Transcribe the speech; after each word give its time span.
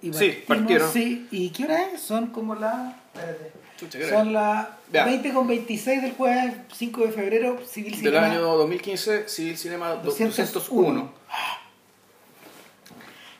Y 0.00 0.12
Sí, 0.12 0.44
partieron. 0.46 0.92
Sí, 0.92 1.26
¿y 1.30 1.50
qué 1.50 1.64
hora 1.64 1.82
es? 1.92 2.00
Son 2.00 2.28
como 2.28 2.54
las... 2.54 2.94
espérate. 3.14 3.52
Chucha, 3.78 3.98
¿qué 3.98 4.04
hora 4.06 4.16
Son 4.18 4.32
las 4.32 4.68
Ya. 4.92 5.04
20 5.04 5.32
con 5.32 5.46
26 5.46 6.02
del 6.02 6.12
jueves 6.12 6.54
5 6.72 7.00
de 7.02 7.12
febrero, 7.12 7.58
Civil 7.66 7.92
Del 7.92 8.00
Cinema. 8.00 8.26
año 8.26 8.40
2015, 8.40 9.28
Civil 9.28 9.56
Cinema 9.56 9.94
201. 9.94 10.30
201. 10.52 11.12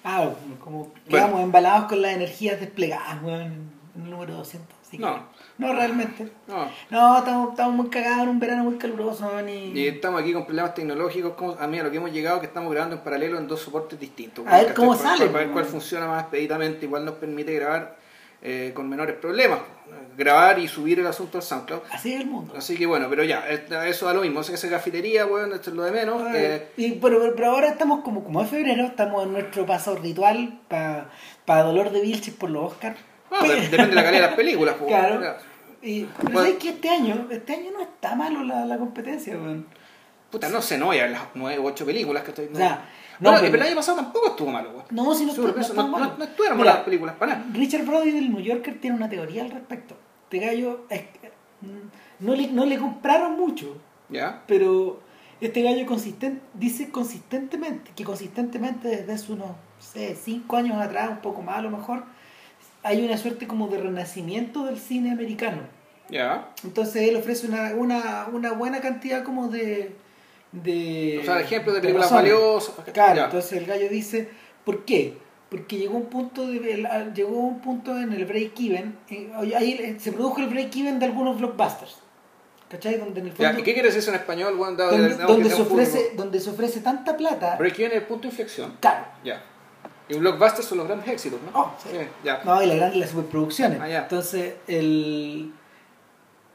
Ah, 0.04 0.30
como 0.60 0.92
quedamos 1.08 1.42
embalados 1.42 1.88
con 1.88 2.00
las 2.00 2.12
energías 2.14 2.60
desplegadas, 2.60 3.22
weón, 3.22 3.70
en 3.96 4.02
el 4.04 4.10
número 4.10 4.34
200. 4.36 4.77
Así 4.88 4.96
que- 4.96 5.02
No. 5.02 5.22
No, 5.58 5.72
realmente. 5.72 6.28
No. 6.46 6.68
No, 6.90 7.18
estamos, 7.18 7.50
estamos 7.50 7.74
muy 7.74 7.88
cagados 7.88 8.22
en 8.22 8.28
un 8.28 8.38
verano 8.40 8.64
muy 8.64 8.76
caluroso, 8.78 9.28
y... 9.48 9.86
Estamos 9.88 10.20
aquí 10.22 10.32
con 10.32 10.44
problemas 10.46 10.74
tecnológicos. 10.74 11.32
como- 11.34 11.56
a 11.58 11.66
mí 11.66 11.78
a 11.78 11.82
lo 11.82 11.90
que 11.90 11.96
hemos 11.96 12.12
llegado 12.12 12.40
que 12.40 12.46
estamos 12.46 12.70
grabando 12.72 12.96
en 12.96 13.02
paralelo 13.02 13.38
en 13.38 13.48
dos 13.48 13.60
soportes 13.60 13.98
distintos. 13.98 14.46
A 14.46 14.58
ver 14.62 14.74
cómo 14.74 14.94
sale, 14.94 15.26
Para, 15.26 15.44
ver 15.44 15.50
cuál 15.52 15.64
funciona 15.64 16.06
más 16.06 16.22
expeditamente, 16.22 16.86
igual 16.86 17.04
nos 17.04 17.14
permite 17.16 17.52
grabar 17.54 17.96
eh, 18.40 18.70
con 18.74 18.88
menores 18.88 19.16
problemas. 19.16 19.58
Grabar 20.16 20.58
y 20.60 20.68
subir 20.68 21.00
el 21.00 21.06
asunto 21.06 21.38
al 21.38 21.42
SoundCloud. 21.42 21.80
Así 21.90 22.12
es 22.14 22.20
el 22.20 22.26
mundo. 22.26 22.54
Así 22.56 22.76
que 22.76 22.86
bueno, 22.86 23.06
pero 23.10 23.24
ya, 23.24 23.48
eso 23.48 24.06
da 24.06 24.14
lo 24.14 24.20
mismo. 24.20 24.40
Esa 24.40 24.68
cafetería, 24.68 25.24
bueno, 25.24 25.54
esto 25.56 25.70
es 25.70 25.76
lo 25.76 25.82
de 25.82 25.90
menos. 25.92 26.22
eh, 26.34 26.68
y, 26.76 26.92
pero, 26.92 27.20
pero- 27.34 27.50
ahora 27.50 27.68
estamos 27.68 28.02
como, 28.02 28.22
como 28.22 28.42
es 28.42 28.48
febrero, 28.50 28.84
estamos 28.84 29.24
en 29.24 29.32
nuestro 29.32 29.64
paso 29.66 29.96
ritual 29.96 30.60
para 30.68 31.62
dolor 31.64 31.90
de 31.90 32.00
Vilches 32.00 32.34
por 32.34 32.50
los 32.50 32.72
Oscars. 32.72 32.98
De- 33.30 33.60
depende 33.68 33.86
de 33.88 33.94
la 33.94 34.02
calidad 34.04 34.22
de 34.22 34.26
las 34.28 34.36
películas. 34.36 34.74
pues, 34.78 34.88
Claro. 34.88 35.36
Y, 35.80 36.04
pero 36.04 36.22
Bueno. 36.32 36.40
¿sabes 36.40 36.54
que 36.56 36.68
este 36.70 36.88
año, 36.90 37.28
este 37.30 37.52
año 37.54 37.70
no 37.72 37.80
está 37.80 38.14
malo 38.16 38.42
la, 38.42 38.64
la 38.66 38.78
competencia, 38.78 39.34
weón. 39.36 39.66
Puta, 40.30 40.48
no 40.48 40.60
sé, 40.60 40.76
no, 40.76 40.92
ya 40.92 41.06
las 41.06 41.22
nueve 41.34 41.58
o 41.58 41.64
ocho 41.64 41.86
películas 41.86 42.22
que 42.24 42.30
estoy. 42.30 42.46
O 42.52 42.56
sea, 42.56 42.84
no, 43.20 43.30
Bueno, 43.30 43.38
pero- 43.40 43.52
pero 43.52 43.62
el 43.62 43.68
año 43.68 43.76
pasado 43.76 43.96
tampoco 43.98 44.28
estuvo 44.30 44.50
malo, 44.50 44.72
güey. 44.72 44.84
No, 44.90 45.14
si 45.14 45.24
no, 45.24 45.30
está- 45.32 45.42
no 45.74 45.82
no, 45.84 45.88
malo. 45.88 46.14
no, 46.18 46.24
estuvieron 46.24 46.58
Mira, 46.58 46.70
malas 46.72 46.84
películas 46.84 47.14
para 47.16 47.36
nada. 47.36 47.46
Richard 47.54 47.84
Brody 47.86 48.10
del 48.10 48.30
New 48.32 48.40
Yorker 48.40 48.80
tiene 48.80 48.96
una 48.96 49.08
teoría 49.08 49.44
al 49.44 49.50
respecto. 49.50 49.96
Este 50.24 50.44
gallo 50.44 50.84
es- 50.90 51.04
no, 52.20 52.34
le, 52.34 52.48
no 52.48 52.64
le 52.66 52.78
compraron 52.78 53.36
mucho, 53.36 53.76
¿Ya? 54.10 54.42
pero 54.46 55.00
este 55.40 55.62
gallo 55.62 55.86
consisten, 55.86 56.40
dice 56.54 56.90
consistentemente, 56.90 57.92
que 57.96 58.04
consistentemente 58.04 58.88
desde 58.88 59.12
hace 59.12 59.32
unos, 59.32 59.48
no 59.48 59.56
sé, 59.78 60.16
cinco 60.20 60.56
años 60.56 60.76
atrás, 60.80 61.08
un 61.10 61.18
poco 61.18 61.40
más 61.42 61.58
a 61.58 61.62
lo 61.62 61.70
mejor, 61.70 62.04
hay 62.82 63.04
una 63.04 63.16
suerte 63.16 63.46
como 63.46 63.68
de 63.68 63.78
renacimiento 63.78 64.64
del 64.64 64.78
cine 64.78 65.10
americano. 65.12 65.62
¿Ya? 66.10 66.48
Entonces 66.64 67.08
él 67.08 67.16
ofrece 67.16 67.46
una, 67.46 67.74
una, 67.74 68.28
una 68.32 68.52
buena 68.52 68.80
cantidad 68.80 69.22
como 69.24 69.48
de... 69.48 69.94
de 70.52 71.18
O 71.20 71.24
sea, 71.24 71.40
ejemplos 71.40 71.74
de 71.74 71.80
películas 71.82 72.10
valiosas. 72.10 72.74
Claro, 72.92 73.24
entonces 73.24 73.52
el 73.52 73.66
gallo 73.66 73.88
dice, 73.88 74.28
¿por 74.64 74.84
qué? 74.84 75.18
Porque 75.50 75.76
llegó 75.78 75.96
un 75.96 76.06
punto 76.06 76.46
de, 76.46 76.86
llegó 77.14 77.38
un 77.40 77.60
punto 77.60 77.98
en 77.98 78.12
el 78.12 78.24
break 78.26 78.58
even, 78.60 78.96
eh, 79.10 79.30
ahí 79.56 79.72
eh, 79.72 79.96
se 79.98 80.12
produjo 80.12 80.40
el 80.40 80.48
break 80.48 80.74
even 80.76 80.98
de 80.98 81.06
algunos 81.06 81.38
blockbusters. 81.38 81.98
¿Cachai? 82.70 82.98
Donde 82.98 83.20
en 83.20 83.28
el 83.28 83.34
Ya, 83.34 83.48
fondo 83.48 83.60
¿Y 83.60 83.64
qué 83.64 83.72
quiere 83.72 83.88
decir 83.88 84.00
eso 84.00 84.10
en 84.10 84.16
español, 84.16 84.58
donde, 84.58 85.48
se 85.48 85.62
ofrece, 85.62 86.12
donde 86.14 86.38
se 86.38 86.50
ofrece 86.50 86.80
tanta 86.80 87.16
plata. 87.16 87.56
Break-even 87.56 87.92
es 87.92 87.96
el 87.98 88.02
punto 88.02 88.22
de 88.22 88.28
inflexión. 88.28 88.76
Claro. 88.80 89.06
Ya. 89.24 89.42
Y 90.08 90.14
un 90.14 90.20
blockbuster 90.20 90.64
son 90.64 90.78
los 90.78 90.86
grandes 90.86 91.08
éxitos, 91.08 91.40
¿no? 91.42 91.50
Oh, 91.60 91.72
sí. 91.82 91.90
ya. 92.24 92.40
No, 92.44 92.62
y 92.62 92.66
la 92.66 92.74
gran, 92.76 92.98
las 92.98 93.10
superproducciones. 93.10 93.78
Ah, 93.80 93.88
ya. 93.88 94.02
Entonces, 94.02 94.54
el, 94.66 95.52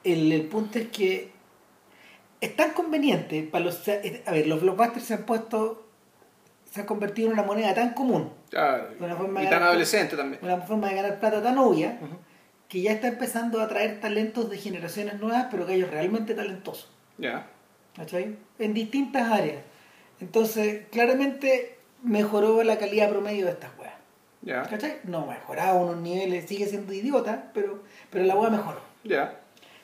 el, 0.03 0.31
el 0.31 0.41
punto 0.47 0.79
es 0.79 0.87
que 0.89 1.31
es 2.41 2.55
tan 2.55 2.71
conveniente 2.71 3.43
para 3.51 3.65
los. 3.65 3.87
A 3.87 4.31
ver, 4.31 4.47
los 4.47 4.61
blockbusters 4.61 5.05
se 5.05 5.13
han 5.13 5.23
puesto. 5.25 5.87
Se 6.71 6.81
han 6.81 6.87
convertido 6.87 7.27
en 7.27 7.33
una 7.33 7.43
moneda 7.43 7.73
tan 7.75 7.93
común, 7.93 8.31
Claro. 8.49 8.87
Una 8.99 9.15
forma 9.15 9.41
Y 9.41 9.43
de 9.43 9.49
tan 9.51 9.59
ganar- 9.59 9.69
adolescente 9.69 10.17
también. 10.17 10.39
una 10.43 10.57
forma 10.61 10.89
de 10.89 10.95
ganar 10.95 11.19
plata 11.19 11.43
tan 11.43 11.55
obvia, 11.59 11.99
que 12.67 12.81
ya 12.81 12.93
está 12.93 13.09
empezando 13.09 13.61
a 13.61 13.65
atraer 13.65 13.99
talentos 13.99 14.49
de 14.49 14.57
generaciones 14.57 15.19
nuevas, 15.19 15.49
pero 15.51 15.67
que 15.67 15.75
ellos 15.75 15.91
realmente 15.91 16.33
talentosos. 16.33 16.89
Ya. 17.19 17.45
¿Cachai? 17.95 18.37
En 18.57 18.73
distintas 18.73 19.31
áreas. 19.31 19.61
Entonces, 20.19 20.87
claramente 20.91 21.77
mejoró 22.03 22.61
la 22.63 22.77
calidad 22.77 23.09
promedio 23.09 23.45
de 23.45 23.51
estas 23.51 23.71
weas. 23.79 23.93
¿Cachai? 24.69 24.97
No 25.05 25.25
mejoraba 25.25 25.73
unos 25.73 25.97
niveles, 25.97 26.45
sigue 26.47 26.67
siendo 26.67 26.93
idiota, 26.93 27.51
pero, 27.53 27.83
pero 28.09 28.25
la 28.25 28.35
wea 28.35 28.49
mejoró. 28.49 28.79
Ya. 29.03 29.39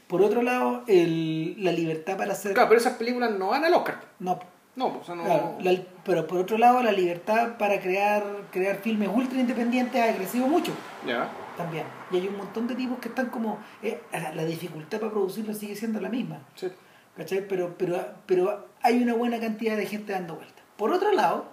Por 0.07 0.21
otro 0.21 0.41
lado, 0.41 0.83
el, 0.87 1.55
la 1.63 1.71
libertad 1.71 2.17
para 2.17 2.33
hacer. 2.33 2.53
Claro, 2.53 2.67
pero 2.69 2.81
esas 2.81 2.93
películas 2.97 3.31
no 3.31 3.49
van 3.49 3.63
al 3.63 3.73
Oscar. 3.73 3.99
No, 4.19 4.39
No, 4.75 4.89
pues, 4.93 5.03
o 5.03 5.05
sea, 5.05 5.15
no. 5.15 5.23
claro, 5.23 5.57
la- 5.61 5.79
pero 6.03 6.25
por 6.27 6.39
otro 6.39 6.57
lado, 6.57 6.81
la 6.83 6.91
libertad 6.91 7.57
para 7.57 7.79
crear, 7.79 8.23
crear 8.51 8.77
filmes 8.77 9.09
ultra 9.13 9.39
independientes 9.39 10.01
ha 10.01 10.15
crecido 10.15 10.47
mucho 10.47 10.73
Ya. 11.05 11.29
también. 11.55 11.85
Y 12.11 12.17
hay 12.17 12.27
un 12.27 12.37
montón 12.37 12.67
de 12.67 12.75
tipos 12.75 12.97
que 12.99 13.09
están 13.09 13.27
como. 13.29 13.59
eh, 13.83 14.01
la 14.11 14.33
la 14.33 14.43
dificultad 14.45 14.99
para 14.99 15.11
producirlo 15.11 15.53
sigue 15.53 15.75
siendo 15.75 16.01
la 16.01 16.09
misma. 16.09 16.39
Sí. 16.55 16.69
¿Cachai? 17.15 17.47
Pero, 17.47 17.75
pero, 17.77 18.03
pero 18.25 18.67
hay 18.81 19.01
una 19.03 19.13
buena 19.13 19.39
cantidad 19.39 19.77
de 19.77 19.85
gente 19.85 20.11
dando 20.13 20.35
vueltas. 20.35 20.63
Por 20.77 20.91
otro 20.91 21.11
lado, 21.11 21.45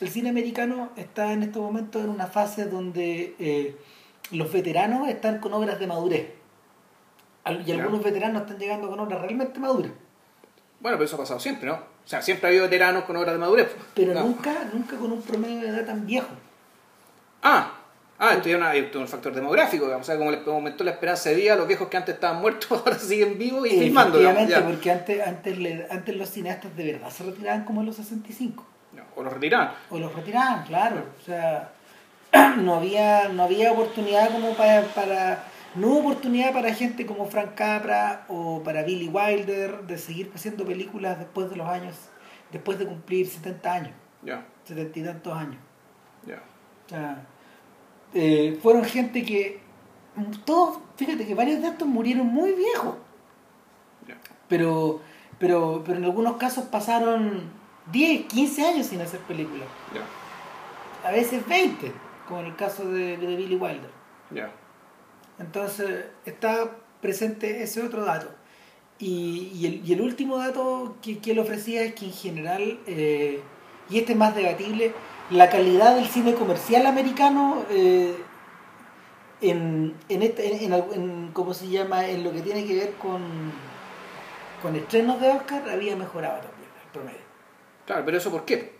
el 0.00 0.08
cine 0.08 0.30
americano 0.30 0.90
está 0.96 1.32
en 1.32 1.42
estos 1.42 1.62
momentos 1.62 2.02
en 2.02 2.10
una 2.10 2.26
fase 2.26 2.66
donde 2.66 3.34
eh, 3.38 3.76
los 4.32 4.52
veteranos 4.52 5.08
están 5.08 5.38
con 5.38 5.52
obras 5.54 5.78
de 5.78 5.86
madurez. 5.86 6.26
Y 7.66 7.72
algunos 7.72 8.02
veteranos 8.04 8.42
están 8.42 8.58
llegando 8.58 8.88
con 8.88 9.00
obras 9.00 9.20
realmente 9.20 9.58
maduras. 9.58 9.90
Bueno, 10.80 10.96
pero 10.96 11.04
eso 11.04 11.16
ha 11.16 11.20
pasado 11.20 11.40
siempre, 11.40 11.68
¿no? 11.68 11.74
O 11.74 12.08
sea, 12.08 12.22
siempre 12.22 12.46
ha 12.46 12.48
habido 12.50 12.64
veteranos 12.64 13.04
con 13.04 13.16
obras 13.16 13.32
de 13.34 13.38
madurez. 13.38 13.68
Pero 13.94 14.14
No. 14.14 14.22
nunca, 14.24 14.52
nunca 14.72 14.96
con 14.96 15.12
un 15.12 15.22
promedio 15.22 15.60
de 15.60 15.68
edad 15.68 15.84
tan 15.86 16.06
viejo. 16.06 16.28
Ah, 17.42 17.72
ah, 18.18 18.34
esto 18.34 18.48
es 18.48 18.96
un 18.96 19.08
factor 19.08 19.32
demográfico, 19.34 19.84
digamos. 19.84 20.06
O 20.06 20.10
sea, 20.10 20.18
como 20.18 20.30
le 20.30 20.38
aumentó 20.46 20.84
la 20.84 20.92
esperanza 20.92 21.30
de 21.30 21.36
vida, 21.36 21.56
los 21.56 21.66
viejos 21.68 21.88
que 21.88 21.96
antes 21.96 22.14
estaban 22.14 22.40
muertos 22.40 22.70
ahora 22.84 22.98
siguen 22.98 23.38
vivos 23.38 23.66
y 23.66 23.70
filmando. 23.78 24.18
Efectivamente, 24.20 24.60
porque 24.72 24.90
antes, 24.90 25.26
antes, 25.26 25.58
le- 25.58 25.86
antes 25.90 26.16
los 26.16 26.28
cineastas 26.28 26.76
de 26.76 26.92
verdad 26.92 27.10
se 27.10 27.24
retiraban 27.24 27.64
como 27.64 27.80
en 27.80 27.86
los 27.86 27.96
65. 27.96 28.64
O 29.16 29.22
los 29.22 29.32
retiraban. 29.32 29.72
O 29.90 29.98
los 29.98 30.14
retiraban, 30.14 30.64
claro. 30.64 31.04
O 31.20 31.24
sea, 31.24 31.72
no 32.58 32.74
había, 32.76 33.28
no 33.28 33.42
había 33.44 33.72
oportunidad 33.72 34.30
como 34.32 34.54
para, 34.54 34.82
para. 34.94 35.44
No 35.74 35.88
hubo 35.88 35.98
oportunidad 36.10 36.52
para 36.52 36.74
gente 36.74 37.06
como 37.06 37.26
Frank 37.26 37.54
Capra 37.54 38.24
o 38.28 38.62
para 38.62 38.82
Billy 38.82 39.08
Wilder 39.08 39.82
de 39.86 39.96
seguir 39.96 40.30
haciendo 40.34 40.66
películas 40.66 41.18
después 41.18 41.48
de 41.48 41.56
los 41.56 41.66
años, 41.66 41.96
después 42.50 42.78
de 42.78 42.86
cumplir 42.86 43.26
70 43.26 43.72
años, 43.72 43.92
Ya, 44.22 44.44
70 44.64 44.98
y 44.98 45.02
tantos 45.02 45.32
años. 45.34 45.56
ya. 46.26 46.42
O 46.86 46.88
sea, 46.90 47.24
eh, 48.14 48.58
fueron 48.62 48.84
gente 48.84 49.24
que. 49.24 49.60
Todos, 50.44 50.78
fíjate 50.96 51.26
que 51.26 51.34
varios 51.34 51.62
de 51.62 51.68
estos 51.68 51.88
murieron 51.88 52.26
muy 52.26 52.52
viejos. 52.52 52.96
ya. 54.06 54.16
Pero, 54.48 55.00
pero, 55.38 55.82
pero 55.86 55.96
en 55.98 56.04
algunos 56.04 56.36
casos 56.36 56.64
pasaron 56.66 57.50
10, 57.90 58.26
15 58.26 58.66
años 58.66 58.86
sin 58.86 59.00
hacer 59.00 59.20
películas. 59.20 59.66
A 61.04 61.10
veces 61.10 61.46
20, 61.48 61.92
como 62.28 62.40
en 62.40 62.46
el 62.46 62.56
caso 62.56 62.84
de, 62.88 63.16
de 63.16 63.36
Billy 63.36 63.56
Wilder. 63.56 63.90
Entonces 65.38 66.06
está 66.24 66.70
presente 67.00 67.62
ese 67.62 67.82
otro 67.82 68.04
dato. 68.04 68.28
Y, 68.98 69.50
y 69.54 69.66
el, 69.66 69.88
y 69.88 69.92
el 69.94 70.00
último 70.00 70.36
dato 70.38 70.96
que, 71.02 71.18
que 71.18 71.32
él 71.32 71.40
ofrecía 71.40 71.82
es 71.82 71.94
que 71.94 72.04
en 72.06 72.12
general, 72.12 72.78
eh, 72.86 73.42
y 73.90 73.98
este 73.98 74.12
es 74.12 74.18
más 74.18 74.34
debatible, 74.36 74.94
la 75.30 75.48
calidad 75.50 75.96
del 75.96 76.06
cine 76.06 76.34
comercial 76.34 76.86
americano 76.86 77.64
eh, 77.70 78.14
en, 79.40 79.94
en, 80.08 80.22
este, 80.22 80.54
en, 80.54 80.64
en 80.66 80.72
algo- 80.72 80.92
en- 80.94 81.30
¿cómo 81.32 81.52
se 81.52 81.68
llama? 81.68 82.06
En 82.06 82.22
lo 82.22 82.30
que 82.32 82.42
tiene 82.42 82.64
que 82.64 82.76
ver 82.76 82.92
con, 82.94 83.22
con 84.62 84.76
estrenos 84.76 85.20
de 85.20 85.30
Oscar 85.30 85.68
había 85.68 85.96
mejorado 85.96 86.36
también 86.42 86.68
el 86.84 86.90
promedio. 86.92 87.21
Claro, 87.92 88.06
pero 88.06 88.16
eso 88.16 88.30
¿por 88.30 88.46
qué? 88.46 88.72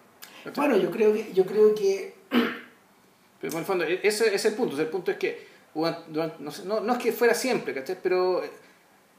Bueno, 0.57 0.77
yo 0.79 0.91
creo 0.91 1.13
que, 1.13 1.33
yo 1.35 1.45
creo 1.45 1.75
que 1.75 2.15
Pero 3.41 3.53
en 3.53 3.59
el 3.59 3.65
fondo, 3.65 3.85
ese, 3.85 4.35
es 4.35 4.45
el 4.47 4.55
punto. 4.55 4.81
El 4.81 4.87
punto 4.87 5.11
es 5.11 5.19
que, 5.19 5.47
durante- 5.75 6.43
no, 6.43 6.51
sé, 6.51 6.65
no, 6.65 6.81
no 6.81 6.93
es 6.95 6.99
que 6.99 7.13
fuera 7.13 7.35
siempre, 7.35 7.75
¿cachai? 7.75 7.99
Pero 8.03 8.43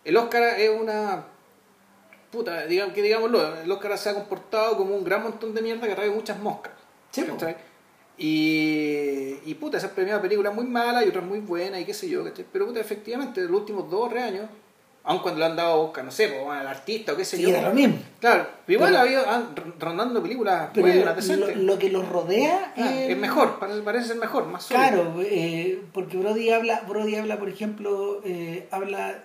el 0.03 0.17
Oscar 0.17 0.59
es 0.59 0.69
una. 0.69 1.25
Puta, 2.31 2.65
digamos, 2.65 2.95
que 2.95 3.01
digámoslo, 3.03 3.61
el 3.61 3.69
Oscar 3.71 3.97
se 3.97 4.09
ha 4.09 4.13
comportado 4.15 4.77
como 4.77 4.95
un 4.95 5.03
gran 5.03 5.21
montón 5.21 5.53
de 5.53 5.61
mierda 5.61 5.85
que 5.85 5.93
atrae 5.93 6.09
muchas 6.09 6.39
moscas. 6.39 6.73
Sí. 7.11 7.21
Y, 8.17 9.39
y 9.45 9.53
puta, 9.55 9.79
se 9.79 9.87
han 9.87 9.91
premiado 9.91 10.21
películas 10.21 10.55
muy 10.55 10.65
malas 10.65 11.05
y 11.05 11.09
otras 11.09 11.25
muy 11.25 11.39
buenas 11.39 11.81
y 11.81 11.85
qué 11.85 11.93
sé 11.93 12.09
yo, 12.09 12.23
¿cachai? 12.23 12.45
Pero 12.51 12.65
puta, 12.65 12.79
efectivamente, 12.79 13.41
en 13.41 13.51
los 13.51 13.59
últimos 13.59 13.91
dos 13.91 14.07
o 14.07 14.09
tres 14.09 14.23
años, 14.23 14.49
aun 15.05 15.19
cuando 15.19 15.39
le 15.39 15.45
han 15.45 15.55
dado 15.55 15.81
Oscar, 15.81 16.05
no 16.05 16.11
sé, 16.11 16.29
po, 16.29 16.49
al 16.51 16.65
artista 16.65 17.11
o 17.13 17.17
qué 17.17 17.25
sé 17.25 17.35
sí, 17.37 17.43
yo. 17.43 17.61
lo 17.61 17.73
mismo. 17.73 17.97
Claro, 18.21 18.47
pero 18.65 18.77
igual 18.77 18.91
Pero- 18.91 18.99
ha 18.99 19.01
habido 19.03 19.29
han- 19.29 19.55
rondando 19.79 20.21
películas 20.21 20.69
Pero 20.73 20.87
buenas, 20.87 21.27
lo, 21.27 21.47
lo 21.55 21.77
que 21.77 21.89
los 21.89 22.07
rodea 22.07 22.73
Ah, 22.77 22.89
eh, 22.93 23.11
es 23.11 23.17
mejor, 23.17 23.59
parece, 23.59 24.07
ser 24.07 24.17
mejor, 24.17 24.45
más 24.47 24.63
sólido. 24.63 24.87
Claro, 24.87 25.13
eh, 25.21 25.81
porque 25.93 26.15
Brody 26.17 26.51
habla, 26.51 26.81
Brody 26.87 27.15
habla, 27.17 27.37
por 27.37 27.49
ejemplo, 27.49 28.21
eh, 28.23 28.67
habla 28.71 29.23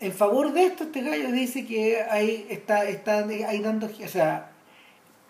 en 0.00 0.12
favor 0.12 0.52
de 0.52 0.66
esto, 0.66 0.84
este 0.84 1.00
gallo 1.00 1.32
dice 1.32 1.66
que 1.66 2.02
hay, 2.02 2.46
está, 2.50 2.84
está 2.84 3.20
hay 3.26 3.60
dando, 3.60 3.86
o 3.86 4.08
sea, 4.08 4.50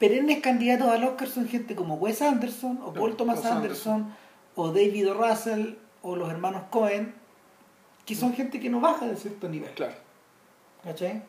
perennes 0.01 0.41
candidatos 0.41 0.89
al 0.89 1.05
Oscar 1.05 1.29
son 1.29 1.49
gente 1.49 1.77
como 1.77 1.95
Wes 1.95 2.21
Anderson 2.21 2.81
o 2.85 2.93
Paul 2.93 3.17
Thomas 3.17 3.45
Anderson, 3.45 4.13
o 4.57 4.69
David 4.73 5.11
o 5.11 5.15
Russell 5.15 5.75
o 6.03 6.17
los 6.17 6.29
hermanos 6.31 6.63
Cohen, 6.71 7.15
que 8.07 8.15
son 8.15 8.33
gente 8.33 8.59
que 8.61 8.71
no 8.71 8.81
baja 8.81 9.07
de 9.07 9.17
cierto 9.17 9.49
nivel. 9.49 9.71
Claro. 9.73 9.95
¿Cachai? 10.83 11.23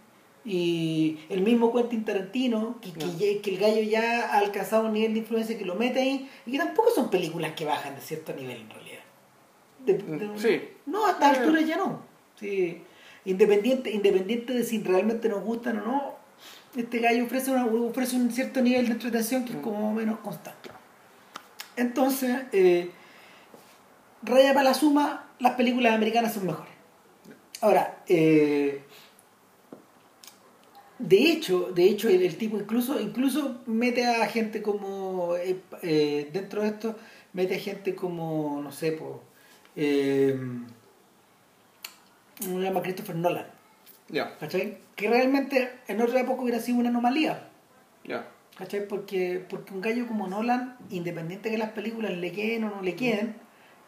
Y 0.45 1.17
el 1.29 1.41
mismo 1.41 1.73
Quentin 1.73 2.05
Tarantino, 2.05 2.79
que, 2.79 2.93
que, 2.93 3.05
No. 3.05 3.17
ya- 3.17 3.41
que 3.41 3.49
el 3.49 3.57
gallo 3.57 3.81
ya 3.81 4.31
ha 4.31 4.37
alcanzado 4.37 4.85
un 4.85 4.93
nivel 4.93 5.13
de 5.13 5.19
influencia 5.19 5.57
que 5.57 5.65
lo 5.65 5.75
mete 5.75 5.99
ahí, 5.99 6.29
y 6.45 6.51
que 6.53 6.57
tampoco 6.57 6.89
son 6.95 7.09
películas 7.09 7.51
que 7.53 7.65
bajan 7.65 7.95
de 7.95 8.01
cierto 8.01 8.33
nivel 8.33 8.61
en 8.61 8.69
realidad. 8.69 8.99
De- 9.85 9.93
de- 9.95 10.39
Sí. 10.39 10.61
No, 10.85 11.05
a 11.05 11.11
estas 11.11 11.35
Eh. 11.35 11.39
alturas 11.41 11.65
ya 11.65 11.75
no. 11.77 12.01
Sí. 12.39 12.81
Independiente, 13.25 13.91
independiente 13.91 14.53
de 14.53 14.63
si 14.63 14.81
realmente 14.83 15.27
nos 15.27 15.43
gustan 15.43 15.79
o 15.79 15.85
no, 15.85 16.15
este 16.77 16.99
gallo 16.99 17.25
ofrece, 17.25 17.51
una, 17.51 17.65
ofrece 17.65 18.15
un 18.15 18.31
cierto 18.31 18.61
nivel 18.61 18.85
de 18.85 18.93
entretención 18.93 19.43
que 19.43 19.51
es 19.53 19.57
como 19.59 19.81
más 19.81 19.91
o 19.91 19.93
menos 19.95 20.19
constante. 20.19 20.69
Entonces, 21.75 22.37
eh, 22.53 22.89
raya 24.23 24.53
para 24.53 24.69
la 24.69 24.73
suma, 24.73 25.26
las 25.39 25.53
películas 25.55 25.93
americanas 25.93 26.33
son 26.33 26.45
mejores. 26.47 26.73
Ahora, 27.61 28.03
eh, 28.07 28.81
de 30.99 31.17
hecho, 31.31 31.71
de 31.73 31.85
hecho 31.85 32.09
el, 32.09 32.21
el 32.23 32.37
tipo 32.37 32.57
incluso, 32.57 32.99
incluso 32.99 33.61
mete 33.67 34.05
a 34.05 34.25
gente 34.27 34.61
como 34.61 35.35
eh, 35.35 35.59
eh, 35.83 36.29
dentro 36.33 36.61
de 36.63 36.69
esto, 36.69 36.95
mete 37.33 37.55
a 37.55 37.59
gente 37.59 37.93
como, 37.95 38.61
no 38.63 38.71
sé, 38.71 38.93
po, 38.93 39.21
eh, 39.75 40.35
se 42.39 42.47
llama 42.59 42.81
Christopher 42.81 43.15
Nolan, 43.15 43.47
Ya, 44.09 44.37
¿cachai? 44.37 44.79
Que 44.95 45.09
realmente 45.09 45.71
en 45.87 46.01
otra 46.01 46.19
época 46.21 46.41
hubiera 46.41 46.59
sido 46.59 46.79
una 46.79 46.89
anomalía. 46.89 47.49
ya. 48.03 48.27
¿Cachai? 48.57 48.87
Porque, 48.87 49.45
porque 49.47 49.71
un 49.71 49.81
gallo 49.81 50.07
como 50.07 50.27
Nolan, 50.27 50.77
independiente 50.89 51.51
que 51.51 51.59
las 51.59 51.69
películas 51.73 52.11
le 52.17 52.31
queden 52.31 52.63
o 52.63 52.71
no 52.77 52.81
le 52.81 52.95
queden, 52.95 53.35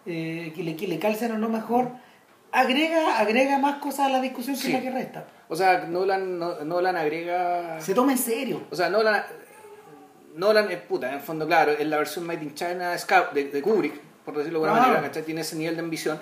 eh, 0.09 0.51
que, 0.55 0.63
le, 0.63 0.75
que 0.75 0.87
le 0.87 0.97
calcen 0.99 1.31
o 1.31 1.37
no 1.37 1.47
mejor, 1.49 1.91
agrega, 2.51 3.19
agrega 3.19 3.59
más 3.59 3.75
cosas 3.77 4.07
a 4.07 4.09
la 4.09 4.19
discusión 4.21 4.55
que 4.55 4.61
Sí. 4.63 4.71
la 4.73 4.81
que 4.81 4.89
resta. 4.91 5.27
O 5.47 5.55
sea, 5.55 5.85
Nolan, 5.85 6.39
no- 6.39 6.59
Nolan 6.65 6.97
agrega... 6.97 7.79
Se 7.79 7.93
toma 7.93 8.11
en 8.13 8.17
serio. 8.17 8.63
O 8.71 8.75
sea, 8.75 8.89
Nolan, 8.89 9.23
Nolan 10.35 10.71
es 10.71 10.77
puta, 10.77 11.07
en 11.09 11.15
el 11.15 11.21
fondo, 11.21 11.45
claro, 11.47 11.71
es 11.71 11.85
la 11.87 11.97
versión 11.97 12.25
Made 12.25 12.43
in 12.43 12.53
China 12.55 12.95
de 13.33 13.61
Kubrick, 13.61 13.99
por 14.25 14.37
decirlo 14.37 14.59
de 14.61 14.65
alguna 14.67 14.83
Ah. 14.83 14.87
manera, 14.87 15.07
¿cachai? 15.07 15.23
Tiene 15.23 15.41
ese 15.41 15.55
nivel 15.55 15.75
de 15.75 15.81
ambición. 15.81 16.19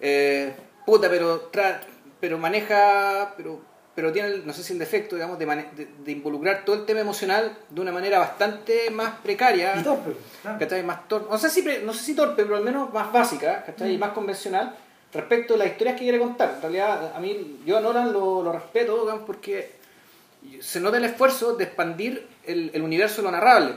Eh, 0.00 0.52
puta, 0.86 1.08
pero, 1.08 1.50
tra- 1.50 1.80
pero 2.20 2.38
maneja, 2.38 3.34
pero, 3.36 3.60
pero 4.00 4.12
tiene, 4.12 4.28
el- 4.28 4.46
no 4.46 4.52
sé 4.54 4.62
si 4.62 4.72
el 4.72 4.78
defecto, 4.78 5.14
digamos, 5.14 5.38
de, 5.38 5.44
de, 5.44 5.88
de 6.04 6.12
involucrar 6.12 6.64
todo 6.64 6.74
el 6.76 6.86
tema 6.86 7.00
emocional 7.00 7.52
de 7.68 7.80
una 7.82 7.92
manera 7.92 8.18
bastante 8.18 8.88
más 8.90 9.16
precaria. 9.22 9.76
Y 9.78 9.82
torpe, 9.82 10.12
claro. 10.40 10.58
¿cachai? 10.58 10.82
Más 10.82 11.06
torpe, 11.06 11.28
no 11.30 11.36
sé, 11.38 11.50
si, 11.50 11.60
pre- 11.62 11.82
no 11.82 11.92
sé 11.92 12.02
si 12.04 12.14
torpe, 12.14 12.44
pero 12.44 12.56
al 12.56 12.64
menos 12.64 12.90
más 12.94 13.12
básica, 13.12 13.62
¿cachai? 13.66 13.92
Y 13.92 13.96
Mm. 13.96 14.00
más 14.00 14.10
convencional 14.12 14.74
respecto 15.12 15.54
a 15.54 15.56
las 15.58 15.66
historias 15.68 15.96
que 15.96 16.04
quiere 16.04 16.18
contar. 16.18 16.52
En 16.56 16.62
realidad, 16.62 17.12
a 17.14 17.20
mí, 17.20 17.60
yo 17.66 17.76
a 17.76 17.80
Nolan 17.80 18.12
lo, 18.12 18.42
lo 18.42 18.52
respeto, 18.52 19.02
digamos, 19.02 19.24
porque 19.26 19.72
se 20.60 20.80
nota 20.80 20.96
el 20.98 21.04
esfuerzo 21.04 21.54
de 21.56 21.64
expandir 21.64 22.26
el, 22.44 22.70
el 22.74 22.82
universo 22.82 23.16
de 23.16 23.22
lo 23.22 23.30
narrable. 23.30 23.74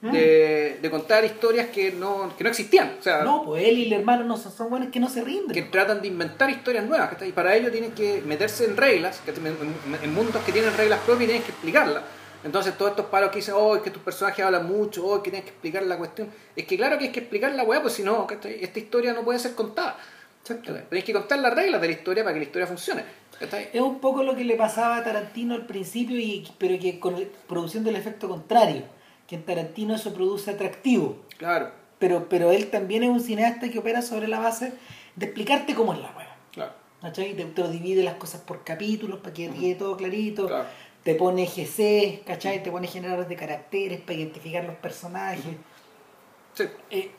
Mm. 0.00 0.12
de, 0.12 0.78
de 0.80 0.90
contar 0.90 1.24
historias 1.24 1.68
que 1.68 1.90
no, 1.92 2.32
que 2.36 2.44
no 2.44 2.50
existían. 2.50 2.96
O 2.98 3.02
sea, 3.02 3.22
No, 3.24 3.44
pues 3.44 3.64
él 3.66 3.78
y 3.78 3.86
el 3.86 3.92
hermano 3.94 4.24
no 4.24 4.36
son, 4.36 4.52
son 4.52 4.70
buenos 4.70 4.90
que 4.90 5.00
no 5.00 5.08
se 5.08 5.22
rinden. 5.24 5.50
que 5.52 5.62
tratan 5.62 6.00
de 6.00 6.08
inventar 6.08 6.48
historias 6.50 6.84
nuevas. 6.86 7.10
Y 7.26 7.32
para 7.32 7.54
ello 7.56 7.70
tienen 7.70 7.92
que 7.92 8.22
meterse 8.24 8.64
en 8.64 8.76
reglas, 8.76 9.20
en, 9.26 9.46
en- 9.46 9.98
en 10.02 10.14
mundos 10.14 10.42
que 10.44 10.52
tienen 10.52 10.74
reglas 10.76 11.00
propias 11.00 11.24
y 11.24 11.26
tienen 11.26 11.42
que 11.42 11.50
explicarlas. 11.52 12.02
Entonces 12.44 12.78
todos 12.78 12.92
estos 12.92 13.06
palos 13.06 13.30
que 13.30 13.36
dicen, 13.36 13.54
oh, 13.56 13.74
es 13.76 13.82
que 13.82 13.90
tus 13.90 14.00
personajes 14.02 14.44
hablan 14.44 14.66
mucho, 14.66 15.04
oh, 15.04 15.16
es 15.16 15.22
que 15.22 15.30
tienes 15.30 15.44
que 15.44 15.50
explicar 15.50 15.82
la 15.82 15.96
cuestión. 15.98 16.28
Es 16.54 16.64
que 16.66 16.76
claro 16.76 16.96
que 16.96 17.06
hay 17.06 17.12
que 17.12 17.20
explicar 17.20 17.52
la 17.52 17.64
weá, 17.64 17.82
pues 17.82 17.94
si 17.94 18.02
no, 18.04 18.26
esta 18.30 18.78
historia 18.78 19.12
no 19.12 19.22
puede 19.24 19.38
ser 19.40 19.54
contada. 19.54 19.96
Tenéis 20.44 21.04
que 21.04 21.12
contar 21.12 21.40
las 21.40 21.52
reglas 21.54 21.80
de 21.80 21.88
la 21.88 21.92
historia 21.92 22.22
para 22.22 22.32
que 22.34 22.40
la 22.40 22.44
historia 22.46 22.66
funcione. 22.66 23.02
Es 23.72 23.80
un 23.80 23.98
poco 24.00 24.22
lo 24.22 24.34
que 24.34 24.44
le 24.44 24.56
pasaba 24.56 24.96
a 24.96 25.04
Tarantino 25.04 25.54
al 25.54 25.66
principio, 25.66 26.18
y, 26.18 26.46
pero 26.58 26.78
que 26.78 26.98
con 26.98 27.16
produciendo 27.46 27.90
el 27.90 27.96
efecto 27.96 28.28
contrario. 28.28 28.82
Que 29.26 29.36
en 29.36 29.42
Tarantino 29.44 29.94
eso 29.94 30.12
produce 30.14 30.50
atractivo. 30.50 31.18
Claro, 31.36 31.70
Pero, 31.98 32.28
pero 32.28 32.50
él 32.50 32.68
también 32.70 33.02
es 33.02 33.10
un 33.10 33.20
cineasta 33.20 33.68
que 33.68 33.78
opera 33.78 34.00
sobre 34.02 34.26
la 34.28 34.38
base 34.38 34.72
de 35.16 35.26
explicarte 35.26 35.74
cómo 35.74 35.92
es 35.92 35.98
la 36.00 36.10
hueá. 36.16 36.36
claro, 36.52 36.72
¿Cachai? 37.02 37.34
Te, 37.34 37.44
te 37.44 37.60
lo 37.62 37.68
divide 37.68 38.02
las 38.02 38.14
cosas 38.14 38.40
por 38.40 38.64
capítulos 38.64 39.20
para 39.20 39.34
que 39.34 39.50
quede 39.50 39.74
todo 39.74 39.96
clarito. 39.96 40.46
claro. 40.46 40.66
Te 41.04 41.14
pone 41.14 41.46
GC, 41.46 42.22
¿cachai? 42.26 42.62
Te 42.62 42.70
pone 42.70 42.86
generadores 42.86 43.28
de 43.28 43.36
caracteres 43.36 44.00
para 44.00 44.14
identificar 44.14 44.64
los 44.64 44.76
personajes. 44.76 45.44
Sí, 46.54 46.64
Eh, 46.90 47.10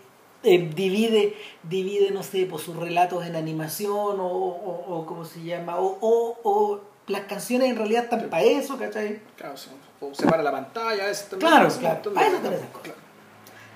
eh, 0.43 0.69
divide, 0.73 1.35
divide, 1.63 2.11
no 2.11 2.23
sé, 2.23 2.45
por 2.45 2.59
sus 2.59 2.75
relatos 2.75 3.25
en 3.25 3.35
animación 3.35 4.19
o, 4.19 4.27
o, 4.27 4.95
o 4.95 5.05
¿cómo 5.05 5.25
se 5.25 5.43
llama? 5.43 5.77
O, 5.77 6.37
o, 6.43 6.81
las 7.07 7.21
canciones 7.21 7.71
en 7.71 7.75
realidad 7.75 8.03
están 8.03 8.29
para 8.29 8.43
eso, 8.43 8.77
¿cachai? 8.77 9.19
claro. 9.35 9.57
sí. 9.57 9.69
O 10.01 10.13
separa 10.13 10.41
la 10.41 10.51
pantalla, 10.51 11.07
veces 11.07 11.29
también. 11.29 11.51
Claro, 11.51 11.69
claro, 11.77 12.13
para 12.13 12.27
eso 12.27 12.37
están 12.37 12.53
esas 12.53 12.69
cosas. 12.69 12.93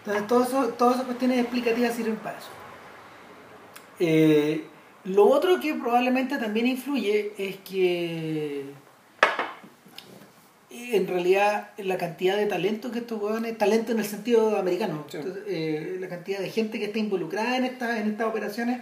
Claro. 0.06 0.20
Entonces, 0.20 0.28
todo 0.28 0.44
eso, 0.44 0.74
todas 0.76 0.94
esas 0.96 1.06
cuestiones 1.06 1.40
explicativas 1.40 1.94
sirven 1.96 2.16
para 2.18 2.38
eso. 2.38 2.48
Eh, 4.00 4.66
lo 5.06 5.28
otro 5.28 5.60
que 5.60 5.74
probablemente 5.74 6.38
también 6.38 6.68
influye 6.68 7.34
es 7.38 7.58
que 7.58 8.74
en 10.96 11.08
realidad 11.08 11.70
la 11.78 11.98
cantidad 11.98 12.38
de 12.38 12.46
talento 12.46 12.92
que 12.92 13.00
estos 13.00 13.22
hueones, 13.22 13.58
talento 13.58 13.92
en 13.92 14.00
el 14.00 14.06
sentido 14.06 14.58
americano, 14.58 15.06
Sí. 15.10 15.18
entonces, 15.18 15.44
eh, 15.48 15.98
la 16.00 16.08
cantidad 16.08 16.40
de 16.40 16.50
gente 16.50 16.80
que 16.80 16.86
está 16.86 17.00
involucrada 17.00 17.58
en 17.58 17.66
estas, 17.66 18.00
en 18.00 18.12
estas 18.12 18.28
operaciones 18.28 18.82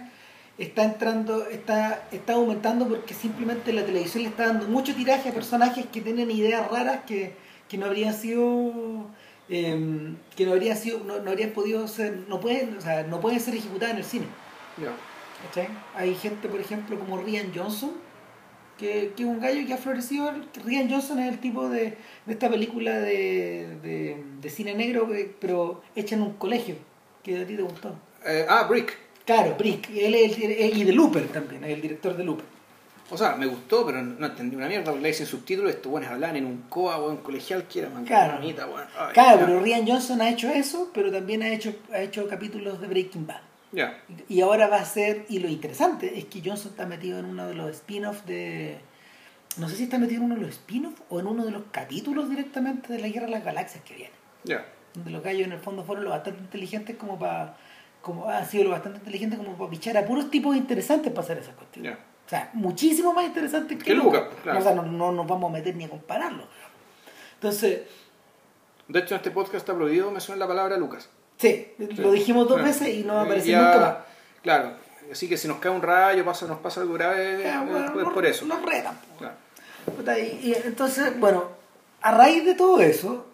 está 0.58 0.84
entrando, 0.84 1.46
está, 1.48 2.04
está 2.12 2.34
aumentando 2.34 2.86
porque 2.88 3.14
simplemente 3.14 3.72
la 3.72 3.84
televisión 3.84 4.22
le 4.22 4.28
está 4.28 4.46
dando 4.46 4.68
mucho 4.68 4.94
tiraje 4.94 5.30
a 5.30 5.32
personajes 5.32 5.86
que 5.92 6.00
tienen 6.00 6.30
ideas 6.30 6.70
raras 6.70 7.00
que, 7.06 7.32
que 7.68 7.78
no 7.78 7.86
habrían 7.86 8.14
sido 8.14 9.06
eh, 9.48 10.14
que 10.36 10.46
no 10.46 10.52
habrían 10.52 10.76
sido, 10.76 11.00
no, 11.00 11.18
no 11.20 11.30
habrían 11.30 11.50
podido 11.50 11.86
ser, 11.88 12.16
no 12.28 12.40
pueden, 12.40 12.76
o 12.76 12.80
sea, 12.80 13.02
no 13.02 13.20
pueden 13.20 13.40
ser 13.40 13.54
ejecutadas 13.54 13.92
en 13.92 13.98
el 13.98 14.04
cine. 14.04 14.26
Hay 15.94 16.14
gente, 16.14 16.48
por 16.48 16.60
ejemplo, 16.60 16.98
como 16.98 17.18
Rian 17.18 17.52
Johnson, 17.54 17.92
que, 18.78 19.12
que 19.16 19.22
es 19.22 19.28
un 19.28 19.40
gallo 19.40 19.66
que 19.66 19.74
ha 19.74 19.76
florecido. 19.76 20.32
Rian 20.64 20.90
Johnson 20.90 21.18
es 21.20 21.28
el 21.32 21.38
tipo 21.38 21.68
de, 21.68 21.96
de 22.26 22.32
esta 22.32 22.48
película 22.50 22.98
de, 23.00 23.76
de, 23.82 24.22
de 24.40 24.50
cine 24.50 24.74
negro, 24.74 25.08
que- 25.08 25.34
pero 25.40 25.82
hecha 25.94 26.14
en 26.16 26.22
un 26.22 26.32
colegio, 26.34 26.76
que 27.22 27.40
a 27.40 27.46
ti 27.46 27.56
te 27.56 27.62
gustó. 27.62 27.94
Eh, 28.26 28.46
ah, 28.48 28.66
Brick. 28.68 28.96
Claro, 29.24 29.54
Brick, 29.56 29.88
él 29.90 30.14
es 30.16 30.36
el, 30.38 30.76
y 30.78 30.84
de 30.84 30.92
Looper 30.92 31.28
también, 31.28 31.62
es 31.64 31.70
el 31.70 31.80
director 31.80 32.16
de 32.16 32.24
Looper. 32.24 32.44
O 33.10 33.16
sea, 33.16 33.36
me 33.36 33.46
gustó, 33.46 33.84
pero 33.84 34.00
no 34.02 34.24
entendí 34.26 34.56
una 34.56 34.68
mierda 34.68 34.86
porque 34.86 35.02
la 35.02 35.08
hice 35.10 35.24
en 35.24 35.28
subtítulos. 35.28 35.70
Estos 35.70 35.92
buenos 35.92 36.10
hablaban 36.10 36.36
en 36.36 36.46
un 36.46 36.62
coa, 36.70 36.98
weón, 36.98 37.18
colegial, 37.18 37.66
que 37.68 37.80
era 37.80 37.90
Claro. 38.06 38.38
bonita. 38.38 38.66
Ay, 38.98 39.12
Claro, 39.12 39.42
pero 39.44 39.60
Rian 39.60 39.86
Johnson 39.86 40.20
ha 40.22 40.30
hecho 40.30 40.48
eso, 40.48 40.90
pero 40.94 41.12
también 41.12 41.42
ha 41.42 41.52
hecho, 41.52 41.74
ha 41.92 42.00
hecho 42.00 42.26
capítulos 42.26 42.80
de 42.80 42.86
Breaking 42.88 43.26
Bad. 43.26 43.42
Ya, 43.72 44.02
Y 44.28 44.42
ahora 44.42 44.68
va 44.68 44.76
a 44.76 44.84
ser, 44.84 45.24
y 45.30 45.38
lo 45.38 45.48
interesante 45.48 46.18
es 46.18 46.26
que 46.26 46.42
Johnson 46.44 46.72
está 46.72 46.84
metido 46.84 47.18
en 47.18 47.24
uno 47.24 47.46
de 47.46 47.54
los 47.54 47.70
spin-offs 47.70 48.26
de... 48.26 48.78
No 49.56 49.68
sé 49.68 49.76
si 49.76 49.84
está 49.84 49.98
metido 49.98 50.20
en 50.20 50.26
uno 50.26 50.34
de 50.34 50.42
los 50.42 50.50
spin-offs 50.50 51.02
o 51.08 51.20
en 51.20 51.26
uno 51.26 51.44
de 51.44 51.52
los 51.52 51.62
capítulos 51.70 52.28
directamente 52.28 52.92
de 52.92 52.98
la 52.98 53.08
Guerra 53.08 53.26
de 53.26 53.32
las 53.32 53.44
Galaxias 53.44 53.82
que 53.84 53.94
viene. 53.94 54.12
ya. 54.44 54.66
Donde 54.94 55.10
los 55.10 55.22
gallos 55.22 55.46
en 55.46 55.52
el 55.52 55.58
fondo 55.58 55.84
fueron 55.84 56.04
lo 56.04 56.10
bastante 56.10 56.40
inteligentes 56.40 56.96
como 56.96 57.18
para... 57.18 57.56
Como, 58.02 58.28
han 58.28 58.46
sido 58.46 58.64
lo 58.64 58.70
bastante 58.70 58.98
inteligentes 58.98 59.38
como 59.38 59.56
para 59.56 59.70
pichar 59.70 59.96
a 59.96 60.04
puros 60.04 60.30
tipos 60.30 60.54
interesantes 60.54 61.10
para 61.10 61.24
hacer 61.24 61.38
esas 61.38 61.54
cuestiones. 61.54 61.92
Ya. 61.92 61.98
O 62.26 62.28
sea, 62.28 62.50
muchísimo 62.52 63.14
más 63.14 63.24
interesantes 63.24 63.78
que, 63.78 63.84
Que 63.84 63.94
Lucas, 63.94 64.24
claro. 64.42 64.58
O 64.58 64.62
sea, 64.62 64.74
no, 64.74 64.82
no 64.82 65.12
nos 65.12 65.26
vamos 65.26 65.50
a 65.50 65.52
meter 65.52 65.74
ni 65.76 65.84
a 65.84 65.88
compararlo. 65.88 66.44
Entonces, 67.34 67.82
De 68.88 68.98
hecho, 68.98 69.14
en 69.14 69.18
este 69.18 69.30
podcast 69.30 69.56
está 69.56 69.74
prohibido 69.74 70.10
mencionar 70.10 70.38
la 70.38 70.48
palabra 70.48 70.76
Lucas. 70.76 71.08
Sí, 71.42 71.68
lo 71.98 72.12
dijimos 72.12 72.48
dos 72.48 72.58
Claro. 72.58 72.72
veces 72.72 72.88
y 72.88 73.02
no 73.04 73.14
va 73.14 73.20
a 73.20 73.22
Y 73.24 73.26
aparecer 73.26 73.50
ya- 73.52 73.62
nunca 73.62 73.78
más. 73.80 73.94
Claro, 74.42 74.72
así 75.10 75.28
que 75.28 75.36
si 75.36 75.48
nos 75.48 75.58
cae 75.58 75.70
un 75.72 75.82
rayo, 75.82 76.24
pasa, 76.24 76.46
nos 76.46 76.58
pasa 76.60 76.80
algo 76.80 76.94
grave, 76.94 77.40
Ya, 77.42 77.62
eh, 77.62 77.66
bueno, 77.70 77.92
pues 77.92 78.04
no- 78.06 78.14
por 78.14 78.24
eso. 78.26 78.44
Nos 78.46 78.62
retan. 78.62 78.98
Claro. 79.18 79.34
Y, 80.18 80.48
y 80.50 80.54
entonces, 80.64 81.18
bueno, 81.18 81.44
a 82.00 82.12
raíz 82.12 82.44
de 82.44 82.54
todo 82.54 82.80
eso, 82.80 83.26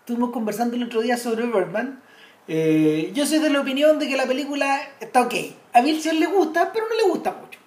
estuvimos 0.00 0.30
conversando 0.30 0.76
el 0.76 0.84
otro 0.84 1.00
día 1.02 1.16
sobre 1.16 1.46
Birdman. 1.46 2.00
Eh, 2.46 3.10
yo 3.14 3.24
soy 3.24 3.38
de 3.38 3.48
la 3.50 3.60
opinión 3.60 3.98
de 3.98 4.06
que 4.06 4.16
la 4.16 4.26
película 4.26 4.80
está 5.00 5.22
ok. 5.22 5.34
A 5.72 5.80
Vilchen 5.80 6.20
le 6.20 6.26
gusta, 6.26 6.70
pero 6.72 6.86
no 6.88 6.94
le 6.94 7.02
gusta 7.04 7.32
mucho. 7.32 7.58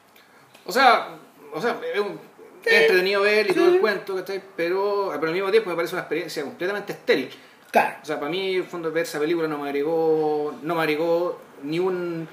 O 0.66 0.72
sea, 0.72 1.16
o 1.54 1.60
sea 1.62 1.80
es, 1.94 2.00
un- 2.00 2.20
es 2.63 2.82
entretenido 2.82 3.22
ver 3.22 3.50
y 3.50 3.54
todo 3.54 3.70
el 3.74 3.80
cuento. 3.80 4.24
Pero, 4.56 5.10
pero 5.13 5.27
al 5.27 5.34
mismo 5.34 5.50
tiempo 5.50 5.70
me 5.72 5.75
parece 5.75 5.96
una 5.96 6.01
experiencia 6.04 6.44
completamente 6.44 6.94
estéril. 6.94 7.30
Claro. 7.72 7.96
O 8.02 8.06
sea, 8.06 8.18
para 8.20 8.32
mí, 8.32 8.56
en 8.56 8.62
el 8.62 8.64
fondo, 8.64 8.92
ver 8.92 9.04
esa 9.04 9.20
película 9.20 9.48
no 9.48 9.58
me 9.58 9.66
agregó, 9.70 10.56
no 10.64 10.76
me 10.76 10.82
agregó 10.82 11.40
ni 11.64 11.80
un, 11.80 12.28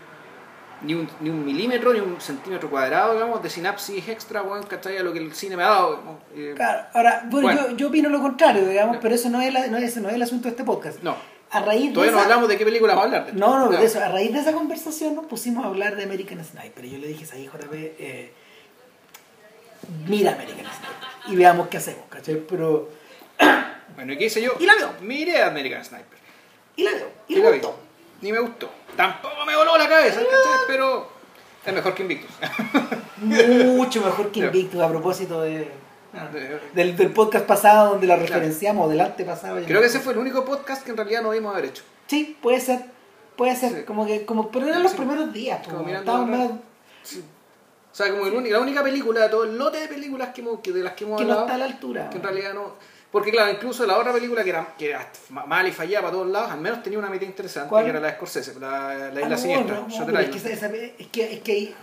ni 0.82 0.94
un, 0.94 1.08
ni 1.20 1.30
un 1.30 1.44
milímetro, 1.44 1.92
ni 1.92 2.00
un 2.00 2.20
centímetro 2.20 2.70
cuadrado, 2.70 3.14
digamos, 3.14 3.42
de 3.42 3.50
sinapsis 3.50 4.08
extra, 4.08 4.42
weón, 4.42 4.62
¿cachai? 4.64 4.96
A 4.98 5.02
lo 5.02 5.12
que 5.12 5.18
el 5.18 5.34
cine 5.34 5.56
me 5.56 5.64
ha 5.64 5.68
dado. 5.70 5.96
digamos. 5.96 6.20
Eh, 6.36 6.52
Claro, 6.54 6.86
ahora, 6.94 7.22
bueno, 7.30 7.48
Bueno. 7.48 7.68
Yo, 7.70 7.76
yo 7.76 7.88
opino 7.88 8.08
lo 8.10 8.20
contrario, 8.22 8.64
digamos, 8.66 8.98
pero 9.02 9.14
eso 9.14 9.28
no 9.28 9.40
es, 9.40 9.52
la- 9.52 9.66
no, 9.66 9.76
es, 9.78 9.96
no 9.96 10.08
es 10.08 10.14
el 10.14 10.22
asunto 10.22 10.44
de 10.44 10.50
este 10.50 10.64
podcast. 10.64 11.02
No, 11.02 11.16
a 11.50 11.60
raíz 11.60 11.88
de 11.88 11.92
Todavía 11.94 12.12
no 12.12 12.18
esa- 12.18 12.24
hablamos 12.26 12.48
de 12.48 12.56
qué 12.58 12.64
película 12.64 12.94
vamos 12.94 13.12
a 13.12 13.18
hablar. 13.18 13.34
No, 13.34 13.58
no, 13.58 13.72
Ya. 13.72 13.80
de 13.80 13.86
eso, 13.86 14.00
a 14.02 14.08
raíz 14.08 14.32
de 14.32 14.38
esa 14.40 14.52
conversación 14.52 15.14
nos 15.16 15.26
pusimos 15.26 15.64
a 15.64 15.68
hablar 15.68 15.96
de 15.96 16.04
American 16.04 16.44
Sniper. 16.44 16.84
Y 16.84 16.90
yo 16.92 16.98
le 16.98 17.08
dije, 17.08 17.26
ahí 17.32 17.46
JP, 17.46 17.72
eh, 17.98 18.32
mira 20.06 20.32
American 20.32 20.58
Sniper 20.66 21.32
y 21.32 21.36
veamos 21.36 21.68
qué 21.68 21.78
hacemos, 21.78 22.04
¿cachai? 22.08 22.36
Pero, 22.48 22.88
Bueno, 23.94 24.12
¿y 24.12 24.18
qué 24.18 24.24
hice 24.26 24.42
yo? 24.42 24.52
Y 24.58 24.66
la 24.66 24.74
veo. 24.74 24.90
Miré 25.02 25.42
a 25.42 25.48
American 25.48 25.84
Sniper. 25.84 26.18
y 26.76 26.82
la 26.84 26.90
veo, 26.92 27.08
y, 27.28 27.34
Y 27.34 27.36
le 27.42 27.50
gustó. 27.52 27.76
Ni 28.20 28.32
me 28.32 28.38
gustó. 28.40 28.70
Tampoco 28.96 29.44
me 29.46 29.54
voló 29.56 29.76
la 29.76 29.88
cabeza, 29.88 30.16
¿cachai? 30.20 30.60
Pero 30.66 31.08
es 31.66 31.72
mejor 31.74 31.94
que 31.94 32.02
Invictus. 32.02 32.30
Mucho 33.18 34.02
mejor 34.02 34.30
que. 34.32 34.40
Invictus 34.46 34.80
a 34.80 34.88
propósito 34.88 35.42
de, 35.42 35.70
De- 36.32 36.60
del, 36.74 36.96
del 36.96 37.12
podcast 37.12 37.44
pasado 37.46 37.90
donde 37.92 38.06
la 38.06 38.16
referenciamos, 38.16 38.88
del 38.90 39.00
antepasado. 39.00 39.56
Creo 39.64 39.74
no- 39.74 39.80
que 39.80 39.86
ese 39.86 40.00
fue 40.00 40.12
el 40.12 40.18
único 40.20 40.44
podcast 40.44 40.84
que 40.84 40.90
en 40.90 40.96
realidad 40.96 41.22
no 41.22 41.30
debimos 41.30 41.52
haber 41.54 41.66
hecho. 41.66 41.82
Sí, 42.06 42.36
puede 42.40 42.60
ser. 42.60 42.80
Puede 43.36 43.56
ser, 43.56 43.72
Sí. 43.72 43.82
como 43.84 44.06
que, 44.06 44.24
como, 44.24 44.48
pero 44.50 44.66
eran 44.68 44.82
los 44.82 44.92
Sí. 44.92 44.98
primeros 44.98 45.32
días, 45.32 45.66
Como 45.66 45.88
estábamos 45.88 46.28
más- 46.28 46.50
O 46.50 47.96
sea, 47.96 48.10
como 48.10 48.26
el 48.26 48.34
único- 48.34 48.52
la 48.54 48.60
única 48.60 48.82
película 48.82 49.20
de 49.22 49.28
todo 49.28 49.44
el 49.44 49.56
lote 49.58 49.78
de 49.80 49.88
películas 49.88 50.28
que, 50.34 50.40
hemos- 50.40 50.60
que 50.60 50.72
de 50.72 50.82
las 50.84 50.92
que 50.94 51.04
hemos 51.04 51.18
que 51.20 51.24
no 51.26 51.32
hablado, 51.32 51.46
está 51.46 51.54
a 51.54 51.58
la 51.58 51.64
altura. 51.64 52.10
que 52.10 52.16
en 52.18 52.22
realidad 52.22 52.54
no... 52.54 52.74
Porque 53.14 53.30
claro, 53.30 53.52
incluso 53.52 53.86
la 53.86 53.96
otra 53.96 54.12
película 54.12 54.42
que 54.42 54.50
era, 54.50 54.74
que 54.76 54.90
era 54.90 55.08
ma- 55.30 55.46
mala 55.46 55.68
y 55.68 55.72
fallada 55.72 56.02
para 56.02 56.12
todos 56.12 56.26
lados, 56.28 56.50
al 56.50 56.60
menos 56.60 56.82
tenía 56.82 56.98
una 56.98 57.08
mitad 57.08 57.26
interesante, 57.26 57.68
¿Cuál? 57.70 57.84
que 57.84 57.90
era 57.90 58.00
la 58.00 58.08
de 58.08 58.12
Scorsese, 58.14 58.58
la, 58.58 58.94
la 58.94 59.04
Ah, 59.06 59.08
Isla 59.22 59.28
no, 59.28 59.38
Siniestra, 59.38 59.74
no, 59.76 59.82
no, 59.82 59.88
Shutter 59.88 60.06
pero 60.06 60.18
es, 60.18 60.30
que 60.30 60.36
esa, 60.36 60.50
esa- 60.50 60.74
es 60.74 61.06
que 61.12 61.32
es 61.34 61.40
que 61.40 61.52
ahí- 61.52 61.74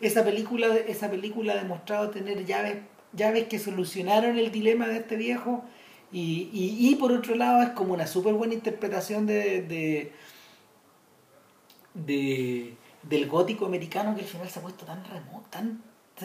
esa 0.00 0.22
película 0.24 0.68
esa 0.86 1.10
película 1.10 1.54
ha 1.54 1.56
demostrado 1.56 2.10
tener 2.10 2.44
llaves 2.46 2.76
llaves 3.12 3.48
que 3.48 3.58
solucionaron 3.58 4.38
el 4.38 4.52
dilema 4.52 4.86
de 4.86 4.98
este 4.98 5.16
viejo 5.16 5.64
y, 6.12 6.50
y, 6.52 6.88
y 6.90 6.94
por 6.94 7.10
otro 7.12 7.34
lado 7.34 7.62
es 7.62 7.70
como 7.70 7.94
una 7.94 8.06
súper 8.06 8.34
buena 8.34 8.54
interpretación 8.54 9.26
de, 9.26 9.62
de, 9.62 10.12
de- 11.94 12.74
del 13.02 13.28
gótico 13.28 13.66
americano 13.66 14.14
que 14.14 14.20
al 14.22 14.26
final 14.28 14.48
se 14.48 14.58
ha 14.58 14.62
puesto 14.62 14.84
tan 14.84 15.02
remoto 15.04 15.46
tan 15.50 15.82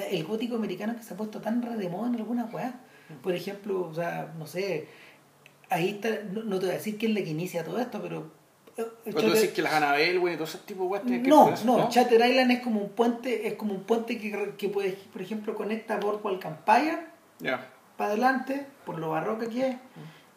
el 0.10 0.24
gótico 0.24 0.56
americano 0.56 0.96
que 0.96 1.03
se 1.03 1.13
ha 1.13 1.18
puesto 1.18 1.39
tan 1.41 1.62
re 1.62 1.75
de 1.77 1.89
moda 1.89 2.08
en 2.10 2.15
algunas 2.15 2.53
weas 2.53 2.74
por 3.22 3.34
ejemplo 3.36 3.82
o 3.88 3.94
sea 3.94 4.34
no 4.38 4.46
sé 4.48 4.88
ahí 5.70 5.89
está 5.91 6.10
no, 6.32 6.44
no 6.44 6.60
te 6.60 6.65
voy 6.65 6.75
a 6.75 6.77
decir 6.77 6.98
quién 6.98 7.12
es 7.12 7.18
la 7.20 7.24
que 7.24 7.32
inicia 7.32 7.63
todo 7.63 7.80
esto 7.80 8.01
pero 8.01 8.32
eh, 8.77 8.86
Pero 9.03 9.22
tú 9.22 9.30
decís 9.32 9.51
que 9.51 9.62
las 9.62 9.74
Annabelle, 9.74 10.18
güey, 10.18 10.36
todo 10.36 10.46
ese 10.46 10.60
tipo 10.60 10.89
de 10.98 11.22
que 11.22 11.27
no, 11.27 11.50
eso, 11.50 11.65
no, 11.65 11.89
Chatter 11.89 12.25
Island 12.25 12.51
es 12.51 12.60
como 12.62 12.80
un 12.80 12.89
puente, 12.89 13.46
es 13.48 13.56
como 13.56 13.74
un 13.74 13.84
puente 13.84 14.18
que, 14.18 14.53
que 14.58 14.70
puede, 14.70 14.94
por 15.12 15.22
ejemplo, 15.22 15.53
conecta 15.56 15.98
Boardwalk 15.98 16.44
Empire 16.46 17.06
Ya. 17.39 17.68
para 17.98 18.12
adelante, 18.12 18.65
por 18.86 18.98
lo 18.98 19.10
barroca 19.10 19.50
que 19.50 19.68
es, 19.68 19.75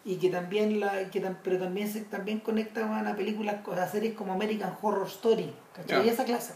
y 0.05 0.17
que 0.17 0.31
también 0.31 0.81
la, 0.81 1.09
que 1.11 1.23
tam- 1.23 1.37
pero 1.45 1.59
también 1.61 1.89
se 1.89 2.01
también 2.03 2.41
conecta 2.41 2.85
man, 2.87 3.07
a 3.07 3.15
películas, 3.15 3.57
a 3.69 3.87
series 3.89 4.15
como 4.15 4.33
American 4.33 4.77
Horror 4.83 5.07
Story, 5.07 5.53
¿cachai? 5.73 6.01
Ya. 6.01 6.05
Y 6.05 6.09
esa 6.09 6.25
clase. 6.25 6.55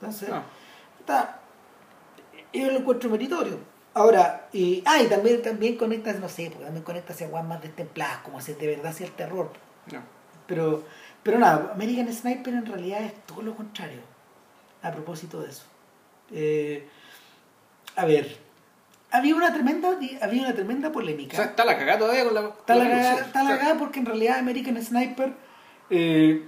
Entonces, 0.00 0.28
Ah. 0.32 0.42
está, 0.98 1.40
yo 2.52 2.66
lo 2.72 2.78
encuentro 2.80 3.08
meritorio. 3.10 3.58
Ahora, 3.96 4.46
y, 4.52 4.82
ah, 4.84 5.00
y 5.00 5.06
también, 5.06 5.40
también 5.40 5.76
conecta, 5.78 6.12
no 6.12 6.28
sé, 6.28 6.50
porque 6.50 6.64
también 6.66 6.84
conecta 6.84 7.14
hacia 7.14 7.28
guas 7.28 7.46
más 7.46 7.62
destempladas, 7.62 8.18
como 8.18 8.38
hacia 8.38 8.54
de 8.54 8.66
verdad 8.66 8.88
hacia 8.88 9.06
el 9.06 9.12
terror. 9.12 9.50
Ya. 9.86 10.02
Pero, 10.46 10.84
pero 11.22 11.38
nada, 11.38 11.70
American 11.72 12.12
Sniper 12.12 12.52
en 12.52 12.66
realidad 12.66 13.02
es 13.02 13.14
todo 13.24 13.40
lo 13.40 13.56
contrario. 13.56 14.00
A 14.82 14.90
propósito 14.92 15.40
de 15.40 15.48
eso. 15.48 15.64
Eh, 16.30 16.86
a 17.96 18.04
ver, 18.04 18.36
había 19.10 19.34
una 19.34 19.50
tremenda, 19.54 19.88
había 20.20 20.42
una 20.42 20.54
tremenda 20.54 20.88
O 20.88 20.92
polémica. 20.92 21.34
sea, 21.34 21.46
está 21.46 21.64
la 21.64 21.78
cagada 21.78 21.98
todavía 22.00 22.24
con 22.24 22.34
la... 22.34 22.40
está 22.42 22.74
la 22.74 22.84
la 22.84 22.90
cagada, 22.90 23.12
luz, 23.12 23.20
está 23.28 23.42
la 23.44 23.58
cagada 23.58 23.78
porque 23.78 24.00
en 24.00 24.06
realidad 24.06 24.38
American 24.40 24.82
Sniper 24.82 25.32
eh, 25.88 26.44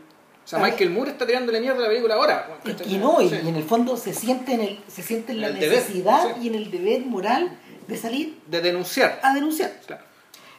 O 0.49 0.51
sea, 0.51 0.61
Michael 0.61 0.89
Moore 0.91 1.11
está 1.11 1.27
tirándole 1.27 1.61
mierda 1.61 1.79
a 1.79 1.83
la 1.83 1.89
película 1.89 2.15
ahora. 2.15 2.59
y, 2.65 2.95
y 2.95 2.99
no, 2.99 3.21
y, 3.21 3.29
Sí. 3.29 3.37
y 3.45 3.49
en 3.49 3.57
el 3.57 3.65
fondo 3.65 3.99
se 3.99 4.15
siente 4.15 4.55
en 4.55 4.63
el, 4.63 4.81
se 4.89 5.03
siente 5.03 5.33
en 5.33 5.43
la 5.43 5.49
el 5.49 5.59
deber, 5.61 5.77
necesidad 5.79 6.35
sí. 6.37 6.41
y 6.45 6.49
en 6.49 6.55
el 6.55 6.71
deber 6.71 7.05
moral 7.05 7.59
de 7.87 7.97
salir 7.99 8.39
De 8.47 8.63
denunciar. 8.63 9.21
a 9.23 9.35
denunciar. 9.35 9.79
Claro. 9.87 10.03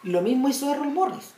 Lo 0.03 0.21
mismo 0.21 0.47
hizo 0.47 0.71
Errol 0.71 0.89
Morris. 0.91 1.33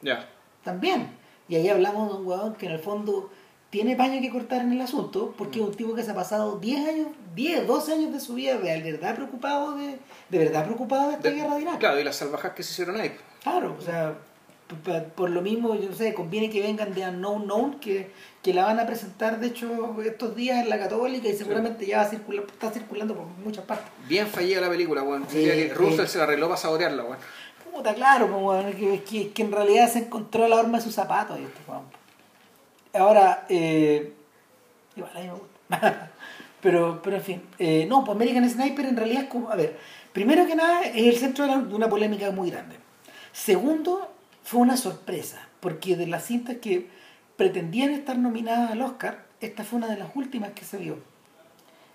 Ya. 0.00 0.28
también. 0.64 1.16
Y 1.48 1.54
ahí 1.54 1.68
hablamos 1.68 2.08
de 2.10 2.16
un 2.18 2.26
huevón 2.26 2.54
que 2.56 2.66
en 2.66 2.72
el 2.72 2.78
fondo 2.80 3.30
tiene 3.70 3.94
paño 3.94 4.20
que 4.20 4.30
cortar 4.30 4.62
en 4.62 4.72
el 4.72 4.80
asunto, 4.80 5.32
porque 5.38 5.60
es 5.60 5.64
un 5.64 5.72
tipo 5.74 5.94
que 5.94 6.02
se 6.02 6.10
ha 6.10 6.14
pasado 6.14 6.58
10 6.58 6.88
años, 6.88 7.06
10, 7.36 7.66
12 7.68 7.92
años 7.92 8.12
de 8.12 8.18
su 8.20 8.34
vida 8.34 8.58
de 8.58 8.82
verdad 8.82 9.14
preocupado 9.14 9.76
de, 9.76 9.98
de 10.28 10.38
verdad 10.38 10.64
preocupado 10.64 11.08
de 11.10 11.14
esta 11.14 11.28
De- 11.30 11.36
guerra 11.36 11.54
de 11.54 11.62
Irak. 11.62 11.78
Claro, 11.78 12.00
y 12.00 12.04
las 12.04 12.16
salvajas 12.16 12.52
que 12.52 12.62
se 12.64 12.72
hicieron 12.72 13.00
ahí. 13.00 13.12
Claro, 13.44 13.76
o 13.78 13.80
sea, 13.80 14.14
por 15.16 15.30
lo 15.30 15.42
mismo, 15.42 15.74
yo 15.74 15.88
no 15.90 15.94
sé, 15.94 16.14
conviene 16.14 16.50
que 16.50 16.60
vengan 16.62 16.92
de 16.94 17.02
Unknown 17.08 17.44
Known, 17.44 17.80
que, 17.80 18.10
que 18.42 18.52
la 18.54 18.64
van 18.64 18.80
a 18.80 18.86
presentar, 18.86 19.38
de 19.40 19.48
hecho, 19.48 19.96
estos 20.02 20.34
días 20.36 20.58
en 20.62 20.68
la 20.68 20.78
Católica 20.78 21.28
y 21.28 21.36
seguramente 21.36 21.86
ya 21.86 21.98
va 21.98 22.02
a 22.04 22.08
circular, 22.10 22.44
está 22.50 22.70
circulando 22.70 23.14
por 23.14 23.26
muchas 23.44 23.64
partes. 23.64 23.86
Bien 24.08 24.26
fallida 24.26 24.60
la 24.60 24.68
película, 24.68 25.02
weón. 25.02 25.24
Sí, 25.28 25.44
que 25.44 25.68
sí. 25.68 25.74
Russell 25.74 26.06
se 26.06 26.18
la 26.18 26.24
arregló 26.24 26.48
para 26.48 26.60
saborearla, 26.60 27.04
weón. 27.04 27.18
Puta, 27.72 27.94
claro, 27.94 28.26
pues, 28.28 28.42
weón, 28.42 28.72
que, 28.74 29.02
que, 29.04 29.30
que 29.32 29.42
en 29.42 29.52
realidad 29.52 29.90
se 29.90 30.00
encontró 30.00 30.46
la 30.48 30.56
horma 30.56 30.78
de 30.78 30.84
sus 30.84 30.94
zapatos. 30.94 31.38
y 31.38 31.44
este, 31.44 31.60
weón. 31.70 31.82
Ahora, 32.94 33.46
eh, 33.48 34.12
igual 34.96 35.12
a 35.16 35.20
mí 35.20 35.26
me 35.26 35.32
gusta. 35.32 36.10
pero, 36.60 37.00
pero 37.02 37.16
en 37.16 37.22
fin, 37.22 37.42
eh, 37.58 37.86
no, 37.88 38.04
pues 38.04 38.14
American 38.16 38.48
Sniper 38.48 38.84
en 38.86 38.96
realidad 38.96 39.22
es 39.24 39.28
como, 39.28 39.50
a 39.50 39.56
ver, 39.56 39.78
primero 40.12 40.46
que 40.46 40.54
nada 40.54 40.82
es 40.82 40.96
el 41.06 41.16
centro 41.16 41.46
de, 41.46 41.50
la- 41.52 41.62
de 41.62 41.74
una 41.74 41.88
polémica 41.88 42.30
muy 42.30 42.50
grande. 42.50 42.76
Segundo, 43.32 44.12
fue 44.42 44.60
una 44.60 44.76
sorpresa, 44.76 45.40
porque 45.60 45.96
de 45.96 46.06
las 46.06 46.24
cintas 46.24 46.56
que 46.56 46.88
pretendían 47.36 47.90
estar 47.90 48.18
nominadas 48.18 48.70
al 48.70 48.82
Oscar, 48.82 49.24
esta 49.40 49.64
fue 49.64 49.78
una 49.78 49.88
de 49.88 49.96
las 49.98 50.08
últimas 50.14 50.52
que 50.52 50.64
se 50.64 50.78
vio. 50.78 50.98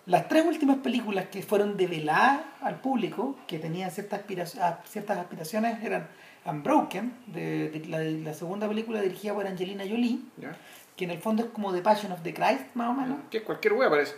Las 0.06 0.30
tres 0.30 0.46
últimas 0.46 0.78
películas 0.78 1.26
que 1.28 1.44
fueron 1.44 1.76
develadas 1.76 2.42
al 2.62 2.80
público, 2.80 3.38
que 3.46 3.60
tenían 3.60 3.92
ciertas, 3.92 4.22
ah, 4.62 4.80
ciertas 4.88 5.18
aspiraciones, 5.18 5.84
eran 5.84 6.08
Unbroken, 6.46 7.14
de, 7.28 7.70
de 7.70 7.86
la, 7.88 8.00
la 8.00 8.34
segunda 8.34 8.68
película 8.70 9.02
dirigida 9.02 9.34
por 9.34 9.46
Angelina 9.46 9.84
Jolie, 9.84 10.20
¿Ya? 10.38 10.56
que 10.96 11.04
en 11.04 11.12
el 11.12 11.20
fondo 11.20 11.44
es 11.44 11.50
como 11.50 11.74
The 11.74 11.82
Passion 11.82 12.14
of 12.14 12.22
the 12.24 12.34
Christ, 12.34 12.74
más 12.74 12.90
o 12.90 12.94
menos. 12.94 13.18
Que 13.30 13.44
cualquier 13.44 13.74
wea 13.74 13.90
parece. 13.90 14.14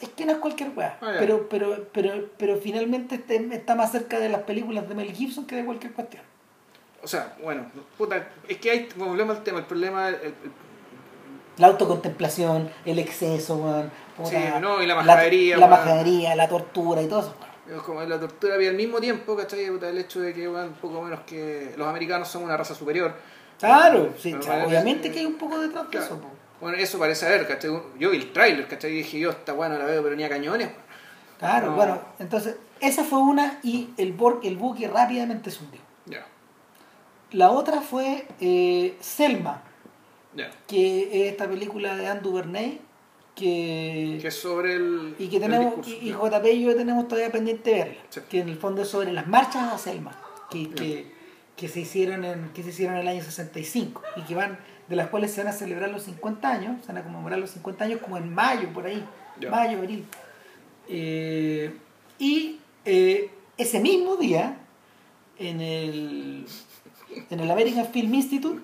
Es 0.00 0.08
que 0.10 0.24
no 0.24 0.32
es 0.32 0.38
cualquier 0.38 0.70
weá, 0.76 0.96
Ah, 1.00 1.14
pero, 1.18 1.48
pero, 1.48 1.88
pero, 1.92 2.30
pero 2.38 2.56
finalmente 2.58 3.16
este- 3.16 3.36
está 3.54 3.74
más 3.74 3.90
cerca 3.92 4.18
de 4.20 4.28
las 4.28 4.42
películas 4.42 4.88
de 4.88 4.94
Mel 4.94 5.12
Gibson 5.12 5.44
que 5.46 5.56
de 5.56 5.64
cualquier 5.64 5.92
cuestión. 5.92 6.22
O 7.02 7.08
sea, 7.08 7.34
bueno, 7.42 7.66
puta, 7.98 8.28
es 8.48 8.58
que 8.58 8.70
hay, 8.70 8.88
volvemos 8.96 9.36
al 9.38 9.42
tema, 9.42 9.58
el 9.58 9.64
problema, 9.66 10.08
el- 10.08 10.14
el- 10.16 10.34
La 11.58 11.66
autocontemplación, 11.66 12.70
el 12.84 12.98
exceso, 12.98 13.56
puta, 14.16 14.28
Sí, 14.30 14.36
no, 14.60 14.82
y 14.82 14.86
la 14.86 14.94
majadería, 14.94 15.56
la, 15.56 15.66
weón. 15.66 15.78
majadería, 15.78 16.34
la 16.36 16.48
tortura 16.48 17.02
y 17.02 17.08
todo 17.08 17.20
eso. 17.20 17.34
es 17.74 17.80
como 17.82 18.02
la 18.02 18.18
tortura 18.20 18.60
y 18.62 18.66
al 18.66 18.74
mismo 18.74 18.98
tiempo, 19.00 19.36
¿cachai? 19.36 19.68
Puta, 19.70 19.88
El 19.88 19.98
hecho 19.98 20.20
de 20.20 20.32
que, 20.34 20.46
un 20.48 20.72
poco 20.80 21.00
menos 21.02 21.20
que 21.20 21.72
los 21.76 21.86
americanos 21.86 22.28
son 22.28 22.42
una 22.44 22.56
raza 22.56 22.74
superior. 22.74 23.14
Claro, 23.58 24.12
sí, 24.18 24.32
bueno, 24.34 24.64
obviamente 24.66 25.08
es- 25.08 25.14
que 25.14 25.20
hay 25.20 25.26
un 25.26 25.38
poco 25.38 25.58
detrás 25.58 25.88
de 25.90 25.98
eso. 25.98 26.18
po. 26.20 26.28
Bueno, 26.60 26.76
eso 26.78 26.98
parece 26.98 27.26
haber, 27.26 27.46
¿cachai? 27.46 27.70
Yo 27.98 28.10
vi 28.10 28.16
el 28.18 28.32
tráiler, 28.32 28.66
¿cachai? 28.68 28.90
Y 28.92 28.96
dije 28.98 29.18
yo, 29.20 29.30
esta 29.30 29.52
weá 29.54 29.68
no 29.68 29.78
la 29.78 29.84
veo, 29.84 30.02
pero 30.02 30.14
ni 30.16 30.24
a 30.24 30.28
cañones. 30.28 30.68
Claro, 31.38 31.70
No. 31.70 31.76
bueno, 31.76 31.98
entonces 32.18 32.56
esa 32.80 33.04
fue 33.04 33.18
una 33.20 33.58
y 33.62 33.90
el, 33.96 34.14
el 34.42 34.56
buque 34.56 34.88
rápidamente 34.88 35.50
hundió. 35.60 35.80
La 37.32 37.50
otra 37.50 37.80
fue 37.80 38.26
eh, 38.40 38.96
Selma, 39.00 39.62
que 40.66 41.26
es 41.26 41.32
esta 41.32 41.48
película 41.48 41.96
de 41.96 42.06
Anne 42.06 42.20
Duvernay, 42.20 42.80
que, 43.34 44.18
Que 44.20 44.28
es 44.28 44.34
sobre 44.34 44.74
el. 44.74 45.14
y 45.18 45.28
que 45.28 45.40
tenemos, 45.40 45.76
discurso, 45.86 46.04
y. 46.04 46.10
JP 46.12 46.44
y 46.52 46.62
yo 46.64 46.76
tenemos 46.76 47.08
todavía 47.08 47.32
pendiente 47.32 47.70
de 47.70 47.76
verla, 47.76 48.02
Sí. 48.10 48.20
que 48.28 48.40
en 48.40 48.48
el 48.50 48.56
fondo 48.56 48.82
es 48.82 48.88
sobre 48.88 49.12
las 49.12 49.26
marchas 49.26 49.72
a 49.72 49.78
Selma, 49.78 50.12
que, 50.50 50.68
que, 50.70 51.10
que 51.56 51.68
se 51.68 51.80
hicieron 51.80 52.24
en, 52.24 52.50
que 52.52 52.62
se 52.62 52.68
hicieron 52.70 52.96
en 52.96 53.02
el 53.02 53.08
año 53.08 53.22
65 53.22 54.02
y 54.16 54.22
que 54.22 54.34
van, 54.34 54.58
de 54.88 54.96
las 54.96 55.08
cuales 55.08 55.32
se 55.32 55.42
van 55.42 55.48
a 55.48 55.56
celebrar 55.56 55.88
los 55.90 56.02
50 56.02 56.46
años, 56.50 56.82
se 56.82 56.88
van 56.88 56.98
a 56.98 57.02
conmemorar 57.04 57.38
los 57.38 57.50
50 57.52 57.84
años 57.84 58.00
como 58.02 58.18
en 58.18 58.34
mayo, 58.34 58.68
por 58.74 58.84
ahí, 58.84 59.02
mayo, 59.50 59.78
abril. 59.78 60.04
Eh, 60.88 61.74
y 62.18 62.58
eh, 62.84 63.30
ese 63.56 63.80
mismo 63.80 64.16
día, 64.16 64.58
en 65.38 65.60
el, 65.62 66.46
en 67.30 67.40
el 67.40 67.50
American 67.50 67.86
Film 67.92 68.14
Institute, 68.14 68.60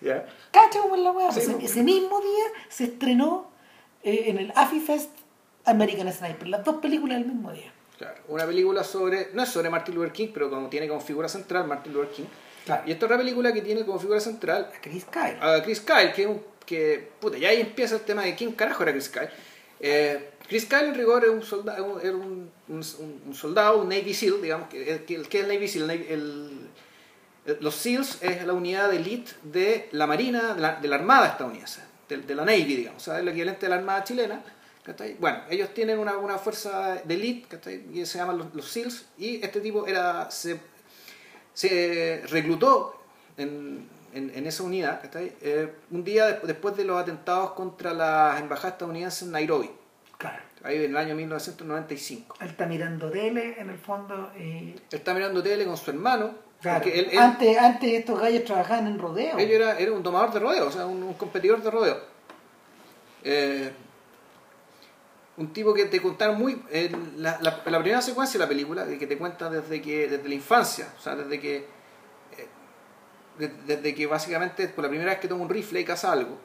Ya. 0.00 0.26
cacha 0.50 0.80
como 0.80 0.96
es 0.96 1.02
la 1.02 1.10
weá, 1.12 1.32
Sí, 1.32 1.40
ese, 1.40 1.56
ese 1.64 1.82
mismo 1.82 2.20
día 2.20 2.44
se 2.68 2.84
estrenó 2.84 3.50
eh, 4.02 4.24
en 4.26 4.38
el 4.38 4.52
AFI 4.54 4.80
Fest 4.80 5.10
American 5.64 6.12
Sniper, 6.12 6.48
las 6.48 6.64
dos 6.64 6.76
películas 6.76 7.18
el 7.18 7.26
mismo 7.26 7.52
día. 7.52 7.72
Claro, 7.98 8.16
una 8.28 8.46
película 8.46 8.82
sobre, 8.84 9.28
no 9.32 9.42
es 9.44 9.48
sobre 9.48 9.70
Martin 9.70 9.94
Luther 9.94 10.12
King, 10.12 10.28
pero 10.34 10.50
como 10.50 10.68
tiene 10.68 10.88
como 10.88 11.00
figura 11.00 11.28
central 11.28 11.66
Martin 11.68 11.92
Luther 11.92 12.10
King. 12.10 12.24
Claro. 12.64 12.82
Y 12.86 12.92
esta 12.92 13.06
otra 13.06 13.18
película 13.18 13.52
que 13.52 13.62
tiene 13.62 13.84
como 13.84 13.98
figura 13.98 14.20
central 14.20 14.68
A 14.76 14.80
Chris 14.80 15.04
Kyle. 15.04 15.36
a 15.40 15.62
Chris 15.62 15.80
Kyle, 15.80 16.12
que, 16.14 16.40
que 16.66 17.08
puta, 17.20 17.38
ya 17.38 17.48
ahí 17.50 17.60
empieza 17.60 17.94
el 17.96 18.00
tema 18.02 18.22
de 18.22 18.34
quién 18.34 18.52
carajo 18.52 18.82
era 18.82 18.92
Chris 18.92 19.08
Kyle. 19.08 19.28
Eh, 19.80 20.30
Chris 20.48 20.66
Kyle 20.66 20.84
en 20.88 20.94
rigor 20.94 21.22
era 21.24 21.32
un 21.32 21.42
soldado, 21.42 22.00
era 22.00 22.14
un, 22.16 22.50
un- 22.68 22.84
un 23.26 23.34
soldado, 23.34 23.80
un 23.82 23.88
Navy 23.88 24.12
SEAL, 24.14 24.42
digamos, 24.42 24.68
que, 24.68 25.04
que, 25.06 25.22
que 25.22 25.38
es 25.38 25.44
el 25.44 25.48
Navy 25.52 25.68
SEAL, 25.68 25.90
el, 25.90 26.02
el- 26.08 26.68
Los 27.60 27.74
SEALs 27.74 28.22
es 28.22 28.44
la 28.46 28.52
unidad 28.52 28.88
de 28.90 28.96
elite 28.96 29.32
de 29.42 29.88
la 29.92 30.06
Marina, 30.06 30.54
de 30.54 30.60
la, 30.60 30.76
de 30.76 30.88
la 30.88 30.96
Armada 30.96 31.26
estadounidense, 31.28 31.80
de, 32.08 32.18
de 32.18 32.34
la 32.34 32.44
Navy, 32.44 32.64
digamos, 32.76 33.02
o 33.02 33.04
sea, 33.04 33.18
el 33.18 33.26
equivalente 33.28 33.66
de 33.66 33.70
la 33.70 33.76
Armada 33.76 34.04
chilena. 34.04 34.42
Bueno, 35.20 35.38
ellos 35.48 35.72
tienen 35.74 35.98
una, 35.98 36.16
una 36.18 36.38
fuerza 36.38 36.96
de 37.04 37.14
elite 37.14 37.72
y 37.92 38.04
se 38.06 38.18
llaman 38.18 38.38
los, 38.38 38.54
los 38.54 38.68
SEALs 38.68 39.06
y 39.18 39.36
este 39.44 39.60
tipo 39.60 39.86
era 39.86 40.28
se, 40.30 40.58
se 41.54 42.22
reclutó 42.28 43.00
en, 43.36 43.88
en, 44.14 44.30
en 44.34 44.46
esa 44.46 44.62
unidad. 44.62 45.00
Eh, 45.14 45.72
un 45.90 46.04
día 46.04 46.26
de- 46.26 46.46
después 46.46 46.76
de 46.76 46.84
los 46.84 47.00
atentados 47.00 47.52
contra 47.52 47.92
la 47.94 48.36
embajada 48.38 48.70
estadounidense 48.70 49.24
en 49.24 49.32
Nairobi, 49.32 49.70
Claro. 50.18 50.42
ahí 50.62 50.76
en 50.84 50.90
el 50.92 50.96
año 50.96 51.14
1995. 51.14 52.36
Él 52.40 52.48
está 52.48 52.66
mirando 52.66 53.10
tele 53.10 53.56
en 53.60 53.70
el 53.70 53.78
fondo. 53.78 54.30
Y, 54.38 54.42
Él 54.72 54.82
está 54.90 55.14
mirando 55.14 55.42
tele 55.42 55.64
con 55.64 55.76
su 55.76 55.90
hermano, 55.90 56.34
claro, 56.62 56.82
porque 56.82 56.98
él, 56.98 57.08
él- 57.12 57.18
antes, 57.18 57.58
antes 57.58 57.92
estos 57.92 58.18
gallos 58.20 58.44
trabajaban 58.44 58.86
en 58.86 58.98
rodeo. 58.98 59.36
Él 59.38 59.50
era, 59.50 59.78
era 59.78 59.92
un 59.92 60.02
domador 60.02 60.32
de 60.32 60.38
rodeo, 60.40 60.68
o 60.68 60.72
sea, 60.72 60.86
un, 60.86 61.02
un 61.02 61.14
competidor 61.14 61.62
de 61.62 61.70
rodeo. 61.70 62.00
Eh, 63.24 63.72
un 65.36 65.52
tipo 65.52 65.72
que 65.74 65.86
te 65.86 66.00
contaron 66.00 66.38
muy. 66.38 66.62
eh, 66.70 66.90
la, 67.16 67.38
la- 67.40 67.60
la 67.64 67.78
primera 67.80 68.02
secuencia 68.02 68.38
de 68.38 68.44
la 68.44 68.48
película, 68.48 68.84
de 68.84 68.98
que 68.98 69.06
te 69.06 69.16
cuenta 69.18 69.48
desde 69.50 69.80
que 69.82 70.08
desde 70.08 70.28
la 70.28 70.34
infancia, 70.34 70.88
o 70.98 71.00
sea, 71.00 71.14
desde 71.16 71.40
que. 71.40 71.56
eh, 71.56 72.48
de- 73.38 73.48
desde 73.66 73.94
que 73.94 74.06
básicamente 74.06 74.68
por 74.68 74.84
la 74.84 74.88
primera 74.90 75.10
vez 75.10 75.20
que 75.20 75.28
toma 75.28 75.42
un 75.42 75.48
rifle 75.50 75.80
y 75.80 75.84
caza 75.84 76.12
algo, 76.12 76.38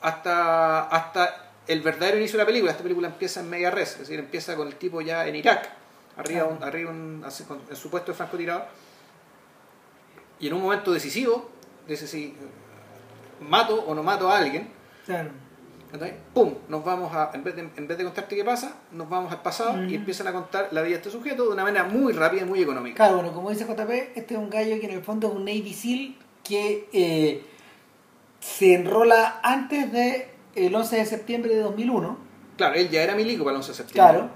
hasta, 0.00 0.82
hasta 0.84 1.50
el 1.66 1.80
verdadero 1.80 2.18
inicio 2.18 2.36
de 2.38 2.42
la 2.42 2.46
película. 2.46 2.72
Esta 2.72 2.82
película 2.82 3.08
empieza 3.08 3.40
en 3.40 3.48
media 3.50 3.70
res, 3.70 3.92
es 3.92 3.98
decir, 4.00 4.18
empieza 4.18 4.56
con 4.56 4.66
el 4.68 4.74
tipo 4.76 5.00
ya 5.00 5.26
en 5.26 5.36
Irak, 5.36 5.70
arriba, 6.16 6.44
un, 6.44 6.62
arriba 6.62 6.90
un, 6.90 7.24
en 7.24 7.76
su 7.76 7.90
puesto 7.90 8.12
de 8.12 8.16
francotirador, 8.16 8.64
y 10.40 10.48
en 10.48 10.54
un 10.54 10.62
momento 10.62 10.92
decisivo, 10.92 11.50
dice 11.86 12.06
si 12.06 12.34
mato 13.40 13.84
o 13.86 13.94
no 13.94 14.02
mato 14.02 14.28
a 14.28 14.38
alguien, 14.38 14.68
Claro. 15.06 15.30
¡pum! 16.32 16.54
Nos 16.68 16.84
vamos 16.84 17.14
a, 17.14 17.30
en 17.34 17.44
vez, 17.44 17.54
de, 17.56 17.68
en 17.76 17.86
vez 17.86 17.98
de 17.98 18.04
contarte 18.04 18.34
qué 18.34 18.44
pasa, 18.44 18.78
nos 18.90 19.08
vamos 19.08 19.30
al 19.30 19.42
pasado 19.42 19.84
y 19.84 19.94
empiezan 19.94 20.26
a 20.26 20.32
contar 20.32 20.68
la 20.72 20.82
vida 20.82 20.92
de 20.92 20.96
este 20.96 21.10
sujeto 21.10 21.44
de 21.44 21.50
una 21.50 21.62
manera 21.62 21.84
muy 21.84 22.12
rápida 22.12 22.42
y 22.42 22.44
muy 22.46 22.62
económica. 22.62 22.96
Claro, 22.96 23.16
bueno, 23.16 23.32
como 23.32 23.50
dice 23.50 23.64
JP, 23.64 23.90
este 24.16 24.34
es 24.34 24.40
un 24.40 24.50
gallo 24.50 24.80
que 24.80 24.86
en 24.86 24.92
el 24.92 25.02
fondo 25.02 25.28
es 25.28 25.34
un 25.34 25.44
Navy 25.44 25.72
SEAL 25.72 26.16
que 26.42 26.88
eh, 26.92 27.46
se 28.40 28.74
enrola 28.74 29.40
antes 29.42 29.92
de 29.92 30.30
el 30.54 30.74
11 30.74 30.96
de 30.96 31.06
septiembre 31.06 31.54
de 31.54 31.60
2001. 31.60 32.18
Claro, 32.56 32.74
él 32.74 32.88
ya 32.88 33.02
era 33.02 33.14
milico 33.14 33.44
para 33.44 33.52
el 33.54 33.58
11 33.58 33.70
de 33.70 33.76
septiembre. 33.76 34.12
Claro, 34.12 34.30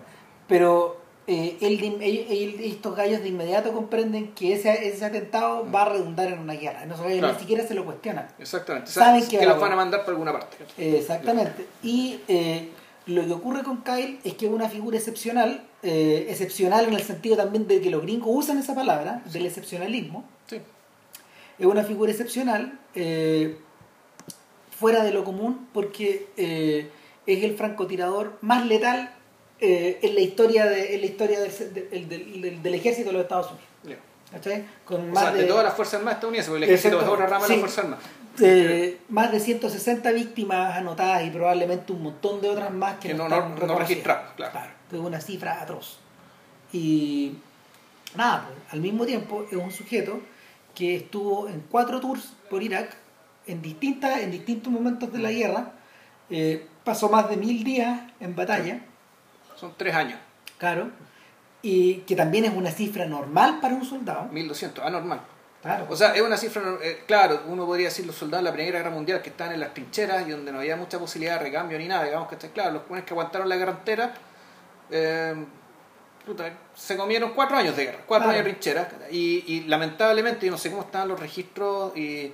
pero 0.47 0.98
eh, 1.31 1.59
él 1.61 2.57
estos 2.63 2.97
gallos 2.97 3.21
de 3.21 3.29
inmediato 3.29 3.71
comprenden 3.73 4.33
que 4.33 4.55
ese, 4.55 4.89
ese 4.89 5.05
atentado 5.05 5.71
va 5.71 5.83
a 5.83 5.89
redundar 5.91 6.29
en 6.33 6.39
una 6.39 6.55
guerra. 6.55 6.87
No, 6.87 6.95
Claro. 6.97 7.35
ni 7.35 7.39
siquiera 7.39 7.67
se 7.67 7.75
lo 7.75 7.85
cuestionan. 7.85 8.27
Exactamente. 8.39 8.91
Saben 8.91 9.29
que 9.29 9.45
los 9.45 9.61
van 9.61 9.73
a 9.73 9.77
mandar 9.77 10.05
por 10.07 10.15
alguna 10.15 10.33
parte. 10.33 10.57
Exactamente. 10.79 11.67
Y 11.83 12.19
eh, 12.29 12.71
lo 13.05 13.27
que 13.27 13.33
ocurre 13.33 13.63
con 13.63 13.83
Kyle 13.83 14.19
es 14.25 14.35
que 14.35 14.47
es 14.47 14.53
una 14.53 14.71
figura 14.71 14.97
excepcional, 14.97 15.63
eh, 15.83 16.27
excepcional 16.31 16.87
en 16.87 16.95
el 16.95 17.03
sentido 17.03 17.37
también 17.37 17.69
de 17.69 17.83
que 17.83 17.91
los 17.91 18.01
gringos 18.01 18.29
usan 18.31 18.57
esa 18.59 18.75
palabra, 18.75 19.23
del 19.31 19.45
excepcionalismo. 19.45 20.25
Sí. 20.47 20.57
Es 21.59 21.67
una 21.67 21.85
figura 21.85 22.11
excepcional, 22.11 22.79
fuera 24.71 25.03
de 25.05 25.13
lo 25.13 25.25
común, 25.25 25.69
porque 25.75 26.27
es 27.27 27.45
el 27.45 27.55
francotirador 27.57 28.39
más 28.41 28.65
letal 28.65 29.11
eh, 29.61 29.99
en 30.03 30.15
la 30.15 30.21
historia, 30.21 30.67
de, 30.67 30.95
en 30.95 31.01
la 31.01 31.07
historia 31.07 31.41
del, 31.41 31.51
del- 32.09 32.09
del- 32.43 32.63
del- 32.63 32.75
ejército 32.75 33.09
de 33.09 33.13
los 33.15 33.23
Estados 33.23 33.51
Unidos. 33.51 33.69
¿Cachai? 34.31 34.63
Con 34.85 35.09
O 35.09 35.13
más 35.15 35.23
sea, 35.25 35.33
de, 35.33 35.45
todas 35.45 35.65
las 35.65 35.75
Fuerzas 35.75 35.95
Armadas 35.95 36.17
estadounidenses, 36.17 36.51
porque 36.51 36.65
el 36.67 36.71
ejército 36.71 37.01
es 37.01 37.09
otra 37.09 37.27
rama 37.27 37.47
de 37.47 37.47
Sí. 37.47 37.53
las 37.53 37.61
Fuerzas 37.61 37.85
Armadas. 37.85 38.05
eh, 38.43 38.99
más 39.09 39.33
de 39.33 39.41
160 39.41 40.13
víctimas 40.13 40.77
anotadas 40.77 41.25
y 41.27 41.31
probablemente 41.31 41.93
un 41.93 42.03
montón 42.03 42.41
de 42.43 42.51
otras 42.51 42.71
más 42.71 42.99
que, 42.99 43.09
Que 43.09 43.15
no- 43.15 43.27
no- 43.29 43.49
no 43.49 43.79
registradas, 43.79 44.33
claro. 44.37 44.71
que 44.91 44.97
es 44.97 45.03
una 45.03 45.21
cifra 45.21 45.63
atroz. 45.63 45.99
Y 46.73 47.33
nada, 48.15 48.47
pues, 48.49 48.59
al 48.75 48.81
mismo 48.81 49.07
tiempo 49.07 49.47
es 49.51 49.57
un 49.57 49.71
sujeto 49.73 50.21
que 50.75 50.97
estuvo 50.97 51.49
en 51.49 51.61
cuatro 51.71 51.99
tours 52.01 52.35
por 52.51 52.63
Irak 52.63 52.95
en, 53.47 53.63
distintas, 53.63 54.21
en 54.21 54.31
distintos 54.31 54.71
momentos 54.73 55.11
de 55.13 55.19
la 55.21 55.33
guerra, 55.33 55.73
eh, 56.31 56.67
pasó 56.85 57.09
más 57.09 57.29
de 57.31 57.39
mil 57.39 57.65
días 57.65 58.03
en 58.21 58.37
batalla, 58.37 58.81
Son 59.59 59.75
tres 59.77 59.95
años, 59.95 60.19
claro, 60.59 60.91
y 61.63 61.97
que 62.07 62.15
también 62.15 62.45
es 62.45 62.55
una 62.55 62.71
cifra 62.71 63.07
normal 63.07 63.59
para 63.61 63.75
un 63.75 63.85
soldado. 63.85 64.25
1200, 64.31 64.85
anormal. 64.85 65.21
Claro, 65.61 65.87
O 65.91 65.97
sea, 65.97 66.15
es 66.15 66.23
una 66.23 66.37
cifra, 66.37 66.63
eh, 66.81 67.03
claro, 67.07 67.43
uno 67.49 67.67
podría 67.67 67.87
decir 67.89 68.07
los 68.07 68.15
soldados 68.15 68.45
de 68.45 68.51
la 68.51 68.55
Primera 68.55 68.79
Guerra 68.79 68.91
Mundial 68.91 69.21
que 69.21 69.31
estaban 69.31 69.55
en 69.55 69.59
las 69.61 69.75
trincheras 69.75 70.27
y 70.29 70.31
donde 70.31 70.53
no 70.53 70.61
había 70.61 70.77
mucha 70.77 71.01
posibilidad 71.01 71.37
de 71.39 71.45
recambio 71.47 71.77
ni 71.79 71.89
nada, 71.89 72.05
digamos 72.05 72.29
que 72.29 72.37
está 72.37 72.49
claro, 72.51 72.75
los 72.75 72.83
jóvenes 72.85 73.05
que 73.05 73.13
aguantaron 73.13 73.49
la 73.49 73.57
guerra 73.57 73.73
entera, 73.73 74.15
eh, 74.91 75.35
puta, 76.25 76.49
se 76.77 76.97
comieron 76.97 77.33
cuatro 77.35 77.57
años 77.57 77.77
de 77.77 77.87
guerra, 77.87 77.99
cuatro 78.07 78.29
Claro. 78.29 78.39
años 78.39 78.45
de 78.45 78.51
trincheras, 78.53 78.89
y, 79.11 79.43
y 79.49 79.65
lamentablemente, 79.65 80.47
yo 80.47 80.53
no 80.53 80.59
sé 80.59 80.71
cómo 80.71 80.83
estaban 80.83 81.09
los 81.09 81.19
registros 81.19 81.95
y 81.97 82.33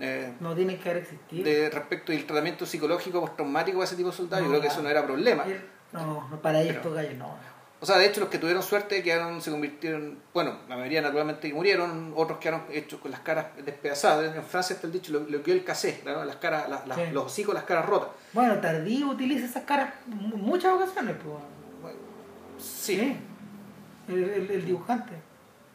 eh, 0.00 0.32
no 0.40 0.54
tiene 0.56 0.76
que 0.76 0.90
haber 0.90 1.02
existido. 1.04 1.44
de 1.44 1.70
respecto 1.70 2.10
del 2.10 2.26
tratamiento 2.26 2.66
psicológico 2.66 3.20
postraumático 3.20 3.80
a 3.80 3.84
ese 3.84 3.94
tipo 3.94 4.10
de 4.10 4.16
soldados, 4.16 4.44
yo 4.44 4.50
creo 4.50 4.60
que 4.60 4.66
eso 4.66 4.78
nada. 4.82 4.88
no 4.94 4.98
era 4.98 5.06
problema. 5.06 5.44
No, 5.92 6.28
no, 6.28 6.42
para 6.42 6.60
ellos 6.62 6.76
gallos 6.94 7.14
no. 7.16 7.34
O 7.78 7.84
sea, 7.84 7.98
de 7.98 8.06
hecho, 8.06 8.20
los 8.20 8.30
que 8.30 8.38
tuvieron 8.38 8.62
suerte 8.62 9.02
quedaron, 9.02 9.42
se 9.42 9.50
convirtieron, 9.50 10.18
bueno, 10.32 10.56
la 10.66 10.76
mayoría 10.76 11.02
naturalmente 11.02 11.52
murieron, 11.52 12.14
otros 12.16 12.38
quedaron 12.38 12.62
hechos 12.72 12.98
con 13.00 13.10
las 13.10 13.20
caras 13.20 13.48
despedazadas. 13.64 14.34
En 14.34 14.42
Francia 14.42 14.74
está 14.74 14.86
el 14.86 14.94
dicho, 14.94 15.12
lo, 15.12 15.20
lo 15.20 15.42
que 15.42 15.52
el 15.52 15.62
casé, 15.62 16.00
¿no? 16.04 16.24
las 16.24 16.36
caras, 16.36 16.70
las- 16.70 16.86
las- 16.88 16.96
Sí. 16.96 17.04
los 17.12 17.26
hocicos, 17.26 17.54
las 17.54 17.64
caras 17.64 17.84
rotas. 17.86 18.08
Bueno, 18.32 18.58
Tardío 18.60 19.08
utiliza 19.08 19.44
esas 19.44 19.64
caras 19.64 19.92
en 20.10 20.40
muchas 20.40 20.72
ocasiones. 20.72 21.16
Pues. 21.22 21.36
Bueno, 21.82 21.98
Sí, 22.58 22.96
sí, 22.96 23.16
el, 24.08 24.24
el- 24.24 24.50
el 24.50 24.64
dibujante. 24.66 25.12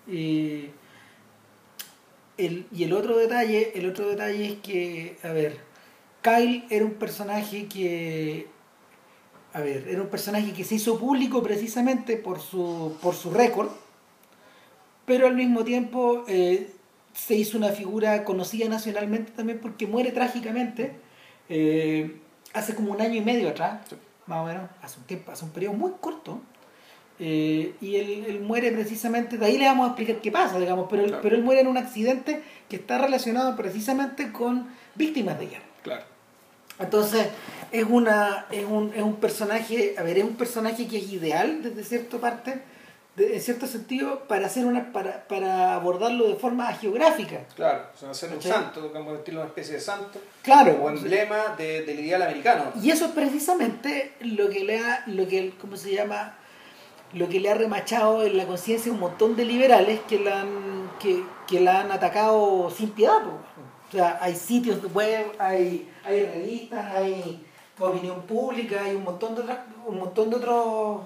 Y 0.08 0.72
el, 2.38 2.66
y 2.72 2.84
el 2.84 2.94
otro 2.94 3.18
detalle, 3.18 3.74
el 3.78 3.88
otro 3.90 4.10
detalle 4.10 4.54
es 4.54 4.60
que, 4.62 5.18
a 5.24 5.28
ver, 5.32 5.58
Kyle 6.24 6.66
era 6.72 6.84
un 6.86 6.94
personaje 6.96 7.68
que, 7.68 8.48
a 9.54 9.60
ver, 9.62 9.88
era 9.90 10.02
un 10.02 10.08
personaje 10.10 10.54
que 10.54 10.64
se 10.64 10.76
hizo 10.76 10.98
público 11.00 11.44
precisamente 11.44 12.18
por 12.18 12.40
su, 12.40 12.98
por 13.02 13.16
su 13.16 13.32
récord, 13.32 13.70
pero 15.06 15.28
al 15.28 15.36
mismo 15.36 15.64
tiempo 15.64 16.24
eh, 16.28 16.72
se 17.14 17.36
hizo 17.36 17.58
una 17.58 17.70
figura 17.70 18.24
conocida 18.24 18.70
nacionalmente 18.70 19.32
también 19.34 19.60
porque 19.60 19.88
muere 19.88 20.12
trágicamente 20.12 20.94
eh, 21.50 22.18
hace 22.54 22.76
como 22.76 22.92
un 22.94 23.02
año 23.02 23.16
y 23.16 23.22
medio 23.22 23.50
atrás, 23.50 23.82
Sí. 23.90 23.96
más 24.28 24.40
o 24.40 24.46
menos, 24.46 24.70
hace 24.82 25.00
un 25.00 25.06
tiempo, 25.06 25.32
hace 25.32 25.44
un 25.46 25.52
periodo 25.52 25.74
muy 25.74 25.92
corto. 26.00 26.42
Eh, 27.24 27.76
y 27.82 27.98
él, 27.98 28.26
él 28.28 28.40
muere 28.40 28.72
precisamente, 28.72 29.38
de 29.38 29.46
ahí 29.46 29.58
le 29.60 29.66
vamos 29.66 29.86
a 29.86 29.88
explicar 29.90 30.22
qué 30.22 30.32
pasa, 30.32 30.58
digamos, 30.60 30.88
pero, 30.90 31.04
Claro. 31.04 31.22
pero 31.22 31.36
él 31.36 31.44
muere 31.44 31.62
en 31.62 31.68
un 31.68 31.78
accidente 31.78 32.42
que 32.68 32.78
está 32.78 32.98
relacionado 32.98 33.56
precisamente 33.56 34.32
con 34.32 34.68
víctimas 34.96 35.38
de 35.38 35.48
guerra. 35.48 35.66
claro. 35.84 36.11
Entonces, 36.80 37.28
es 37.72 37.86
una 37.88 38.48
es 38.52 38.66
un, 38.66 38.92
es 38.96 39.02
un 39.04 39.16
personaje, 39.16 39.96
a 39.98 40.04
ver, 40.04 40.18
es 40.18 40.24
un 40.24 40.36
personaje 40.36 40.88
que 40.88 40.98
es 40.98 41.12
ideal 41.12 41.62
desde 41.64 41.84
cierta 41.84 42.18
parte, 42.18 42.62
de- 43.16 43.36
en 43.36 43.42
cierto 43.42 43.68
sentido, 43.68 44.20
para 44.28 44.48
hacer 44.48 44.66
una 44.66 44.92
para, 44.92 45.28
para 45.28 45.76
abordarlo 45.76 46.28
de 46.28 46.36
forma 46.36 46.72
geográfica. 46.74 47.40
Claro, 47.56 47.84
o 47.94 47.98
sea, 47.98 48.10
hacer 48.12 48.32
un 48.34 48.42
santo, 48.42 48.82
digamos, 48.88 49.18
estilo 49.20 49.40
una 49.42 49.48
especie 49.48 49.76
de 49.76 49.82
santo, 49.82 50.20
Claro, 50.42 50.80
o 50.82 50.90
emblema 50.90 51.56
de- 51.58 51.84
del 51.86 52.00
ideal 52.00 52.22
americano. 52.24 52.72
Y 52.82 52.90
eso 52.90 53.06
es 53.06 53.12
precisamente 53.12 54.14
lo 54.22 54.50
que 54.50 54.64
le 54.64 54.80
ha, 54.80 55.04
lo 55.08 55.28
que, 55.28 55.54
¿cómo 55.62 55.76
se 55.78 55.94
llama? 55.94 56.36
Lo 57.14 57.28
que 57.28 57.42
le 57.42 57.50
ha 57.52 57.54
remachado 57.56 58.24
en 58.24 58.38
la 58.38 58.46
conciencia 58.48 58.90
un 58.92 59.00
montón 59.02 59.36
de 59.36 59.44
liberales 59.46 60.00
que 60.08 60.18
la 60.20 60.42
han, 60.42 60.90
que, 61.00 61.22
que 61.48 61.60
la 61.60 61.82
han 61.82 61.92
atacado 61.92 62.70
sin 62.76 62.90
piedad. 62.92 63.22
po. 63.22 63.32
O 63.90 63.92
sea, 63.92 64.18
hay 64.22 64.34
sitios 64.36 64.80
web, 64.94 65.26
hay, 65.38 65.90
hay 66.06 66.26
revistas, 66.26 66.96
hay 66.96 67.46
opinión 67.80 68.22
pública, 68.24 68.84
hay 68.84 68.96
un 68.96 69.04
montón 69.04 69.36
de 69.36 69.42
otras, 69.42 69.60
un 69.86 69.98
montón 70.00 70.30
de 70.30 70.36
otros 70.36 71.02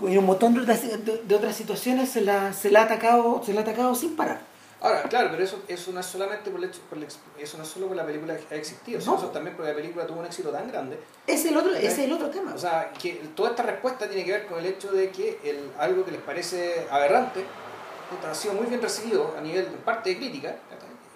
y 0.00 0.16
un 0.16 0.26
montón 0.26 0.54
de 0.54 0.60
otras, 0.60 0.82
de, 0.82 1.22
de 1.24 1.34
otras 1.34 1.56
situaciones 1.56 2.10
se 2.10 2.20
la, 2.20 2.52
se 2.52 2.70
la 2.70 2.80
ha 2.80 2.84
atacado, 2.84 3.42
se 3.44 3.54
la 3.54 3.60
ha 3.60 3.62
atacado 3.62 3.94
sin 3.94 4.14
parar. 4.14 4.40
Ahora, 4.78 5.04
claro, 5.04 5.30
pero 5.30 5.42
eso, 5.42 5.62
eso 5.68 5.90
no 5.90 6.00
es 6.00 6.06
solamente 6.06 6.50
por 6.50 6.60
el 6.62 6.68
hecho, 6.68 6.80
por 6.90 6.98
el 6.98 7.06
eso 7.38 7.56
no 7.56 7.62
es 7.62 7.68
solo 7.70 7.86
porque 7.86 7.96
la 8.02 8.06
película 8.06 8.34
ha 8.34 8.54
existido, 8.54 9.00
sino 9.00 9.14
No. 9.14 9.18
eso 9.18 9.28
también 9.28 9.56
porque 9.56 9.70
la 9.70 9.76
película 9.76 10.06
tuvo 10.06 10.20
un 10.20 10.26
éxito 10.26 10.50
tan 10.50 10.68
grande 10.70 10.98
Ese 11.26 11.46
es 11.46 11.46
el 11.46 11.56
otro, 11.56 11.74
ese 11.74 11.86
es 11.86 11.98
el 12.00 12.12
otro 12.12 12.28
tema. 12.28 12.52
O 12.54 12.58
sea, 12.58 12.92
que 13.00 13.12
toda 13.34 13.50
esta 13.50 13.62
respuesta 13.62 14.06
tiene 14.06 14.24
que 14.26 14.32
ver 14.32 14.46
con 14.46 14.58
el 14.58 14.66
hecho 14.66 14.92
de 14.92 15.08
que 15.10 15.40
el, 15.44 15.70
algo 15.78 16.04
que 16.04 16.10
les 16.10 16.20
parece 16.20 16.86
aberrante 16.90 17.42
ha 18.30 18.34
sido 18.34 18.52
muy 18.52 18.66
bien 18.66 18.82
recibido 18.82 19.34
a 19.36 19.40
nivel 19.40 19.64
de 19.64 19.78
parte 19.78 20.10
de 20.10 20.18
crítica. 20.18 20.56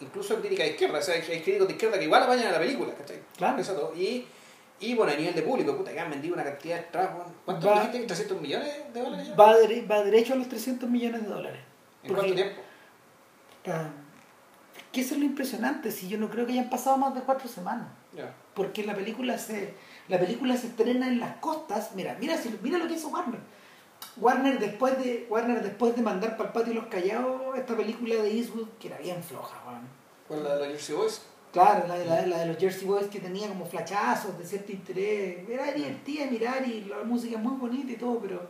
Incluso 0.00 0.34
de 0.34 0.40
crítica 0.40 0.62
de 0.64 0.70
izquierda, 0.70 0.98
o 0.98 1.02
sea, 1.02 1.14
hay, 1.14 1.20
hay 1.20 1.40
críticos 1.42 1.66
de 1.68 1.74
izquierda 1.74 1.98
que 1.98 2.04
igual 2.04 2.22
apañan 2.22 2.46
a 2.48 2.52
la 2.52 2.58
película, 2.58 2.94
¿cachai? 2.94 3.20
Claro. 3.36 3.58
Eso 3.58 3.72
todo. 3.74 3.94
Y, 3.94 4.26
y 4.80 4.94
bueno, 4.94 5.12
a 5.12 5.16
nivel 5.16 5.34
de 5.34 5.42
público, 5.42 5.76
puta, 5.76 5.92
que 5.92 6.00
han 6.00 6.10
vendido 6.10 6.34
una 6.34 6.44
cantidad 6.44 6.76
de 6.80 6.98
bueno, 6.98 7.24
¿cuánto 7.44 7.66
Va- 7.68 7.86
dijiste? 7.86 8.06
¿300 8.34 8.40
millones 8.40 8.68
de 8.94 9.00
dólares 9.02 9.28
ya? 9.28 9.34
va, 9.34 9.54
dere- 9.58 9.90
va 9.90 10.02
derecho 10.02 10.32
a 10.32 10.36
los 10.36 10.48
300 10.48 10.88
millones 10.88 11.22
de 11.22 11.28
dólares. 11.28 11.60
¿En 12.02 12.14
cuánto 12.14 12.34
tiempo? 12.34 12.60
Ah, 13.66 13.90
que 14.92 15.02
eso 15.02 15.14
es 15.14 15.20
lo 15.20 15.26
impresionante, 15.26 15.90
si 15.92 16.08
yo 16.08 16.18
no 16.18 16.30
creo 16.30 16.46
que 16.46 16.52
hayan 16.52 16.70
pasado 16.70 16.96
más 16.96 17.14
de 17.14 17.20
cuatro 17.20 17.48
semanas. 17.48 17.88
Porque 18.54 18.82
la 18.84 18.94
película 18.94 19.38
se, 19.38 19.74
la 20.08 20.18
película 20.18 20.56
se 20.56 20.66
estrena 20.68 21.06
en 21.06 21.20
las 21.20 21.36
costas. 21.36 21.90
Mira, 21.94 22.16
mira, 22.18 22.36
mira 22.62 22.78
lo 22.78 22.88
que 22.88 22.94
hizo 22.94 23.08
Warner. 23.08 23.38
Warner 24.16 24.58
después 24.58 24.98
de, 24.98 25.26
Warner 25.30 25.62
después 25.62 25.94
de 25.96 26.02
mandar 26.02 26.36
para 26.36 26.48
el 26.48 26.52
patio 26.52 26.74
los 26.74 26.86
callados 26.86 27.56
esta 27.56 27.76
película 27.76 28.16
de 28.16 28.30
Eastwood, 28.36 28.68
que 28.78 28.88
era 28.88 28.98
bien 28.98 29.22
floja, 29.22 29.56
weón. 29.66 29.82
¿Cuál 30.28 30.44
la 30.44 30.54
de 30.56 30.60
la 30.60 30.66
Jersey 30.68 30.94
Boys? 30.94 31.22
Claro, 31.52 31.86
la 31.88 31.98
de, 31.98 32.04
la, 32.04 32.26
la 32.26 32.38
de 32.40 32.46
los 32.46 32.58
Jersey 32.58 32.86
Boys 32.86 33.08
que 33.08 33.18
tenía 33.20 33.48
como 33.48 33.66
flachazos 33.66 34.38
de 34.38 34.44
cierto 34.44 34.70
interés. 34.72 35.48
Era 35.48 35.72
divertida 35.72 36.26
mirar 36.26 36.66
y 36.66 36.82
la 36.84 37.02
música 37.02 37.36
es 37.36 37.42
muy 37.42 37.56
bonita 37.56 37.90
y 37.92 37.96
todo, 37.96 38.18
pero, 38.20 38.48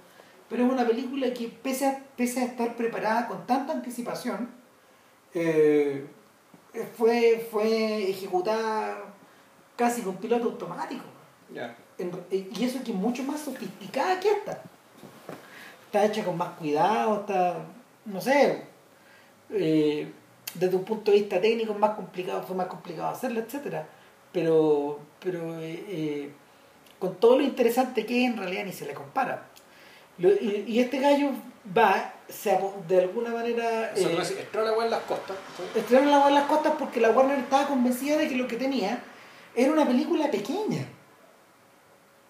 pero 0.48 0.66
es 0.66 0.72
una 0.72 0.86
película 0.86 1.32
que 1.32 1.48
pese 1.48 1.86
a, 1.86 2.04
pese 2.16 2.40
a 2.40 2.44
estar 2.44 2.76
preparada 2.76 3.26
con 3.26 3.46
tanta 3.46 3.72
anticipación, 3.72 4.50
eh, 5.32 6.06
fue, 6.96 7.46
fue 7.50 8.10
ejecutada 8.10 8.98
casi 9.76 10.02
con 10.02 10.16
piloto 10.16 10.44
automático. 10.46 11.04
En- 11.98 12.10
y 12.30 12.64
eso 12.64 12.82
que 12.84 12.92
es 12.92 12.96
mucho 12.96 13.22
más 13.24 13.40
sofisticada 13.40 14.20
que 14.20 14.30
esta. 14.30 14.62
Está 15.90 16.04
hecha 16.04 16.24
con 16.24 16.36
más 16.36 16.50
cuidado, 16.50 17.20
está, 17.20 17.56
no 18.04 18.20
sé, 18.20 18.62
eh, 19.50 20.12
desde 20.54 20.76
un 20.76 20.84
punto 20.84 21.10
de 21.10 21.18
vista 21.18 21.40
técnico 21.40 21.72
es 21.72 21.78
más 21.80 21.96
complicado, 21.96 22.44
fue 22.44 22.54
más 22.54 22.68
complicado 22.68 23.08
hacerlo, 23.08 23.40
etcétera. 23.40 23.88
Pero, 24.32 25.00
pero 25.18 25.58
eh, 25.58 25.84
eh, 25.88 26.30
con 27.00 27.16
todo 27.16 27.38
lo 27.38 27.42
interesante 27.42 28.06
que 28.06 28.24
es, 28.24 28.30
en 28.30 28.36
realidad 28.36 28.64
ni 28.66 28.72
se 28.72 28.86
le 28.86 28.94
compara. 28.94 29.48
Lo- 30.18 30.30
y, 30.32 30.64
y 30.68 30.78
este 30.78 31.00
gallo 31.00 31.30
va, 31.76 32.12
se, 32.28 32.56
de 32.86 33.00
alguna 33.00 33.30
manera... 33.30 33.90
O 33.92 33.96
sea, 33.98 34.10
eh, 34.10 34.40
entró 34.42 34.62
la 34.64 34.72
weá 34.74 34.84
en 34.84 34.90
las 34.92 35.02
costas. 35.02 35.36
¿sí? 35.56 35.80
estrenaron 35.80 36.12
la 36.12 36.18
Guardia 36.18 36.36
en 36.38 36.42
las 36.48 36.48
costas 36.56 36.74
porque 36.78 37.00
la 37.00 37.10
Warner 37.10 37.38
estaba 37.40 37.66
convencida 37.66 38.16
de 38.16 38.28
que 38.28 38.36
lo 38.36 38.46
que 38.46 38.56
tenía 38.56 39.02
era 39.56 39.72
una 39.72 39.84
película 39.84 40.30
pequeña. 40.30 40.86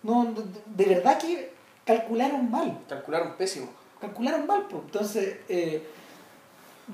No, 0.03 0.33
de, 0.33 0.43
de 0.85 0.95
verdad 0.95 1.19
que 1.19 1.53
calcularon 1.99 2.51
mal. 2.51 2.79
Calcularon 2.89 3.35
pésimo. 3.37 3.69
Calcularon 4.01 4.47
mal, 4.47 4.67
pues. 4.69 4.83
Entonces, 4.85 5.37
eh, 5.49 5.87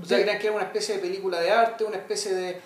O 0.01 0.05
sea, 0.05 0.19
creían 0.19 0.39
que 0.39 0.47
era 0.49 0.57
una 0.57 0.65
especie 0.65 0.97
de 0.97 1.01
película 1.01 1.41
de 1.41 1.51
arte, 1.51 1.85
una 1.85 1.97
especie 1.97 2.35
de. 2.35 2.61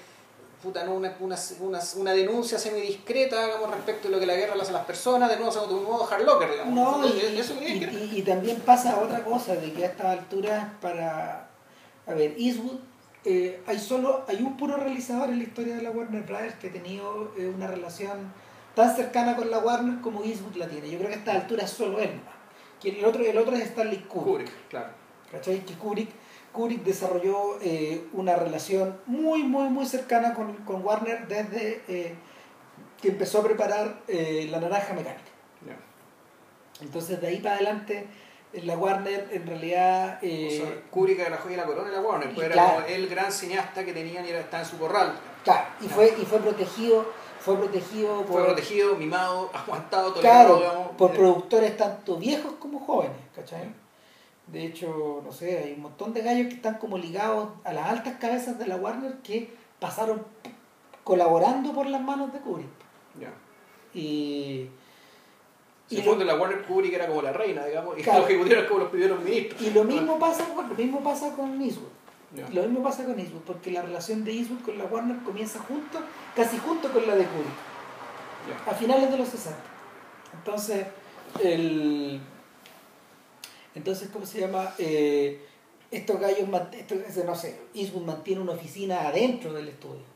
Puta, 0.62 0.84
no, 0.84 0.92
una, 0.94 1.16
una, 1.20 1.36
una, 1.60 1.80
una 1.96 2.12
denuncia 2.12 2.58
semidiscreta, 2.58 3.46
digamos, 3.46 3.70
respecto 3.70 4.08
de 4.08 4.14
lo 4.14 4.20
que 4.20 4.26
la 4.26 4.34
guerra 4.34 4.54
le 4.56 4.60
hace 4.60 4.72
a 4.72 4.74
las 4.74 4.84
personas, 4.84 5.30
de 5.30 5.36
nuevo, 5.38 5.66
de 5.66 5.74
un 5.74 5.84
modo 5.84 6.06
hard 6.12 6.22
locker, 6.22 6.50
digamos. 6.50 6.74
no, 6.74 7.06
y, 7.08 7.38
eso 7.38 7.54
y- 7.62 7.64
y- 7.82 8.18
y 8.18 8.22
también 8.22 8.60
pasa 8.60 9.00
otra 9.00 9.24
cosa, 9.24 9.54
de 9.54 9.72
que 9.72 9.84
a 9.84 9.86
estas 9.88 10.06
alturas 10.18 10.68
para... 10.82 11.48
A 12.06 12.12
ver, 12.12 12.34
Eastwood, 12.36 12.78
eh, 13.24 13.62
hay 13.66 13.78
solo, 13.78 14.24
hay 14.28 14.42
un 14.42 14.58
puro 14.58 14.76
realizador 14.76 15.30
en 15.30 15.38
la 15.38 15.44
historia 15.44 15.76
de 15.76 15.82
la 15.82 15.90
Warner 15.92 16.24
Brothers 16.24 16.54
que 16.56 16.68
ha 16.68 16.72
tenido 16.72 17.32
eh, 17.38 17.46
una 17.54 17.66
relación 17.66 18.30
tan 18.80 18.96
cercana 18.96 19.36
con 19.36 19.50
la 19.50 19.58
Warner 19.58 20.00
como 20.00 20.22
Eastwood 20.24 20.56
la 20.56 20.66
tiene. 20.68 20.90
Yo 20.90 20.98
creo 20.98 21.08
que 21.10 21.14
a 21.16 21.18
estas 21.18 21.34
alturas 21.36 21.70
solo 21.70 21.98
él. 22.00 22.10
Que 22.80 22.90
el 22.98 23.04
otro, 23.04 23.22
el 23.22 23.36
otro 23.36 23.54
es 23.56 23.62
Stanley 23.64 23.98
Kubrick. 24.08 24.46
Kubrick, 24.48 24.68
claro. 24.68 24.88
¿Cachai? 25.30 25.64
Que 25.64 25.74
Kubrick, 25.74 26.10
Kubrick 26.52 26.82
desarrolló 26.82 27.58
eh, 27.60 28.04
una 28.14 28.36
relación 28.36 28.98
muy, 29.06 29.42
muy, 29.42 29.68
muy 29.68 29.86
cercana 29.86 30.34
con, 30.34 30.54
con 30.64 30.84
Warner 30.84 31.28
desde 31.28 31.82
eh, 31.88 32.14
que 33.00 33.08
empezó 33.08 33.40
a 33.40 33.44
preparar 33.44 34.00
eh, 34.08 34.48
La 34.50 34.60
Naranja 34.60 34.92
Mecánica. 34.94 35.30
Ya. 35.66 35.76
Entonces, 36.84 37.20
de 37.20 37.26
ahí 37.28 37.40
para 37.40 37.56
adelante, 37.56 38.06
eh, 38.52 38.62
la 38.64 38.76
Warner 38.78 39.28
en 39.30 39.46
realidad... 39.46 40.18
eh, 40.22 40.60
O 40.62 40.66
sea, 40.66 40.80
Kubrick 40.90 41.18
era 41.20 41.30
la 41.30 41.36
joya 41.36 41.56
de 41.56 41.62
la 41.62 41.66
corona 41.66 41.90
de 41.90 41.96
la 41.96 42.02
Warner, 42.02 42.34
pues 42.34 42.46
era 42.46 42.54
Claro. 42.54 42.74
como 42.76 42.86
el 42.86 43.08
gran 43.08 43.30
cineasta 43.30 43.84
que 43.84 43.92
tenían 43.92 44.24
y 44.24 44.30
era, 44.30 44.40
estaba 44.40 44.62
en 44.62 44.68
su 44.68 44.78
corral. 44.78 45.12
claro, 45.44 45.66
y 45.82 45.86
fue, 45.88 46.14
y 46.20 46.24
fue 46.24 46.38
protegido, 46.40 47.12
fue 47.40 47.56
protegido 47.56 48.16
Fue 48.24 48.26
por, 48.36 48.44
protegido, 48.46 48.96
mimado, 48.96 49.50
aguantado, 49.54 50.12
tolerado, 50.12 50.56
claro, 50.56 50.56
digamos. 50.58 50.96
por 50.96 51.10
Eh, 51.10 51.14
productores 51.16 51.76
tanto 51.76 52.16
viejos 52.16 52.52
como 52.60 52.78
jóvenes, 52.80 53.16
¿cachai? 53.34 53.72
De 54.46 54.66
hecho, 54.66 55.22
no 55.24 55.32
sé, 55.32 55.58
hay 55.58 55.72
un 55.72 55.82
montón 55.82 56.12
de 56.12 56.22
gallos 56.22 56.48
que 56.48 56.54
están 56.54 56.74
como 56.78 56.98
ligados 56.98 57.50
a 57.64 57.72
las 57.72 57.88
altas 57.88 58.14
cabezas 58.20 58.58
de 58.58 58.66
la 58.66 58.76
Warner 58.76 59.14
que 59.22 59.50
pasaron 59.78 60.24
colaborando 61.04 61.72
por 61.72 61.86
las 61.86 62.00
manos 62.00 62.32
de 62.32 62.40
Kubrick. 62.40 62.66
Ya. 63.18 63.32
Y, 63.94 64.68
Si 65.88 65.96
y, 65.96 65.98
lo, 65.98 66.04
fondo 66.04 66.24
la 66.24 66.36
Warner 66.36 66.62
Kubrick 66.64 66.92
era 66.94 67.06
como 67.06 67.22
la 67.22 67.32
reina, 67.32 67.64
digamos, 67.64 67.98
y 67.98 68.02
Claro. 68.02 68.20
los 68.20 68.28
ejecutivos 68.28 68.58
eran 68.58 68.68
como 68.68 68.80
los 68.80 68.90
primeros 68.90 69.22
ministros. 69.22 69.60
y 69.62 69.70
lo 69.70 69.84
mismo 69.84 70.18
pasa 70.18 70.44
con, 70.54 70.68
lo 70.68 70.74
mismo 70.74 71.00
pasa 71.00 71.32
con 71.34 71.60
Eastwood. 71.62 71.88
Lo 72.52 72.62
mismo 72.62 72.82
pasa 72.84 73.04
con 73.04 73.18
Eastwood, 73.18 73.42
porque 73.42 73.70
la 73.72 73.82
relación 73.82 74.24
de 74.24 74.32
Eastwood 74.32 74.60
con 74.62 74.78
la 74.78 74.84
Warner 74.84 75.18
comienza 75.24 75.58
junto, 75.60 75.98
casi 76.36 76.58
junto 76.58 76.92
con 76.92 77.06
la 77.06 77.16
de 77.16 77.24
Kubrick. 77.24 78.68
A 78.68 78.74
finales 78.74 79.10
de 79.10 79.18
los 79.18 79.28
60. 79.28 79.58
Entonces, 80.34 80.86
el, 81.42 82.20
entonces 83.74 84.08
¿cómo 84.12 84.26
se 84.26 84.40
llama? 84.40 84.74
Eh, 84.78 85.44
estos 85.90 86.20
gallos, 86.20 86.48
mant- 86.48 86.72
esto- 86.74 86.94
ese, 86.94 87.24
no 87.24 87.34
sé, 87.34 87.60
Eastwood 87.74 88.02
mantiene 88.04 88.40
una 88.40 88.52
oficina 88.52 89.08
adentro 89.08 89.52
del 89.52 89.68
estudio. 89.68 90.08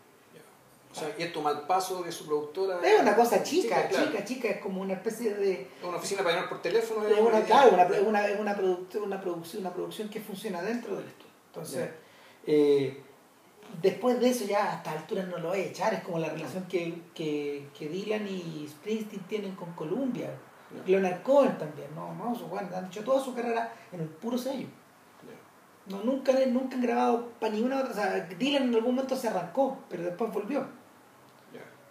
O 0.92 0.96
sea, 0.96 1.12
y 1.18 1.24
esto 1.24 1.42
mal 1.42 1.66
paso 1.66 2.04
de 2.04 2.12
su 2.12 2.24
productora. 2.24 2.78
Es 2.86 3.00
una 3.00 3.16
cosa 3.16 3.42
chica, 3.42 3.88
claro. 3.88 4.06
chica, 4.12 4.24
chica, 4.24 4.48
es 4.48 4.58
como 4.60 4.80
una 4.80 4.92
especie 4.92 5.34
de... 5.34 5.66
Una 5.82 5.96
oficina 5.96 6.22
para 6.22 6.36
llamar 6.36 6.48
por 6.48 6.62
teléfono. 6.62 7.04
Es 7.08 7.18
una, 7.18 7.40
claro, 7.42 7.70
una, 7.74 7.86
una, 8.06 8.22
una, 8.38 8.56
produc- 8.56 9.02
una 9.02 9.20
producción, 9.20 9.62
una 9.62 9.74
producción 9.74 10.08
que 10.08 10.20
funciona 10.20 10.62
dentro 10.62 10.94
del 10.94 11.06
estudio. 11.08 11.32
Entonces, 11.48 11.90
eh, 12.46 13.02
después 13.82 14.20
de 14.20 14.30
eso 14.30 14.44
ya 14.44 14.72
a 14.72 14.76
estas 14.76 14.96
alturas 14.96 15.28
no 15.28 15.38
lo 15.38 15.48
voy 15.48 15.60
a 15.60 15.66
echar, 15.66 15.94
es 15.94 16.02
como 16.02 16.18
la 16.18 16.28
relación 16.28 16.64
que, 16.64 17.02
que, 17.14 17.68
que 17.76 17.88
Dylan 17.88 18.26
y 18.28 18.66
Springsteen 18.68 19.22
tienen 19.24 19.54
con 19.54 19.72
Columbia. 19.72 20.30
Ya. 20.74 20.82
Leonard 20.86 21.22
Cohen 21.22 21.56
también, 21.58 21.88
no, 21.94 22.14
no, 22.14 22.34
su 22.34 22.46
Juan, 22.46 22.68
han 22.74 22.86
hecho 22.86 23.04
toda 23.04 23.22
su 23.22 23.34
carrera 23.34 23.72
en 23.92 24.00
el 24.00 24.08
puro 24.08 24.36
sello. 24.38 24.66
No, 25.86 26.02
nunca, 26.02 26.32
nunca 26.46 26.76
han 26.76 26.82
grabado 26.82 27.28
para 27.38 27.52
ninguna 27.52 27.80
otra, 27.80 27.90
o 27.90 27.94
sea, 27.94 28.20
Dylan 28.38 28.64
en 28.64 28.74
algún 28.74 28.94
momento 28.94 29.14
se 29.14 29.28
arrancó, 29.28 29.78
pero 29.90 30.02
después 30.04 30.32
volvió. 30.32 30.66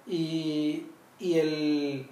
Y, 0.06 0.88
y 1.20 1.40
el, 1.40 2.10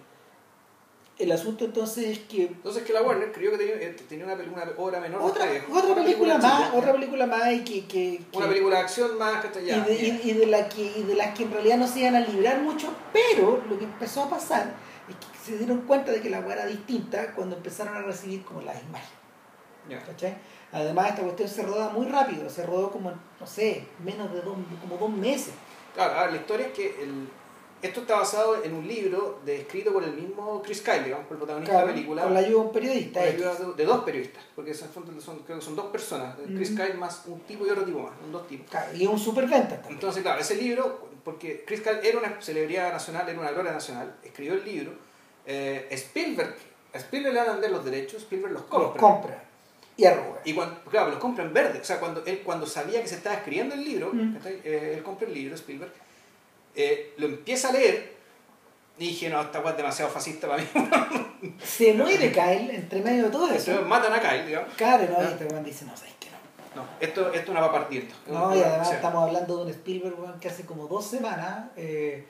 el 1.24 1.32
asunto 1.32 1.66
entonces 1.66 2.06
es 2.08 2.20
que 2.20 2.44
Entonces 2.44 2.84
que 2.84 2.94
la 2.94 3.02
Warner 3.02 3.32
creyó 3.32 3.52
que 3.52 3.58
tenía, 3.58 3.76
eh, 3.76 3.96
tenía 4.10 4.26
una, 4.26 4.34
una 4.36 4.64
obra 4.78 5.00
menor. 5.00 5.22
otra, 5.22 5.46
de- 5.46 5.62
otra 5.72 5.92
una 5.94 6.04
película 6.04 6.38
más, 6.38 6.66
chica, 6.66 6.78
otra 6.78 6.92
película 6.94 7.26
más 7.28 7.52
y 7.54 7.60
que, 7.64 7.86
que- 7.86 8.22
Una 8.34 8.46
que- 8.46 8.52
película 8.52 8.76
de 8.78 8.82
acción 8.82 9.18
más, 9.18 9.46
que 9.46 9.62
y, 9.62 9.66
ya. 9.68 9.80
de, 9.82 9.96
bien. 9.96 10.22
y- 10.24 10.30
y 10.30 10.34
de 10.34 10.46
la 10.48 10.68
que, 10.70 10.82
y 10.98 11.04
de 11.04 11.16
las 11.16 11.36
que 11.38 11.44
en 11.44 11.52
realidad 11.52 11.78
no 11.78 11.88
se 11.88 12.00
iban 12.00 12.16
a 12.16 12.20
librar 12.22 12.62
mucho, 12.62 12.94
pero 13.14 13.64
lo 13.70 13.78
que 13.78 13.86
empezó 13.86 14.24
a 14.24 14.30
pasar 14.30 14.74
es 15.10 15.16
que 15.16 15.38
se 15.52 15.58
dieron 15.58 15.82
cuenta 15.82 16.12
de 16.12 16.22
que 16.22 16.30
la 16.30 16.40
weá 16.40 16.54
era 16.56 16.66
distinta 16.66 17.34
cuando 17.34 17.56
empezaron 17.56 17.96
a 17.96 18.02
recibir 18.02 18.44
como 18.44 18.62
las 18.62 18.82
imágenes. 18.84 19.12
¿cachai? 20.06 20.38
Además 20.72 21.10
esta 21.10 21.24
cuestión 21.24 21.50
se 21.50 21.64
roda 21.64 21.90
muy 21.90 22.06
rápido, 22.08 22.50
se 22.50 22.66
rodó 22.66 22.92
como, 22.92 23.12
no 23.12 23.48
sé, 23.48 23.84
menos 24.06 24.32
de 24.32 24.42
dos, 24.42 24.56
como 24.80 24.98
dos 24.98 25.10
meses. 25.10 25.54
Claro, 25.96 26.14
a 26.18 26.22
ver, 26.24 26.32
la 26.34 26.38
historia 26.38 26.68
es 26.68 26.72
que 26.74 27.04
el- 27.04 27.28
esto 27.82 28.02
está 28.02 28.16
basado 28.18 28.64
en 28.64 28.74
un 28.74 28.88
libro 28.88 29.40
de, 29.46 29.62
escrito 29.62 29.92
por 29.94 30.04
el 30.04 30.14
mismo 30.14 30.62
Chris 30.64 30.82
Kyle, 30.82 31.04
digamos, 31.04 31.26
por 31.28 31.36
el 31.36 31.40
protagonista 31.40 31.72
Claro, 31.74 31.88
de 31.88 31.92
la 31.92 31.96
película. 31.96 32.24
con 32.24 32.34
la 32.34 32.40
ayuda 32.40 32.52
de 32.52 32.56
un 32.68 32.72
periodista. 32.72 33.20
con 33.20 33.30
la 33.30 33.36
ayuda 33.36 33.56
de, 33.56 33.74
de 33.74 33.86
dos 33.86 34.04
periodistas, 34.04 34.44
porque 34.56 34.74
son, 34.74 34.90
son- 35.22 35.40
creo 35.40 35.60
que 35.60 35.66
son 35.66 35.76
dos 35.76 35.86
personas, 35.88 36.36
Chris 36.56 36.72
Mm. 36.72 36.76
Kyle 36.78 36.94
más 36.96 37.24
un 37.28 37.40
tipo 37.42 37.66
y 37.66 37.70
otro 37.70 37.84
tipo 37.84 38.00
más, 38.00 38.12
son 38.22 38.32
dos 38.32 38.48
tipos. 38.48 38.70
Claro, 38.70 38.94
y 38.96 39.04
es 39.04 39.10
un 39.10 39.20
superventa 39.20 39.76
también. 39.76 39.94
Entonces, 39.94 40.22
claro, 40.24 40.40
ese 40.42 40.56
libro, 40.56 41.10
porque 41.24 41.64
Chris 41.66 41.82
Kyle 41.82 42.00
era 42.04 42.20
una 42.20 42.42
celebridad 42.42 42.92
nacional, 42.92 43.28
era 43.30 43.40
una 43.40 43.52
gloria 43.52 43.72
nacional, 43.72 44.16
escribió 44.24 44.54
el 44.54 44.64
libro. 44.66 44.92
eh, 45.46 45.88
Spielberg, 45.92 46.56
a 46.94 46.98
Spielberg 46.98 47.34
le 47.34 47.40
van 47.40 47.50
a 47.50 47.54
vender 47.54 47.72
los 47.72 47.84
derechos, 47.84 48.22
Spielberg 48.24 48.54
los 48.54 48.62
los 48.62 48.70
compra. 48.70 49.00
compra 49.02 49.44
y 49.98 50.06
arruga. 50.06 50.40
Y 50.46 50.54
cuando, 50.54 50.80
claro, 50.90 51.10
los 51.10 51.20
compra 51.20 51.44
en 51.44 51.54
verde. 51.54 51.80
O 51.82 51.84
sea, 51.84 52.00
cuando 52.00 52.24
él 52.26 52.42
cuando 52.46 52.66
sabía 52.66 53.02
que 53.02 53.08
se 53.08 53.16
estaba 53.16 53.36
escribiendo 53.38 53.76
el 53.76 53.84
libro, 53.84 54.12
Mm. 54.14 54.38
Eh, 54.46 54.94
él 54.98 55.04
compra 55.04 55.28
el 55.28 55.34
libro, 55.34 55.56
Spielberg, 55.56 55.92
eh, 56.76 57.14
lo 57.18 57.28
empieza 57.28 57.70
a 57.70 57.74
leer 57.74 58.12
y 58.98 59.08
dije, 59.08 59.30
no, 59.30 59.42
esta 59.42 59.60
weá 59.62 59.72
es 59.72 59.78
demasiado 59.78 60.12
fascista 60.12 60.48
para 60.48 60.62
mí. 60.62 60.68
Se 61.64 61.94
muere 61.94 62.32
Kyle 62.32 62.70
entre 62.70 63.02
medio 63.02 63.26
de 63.26 63.30
todo 63.32 63.48
eso. 63.48 63.72
Entonces, 63.72 63.88
matan 63.88 64.14
a 64.14 64.20
Kyle, 64.20 64.46
digamos. 64.46 64.74
Claro, 64.76 65.06
no, 65.12 65.24
y 65.24 65.26
este 65.26 65.46
weón 65.46 65.64
dice, 65.64 65.86
no, 65.86 65.98
sabes 65.98 66.14
que 66.20 66.30
no. 66.30 66.82
No, 66.84 66.88
esto, 67.00 67.34
esto 67.34 67.40
es 67.40 67.50
una 67.50 67.62
va 67.62 67.72
partiendo. 67.72 68.14
No, 68.28 68.56
y 68.56 68.62
además 68.62 68.92
estamos 68.92 69.24
hablando 69.28 69.58
de 69.58 69.64
un 69.64 69.70
Spielberg 69.70 70.20
weón, 70.20 70.40
que 70.40 70.50
hace 70.50 70.66
como 70.66 70.88
dos 70.88 71.06
semanas 71.08 71.70
eh, 71.78 72.28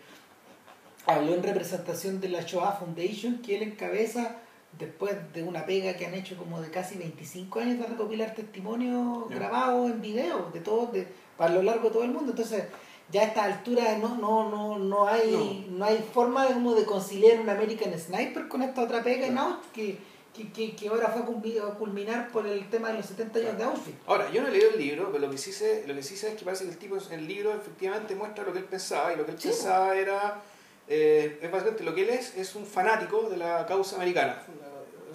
habló 1.06 1.34
en 1.34 1.44
representación 1.44 2.22
de 2.22 2.30
la 2.30 2.42
Shoah 2.42 2.78
Foundation 2.78 3.42
que 3.42 3.58
él 3.58 3.64
encabeza 3.64 4.38
después 4.80 5.16
de 5.34 5.44
una 5.44 5.66
pega 5.66 5.96
que 5.98 6.06
han 6.06 6.14
hecho 6.14 6.38
como 6.38 6.62
de 6.62 6.70
casi 6.70 6.98
25 6.98 7.60
años 7.60 7.80
de 7.80 7.88
recopilar 7.88 8.34
testimonios 8.34 9.30
grabados 9.30 9.92
en 9.92 10.02
video 10.02 10.50
de 10.54 10.62
todo, 10.62 10.88
de, 10.88 11.06
para 11.38 11.54
lo 11.54 11.64
largo 11.64 11.90
de 11.90 11.94
todo 11.94 12.04
el 12.04 12.12
mundo. 12.12 12.32
Entonces, 12.32 12.64
ya 13.12 13.22
a 13.22 13.26
esta 13.26 13.44
altura 13.44 13.98
no, 13.98 14.16
no, 14.18 14.50
no, 14.50 14.78
no 14.80 15.08
hay 15.08 15.68
no. 15.70 15.84
hay 15.86 15.98
forma 16.14 16.48
de, 16.48 16.54
como 16.54 16.74
de 16.76 16.86
conciliar 16.86 17.40
un 17.40 17.50
American 17.50 17.98
Sniper 18.00 18.48
con 18.48 18.62
esta 18.62 18.82
otra 18.84 19.04
pega 19.04 19.28
Claro. 19.28 19.50
¿no? 19.50 19.62
que, 19.74 19.98
que, 20.34 20.52
que, 20.52 20.76
que 20.76 20.88
ahora 20.88 21.10
fue 21.10 21.24
a 21.24 21.26
culmi- 21.26 21.60
a 21.62 21.74
culminar 21.78 22.30
por 22.30 22.48
el 22.48 22.70
tema 22.70 22.90
de 22.90 22.96
los 23.00 23.06
70 23.08 23.40
años 23.40 23.58
de 23.58 23.64
Auschwitz. 23.66 23.98
Ahora, 24.08 24.32
yo 24.32 24.42
no 24.42 24.48
he 24.48 24.52
leído 24.52 24.70
el 24.70 24.80
libro, 24.80 25.10
pero 25.12 25.26
lo 25.26 25.30
que 25.32 25.38
sí 25.38 25.52
sé, 25.52 25.84
lo 25.88 25.94
que 25.94 26.02
sí 26.04 26.16
sé 26.16 26.30
es 26.30 26.36
que 26.38 26.46
parece 26.46 26.64
que 26.66 26.72
el 26.72 26.78
tipo 26.78 26.96
en 26.98 27.20
el 27.20 27.28
libro 27.28 27.52
efectivamente 27.54 28.16
muestra 28.16 28.46
lo 28.46 28.54
que 28.54 28.60
él 28.60 28.66
pensaba, 28.66 29.12
y 29.14 29.18
lo 29.18 29.26
que 29.26 29.32
él 29.34 29.40
Sí, 29.40 29.50
pensaba 29.50 29.94
era, 29.98 30.40
eh, 30.88 31.38
es 31.42 31.52
básicamente 31.52 31.84
lo 31.84 31.94
que 31.94 32.04
él 32.04 32.10
es, 32.12 32.38
es 32.38 32.56
un 32.56 32.66
fanático 32.66 33.30
de 33.30 33.36
la 33.38 33.66
causa 33.66 33.98
americana. 33.98 34.42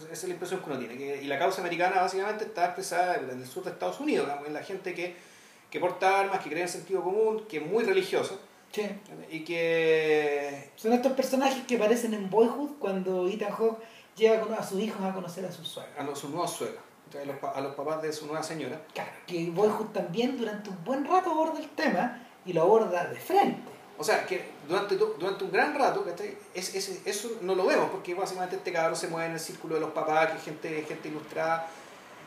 Esa 0.02 0.12
es 0.12 0.24
la 0.24 0.30
impresión 0.34 0.60
que 0.60 0.66
uno 0.70 0.78
tiene. 0.78 0.96
que- 0.98 1.22
y 1.22 1.26
la 1.26 1.38
causa 1.38 1.62
americana 1.62 2.02
básicamente 2.02 2.44
está 2.44 2.66
expresada 2.66 3.16
en 3.16 3.30
el 3.40 3.46
sur 3.46 3.64
de 3.64 3.70
Estados 3.70 3.98
Unidos, 4.00 4.28
en 4.46 4.52
la 4.52 4.62
gente 4.62 4.92
que, 4.94 5.16
que 5.70 5.80
porta 5.80 6.20
armas, 6.20 6.40
que 6.40 6.50
cree 6.50 6.62
en 6.62 6.68
sentido 6.68 7.02
común, 7.02 7.44
que 7.48 7.58
es 7.58 7.66
muy 7.66 7.84
religiosa, 7.84 8.34
Sí. 8.72 8.82
y 9.30 9.44
que 9.44 10.70
Son 10.76 10.92
estos 10.92 11.12
personajes 11.12 11.64
que 11.66 11.76
aparecen 11.76 12.14
en 12.14 12.28
Boyhood 12.30 12.72
cuando 12.78 13.26
Ethan 13.28 13.52
Hawke 13.52 13.78
lleva 14.16 14.56
a 14.56 14.62
sus 14.62 14.80
hijos 14.80 15.00
a 15.02 15.12
conocer 15.14 15.44
a 15.44 15.52
sus 15.52 15.66
suegros. 15.68 15.94
a 15.98 16.16
sus 16.16 16.30
nuevos 16.30 16.50
suegros, 16.52 16.80
sea, 17.10 17.22
a 17.22 17.24
los, 17.24 17.36
a 17.42 17.60
los 17.60 17.74
papás 17.74 18.02
de 18.02 18.12
su 18.12 18.26
nueva 18.26 18.42
señora. 18.42 18.80
Claro, 18.94 19.10
que 19.26 19.50
Boyhood 19.50 19.88
también 19.92 20.36
durante 20.36 20.70
un 20.70 20.82
buen 20.84 21.04
rato 21.04 21.30
aborda 21.30 21.58
el 21.58 21.68
tema 21.70 22.22
y 22.44 22.52
lo 22.52 22.62
aborda 22.62 23.06
de 23.06 23.16
frente. 23.16 23.62
O 23.98 24.04
sea, 24.04 24.26
que 24.26 24.44
durante, 24.68 24.96
durante 24.96 25.44
un 25.44 25.50
gran 25.50 25.74
rato. 25.74 26.04
Es, 26.54 26.74
es- 26.74 27.00
eso 27.06 27.30
no 27.40 27.54
lo 27.54 27.64
vemos, 27.66 27.88
porque 27.90 28.14
básicamente 28.14 28.56
este 28.56 28.70
cabrón 28.72 28.94
se 28.96 29.08
mueve 29.08 29.28
en 29.28 29.32
el 29.34 29.40
círculo 29.40 29.76
de 29.76 29.80
los 29.80 29.90
papás, 29.92 30.32
que 30.32 30.36
es 30.38 30.42
gente, 30.44 30.84
gente 30.86 31.08
ilustrada, 31.08 31.66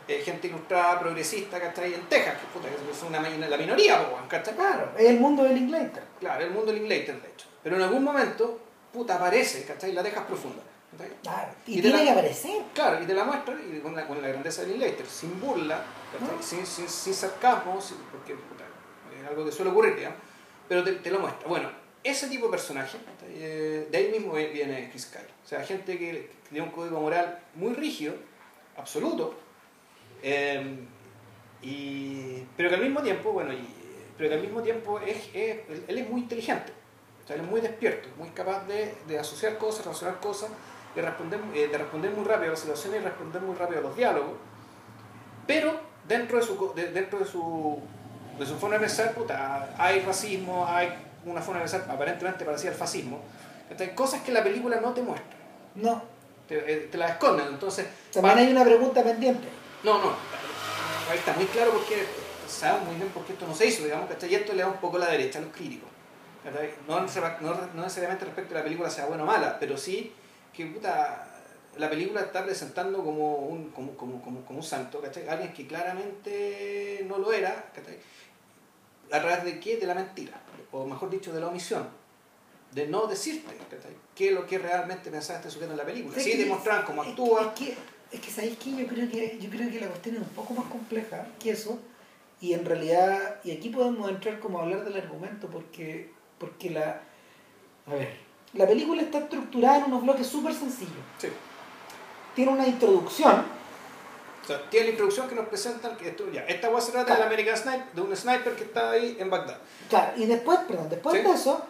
eh, 0.10 0.22
gente 0.24 0.48
ilustrada, 0.48 1.00
progresista, 1.00 1.60
¿cachai? 1.60 1.94
En 1.94 2.02
Texas, 2.10 2.36
que 2.40 2.48
puta, 2.60 2.68
que 2.68 2.92
es 2.92 3.04
una, 3.04 3.22
la 3.22 3.58
minoría, 3.58 4.06
¿cachai? 4.28 4.56
Claro, 4.56 4.92
es 4.98 5.06
el 5.10 5.20
mundo 5.20 5.44
del 5.44 5.58
Inglaterra. 5.58 6.06
Claro, 6.20 6.44
el 6.44 6.52
mundo 6.52 6.74
Linklater, 6.74 7.22
de 7.22 7.28
hecho. 7.30 7.48
Pero 7.64 7.76
en 7.76 7.82
algún 7.84 8.04
momento, 8.04 8.60
puta, 8.92 9.16
aparece, 9.16 9.64
¿cachai? 9.66 9.94
La 9.94 10.04
Texas 10.04 10.24
profunda. 10.26 10.64
¿cachai? 10.98 11.14
Claro, 11.22 11.52
y, 11.68 11.82
tiene 11.82 11.98
la- 11.98 12.04
que 12.04 12.10
aparecer. 12.10 12.62
Claro, 12.74 13.04
y 13.04 13.06
te 13.06 13.14
la 13.14 13.24
muestra 13.24 13.54
y 13.56 13.80
con, 13.80 13.96
la, 13.96 14.08
con 14.08 14.22
la 14.22 14.28
grandeza 14.30 14.62
de 14.64 14.70
Linklater, 14.70 15.06
sin 15.06 15.40
burla, 15.40 15.82
sin, 16.42 16.66
sin, 16.66 16.90
sin 16.90 17.14
sarcasmo, 17.14 17.80
sin- 17.80 17.98
porque 18.12 18.34
puta, 18.34 18.64
es 19.22 19.28
algo 19.30 19.46
que 19.46 19.52
suele 19.52 19.72
ocurrir, 19.72 19.96
digamos, 19.96 20.18
pero 20.68 20.84
te, 20.84 20.94
te 20.94 21.12
lo 21.12 21.20
muestra. 21.20 21.48
Bueno, 21.48 21.70
ese 22.04 22.28
tipo 22.30 22.46
de 22.46 22.52
personaje. 22.52 22.98
Eh, 23.28 23.88
de 23.92 23.98
ahí 23.98 24.10
mismo 24.10 24.34
viene 24.34 24.90
Chris 24.90 25.06
Kyle. 25.08 25.22
O 25.46 25.48
sea, 25.48 25.64
gente 25.64 25.98
que, 26.00 26.12
que 26.12 26.32
tiene 26.50 26.66
un 26.66 26.72
código 26.72 27.00
moral 27.00 27.40
muy 27.56 27.74
rígido, 27.74 28.14
absoluto, 28.78 29.38
eh, 30.24 30.80
y, 31.62 32.44
pero 32.56 32.70
que 32.70 32.76
al 32.76 32.82
mismo 32.82 33.02
tiempo, 33.02 33.32
bueno, 33.32 33.54
y, 33.54 33.68
pero 34.18 34.30
que 34.30 34.36
al 34.36 34.42
mismo 34.42 34.62
tiempo 34.62 35.00
es, 35.00 35.18
es- 35.34 35.60
él, 35.88 35.98
es 36.00 36.10
muy 36.10 36.22
inteligente, 36.22 36.72
o 37.24 37.28
sea, 37.28 37.36
él 37.36 37.44
es 37.44 37.48
muy 37.50 37.62
despierto, 37.62 38.08
muy 38.18 38.30
capaz 38.30 38.66
de, 38.68 38.94
de 39.08 39.20
asociar 39.20 39.58
cosas, 39.58 39.86
razonar 39.86 40.20
cosas, 40.20 40.50
de 40.96 41.02
responder, 41.02 41.40
eh, 41.54 41.68
de 41.68 41.78
responder 41.78 42.12
muy 42.12 42.24
rápido 42.26 42.48
a 42.48 42.52
las 42.52 42.60
situaciones 42.60 43.02
y 43.02 43.04
responder 43.04 43.42
muy 43.42 43.56
rápido 43.56 43.80
a 43.80 43.84
los 43.84 43.96
diálogos, 43.96 44.34
pero 45.48 45.74
dentro 46.08 46.38
de 46.38 46.44
su, 46.44 46.74
de- 46.76 46.92
dentro 46.92 47.20
de 47.20 47.26
su, 47.26 47.80
de 48.38 48.46
su 48.46 48.56
forma 48.56 48.76
de 48.76 48.82
pensar, 48.82 49.14
puta, 49.14 49.70
hay 49.78 50.00
racismo, 50.02 50.66
hay 50.68 50.90
una 51.26 51.42
forma 51.42 51.60
de 51.62 51.70
pensar 51.70 51.90
aparentemente 51.92 52.46
parecida 52.46 52.72
al 52.72 52.78
fascismo, 52.78 53.20
¿cachai? 53.70 53.94
cosas 53.96 54.22
que 54.22 54.32
la 54.32 54.44
película 54.44 54.80
no 54.80 54.94
te 54.94 55.02
muestra, 55.02 55.28
No, 55.76 56.02
te, 56.48 56.56
eh, 56.74 56.88
te 56.92 56.98
las 56.98 57.12
esconden, 57.12 57.48
entonces... 57.50 57.86
también 58.14 58.36
pa- 58.36 58.42
hay 58.42 58.52
una 58.52 58.64
pregunta 58.64 59.04
pendiente. 59.04 59.48
No, 59.84 59.98
no. 60.00 60.14
Ahí 61.10 61.18
está 61.18 61.34
muy 61.34 61.46
claro 61.46 61.72
porque 61.72 62.06
sabemos 62.48 62.88
muy 62.88 62.96
bien 62.96 63.10
por 63.10 63.26
qué 63.26 63.34
esto 63.34 63.48
no 63.48 63.56
se 63.56 63.68
hizo, 63.68 63.84
digamos, 63.84 64.10
¿cachai? 64.10 64.32
Y 64.32 64.36
esto 64.36 64.54
le 64.54 64.62
da 64.62 64.68
un 64.68 64.78
poco 64.78 64.98
la 64.98 65.08
derecha 65.08 65.40
a 65.40 65.42
los 65.42 65.52
críticos. 65.54 65.90
No, 66.88 67.00
no, 67.02 67.68
no 67.76 67.82
necesariamente 67.84 68.26
respecto 68.26 68.56
a 68.56 68.60
la 68.60 68.64
película 68.64 68.90
sea 68.90 69.06
buena 69.08 69.24
o 69.24 69.26
mala, 69.26 69.58
pero 69.60 69.78
sí 69.78 70.14
que 70.54 70.66
puta, 70.68 71.28
la 71.78 71.90
película 71.90 72.22
está 72.22 72.44
presentando 72.44 73.04
como 73.04 73.36
un, 73.38 73.70
como, 73.72 73.96
como, 73.96 74.22
como, 74.22 74.46
como 74.46 74.60
un 74.60 74.64
santo, 74.64 75.02
¿cachai? 75.02 75.28
Alguien 75.28 75.54
que 75.54 75.68
claramente 75.68 77.04
no 77.08 77.18
lo 77.18 77.32
era, 77.34 77.72
¿cachai? 77.74 77.98
¿A 79.12 79.20
través 79.20 79.44
de 79.44 79.60
qué? 79.60 79.78
De 79.78 79.86
la 79.88 79.96
mentira, 79.96 80.40
o 80.72 80.86
mejor 80.86 81.10
dicho, 81.10 81.34
de 81.34 81.40
la 81.40 81.48
omisión. 81.48 81.88
De 82.72 82.88
no 82.88 83.08
decirte, 83.08 83.56
¿cachai? 83.70 83.96
¿Qué 84.16 84.30
es 84.30 84.34
lo 84.34 84.46
que 84.46 84.60
realmente 84.60 85.10
pensaba 85.10 85.40
este 85.40 85.50
sujeto 85.52 85.72
en 85.72 85.78
la 85.78 85.86
película? 85.86 86.20
Sí, 86.20 86.32
que- 86.32 86.38
demostraban 86.38 86.86
cómo 86.86 87.02
actúa. 87.02 87.42
Es 87.54 87.60
que, 87.60 87.70
es 87.72 87.78
que 88.18 88.32
¿sabéis 88.32 88.58
qué? 88.58 88.72
Yo 88.72 88.88
creo 88.88 89.10
que, 89.10 89.38
yo 89.40 89.50
creo 89.50 89.70
que 89.70 89.80
la 89.80 89.88
cuestión 89.88 90.16
es 90.16 90.22
un 90.22 90.30
poco 90.30 90.54
más 90.54 90.66
compleja 90.66 91.28
que 91.40 91.52
eso. 91.52 91.80
Y 92.42 92.54
en 92.54 92.66
realidad, 92.66 93.40
y 93.44 93.52
aquí 93.52 93.70
podemos 93.70 94.10
entrar 94.10 94.40
como 94.40 94.60
a 94.60 94.64
hablar 94.64 94.84
del 94.86 94.96
argumento, 94.98 95.48
porque, 95.48 96.12
porque 96.38 96.70
la. 96.72 97.02
A 97.86 97.94
ver, 97.94 98.14
la 98.54 98.66
película 98.66 99.02
está 99.02 99.20
estructurada 99.20 99.80
en 99.80 99.84
unos 99.86 100.04
bloques 100.04 100.26
súper 100.26 100.54
sencillos. 100.54 100.94
Sí. 101.20 101.28
Tiene 102.36 102.52
una 102.52 102.66
introducción, 102.66 103.44
O 104.44 104.48
sea, 104.48 104.70
tiene 104.70 104.86
la 104.88 104.92
introducción 104.92 105.28
que 105.28 105.36
nos 105.36 105.48
presentan 105.48 105.98
que 105.98 106.10
esto, 106.10 106.32
ya, 106.32 106.42
esta 106.46 106.70
va 106.70 106.80
se 106.80 106.92
trata 106.94 107.14
del 107.16 107.24
American 107.24 107.58
Sniper, 107.58 107.92
de 107.94 108.02
un 108.02 108.16
sniper 108.16 108.56
que 108.56 108.64
está 108.64 108.92
ahí 108.92 109.18
en 109.20 109.30
Bagdad. 109.30 109.58
claro, 109.90 110.14
y 110.16 110.26
después, 110.26 110.60
perdón, 110.68 110.90
después 110.90 111.16
Sí. 111.18 111.28
de 111.28 111.34
eso, 111.34 111.66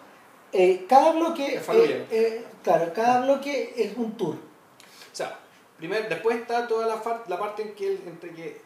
eh, 0.54 0.86
cada 0.88 1.12
bloque. 1.14 1.56
Es 1.56 1.68
eh, 1.70 2.06
eh, 2.12 2.46
claro, 2.64 2.94
cada 2.94 3.22
bloque 3.22 3.74
es 3.76 3.98
un 3.98 4.16
tour. 4.16 4.36
O 4.36 5.16
sea, 5.16 5.40
primero, 5.80 6.08
después 6.08 6.38
está 6.38 6.68
toda 6.68 6.86
la, 6.86 7.02
parte 7.40 7.64
en 7.64 7.74
que 7.74 7.88
él, 7.88 8.04
entre 8.06 8.32
que 8.34 8.62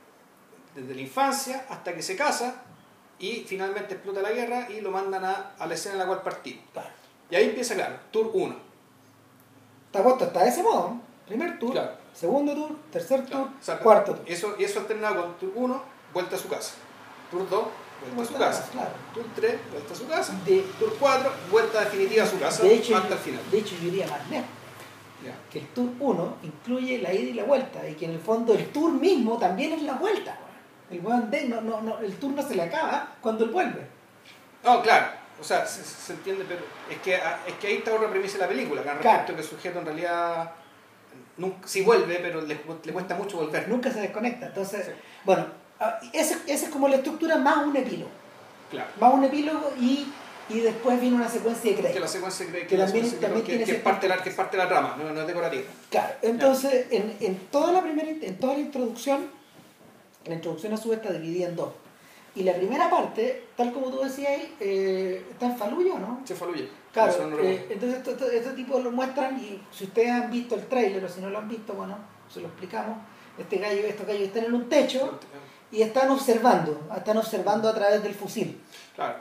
desde 0.76 0.94
la 0.94 1.02
infancia 1.02 1.66
hasta 1.70 1.94
que 1.94 2.02
se 2.02 2.16
casa 2.18 2.64
y 3.20 3.46
finalmente 3.48 3.94
explota 3.94 4.22
la 4.22 4.32
guerra 4.32 4.68
y 4.70 4.82
lo 4.82 4.92
mandan 4.92 5.24
a, 5.24 5.54
a 5.58 5.66
la 5.66 5.74
escena 5.76 5.94
en 5.94 6.00
la 6.00 6.06
cual 6.08 6.22
partimos. 6.22 6.64
Claro. 6.74 6.90
Y 7.30 7.36
ahí 7.36 7.46
empieza, 7.46 7.76
claro, 7.76 7.96
tour 8.12 8.30
1. 8.34 8.56
Está 9.86 10.04
puesto 10.04 10.26
hasta 10.26 10.46
ese 10.46 10.64
modo. 10.64 10.98
Primer 11.28 11.58
tour, 11.58 11.72
Claro. 11.72 11.92
segundo 12.14 12.54
tour, 12.54 12.76
tercer 12.92 13.26
tour, 13.26 13.48
cuarto 13.82 14.16
tour. 14.16 14.26
Eso, 14.28 14.56
y 14.60 14.64
eso 14.66 14.80
alternado 14.82 15.22
con 15.22 15.38
tour 15.38 15.52
1, 15.56 15.84
vuelta 16.14 16.36
a 16.36 16.40
su 16.40 16.50
casa. 16.50 16.74
Tour 17.32 17.50
2, 17.50 17.66
vuelta 18.16 18.34
a 18.34 18.34
su 18.34 18.40
casa. 18.40 18.70
Claro. 18.72 18.92
Tour 19.14 19.26
3, 19.36 19.60
vuelta 19.72 19.94
a 19.94 19.96
su 19.96 20.08
casa. 20.08 20.34
De, 20.46 20.62
Tour 20.80 20.96
4, 21.00 21.32
vuelta 21.50 21.80
definitiva 21.82 22.24
a 22.24 22.28
su 22.28 22.40
casa 22.40 22.64
de 22.64 22.74
hecho, 22.76 22.98
hasta 22.98 23.14
el 23.14 23.20
final. 23.20 23.42
de 23.52 23.58
hecho, 23.60 23.76
yo 23.82 23.88
iría 23.88 24.08
más 24.08 24.30
lejos. 24.30 24.48
Que 25.52 25.60
el 25.60 25.68
tour 25.68 25.90
1 26.00 26.38
incluye 26.44 27.00
la 27.00 27.14
ida 27.14 27.30
y 27.30 27.34
la 27.34 27.44
vuelta. 27.44 27.88
Y 27.88 27.94
que 27.94 28.06
en 28.06 28.12
el 28.12 28.20
fondo 28.20 28.54
el 28.54 28.68
tour 28.72 28.92
mismo 28.92 29.38
también 29.38 29.74
es 29.74 29.82
la 29.84 29.94
vuelta. 29.94 30.38
El, 30.92 31.02
no, 31.50 31.62
no, 31.62 31.82
no, 31.82 32.00
el 32.00 32.16
tour 32.18 32.32
no 32.34 32.42
se 32.42 32.56
le 32.56 32.64
acaba 32.64 33.16
cuando 33.22 33.46
él 33.46 33.52
vuelve. 33.52 33.88
No, 34.64 34.82
claro, 34.82 35.08
o 35.40 35.44
sea, 35.44 35.66
se, 35.66 35.84
se 35.84 36.14
entiende, 36.14 36.46
pero 36.48 36.62
es 36.90 36.98
que, 37.00 37.16
ah, 37.16 37.40
es 37.48 37.54
que 37.56 37.68
ahí 37.68 37.76
está 37.78 37.94
otra 37.94 38.10
premisa 38.10 38.34
de 38.38 38.44
la 38.44 38.48
película, 38.48 38.82
que 38.84 38.90
respecto 38.90 39.10
Claro. 39.10 39.36
que 39.36 39.42
el 39.42 39.48
sujeto 39.48 39.80
en 39.80 39.86
realidad 39.86 40.52
nunca, 41.38 41.68
sí 41.68 41.82
vuelve, 41.82 42.20
pero 42.22 42.42
le, 42.42 42.60
le 42.84 42.94
cuesta 42.94 43.16
mucho 43.16 43.38
volver. 43.38 43.68
Nunca 43.68 43.92
se 43.92 44.02
desconecta. 44.02 44.48
Entonces, 44.48 44.86
Sí. 44.86 44.92
bueno, 45.26 45.48
ah, 45.80 46.00
esa 46.14 46.38
esa 46.48 46.66
es 46.68 46.72
como 46.72 46.88
la 46.88 46.98
estructura 46.98 47.38
más 47.38 47.58
un 47.66 47.76
epílogo. 47.76 48.12
Claro. 48.70 48.90
Más 49.00 49.14
un 49.14 49.24
epílogo 49.24 49.74
y, 49.80 50.08
y 50.54 50.60
después 50.62 51.00
viene 51.02 51.16
una 51.16 51.28
secuencia 51.30 51.76
de 51.76 51.92
Que 51.92 52.00
la 52.00 52.08
secuencia 52.08 52.46
cree 52.48 52.62
que, 52.62 52.68
Que 52.68 52.78
también- 52.78 53.06
secuencia 53.06 53.20
también 53.28 53.46
que, 53.46 53.52
tiene 53.52 53.66
que 53.66 53.72
es 53.78 53.82
parte 53.82 54.08
de 54.08 54.16
la, 54.16 54.24
que 54.24 54.30
es 54.30 54.36
parte 54.36 54.58
de 54.58 54.64
la 54.64 54.70
trama, 54.70 54.96
no, 54.98 55.12
no 55.12 55.22
es 55.22 55.28
decorativa. 55.28 55.64
Claro, 55.90 56.14
entonces 56.22 56.88
en, 56.92 57.16
en 57.20 57.38
toda 57.52 57.72
la 57.72 57.82
primera 57.82 58.10
en 58.10 58.38
toda 58.40 58.54
la 58.54 58.60
introducción, 58.60 59.28
la 60.26 60.36
introducción 60.36 60.74
a 60.74 60.78
su 60.78 60.90
vez 60.90 61.00
está 61.00 61.12
dividida 61.14 61.48
en 61.50 61.56
dos. 61.56 61.74
Y 62.36 62.44
la 62.44 62.56
primera 62.56 62.90
parte, 62.90 63.44
tal 63.56 63.72
como 63.74 63.92
tú 63.92 64.00
decías 64.02 64.32
eh, 64.60 65.24
está 65.32 65.46
en 65.46 65.58
Faluya, 65.58 66.00
¿no? 66.00 66.22
Se 66.26 66.34
faluye. 66.36 66.68
Claro, 66.92 67.28
no 67.28 67.40
eh, 67.40 67.68
entonces 67.70 67.98
esto- 68.00 68.12
esto- 68.12 68.30
este 68.32 68.52
tipo 68.52 68.80
lo 68.80 68.92
muestran 68.92 69.38
y 69.40 69.62
si 69.72 69.84
ustedes 69.86 70.12
han 70.12 70.32
visto 70.32 70.56
el 70.56 70.66
tráiler 70.68 71.04
o 71.04 71.10
si 71.10 71.22
no 71.22 71.30
lo 71.30 71.38
han 71.40 71.48
visto, 71.50 71.74
bueno, 71.74 71.98
se 72.32 72.40
lo 72.42 72.48
explicamos. 72.48 72.98
Este 73.38 73.58
gallo, 73.58 73.82
estos 73.88 74.06
gallos 74.06 74.28
están 74.28 74.46
en 74.46 74.54
un 74.54 74.70
techo 74.70 75.20
y 75.74 75.82
están 75.82 76.10
observando, 76.12 76.80
están 76.96 77.18
observando 77.18 77.68
a 77.68 77.74
través 77.74 78.02
del 78.04 78.14
fusil. 78.14 78.62
Claro, 78.96 79.16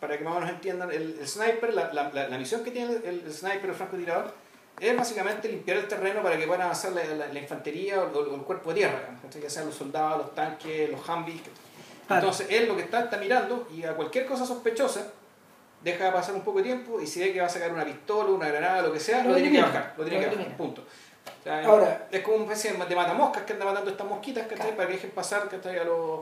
para, 0.00 0.18
que 0.18 0.24
más 0.24 0.34
o 0.36 0.40
menos 0.40 0.54
entiendan, 0.54 0.90
el, 0.90 1.16
el 1.20 1.28
sniper, 1.28 1.72
la, 1.72 1.92
la, 1.92 2.10
la, 2.12 2.28
la 2.28 2.38
misión 2.38 2.62
que 2.64 2.70
tiene 2.72 2.94
el, 3.04 3.22
el 3.24 3.32
sniper, 3.32 3.70
el 3.70 3.74
francotirador, 3.76 4.34
es 4.80 4.96
básicamente 4.96 5.48
limpiar 5.48 5.76
el 5.78 5.86
terreno 5.86 6.22
para 6.22 6.36
que 6.36 6.44
puedan 6.46 6.62
avanzar 6.62 6.92
la, 6.92 7.04
la- 7.04 7.28
la 7.28 7.38
infantería 7.38 8.00
o, 8.02 8.06
o 8.18 8.34
el 8.34 8.42
cuerpo 8.42 8.70
de 8.70 8.76
tierra, 8.80 8.98
ya 9.40 9.48
sean 9.50 9.66
los 9.66 9.74
soldados, 9.76 10.18
los 10.18 10.34
tanques, 10.34 10.90
los 10.90 11.08
Humvees. 11.08 11.40
Claro. 12.08 12.22
Entonces 12.26 12.46
él 12.50 12.66
lo 12.68 12.74
que 12.76 12.82
está 12.82 13.04
está 13.04 13.16
mirando 13.18 13.68
y 13.72 13.84
a 13.84 13.94
cualquier 13.94 14.26
cosa 14.26 14.44
sospechosa 14.44 15.06
deja 15.84 16.12
pasar 16.12 16.34
un 16.34 16.42
poco 16.42 16.58
de 16.58 16.64
tiempo 16.64 17.00
y 17.00 17.06
si 17.06 17.20
ve 17.20 17.32
que 17.32 17.40
va 17.40 17.46
a 17.46 17.50
sacar 17.50 17.72
una 17.72 17.84
pistola, 17.84 18.30
una 18.30 18.48
granada, 18.48 18.82
lo 18.82 18.92
que 18.92 18.98
sea, 19.00 19.22
Lo 19.22 19.30
lo, 19.30 19.34
tiene 19.36 19.52
que 19.52 19.62
bajar, 19.62 19.94
lo 19.96 20.04
tiene 20.04 20.24
lo 20.24 20.30
que 20.30 20.36
bajar, 20.36 20.56
punto. 20.56 20.84
O 21.40 21.42
sea, 21.44 21.64
Ahora- 21.66 22.08
es 22.10 22.20
como 22.22 22.36
una 22.36 22.44
especie 22.52 22.72
de 22.72 22.94
matamoscas 22.94 23.42
que 23.44 23.52
anda 23.52 23.64
matando 23.64 23.90
estas 23.90 24.06
mosquitas 24.06 24.44
¿cachai? 24.44 24.56
Claro. 24.58 24.76
para 24.76 24.88
que 24.88 24.94
dejen 24.94 25.10
pasar 25.10 25.48
¿cachai? 25.48 25.78
a 25.78 25.84
los... 25.84 26.20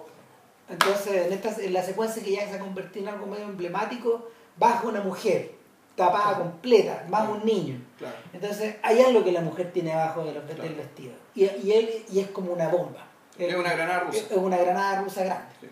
Entonces, 0.68 1.26
en, 1.26 1.32
esta, 1.32 1.50
en 1.62 1.72
la 1.72 1.82
secuencia 1.82 2.22
que 2.22 2.32
ya 2.32 2.48
se 2.48 2.54
ha 2.56 2.58
convertido 2.58 3.08
en 3.08 3.14
algo 3.14 3.26
medio 3.26 3.44
emblemático, 3.44 4.28
baja 4.56 4.86
una 4.86 5.00
mujer, 5.00 5.52
tapada 5.96 6.38
completa, 6.38 7.04
más 7.08 7.28
un 7.28 7.44
niño. 7.44 7.80
Claro. 7.98 8.14
Entonces, 8.32 8.76
hay 8.82 9.00
algo 9.00 9.24
que 9.24 9.32
la 9.32 9.40
mujer 9.40 9.72
tiene 9.72 9.92
abajo 9.92 10.24
de 10.24 10.32
los, 10.32 10.46
del 10.46 10.56
Claro. 10.56 10.74
vestido. 10.76 11.12
Y, 11.34 11.44
y, 11.44 11.72
él, 11.72 12.04
y 12.10 12.20
es 12.20 12.28
como 12.28 12.52
una 12.52 12.68
bomba. 12.68 13.04
Es 13.36 13.54
una 13.54 13.72
granada 13.72 14.00
rusa. 14.00 14.18
Es 14.30 14.36
una 14.36 14.56
granada 14.58 15.00
rusa 15.02 15.24
grande. 15.24 15.46
Sí. 15.60 15.68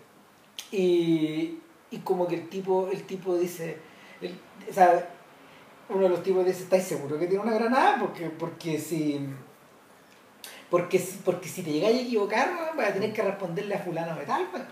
Y, 0.76 1.60
y 1.90 1.98
como 2.00 2.26
que 2.26 2.34
el 2.34 2.48
tipo, 2.48 2.88
el 2.92 3.04
tipo 3.06 3.36
dice, 3.36 3.78
el- 4.20 4.38
o 4.68 4.72
sea, 4.72 5.08
uno 5.90 6.02
de 6.02 6.08
los 6.10 6.22
tipos 6.22 6.44
dice, 6.44 6.62
¿estáis 6.64 6.84
seguros 6.84 7.18
que 7.18 7.26
tiene 7.26 7.42
una 7.42 7.54
granada? 7.54 7.96
Porque, 7.98 8.28
porque 8.30 8.78
si... 8.78 9.20
Porque, 10.70 10.98
si- 10.98 11.18
porque 11.24 11.48
si 11.48 11.62
te 11.62 11.72
llegáis 11.72 11.96
a 11.98 12.02
equivocar, 12.02 12.50
weón, 12.54 12.76
vas 12.76 12.90
a 12.90 12.92
tener 12.92 13.12
que 13.12 13.22
responderle 13.22 13.74
a 13.74 13.78
fulano 13.78 14.14
de 14.18 14.26
tal, 14.26 14.48
pues. 14.50 14.62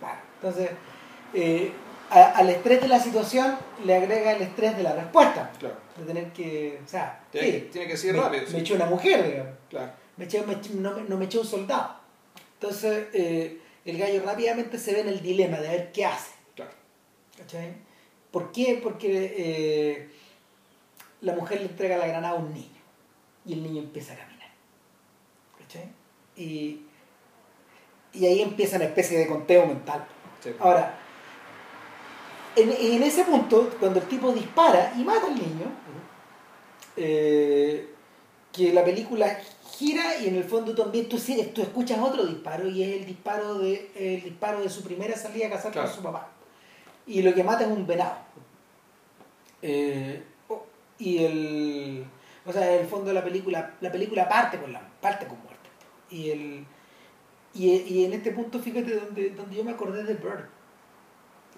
Claro. 0.00 0.18
Entonces, 0.40 0.70
eh, 1.34 1.70
a- 2.10 2.32
al 2.38 2.50
estrés 2.50 2.80
de 2.82 2.88
la 2.88 2.98
situación 2.98 3.56
le 3.84 3.94
agrega 3.94 4.32
el 4.32 4.42
estrés 4.42 4.76
de 4.76 4.82
la 4.82 4.94
respuesta. 4.94 5.52
Claro. 5.60 5.76
De 5.96 6.04
tener 6.04 6.32
que. 6.32 6.80
O 6.84 6.88
sea, 6.88 7.20
Tiene, 7.30 7.46
sí, 7.46 7.52
que- 7.52 7.60
tiene 7.60 7.86
que 7.86 7.96
ser 7.96 8.16
rápido. 8.16 8.42
me 8.42 8.48
sí. 8.50 8.56
echó 8.56 8.74
una 8.74 8.86
mujer, 8.86 9.24
digamos. 9.24 9.54
Claro. 9.70 9.92
Me 10.16 10.26
eché- 10.28 10.44
me 10.44 10.54
eché- 10.54 10.70
no, 10.74 10.94
me- 10.96 11.02
no 11.08 11.16
me 11.16 11.26
echó 11.26 11.40
un 11.42 11.46
soldado. 11.46 11.94
Entonces, 12.54 13.06
eh, 13.12 13.60
el 13.84 13.98
gallo 13.98 14.22
rápidamente 14.24 14.78
se 14.78 14.94
ve 14.94 15.00
en 15.02 15.08
el 15.08 15.22
dilema 15.22 15.58
de 15.58 15.68
ver 15.68 15.92
qué 15.92 16.06
hace. 16.06 16.32
Claro. 16.56 16.72
¿Cachai? 17.38 17.72
¿Por 18.32 18.50
qué? 18.50 18.80
Porque 18.82 19.34
eh, 19.38 20.10
la 21.20 21.34
mujer 21.34 21.60
le 21.60 21.66
entrega 21.66 21.96
la 21.96 22.06
granada 22.06 22.34
a 22.36 22.40
un 22.40 22.52
niño 22.52 22.80
y 23.44 23.52
el 23.54 23.62
niño 23.62 23.82
empieza 23.82 24.12
a 24.12 24.16
caminar. 24.16 24.48
¿Cachai? 25.58 25.88
Y, 26.36 26.82
y 28.12 28.26
ahí 28.26 28.42
empieza 28.42 28.76
una 28.76 28.84
especie 28.86 29.18
de 29.18 29.26
conteo 29.26 29.66
mental. 29.66 30.04
Sí. 30.42 30.50
Ahora, 30.60 30.98
en, 32.56 32.70
en 32.72 33.02
ese 33.02 33.24
punto, 33.24 33.70
cuando 33.80 34.00
el 34.00 34.06
tipo 34.06 34.32
dispara 34.32 34.92
y 34.96 35.04
mata 35.04 35.26
al 35.26 35.34
niño, 35.34 35.66
eh, 36.96 37.92
que 38.52 38.72
la 38.72 38.84
película 38.84 39.38
gira 39.72 40.16
y 40.18 40.28
en 40.28 40.36
el 40.36 40.44
fondo 40.44 40.74
también 40.74 41.08
tú, 41.08 41.18
sigues- 41.18 41.52
tú 41.52 41.60
escuchas 41.62 41.98
otro 42.00 42.24
disparo 42.24 42.66
y 42.68 42.82
es 42.82 42.96
el 43.00 43.06
disparo 43.06 43.58
de, 43.58 43.90
el 43.94 44.22
disparo 44.22 44.60
de 44.62 44.70
su 44.70 44.82
primera 44.82 45.14
salida 45.16 45.46
a 45.46 45.60
Claro. 45.70 45.72
con 45.88 45.94
su 45.96 46.02
papá. 46.02 46.28
Y 47.06 47.22
lo 47.22 47.34
que 47.34 47.44
mata 47.44 47.64
es 47.64 47.70
un 47.70 47.86
venado. 47.86 48.16
Eh, 49.62 50.22
y 50.98 51.24
el. 51.24 52.04
O 52.44 52.52
sea, 52.52 52.74
en 52.74 52.82
el 52.82 52.86
fondo 52.86 53.06
de 53.08 53.14
la 53.14 53.24
película, 53.24 53.74
la 53.80 53.90
película 53.90 54.28
parte 54.28 54.58
con 54.58 54.72
la 54.72 54.80
parte 55.00 55.26
con 55.26 55.38
muerte. 55.38 55.68
Y 56.10 56.30
el. 56.30 56.66
Y, 57.54 57.70
y 57.70 58.04
en 58.04 58.12
este 58.12 58.32
punto, 58.32 58.58
fíjate 58.58 58.94
donde, 58.96 59.30
donde 59.30 59.56
yo 59.56 59.64
me 59.64 59.70
acordé 59.72 60.04
de 60.04 60.14
Bird. 60.14 60.44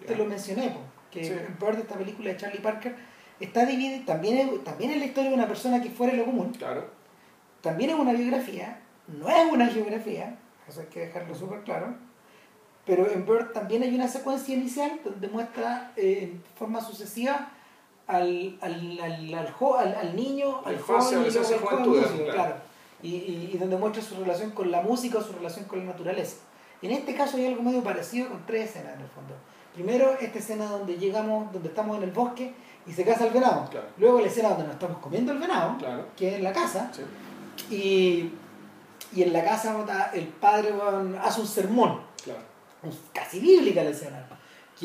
Te 0.07 0.14
lo 0.14 0.24
mencioné, 0.27 0.70
po, 0.70 0.79
que 1.11 1.24
Sí. 1.24 1.33
Bird, 1.61 1.79
esta 1.81 1.96
película 1.96 2.31
de 2.31 2.37
Charlie 2.37 2.61
Parker, 2.61 2.94
está 3.40 3.66
dividida, 3.66 4.05
también 4.07 4.38
es, 4.38 4.64
también 4.64 4.92
es 4.92 4.98
la 4.98 5.07
historia 5.07 5.31
de 5.31 5.35
una 5.37 5.48
persona 5.48 5.83
que 5.83 5.90
fuera 5.90 6.12
de 6.12 6.18
lo 6.20 6.24
común, 6.27 6.53
Claro. 6.53 6.88
también 7.61 7.90
es 7.90 7.96
una 7.96 8.12
biografía, 8.12 8.81
no 9.09 9.29
es 9.29 9.51
una 9.53 9.66
geografía, 9.66 10.38
eso 10.68 10.81
hay 10.83 10.87
que 10.87 11.01
dejarlo 11.01 11.35
súper 11.35 11.62
claro, 11.62 11.96
pero 12.87 13.11
en 13.11 13.27
Bird 13.27 13.53
también 13.53 13.83
hay 13.83 13.92
una 13.94 14.07
secuencia 14.07 14.55
inicial 14.55 15.01
donde 15.05 15.27
muestra 15.29 15.92
eh, 15.96 16.31
en 16.33 16.42
forma 16.57 16.81
sucesiva 16.81 17.51
al, 18.09 18.59
al, 18.61 18.99
al, 19.01 19.35
al, 19.35 19.53
jo- 19.53 19.77
al- 19.77 19.94
al 19.94 20.16
niño, 20.16 20.61
al 20.64 20.79
joven 20.81 21.18
al 21.18 21.31
joven 21.31 21.59
juventud, 21.61 22.01
claro. 22.03 22.33
claro. 22.33 22.55
Y, 23.03 23.09
y, 23.14 23.51
y 23.55 23.59
donde 23.59 23.77
muestra 23.77 24.03
su 24.03 24.16
relación 24.16 24.51
con 24.51 24.71
la 24.73 24.83
música 24.83 25.18
o 25.18 25.23
su 25.23 25.33
relación 25.35 25.66
con 25.66 25.79
la 25.79 25.85
naturaleza. 25.92 26.37
En 26.83 26.90
este 26.90 27.14
caso 27.14 27.37
hay 27.37 27.47
algo 27.47 27.62
medio 27.62 27.83
parecido 27.83 28.29
con 28.29 28.44
tres 28.47 28.71
escenas 28.71 28.94
en 28.94 29.03
el 29.03 29.09
fondo. 29.09 29.35
Primero, 29.75 30.12
esta 30.21 30.38
escena 30.38 30.64
donde 30.66 30.97
llegamos, 30.97 31.53
donde 31.53 31.68
estamos 31.68 31.97
en 31.99 32.03
el 32.05 32.11
bosque 32.11 32.53
y 32.87 32.92
se 32.92 33.05
caza 33.05 33.27
el 33.27 33.33
venado. 33.33 33.68
Claro. 33.71 33.87
Luego 33.99 34.21
la 34.21 34.27
escena 34.27 34.49
donde 34.51 34.64
nos 34.64 34.73
estamos 34.75 34.99
comiendo 34.99 35.31
el 35.33 35.38
venado, 35.38 35.77
Claro. 35.79 36.07
que 36.16 36.29
es 36.31 36.35
en 36.35 36.44
la 36.44 36.53
casa. 36.53 36.90
Sí. 36.92 37.03
Y, 37.75 38.33
y 39.16 39.23
en 39.23 39.33
la 39.33 39.44
casa 39.44 39.77
el 40.14 40.27
padre 40.29 40.73
hace 41.23 41.40
un 41.40 41.47
sermón, 41.47 42.01
casi 43.12 43.40
bíblica 43.40 43.85
la 43.85 43.90
escena. 43.90 44.27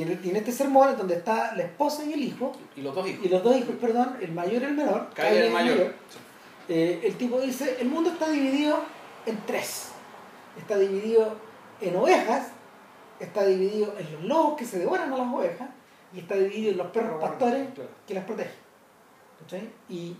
En 0.01 0.36
este 0.36 0.51
sermón 0.51 0.97
donde 0.97 1.15
está 1.15 1.56
la 1.56 1.63
esposa 1.63 2.03
y 2.03 2.13
el 2.13 2.23
hijo, 2.23 2.51
Y 2.75 2.82
los 2.82 2.95
dos 2.95 3.08
hijos. 3.08 3.25
y 3.25 3.29
los 3.29 3.43
dos 3.43 3.56
hijos, 3.56 3.75
perdón, 3.79 4.17
el 4.21 4.32
mayor 4.32 4.62
y 4.63 4.65
el 4.65 4.73
menor. 4.73 5.10
Kyle 5.13 5.38
el 5.45 5.51
mayor. 5.53 5.93
Eh, 6.67 7.01
el 7.03 7.15
tipo 7.15 7.39
dice, 7.39 7.77
el 7.79 7.89
mundo 7.89 8.10
está 8.10 8.29
dividido 8.29 8.79
en 9.25 9.38
tres. 9.45 9.89
Está 10.58 10.77
dividido 10.77 11.36
en 11.82 11.95
ovejas, 11.95 12.47
está 13.19 13.45
dividido 13.45 13.93
en 13.99 14.12
los 14.13 14.23
lobos 14.23 14.58
que 14.58 14.65
se 14.65 14.79
devoran 14.79 15.13
a 15.13 15.17
las 15.17 15.27
ovejas, 15.34 15.69
y 16.13 16.19
está 16.19 16.36
dividido 16.36 16.71
en 16.71 16.77
los 16.77 16.88
perros 16.88 17.21
pastores 17.21 17.67
que 18.08 18.13
las 18.15 18.23
protegen. 18.25 18.51
¿Cachai? 19.41 19.69
Y 19.89 20.15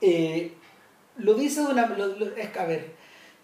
eh, 0.00 0.54
lo 1.18 1.34
dice 1.34 1.60
de 1.60 1.66
una... 1.68 1.86
lo- 1.86 2.06
lo- 2.06 2.36
es, 2.36 2.56
a 2.56 2.64
ver, 2.64 2.94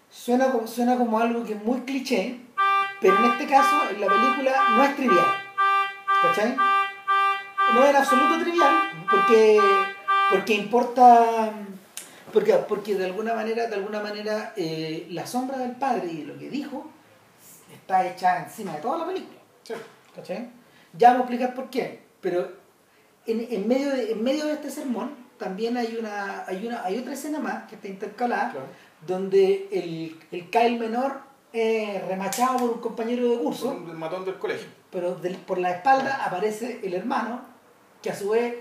suena 0.09 0.51
como, 0.51 0.67
suena 0.67 0.97
como 0.97 1.19
algo 1.19 1.43
que 1.43 1.53
es 1.53 1.63
muy 1.63 1.81
cliché, 1.81 2.39
pero 3.01 3.17
en 3.17 3.25
este 3.25 3.47
caso 3.47 3.89
en 3.89 4.01
la 4.01 4.07
película 4.07 4.51
no 4.71 4.83
es 4.83 4.95
trivial. 4.95 5.43
¿Cachai? 6.21 6.55
No 7.73 7.83
es 7.83 7.89
en 7.89 7.95
absoluto 7.95 8.39
trivial, 8.41 8.91
porque, 9.09 9.59
porque 10.31 10.53
importa... 10.53 11.51
Porque, 12.33 12.53
porque 12.53 12.95
de 12.95 13.05
alguna 13.05 13.33
manera, 13.33 13.67
de 13.67 13.75
alguna 13.75 14.01
manera, 14.01 14.53
eh, 14.57 15.07
la 15.11 15.25
sombra 15.25 15.57
del 15.57 15.71
padre 15.71 16.07
y 16.11 16.23
lo 16.23 16.37
que 16.37 16.49
dijo 16.49 16.89
está 17.71 18.05
hecha 18.05 18.43
encima 18.43 18.73
de 18.73 18.81
toda 18.81 18.97
la 18.99 19.05
película. 19.07 19.39
Sí. 19.63 19.73
¿Cachai? 20.15 20.49
Ya 20.93 21.09
vamos 21.11 21.21
a 21.21 21.23
explicar 21.29 21.55
por 21.55 21.69
qué. 21.69 22.01
Pero 22.21 22.51
en, 23.25 23.47
en 23.49 23.67
medio, 23.67 23.91
de, 23.91 24.11
en 24.11 24.23
medio 24.23 24.45
de 24.45 24.53
este 24.53 24.69
sermón 24.69 25.11
también 25.37 25.77
hay 25.77 25.95
una, 25.99 26.45
hay 26.47 26.65
una 26.65 26.83
hay 26.83 26.97
otra 26.97 27.13
escena 27.13 27.39
más 27.39 27.63
que 27.69 27.75
está 27.75 27.87
intercalada 27.87 28.51
Claro. 28.51 28.65
donde 29.05 29.69
el, 29.71 30.19
el 30.31 30.49
Kyle 30.49 30.79
menor 30.79 31.21
remachado 31.53 32.57
por 32.59 32.69
un 32.71 32.79
compañero 32.81 33.29
de 33.29 33.37
curso, 33.39 33.67
Son 33.71 33.89
el 33.89 33.95
matón 33.97 34.25
del 34.25 34.37
colegio. 34.37 34.67
pero 34.91 35.17
por 35.45 35.57
la 35.57 35.71
espalda 35.71 36.25
aparece 36.25 36.79
el 36.83 36.93
hermano 36.93 37.41
que 38.01 38.09
a 38.11 38.15
su 38.15 38.29
vez 38.29 38.55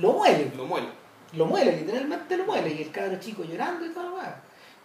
lo 0.00 0.12
muele. 0.12 0.50
Lo 0.56 0.66
muele. 0.66 0.88
Lo 1.32 1.46
muele, 1.46 1.76
literalmente 1.76 2.36
lo 2.36 2.44
muele. 2.44 2.70
Y 2.74 2.82
el 2.82 2.90
cabro 2.90 3.18
chico 3.18 3.44
llorando 3.44 3.84
y 3.86 3.90
todo 3.90 4.10
lo. 4.10 4.16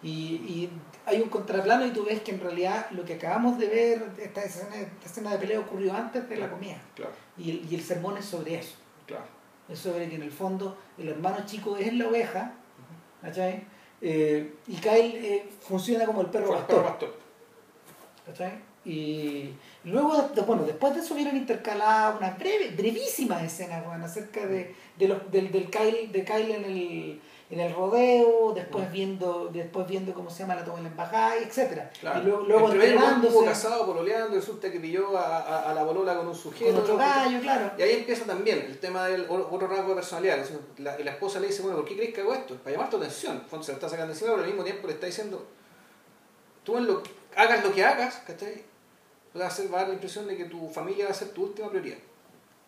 Y, 0.02 0.08
y 0.10 0.70
hay 1.06 1.20
un 1.22 1.28
contraplano 1.28 1.86
y 1.86 1.90
tú 1.90 2.04
ves 2.04 2.20
que 2.20 2.32
en 2.32 2.40
realidad 2.40 2.86
lo 2.90 3.04
que 3.04 3.14
acabamos 3.14 3.58
de 3.58 3.66
ver, 3.66 4.10
esta 4.18 4.42
escena, 4.44 4.76
esta 4.76 5.06
escena 5.06 5.30
de 5.32 5.38
pelea 5.38 5.58
ocurrió 5.60 5.94
antes 5.94 6.28
de 6.28 6.36
la 6.36 6.50
comida. 6.50 6.76
Claro. 6.94 7.12
Y 7.38 7.50
y 7.68 7.74
el 7.74 7.82
sermón 7.82 8.16
es 8.18 8.24
sobre 8.26 8.56
eso. 8.56 8.76
Claro. 9.06 9.24
Es 9.68 9.78
sobre 9.78 10.08
que 10.08 10.16
en 10.16 10.22
el 10.22 10.30
fondo 10.30 10.76
el 10.98 11.08
hermano 11.08 11.38
chico 11.46 11.76
es 11.76 11.92
la 11.94 12.06
oveja, 12.08 12.52
¿cachai? 13.22 13.64
Eh, 14.08 14.54
y 14.68 14.76
Kyle 14.76 15.16
eh, 15.16 15.48
funciona 15.62 16.06
como 16.06 16.20
el 16.20 16.28
perro 16.28 16.52
el 16.52 16.58
pastor. 16.60 16.76
perro 16.76 16.88
pastor. 16.88 17.14
¿cachai? 18.24 18.52
Y 18.84 19.50
luego, 19.82 20.30
bueno, 20.46 20.62
después 20.62 20.94
de 20.94 21.00
eso 21.00 21.16
vieron 21.16 21.36
intercaladas 21.36 22.16
unas 22.16 22.38
breve, 22.38 22.70
brevísimas 22.76 23.42
escenas 23.42 23.84
bueno, 23.84 24.04
acerca 24.04 24.46
de, 24.46 24.76
de 24.96 25.08
los, 25.08 25.28
del, 25.32 25.50
del 25.50 25.68
Kyle, 25.68 26.12
de 26.12 26.24
Kyle 26.24 26.54
en 26.54 26.64
el, 26.64 27.20
en 27.48 27.60
el 27.60 27.72
rodeo, 27.72 28.52
después 28.54 28.90
viendo, 28.90 29.48
después 29.52 29.86
viendo 29.86 30.12
cómo 30.12 30.28
se 30.28 30.40
llama 30.40 30.56
la 30.56 30.64
toma 30.64 30.78
en 30.78 30.84
la 30.84 30.90
embajada, 30.90 31.36
etcétera 31.36 31.90
Claro. 32.00 32.20
Y 32.20 32.24
luego, 32.24 32.42
luego 32.42 32.72
el 32.72 32.82
entrenándose 32.82 33.44
casado, 33.44 33.86
pololeando, 33.86 34.34
resulta 34.34 34.70
que 34.70 34.80
pilló 34.80 35.16
a, 35.16 35.38
a, 35.38 35.70
a 35.70 35.74
la 35.74 35.84
bolola 35.84 36.16
con 36.16 36.26
un 36.26 36.34
sujeto. 36.34 36.72
con 36.72 36.82
otro 36.82 36.96
gallo, 36.96 37.40
claro. 37.40 37.70
Y 37.78 37.82
ahí 37.82 37.96
empieza 37.98 38.24
también 38.24 38.58
el 38.58 38.78
tema 38.78 39.06
del 39.06 39.26
otro 39.30 39.68
rasgo 39.68 39.90
de 39.90 39.94
personalidad. 39.94 40.44
La, 40.78 41.00
y 41.00 41.04
la 41.04 41.12
esposa 41.12 41.38
le 41.38 41.46
dice, 41.46 41.62
bueno, 41.62 41.76
¿por 41.78 41.86
qué 41.86 41.94
crees 41.94 42.12
que 42.14 42.22
hago 42.22 42.34
esto? 42.34 42.56
Para 42.56 42.72
llamar 42.72 42.90
tu 42.90 42.96
atención. 42.96 43.40
Fondo 43.48 43.64
se 43.64 43.72
lo 43.72 43.76
está 43.76 43.88
sacando 43.88 44.12
encima, 44.12 44.32
pero 44.32 44.42
al 44.42 44.48
mismo 44.48 44.64
tiempo 44.64 44.88
le 44.88 44.94
está 44.94 45.06
diciendo, 45.06 45.46
tú 46.64 46.76
en 46.78 46.86
lo, 46.86 47.02
hagas 47.36 47.62
lo 47.62 47.72
que 47.72 47.84
hagas, 47.84 48.22
¿cachai? 48.26 48.64
Va 49.38 49.44
a, 49.44 49.48
hacer, 49.48 49.72
va 49.72 49.78
a 49.78 49.80
dar 49.82 49.88
la 49.88 49.94
impresión 49.94 50.26
de 50.26 50.36
que 50.36 50.46
tu 50.46 50.68
familia 50.68 51.04
va 51.04 51.10
a 51.12 51.14
ser 51.14 51.28
tu 51.28 51.44
última 51.44 51.68
prioridad. 51.68 51.98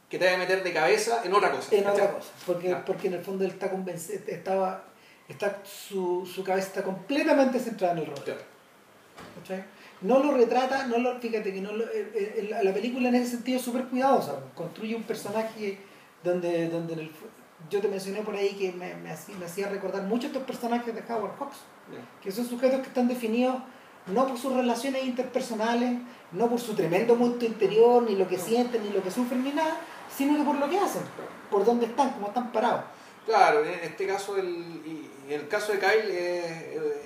Que 0.09 0.18
te 0.18 0.27
va 0.27 0.35
a 0.35 0.38
meter 0.38 0.62
de 0.62 0.73
cabeza 0.73 1.23
en 1.25 1.33
otra 1.35 1.51
cosa. 1.51 1.75
En 1.75 1.85
¿cachai? 1.85 2.01
otra 2.03 2.14
cosa, 2.14 2.29
porque, 2.47 2.77
porque 2.87 3.09
en 3.09 3.14
el 3.14 3.23
fondo 3.23 3.44
él 3.44 3.51
está 3.51 3.71
convencido, 3.71 4.21
estaba, 4.27 4.85
está, 5.29 5.61
su, 5.64 6.25
su 6.27 6.42
cabeza 6.42 6.68
está 6.68 6.83
completamente 6.83 7.59
centrada 7.61 7.92
en 7.92 7.99
el 8.01 8.07
rodeo. 8.07 8.25
Claro. 8.25 8.40
¿cachai? 9.40 9.64
No 10.01 10.23
lo 10.23 10.33
retrata, 10.33 10.87
no 10.87 10.99
lo, 10.99 11.18
fíjate 11.18 11.53
que 11.53 11.61
no 11.61 11.73
lo, 11.73 11.85
eh, 11.85 11.90
eh, 12.14 12.47
la 12.49 12.62
la 12.62 12.73
película 12.73 13.09
en 13.09 13.16
ese 13.16 13.33
sentido 13.33 13.59
es 13.59 13.64
súper 13.64 13.85
cuidadosa, 13.87 14.37
construye 14.55 14.94
un 14.94 15.03
personaje 15.03 15.79
donde, 16.23 16.68
donde 16.68 16.92
en 16.94 16.99
el 17.01 17.11
yo 17.68 17.81
te 17.81 17.88
mencioné 17.88 18.21
por 18.23 18.37
ahí 18.37 18.51
que 18.55 18.71
me, 18.73 18.94
me 18.94 19.11
hacía, 19.11 19.37
me 19.37 19.47
hacía 19.47 19.68
recordar 19.68 20.05
mucho 20.05 20.29
estos 20.29 20.44
personajes 20.44 20.94
de 20.94 21.03
Howard 21.12 21.37
Hawks, 21.38 21.57
Ya. 21.92 21.99
que 22.23 22.31
son 22.31 22.47
sujetos 22.47 22.81
que 22.81 22.87
están 22.88 23.09
definidos 23.09 23.57
no 24.07 24.27
por 24.27 24.38
sus 24.38 24.55
relaciones 24.55 25.05
interpersonales, 25.05 25.99
no 26.32 26.49
por 26.49 26.61
su 26.61 26.74
tremendo 26.74 27.14
mundo 27.16 27.45
interior, 27.45 28.03
ni 28.03 28.14
lo 28.16 28.26
que 28.28 28.39
sienten, 28.39 28.82
ni 28.85 28.91
lo 28.91 29.03
que 29.03 29.11
sufren, 29.11 29.43
ni 29.45 29.51
nada, 29.51 29.76
sino 30.19 30.37
que 30.37 30.43
por 30.43 30.57
lo 30.57 30.69
que 30.69 30.79
hacen, 30.79 31.03
por 31.51 31.64
dónde 31.64 31.87
están, 31.87 32.11
cómo 32.12 32.27
están 32.29 32.51
parados. 32.53 32.83
Claro, 33.25 33.64
en 33.64 33.79
este 33.85 34.07
caso, 34.07 34.37
el, 34.37 35.07
el 35.31 35.47
caso 35.49 35.73
de 35.73 35.79
Kyle 35.79 36.11
eh, 36.11 36.75
eh, 36.75 37.03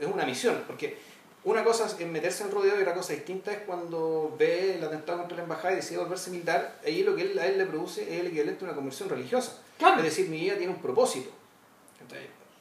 es 0.00 0.06
una 0.06 0.24
misión, 0.24 0.62
porque 0.66 0.96
una 1.42 1.64
cosa 1.64 1.86
es 1.86 2.06
meterse 2.06 2.42
en 2.44 2.50
el 2.50 2.54
rodeo 2.54 2.78
y 2.78 2.82
otra 2.82 2.94
cosa 2.94 3.12
distinta 3.12 3.50
es 3.52 3.58
cuando 3.66 4.34
ve 4.38 4.76
el 4.76 4.84
atentado 4.84 5.18
contra 5.18 5.36
la 5.38 5.42
embajada 5.42 5.72
y 5.72 5.76
decide 5.76 5.98
volverse 5.98 6.30
militar, 6.30 6.80
ahí 6.86 7.02
lo 7.02 7.16
que 7.16 7.22
él- 7.22 7.38
a 7.38 7.46
él 7.46 7.58
le 7.58 7.66
produce 7.66 8.02
es 8.02 8.20
el 8.20 8.28
equivalente 8.28 8.64
a 8.64 8.68
una 8.68 8.74
conversión 8.76 9.08
religiosa. 9.08 9.58
Claro. 9.78 9.96
Es 9.98 10.04
decir, 10.04 10.28
mi 10.28 10.38
vida 10.40 10.56
tiene 10.56 10.72
un 10.72 10.80
propósito. 10.80 11.30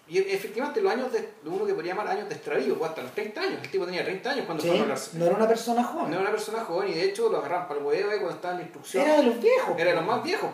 Y 0.07 0.17
efectivamente 0.19 0.81
los 0.81 0.91
años 0.91 1.11
de, 1.13 1.19
de 1.21 1.49
uno 1.49 1.65
que 1.65 1.73
podría 1.73 1.93
llamar 1.93 2.09
años 2.09 2.27
de 2.27 2.35
extravío, 2.35 2.77
pues 2.77 2.89
hasta 2.89 3.03
los 3.03 3.13
30 3.13 3.39
años, 3.41 3.59
el 3.63 3.69
tipo 3.71 3.85
tenía 3.85 4.03
30 4.03 4.29
años 4.31 4.45
cuando 4.45 4.61
Sí, 4.61 4.69
fue 4.69 4.77
a 4.77 4.81
la 4.81 4.87
cárcel. 4.89 5.19
no 5.19 5.25
era 5.25 5.35
una 5.35 5.47
persona 5.47 5.83
joven, 5.83 6.05
No 6.09 6.13
era 6.13 6.21
una 6.21 6.31
persona 6.31 6.59
joven 6.65 6.89
y 6.89 6.93
de 6.93 7.05
hecho 7.05 7.29
lo 7.29 7.37
agarraron 7.37 7.67
para 7.69 7.79
el 7.79 7.85
huevo 7.85 8.09
cuando 8.09 8.31
estaba 8.31 8.53
en 8.55 8.59
la 8.59 8.63
instrucción. 8.65 9.03
era 9.05 9.17
de 9.17 9.23
los 9.23 9.39
viejos. 9.41 9.79
Era 9.79 9.89
de 9.91 9.95
los 9.95 10.05
más 10.05 10.23
viejos. 10.23 10.49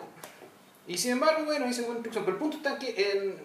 Y 0.87 0.97
sin 0.97 1.11
embargo, 1.13 1.45
bueno, 1.45 1.67
hice 1.67 1.81
buena 1.81 1.95
instrucción. 1.97 2.25
Pero 2.25 2.37
el 2.37 2.41
punto 2.41 2.57
está 2.57 2.77
que 2.77 3.11
en- 3.11 3.35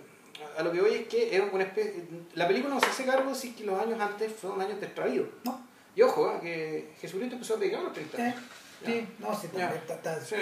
a 0.58 0.62
lo 0.62 0.72
que 0.72 0.80
voy 0.82 0.94
es 0.94 1.08
que 1.08 1.34
era 1.34 1.46
una 1.50 1.64
especie, 1.64 2.04
la 2.34 2.46
película 2.46 2.74
no 2.74 2.80
se 2.80 2.86
hace 2.86 3.04
cargo 3.06 3.34
si 3.34 3.52
que 3.54 3.64
los 3.64 3.80
años 3.80 3.98
antes 4.00 4.32
fueron 4.32 4.60
años 4.60 4.78
de 4.80 4.86
extravío. 4.86 5.26
No. 5.44 5.66
Y 5.96 6.02
ojo, 6.02 6.30
¿eh? 6.32 6.38
que 6.42 6.94
Jesucristo 7.00 7.34
empezó 7.36 7.54
a 7.54 7.56
predicar 7.58 7.80
a 7.80 7.84
los 7.84 7.92
30 7.94 8.16
Sí, 8.16 8.22
años. 8.22 8.36
sí, 8.84 9.06
no, 9.20 9.34
sí, 9.34 9.46
está- 9.46 9.74
está- 9.94 10.20
Sí. 10.24 10.36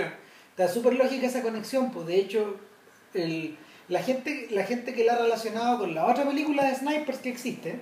Está 0.50 0.68
súper 0.68 0.94
lógica 0.94 1.26
esa 1.26 1.40
conexión, 1.42 1.90
pues 1.92 2.06
de 2.06 2.16
hecho 2.16 2.56
el, 3.14 3.56
la, 3.92 4.02
gente, 4.02 4.48
la 4.50 4.64
gente 4.64 4.94
que 4.94 5.04
la 5.04 5.14
ha 5.14 5.18
relacionado 5.18 5.78
con 5.80 5.94
la 5.94 6.06
otra 6.06 6.24
película 6.24 6.64
de 6.64 6.74
snipers 6.74 7.18
que 7.18 7.28
existe, 7.28 7.80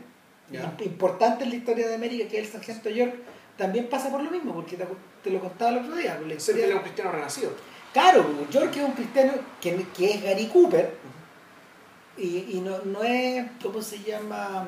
importante 0.85 1.45
en 1.45 1.51
la 1.51 1.57
historia 1.57 1.89
de 1.89 1.95
América, 1.95 2.29
que 2.29 2.39
es 2.39 2.47
el 2.47 2.53
Sargento 2.53 2.91
York, 2.91 3.15
también 3.57 3.89
pasa 3.89 4.11
por 4.11 4.23
lo 4.23 4.31
mismo, 4.31 4.53
porque 4.55 4.77
te, 4.77 4.85
te 5.23 5.31
lo 5.31 5.39
contaba 5.41 5.71
el 5.73 5.79
otro 5.79 5.95
día. 5.97 6.19
la 6.27 6.35
historia- 6.35 6.75
un 6.75 6.83
cristiano 6.83 7.13
renacido. 7.13 7.53
Claro, 7.93 8.27
pues, 8.27 8.51
York 8.51 8.73
es 8.77 8.83
un 8.85 8.93
cristiano 8.93 9.33
que, 9.61 9.85
que 9.97 10.11
es 10.13 10.23
Gary 10.23 10.47
Cooper 10.47 10.95
y, 12.17 12.47
y 12.57 12.63
no, 12.65 12.79
no 12.85 13.03
es, 13.03 13.45
¿cómo 13.63 13.81
se 13.83 13.99
llama? 14.03 14.67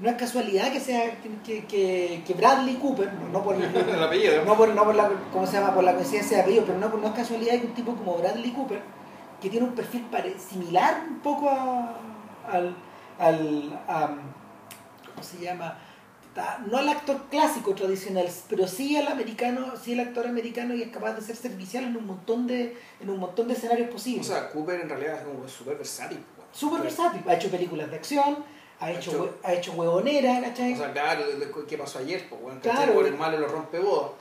No 0.00 0.08
es 0.10 0.16
casualidad 0.16 0.72
que 0.72 0.80
sea 0.80 1.18
que, 1.44 1.64
que, 1.66 2.22
que 2.26 2.34
Bradley 2.34 2.74
Cooper, 2.76 3.12
no 3.32 3.42
por 3.42 3.54
el 3.62 4.02
apellido. 4.02 4.44
no 4.44 4.56
por, 4.56 4.68
no 4.70 4.84
por 4.84 4.94
la, 4.94 5.10
¿cómo 5.32 5.46
se 5.46 5.54
llama? 5.58 5.74
Por 5.74 5.84
la 5.84 5.94
coincidencia 5.94 6.38
de 6.38 6.42
apellido, 6.42 6.64
pero 6.66 6.78
no, 6.78 6.88
no 6.88 7.06
es 7.08 7.14
casualidad 7.14 7.58
que 7.60 7.66
un 7.66 7.74
tipo 7.74 7.94
como 7.94 8.16
Bradley 8.18 8.50
Cooper, 8.52 8.80
que 9.44 9.50
tiene 9.50 9.66
un 9.66 9.74
perfil 9.74 10.06
similar 10.38 11.04
un 11.06 11.18
poco 11.20 11.50
a, 11.50 11.94
al, 12.50 12.74
al 13.18 13.78
a- 13.86 14.06
¿cómo 15.10 15.22
se 15.22 15.38
llama? 15.38 15.76
Ta- 16.34 16.60
No 16.66 16.78
al 16.78 16.88
actor 16.88 17.24
clásico 17.30 17.74
tradicional, 17.74 18.26
pero 18.48 18.66
sí 18.66 18.96
al 18.96 19.06
americano, 19.06 19.74
sí 19.80 19.92
al 19.92 20.00
actor 20.00 20.26
americano 20.26 20.74
y 20.74 20.80
es 20.82 20.88
capaz 20.88 21.12
de 21.12 21.20
ser 21.20 21.36
servicial 21.36 21.84
en 21.84 21.94
un 21.98 22.06
montón 22.06 22.46
de, 22.46 22.74
en 23.00 23.10
un 23.10 23.18
montón 23.20 23.46
de 23.46 23.52
escenarios 23.54 23.90
O 23.90 23.92
posibles. 23.92 24.26
sea, 24.26 24.48
Cooper 24.50 24.80
en 24.80 24.88
realidad 24.88 25.20
es 25.20 25.26
un 25.26 25.46
súper 25.46 25.76
versátil. 25.76 26.24
weón. 26.38 26.48
Súper 26.50 26.80
versátil, 26.80 27.20
ha 27.28 27.34
hecho 27.34 27.50
películas 27.50 27.90
de 27.90 27.96
acción, 27.96 28.38
ha 28.80 28.90
hecho, 28.90 29.38
ha 29.44 29.52
hecho 29.52 29.72
huevonera, 29.72 30.40
¿cachai? 30.40 30.72
O 30.72 30.76
sea, 30.78 30.90
claro, 30.92 31.22
¿qué 31.68 31.76
pasó 31.76 31.98
ayer? 31.98 32.26
Pues. 32.30 32.40
Claro. 32.62 33.06
El 33.06 33.14
malo 33.14 33.38
lo 33.38 33.46
rompe 33.48 33.78
bodas. 33.78 34.12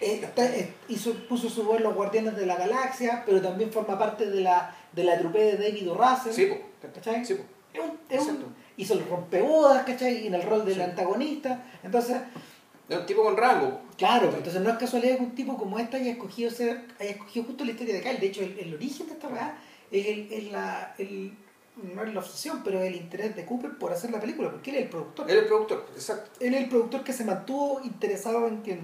Está- 0.00 0.46
eh, 0.46 0.72
hizo, 0.88 1.12
puso 1.28 1.48
su 1.50 1.64
voz 1.64 1.78
en 1.78 1.82
los 1.84 1.94
Guardianes 1.94 2.36
de 2.36 2.46
la 2.46 2.56
Galaxia, 2.56 3.22
pero 3.26 3.40
también 3.42 3.72
forma 3.72 3.98
parte 3.98 4.26
de 4.26 4.40
la, 4.40 4.74
de 4.92 5.04
la 5.04 5.18
trupe 5.18 5.38
de 5.38 5.56
David. 5.56 5.88
Russell. 5.90 6.32
Sí. 6.32 6.52
¿Cachai? 6.94 7.24
Sí. 7.24 7.36
Es 7.74 7.80
un- 7.80 7.98
es 8.08 8.26
un- 8.26 8.54
hizo 8.76 8.94
el 8.94 9.04
rompebodas, 9.08 9.84
¿cachai? 9.84 10.26
En 10.26 10.34
el 10.34 10.42
rol 10.42 10.64
del 10.64 10.76
Sí. 10.76 10.80
antagonista. 10.82 11.64
Entonces, 11.82 12.16
Es 12.88 12.96
un 12.98 13.06
tipo 13.06 13.22
con 13.22 13.36
rango. 13.36 13.80
claro, 13.96 14.32
entonces 14.34 14.60
no 14.62 14.70
es 14.70 14.78
casualidad 14.78 15.16
que 15.16 15.22
un 15.24 15.34
tipo 15.34 15.56
como 15.58 15.78
este 15.78 15.96
haya 15.98 16.12
escogido 16.12 16.50
ser, 16.50 16.84
haya 17.00 17.10
escogido 17.10 17.46
justo 17.46 17.64
la 17.64 17.72
historia 17.72 17.94
de 17.94 18.00
Kyle. 18.02 18.18
De 18.20 18.26
hecho, 18.26 18.42
el, 18.42 18.58
el 18.58 18.74
origen 18.74 19.06
de 19.08 19.12
esta 19.14 19.28
weá 19.28 19.58
es, 19.90 20.06
el, 20.06 20.32
es 20.32 20.52
la, 20.52 20.94
el, 20.98 21.36
no 21.94 22.02
es 22.04 22.14
la 22.14 22.20
obsesión, 22.20 22.62
pero 22.64 22.80
el 22.82 22.94
interés 22.94 23.36
de 23.36 23.44
Cooper 23.44 23.76
por 23.78 23.92
hacer 23.92 24.10
la 24.10 24.20
película, 24.20 24.50
porque 24.50 24.70
él 24.70 24.76
es 24.76 24.82
el 24.84 24.88
productor. 24.88 25.30
Él 25.30 25.36
es 25.36 25.42
el 25.42 25.48
productor, 25.48 25.86
exacto. 25.94 26.30
Él 26.40 26.54
es 26.54 26.62
el 26.62 26.68
productor 26.68 27.04
que 27.04 27.12
se 27.12 27.24
mantuvo 27.24 27.80
interesado 27.84 28.46
en 28.48 28.62
que, 28.62 28.78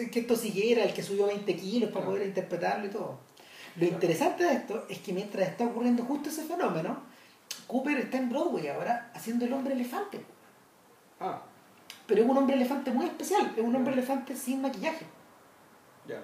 en 0.00 0.10
que 0.10 0.20
esto 0.20 0.36
siguiera, 0.36 0.84
el 0.84 0.92
que 0.94 1.02
subió 1.02 1.26
20 1.26 1.56
kilos 1.56 1.90
para 1.90 2.04
poder 2.06 2.26
interpretarlo 2.26 2.86
y 2.86 2.90
todo. 2.90 3.18
Lo 3.76 3.86
interesante 3.86 4.44
de 4.44 4.54
esto 4.54 4.86
es 4.88 4.98
que 4.98 5.12
mientras 5.12 5.48
está 5.48 5.64
ocurriendo 5.64 6.04
justo 6.04 6.28
ese 6.28 6.44
fenómeno, 6.44 7.02
Cooper 7.66 7.98
está 7.98 8.16
en 8.16 8.28
Broadway 8.28 8.68
ahora 8.68 9.10
haciendo 9.14 9.44
el 9.44 9.52
hombre 9.52 9.74
elefante. 9.74 10.24
Ah, 11.20 11.42
Pero 12.06 12.22
es 12.22 12.28
un 12.28 12.36
hombre 12.36 12.56
elefante 12.56 12.90
muy 12.90 13.06
especial, 13.06 13.52
es 13.56 13.62
un 13.62 13.74
hombre 13.74 13.92
elefante 13.92 14.34
sin 14.36 14.62
maquillaje. 14.62 15.06
ya. 16.06 16.20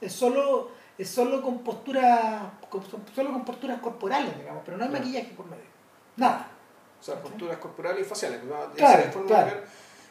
Es 0.00 0.12
solo, 0.12 0.72
es 0.98 1.08
solo 1.08 1.40
con 1.40 1.60
posturas, 1.60 2.42
solo 3.14 3.32
con 3.32 3.44
posturas 3.44 3.80
corporales, 3.80 4.36
digamos, 4.36 4.62
pero 4.64 4.76
no 4.76 4.84
hay 4.84 4.90
maquillaje 4.90 5.32
por 5.36 5.46
medio. 5.46 5.64
Nada. 6.16 6.48
O 7.00 7.02
sea, 7.02 7.20
posturas 7.22 7.56
corporales 7.58 8.06
y 8.06 8.08
faciales. 8.08 8.40
Claro, 8.76 9.26
claro. 9.26 9.62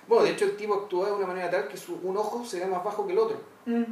Bueno, 0.07 0.23
de 0.25 0.31
hecho 0.31 0.45
el 0.45 0.57
tipo 0.57 0.73
actúa 0.73 1.07
de 1.07 1.13
una 1.13 1.27
manera 1.27 1.49
tal 1.49 1.67
que 1.67 1.77
su, 1.77 1.95
un 2.03 2.17
ojo 2.17 2.45
se 2.45 2.59
ve 2.59 2.65
más 2.67 2.83
bajo 2.83 3.05
que 3.07 3.13
el 3.13 3.19
otro. 3.19 3.39
Mm, 3.65 3.83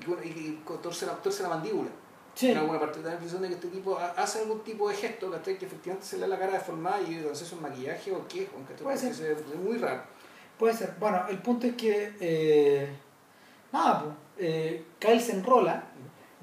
Y, 0.00 0.04
que- 0.04 0.26
y, 0.28 0.30
y 0.30 0.62
torce, 0.82 1.06
la, 1.06 1.14
torce 1.14 1.42
la 1.42 1.48
mandíbula. 1.50 1.90
sí. 2.34 2.50
En 2.52 2.58
alguna 2.58 2.78
parte 2.80 3.02
da 3.02 3.08
la 3.08 3.14
impresión 3.14 3.42
de 3.42 3.48
que 3.48 3.54
este 3.54 3.68
tipo 3.68 3.98
ha- 3.98 4.10
hace 4.16 4.38
algún 4.40 4.60
tipo 4.60 4.88
de 4.88 4.94
gesto, 4.94 5.30
¿cachai? 5.30 5.58
Que 5.58 5.66
efectivamente 5.66 6.06
se 6.06 6.16
le 6.16 6.22
da 6.22 6.28
la 6.28 6.38
cara 6.38 6.52
deformada 6.52 7.00
y 7.02 7.16
no 7.16 7.28
sé 7.30 7.36
si 7.36 7.44
es 7.44 7.52
un 7.52 7.62
maquillaje 7.62 8.12
o 8.12 8.26
qué. 8.28 8.48
Puede 8.82 8.96
ser. 8.96 9.14
se 9.14 9.34
ve 9.34 9.44
muy 9.62 9.76
raro. 9.78 10.02
Puede 10.58 10.74
ser. 10.74 10.94
Bueno, 11.00 11.22
el 11.28 11.38
punto 11.38 11.66
es 11.66 11.74
que. 11.74 12.12
eh, 12.20 12.88
nada, 13.72 14.02
pues. 14.02 14.14
eh, 14.38 14.84
Kyle 14.98 15.20
se 15.20 15.32
enrola 15.32 15.84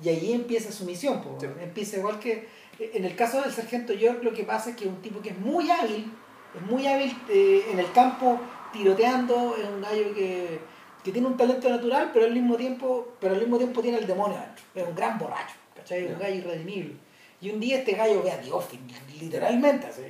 y 0.04 0.10
ahí 0.10 0.34
empieza 0.34 0.72
su 0.72 0.86
misión. 0.86 1.22
Pues, 1.22 1.42
Sí. 1.42 1.48
Empieza 1.64 1.98
igual 1.98 2.20
que. 2.20 2.48
En 2.80 3.06
el 3.06 3.16
caso 3.16 3.42
del 3.42 3.52
sargento 3.52 3.94
York, 3.94 4.20
lo 4.24 4.34
que 4.34 4.44
pasa 4.44 4.70
es 4.72 4.76
que 4.76 4.84
es 4.86 4.90
un 4.92 5.02
tipo 5.02 5.20
que 5.22 5.30
es 5.30 5.38
muy 5.40 5.72
hábil, 5.72 6.12
es 6.56 6.62
muy 6.70 6.86
hábil 6.86 7.12
eh, 7.30 7.66
en 7.72 7.80
el 7.80 7.92
campo 7.92 8.40
tiroteando, 8.78 9.56
es 9.58 9.68
un 9.68 9.82
gallo 9.82 10.14
que, 10.14 10.60
que 11.04 11.12
tiene 11.12 11.28
un 11.28 11.38
talento 11.38 11.70
natural, 11.70 12.12
pero 12.14 12.26
al 12.26 12.34
mismo 12.34 12.56
tiempo, 12.56 13.14
pero 13.20 13.34
al 13.34 13.40
mismo 13.40 13.58
tiempo 13.58 13.82
tiene 13.82 13.98
el 13.98 14.08
demonio 14.08 14.38
adentro. 14.38 14.64
Es 14.76 14.88
un 14.88 14.96
gran 14.96 15.18
borracho, 15.18 15.56
¿cachai? 15.76 16.06
Es 16.06 16.12
un 16.12 16.20
gallo 16.20 16.36
irredimible. 16.36 16.94
Y 17.40 17.52
un 17.52 17.60
día 17.60 17.78
este 17.78 17.92
gallo 17.92 18.24
ve 18.24 18.32
a 18.32 18.38
Dios, 18.38 18.66
literalmente, 19.20 19.88
así, 19.88 20.02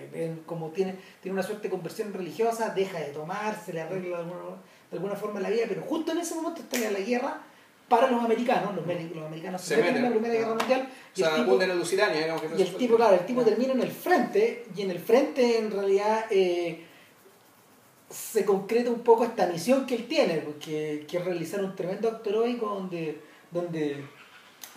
como 0.45 0.70
tiene, 0.70 0.95
tiene 1.22 1.34
una 1.34 1.43
suerte 1.43 1.63
de 1.63 1.72
conversión 1.72 2.13
religiosa, 2.13 2.70
deja 2.70 2.99
de 2.99 3.07
tomar, 3.07 3.59
se 3.65 3.74
le 3.74 3.82
arregla 3.82 4.18
de 4.18 4.24
alguna, 4.24 4.39
de 4.89 4.97
alguna 4.97 5.15
forma 5.15 5.41
la 5.41 5.49
vida, 5.49 5.65
pero 5.68 5.82
justo 5.82 6.13
en 6.13 6.20
ese 6.20 6.36
momento 6.36 6.61
está 6.61 6.78
la 6.89 6.99
guerra 6.99 7.41
para 7.89 8.09
los 8.09 8.24
americanos, 8.24 8.76
los, 8.76 8.86
los 8.86 9.26
americanos 9.26 9.61
se, 9.61 9.76
Se 9.76 9.82
meten 9.82 9.97
en 9.97 10.03
la. 10.03 10.09
Primera 10.09 10.34
Guerra 10.34 10.55
Mundial, 10.55 10.82
O 10.82 11.20
y 11.20 11.22
el 11.22 11.28
sea, 11.28 11.36
tipo, 11.36 11.49
abunden 11.49 11.72
en 11.72 11.80
Lusitania, 11.80 12.22
digamos 12.22 12.41
que 12.41 12.47
y 12.57 12.61
el 12.61 12.76
tipo, 12.76 12.95
claro, 12.95 13.15
el 13.15 13.26
tipo 13.26 13.41
termina 13.43 13.74
en 13.74 13.82
el 13.82 13.91
frente, 13.91 14.65
y 14.76 14.82
en 14.82 14.91
el 14.91 14.99
frente 14.99 15.57
en 15.57 15.72
realidad 15.72 16.26
eh, 16.30 16.86
se 18.10 18.45
concreta 18.45 18.89
un 18.89 19.01
poco 19.01 19.24
esta 19.26 19.47
misión 19.47 19.86
que 19.86 19.95
él 19.95 20.08
tiene, 20.08 20.38
porque 20.38 21.05
que 21.10 21.18
es 21.18 21.26
realizar 21.26 21.64
un 21.64 21.76
tremendo 21.76 22.08
acto 22.08 22.30
heroico 22.30 22.68
donde, 22.68 23.22
donde 23.51 24.03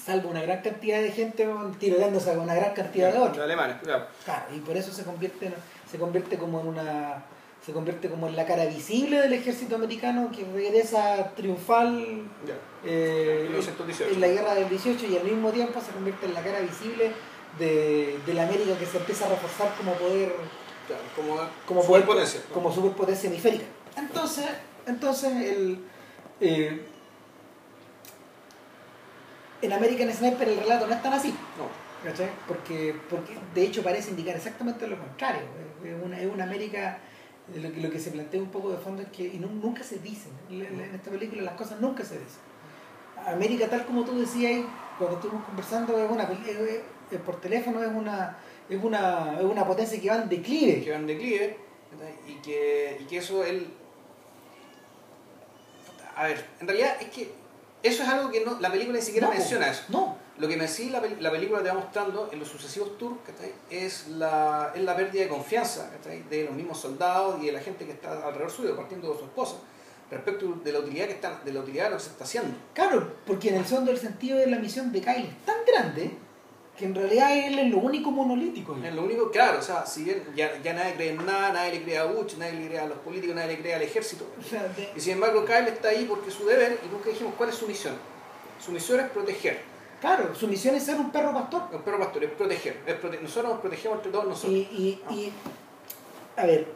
salva 0.05 0.31
una 0.31 0.43
gran 0.43 0.63
cantidad 0.63 1.01
de 1.01 1.13
gente 1.13 1.47
tiroteándose 1.79 2.31
con 2.31 2.41
una 2.41 2.55
gran 2.55 2.73
cantidad 2.75 3.13
de 3.13 3.19
otros. 3.19 3.39
alemanes, 3.39 3.77
claro. 3.83 4.07
Claro, 4.25 4.45
y 4.55 4.59
por 4.61 4.77
eso 4.77 4.93
se 4.93 5.05
convierte, 5.05 5.47
en- 5.47 5.55
se 5.91 5.99
convierte 5.99 6.37
como 6.39 6.61
en 6.61 6.69
una 6.69 7.25
se 7.65 7.73
convierte 7.73 8.09
como 8.09 8.27
en 8.27 8.35
la 8.37 8.47
cara 8.47 8.65
visible 8.65 9.21
del 9.21 9.35
ejército 9.35 9.75
americano 9.77 10.31
que 10.35 10.45
regresa 10.51 11.31
triunfal 11.37 12.23
eh, 12.87 13.41
1918. 13.49 14.15
en 14.15 14.21
la 14.23 14.29
guerra 14.29 14.55
del 14.55 14.69
18 14.71 15.07
y 15.07 15.19
al 15.19 15.25
mismo 15.25 15.51
tiempo 15.51 15.79
se 15.79 15.93
convierte 15.93 16.25
en 16.25 16.33
la 16.33 16.41
cara 16.43 16.61
visible 16.61 17.13
de, 17.59 18.19
de 18.25 18.35
la 18.35 18.45
América 18.45 18.79
que 18.79 18.87
se 18.87 18.97
empieza 18.97 19.27
a 19.27 19.29
reforzar 19.29 19.75
como 19.77 19.93
poder 19.93 20.33
Claro, 20.87 21.03
como, 21.15 21.39
como 21.67 21.83
superpotencia, 21.83 22.41
¿no? 22.49 22.55
como 22.55 22.73
superpotencia 22.73 23.29
hemisférica 23.29 23.65
entonces 23.97 24.47
entonces 24.87 25.33
el 25.37 25.85
eh, 26.41 26.83
en 29.63 29.73
American 29.73 30.13
Sniper 30.13 30.49
el 30.49 30.59
relato 30.59 30.87
no 30.87 30.95
es 30.95 31.03
tan 31.03 31.13
así 31.13 31.29
No. 31.59 32.09
¿cachai? 32.11 32.31
Porque, 32.49 32.95
porque 33.11 33.37
de 33.55 33.63
hecho 33.63 33.83
parece 33.83 34.11
indicar 34.11 34.35
exactamente 34.37 34.87
lo 34.87 34.99
contrario. 34.99 35.43
Es 35.85 36.03
una, 36.03 36.19
es 36.19 36.33
una 36.33 36.45
América, 36.45 36.99
lo 37.55 37.71
que, 37.73 37.81
lo 37.81 37.91
que 37.91 37.99
se 38.01 38.11
plantea 38.11 38.41
un 38.41 38.51
poco 38.51 38.71
de 38.71 38.79
fondo 38.79 39.03
es 39.03 39.09
que 39.09 39.25
y 39.27 39.39
nu- 39.39 39.49
nunca 39.63 39.83
se 39.85 39.99
dicen. 39.99 40.33
En 40.51 40.63
en 40.81 40.95
esta 40.95 41.11
película 41.11 41.43
las 41.43 41.55
cosas 41.55 41.79
nunca 41.81 42.03
se 42.05 42.15
dicen. 42.15 42.41
América, 43.27 43.69
tal 43.69 43.85
como 43.85 44.05
tú 44.05 44.19
decías 44.19 44.65
cuando 44.99 45.17
estuvimos 45.17 45.45
conversando, 45.45 45.99
es 46.03 46.11
una, 46.11 46.23
es- 46.25 47.21
por 47.21 47.39
teléfono 47.41 47.83
es 47.83 47.91
una, 47.95 48.39
es, 48.71 48.83
una, 48.83 49.37
es 49.39 49.45
una 49.45 49.67
potencia 49.67 50.01
que 50.01 50.09
va 50.09 50.17
en 50.17 50.29
declive. 50.29 50.83
que 50.83 50.91
va 50.91 50.97
en 50.97 51.07
declive 51.07 51.57
y 52.27 52.35
que, 52.37 52.99
y 53.01 53.05
que 53.05 53.17
eso 53.19 53.45
él 53.45 53.67
a 56.17 56.25
ver 56.25 56.47
en 56.61 56.67
realidad 56.67 56.97
es 57.01 57.09
que 57.09 57.33
eso 57.83 58.03
es 58.03 58.09
algo 58.09 58.31
que 58.31 58.45
no, 58.45 58.61
la 58.61 58.71
película 58.71 58.99
ni 58.99 59.05
siquiera 59.05 59.29
No, 59.29 59.33
menciona 59.33 59.71
eso. 59.71 59.85
No, 59.89 60.17
lo 60.39 60.49
que 60.49 60.57
me 60.57 60.69
sí 60.69 60.91
la, 60.91 61.03
la 61.19 61.31
película 61.31 61.63
te 61.63 61.69
va 61.69 61.75
mostrando 61.75 62.29
en 62.31 62.39
los 62.39 62.49
sucesivos 62.49 62.99
tours 62.99 63.19
es 63.71 64.09
la, 64.09 64.73
es 64.75 64.83
la 64.83 64.97
pérdida 64.97 65.23
de 65.23 65.29
confianza 65.29 65.91
de 66.29 66.45
los 66.45 66.55
mismos 66.55 66.79
soldados 66.79 67.43
y 67.43 67.47
de 67.47 67.53
la 67.53 67.61
gente 67.61 67.87
que 67.87 67.93
está 67.93 68.27
alrededor 68.27 68.51
suyo 68.51 68.77
partiendo 68.77 69.13
de 69.13 69.19
su 69.19 69.25
esposa 69.25 69.57
respecto 70.11 70.61
de 70.63 70.73
la 70.73 70.81
utilidad 70.81 71.07
que 71.07 71.13
está, 71.13 71.41
de 71.45 71.53
la 71.53 71.61
utilidad 71.61 71.85
de 71.85 71.91
lo 71.91 71.97
que 71.97 72.03
se 72.03 72.11
está 72.11 72.25
haciendo. 72.25 72.57
Claro, 72.75 73.15
porque 73.27 73.49
en 73.49 73.57
el 73.57 73.65
fondo 73.65 73.91
el 73.91 73.99
sentido 73.99 74.39
de 74.39 74.47
la 74.49 74.59
misión 74.59 74.93
de 74.93 75.01
Kyle 75.01 75.27
es 75.27 75.47
tan 75.47 75.57
grande 75.67 76.11
que 76.81 76.87
en 76.87 76.95
realidad 76.95 77.37
él 77.37 77.59
es 77.59 77.71
lo 77.71 77.77
único 77.79 78.11
monolítico. 78.11 78.77
Es 78.83 78.93
lo 78.95 79.03
único, 79.05 79.31
claro, 79.31 79.59
o 79.59 79.63
sea, 79.63 79.87
si 79.87 80.03
bien 80.03 80.25
ya, 80.35 80.61
ya 80.63 80.73
nadie 80.73 80.95
cree 80.95 81.11
en 81.11 81.25
nada, 81.25 81.53
nadie 81.53 81.75
le 81.75 81.83
cree 81.85 81.99
a 81.99 82.05
Bush, 82.07 82.35
nadie 82.39 82.55
le 82.55 82.67
cree 82.69 82.81
a 82.81 82.87
los 82.87 82.99
políticos, 82.99 83.37
nadie 83.37 83.53
le 83.53 83.59
cree 83.61 83.75
al 83.75 83.83
ejército. 83.83 84.25
Y 84.97 85.01
sin 85.01 85.13
embargo, 85.13 85.45
Kyle 85.45 85.69
está 85.69 85.89
ahí 85.91 86.07
porque 86.09 86.31
su 86.31 86.45
deber 86.47 86.81
y 86.85 86.89
nunca 86.89 87.11
dijimos 87.11 87.35
cuál 87.37 87.51
es 87.51 87.55
su 87.55 87.69
misión. 87.69 87.95
Su 88.59 88.73
misión 88.73 88.99
es 89.01 89.11
proteger. 89.11 89.61
claro, 90.01 90.35
su 90.35 90.49
misión 90.49 90.75
es 90.75 90.83
ser 90.85 90.97
un 90.97 91.11
perro 91.13 91.33
pastor. 91.33 91.63
El 91.73 91.81
perro 91.81 91.99
pastor 92.01 92.25
es 92.25 92.31
proteger. 92.33 92.81
Es 92.87 92.97
prote- 93.01 93.21
nosotros 93.21 93.53
nos 93.53 93.61
protegemos 93.61 93.99
entre 93.99 94.11
todos 94.13 94.27
nosotros. 94.27 94.53
Y, 94.55 95.01
y, 95.11 95.15
y, 95.15 95.33
a 96.37 96.47
ver, 96.47 96.67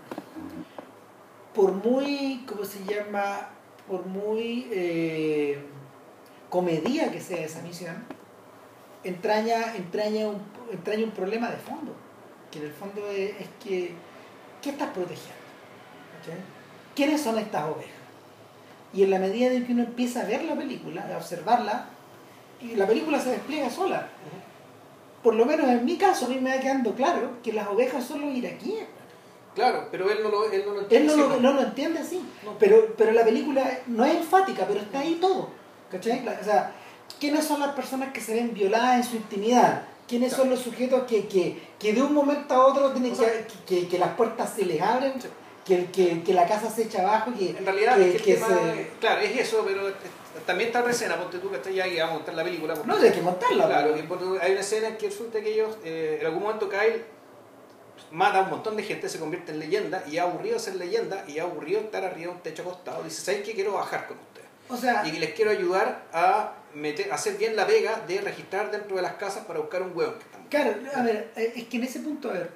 por 1.55 1.73
muy, 1.73 2.45
¿cómo 2.47 2.65
se 2.65 2.85
llama? 2.85 3.49
Por 3.89 4.05
muy 4.07 4.69
eh, 4.73 5.59
comedia 6.51 7.11
que 7.13 7.21
sea 7.21 7.45
esa 7.45 7.61
misión, 7.63 8.05
entraña, 9.05 9.77
entraña, 9.77 10.29
un, 10.29 10.41
entraña 10.73 11.05
un 11.05 11.11
problema 11.13 11.51
de 11.51 11.57
fondo, 11.57 11.93
que 12.51 12.59
en 12.59 12.65
el 12.67 12.73
fondo 12.73 13.07
es, 13.11 13.31
es 13.41 13.49
que, 13.63 13.95
¿qué 14.63 14.71
estás 14.71 14.89
protegiendo? 14.91 15.35
¿Cachai? 16.19 16.41
¿Quiénes 16.95 17.21
son 17.21 17.39
estas 17.39 17.65
ovejas? 17.65 17.91
Y 18.93 19.03
en 19.03 19.11
la 19.11 19.19
medida 19.19 19.53
en 19.53 19.67
que 19.67 19.73
uno 19.73 19.83
empieza 19.83 20.23
a 20.23 20.25
ver 20.25 20.45
la 20.45 20.55
película, 20.55 21.09
a 21.13 21.17
observarla, 21.17 21.87
y 22.61 22.77
la 22.77 22.87
película 22.87 23.19
se 23.21 23.31
despliega 23.31 23.69
sola. 23.69 24.09
Por 25.23 25.35
lo 25.35 25.45
menos 25.45 25.69
en 25.69 25.85
mi 25.85 25.97
caso, 25.97 26.27
a 26.27 26.29
mí 26.29 26.37
me 26.41 26.55
va 26.55 26.61
quedando 26.63 26.95
claro 26.95 27.31
que 27.43 27.53
las 27.53 27.67
ovejas 27.69 28.05
son 28.05 28.21
los 28.21 28.35
iraquíes. 28.35 28.85
Claro, 29.55 29.89
pero 29.91 30.11
él 30.11 30.19
no 30.23 30.31
lo, 30.31 30.51
él 30.51 30.63
no 30.67 30.73
lo 30.73 30.81
Él 30.81 30.85
entiende. 30.85 31.17
no 31.17 31.17
lo, 31.17 31.33
así, 31.33 31.43
no 31.43 31.53
lo 31.53 31.61
entiende 31.63 31.99
así. 32.01 32.23
No. 32.45 32.59
Pero, 32.59 32.95
pero 32.97 33.13
la 33.13 33.25
película 33.25 33.79
no 33.87 34.05
es 34.05 34.17
enfática, 34.17 34.65
pero 34.67 34.81
está 34.81 35.01
ahí 35.01 35.19
todo. 35.21 35.49
¿Cachai? 35.91 36.27
O 36.27 36.45
sea, 36.45 36.73
¿quiénes 37.21 37.45
son 37.45 37.61
las 37.61 37.73
personas 37.75 38.13
que 38.13 38.21
se 38.21 38.35
ven 38.35 38.53
violadas 38.55 38.97
en 38.97 39.05
su 39.11 39.17
intimidad? 39.17 39.83
¿Quiénes 40.07 40.33
son 40.33 40.51
los 40.51 40.61
sujetos 40.61 41.05
que, 41.05 41.27
que, 41.27 41.59
que 41.79 41.93
de 41.95 42.03
un 42.03 42.13
momento 42.13 42.53
a 42.55 42.67
otro 42.67 42.91
tienen 42.93 43.13
O 43.13 43.17
sea- 43.17 43.31
que, 43.47 43.81
que, 43.83 43.89
que 43.89 43.99
las 43.99 44.11
puertas 44.11 44.53
se 44.55 44.65
les 44.67 44.81
abren? 44.81 45.15
Sí. 45.21 45.29
Que, 45.65 45.87
que, 45.87 46.23
que 46.23 46.35
la 46.35 46.47
casa 46.47 46.69
se 46.71 46.83
echa 46.83 47.01
abajo? 47.01 47.33
Que, 47.39 47.51
En 47.51 47.65
realidad, 47.65 47.99
es 47.99 48.17
que 48.17 48.23
que 48.23 48.33
el 48.35 48.39
tema, 48.39 48.49
se- 48.49 48.91
claro, 49.01 49.21
es 49.23 49.41
eso, 49.41 49.65
pero 49.67 49.91
también 50.45 50.69
está 50.69 50.83
la 50.83 50.91
escena, 50.91 51.17
ponte 51.17 51.39
tú 51.39 51.49
que 51.49 51.57
estás 51.57 51.75
ya 51.75 51.87
y 51.87 51.97
vamos 51.99 52.11
a 52.11 52.15
montar 52.17 52.35
la 52.35 52.45
película. 52.45 52.75
porque- 52.75 52.89
No, 52.89 52.97
hay 52.99 53.11
que 53.11 53.23
montarla. 53.23 53.67
Claro, 53.67 53.95
tú, 54.19 54.39
hay 54.43 54.53
una 54.53 54.61
escena 54.61 54.89
en 54.89 54.97
que 54.99 55.07
resulta 55.09 55.41
que 55.41 55.55
ellos, 55.55 55.79
eh, 55.85 56.19
en 56.21 56.27
algún 56.27 56.43
momento 56.43 56.69
Kyle 56.69 57.03
mata 58.11 58.41
a 58.41 58.43
un 58.43 58.51
montón 58.51 58.77
de 58.77 58.83
gente, 58.83 59.09
se 59.09 59.19
convierte 59.19 59.53
en 59.53 59.59
leyenda, 59.59 60.05
y 60.07 60.19
ha 60.19 60.25
aburrido 60.25 60.59
ser 60.59 60.75
leyenda, 60.77 61.25
y 61.27 61.39
ha 61.39 61.45
aburrido 61.45 61.81
estar 61.81 62.05
arriba 62.05 62.31
de 62.31 62.37
un 62.37 62.43
techo 62.43 62.61
acostado. 62.63 63.03
Dice, 63.03 63.23
¿sabes 63.23 63.41
qué? 63.43 63.55
Quiero 63.55 63.73
bajar 63.73 64.07
con 64.07 64.19
ustedes. 64.19 64.47
O 64.69 64.77
sea, 64.77 65.07
Y 65.07 65.13
les 65.13 65.33
quiero 65.33 65.51
ayudar 65.51 66.03
a 66.13 66.53
meter, 66.75 67.13
hacer 67.13 67.37
bien 67.37 67.57
la 67.57 67.67
pega 67.67 68.01
de 68.07 68.21
registrar 68.21 68.71
dentro 68.71 68.97
de 68.97 69.03
las 69.03 69.15
casas 69.15 69.45
para 69.47 69.61
buscar 69.61 69.83
un 69.83 69.97
hueón 69.97 70.15
que 70.19 70.25
Claro, 70.49 70.75
a 70.95 71.03
ver, 71.03 71.31
eh, 71.37 71.53
es 71.57 71.65
que 71.65 71.77
en 71.79 71.85
ese 71.85 72.01
punto, 72.01 72.31
a 72.31 72.35
ver, 72.35 72.51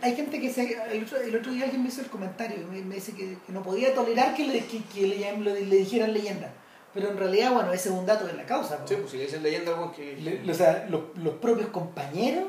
hay 0.00 0.14
gente 0.16 0.40
que 0.40 0.52
se... 0.52 0.76
El 0.92 1.04
otro, 1.04 1.18
el 1.18 1.36
otro 1.36 1.52
día 1.52 1.64
alguien 1.64 1.82
me 1.82 1.88
hizo 1.88 2.00
el 2.00 2.08
comentario, 2.08 2.58
me, 2.70 2.82
me 2.82 2.96
dice 2.96 3.12
que, 3.12 3.36
que 3.46 3.52
no 3.52 3.62
podía 3.62 3.94
tolerar 3.94 4.34
que 4.34 4.44
le, 4.46 4.60
que, 4.66 4.82
que 4.84 5.06
le, 5.06 5.76
dijeran 5.76 6.12
leyenda. 6.12 6.52
Pero 6.92 7.10
en 7.10 7.16
realidad, 7.16 7.52
bueno, 7.52 7.72
ese 7.72 7.88
es 7.88 7.94
un 7.94 8.06
dato 8.06 8.26
de 8.26 8.34
la 8.34 8.44
causa. 8.44 8.78
¿no? 8.78 8.86
Sí, 8.86 8.96
pues 8.96 9.10
si 9.10 9.16
le 9.18 9.24
dicen 9.24 9.42
leyenda 9.42 9.72
a 9.72 9.74
algún 9.74 9.92
que... 9.92 10.16
Le- 10.16 10.50
o 10.50 10.54
sea, 10.54 10.86
los, 10.90 11.02
los 11.16 11.34
propios 11.36 11.68
compañeros, 11.68 12.44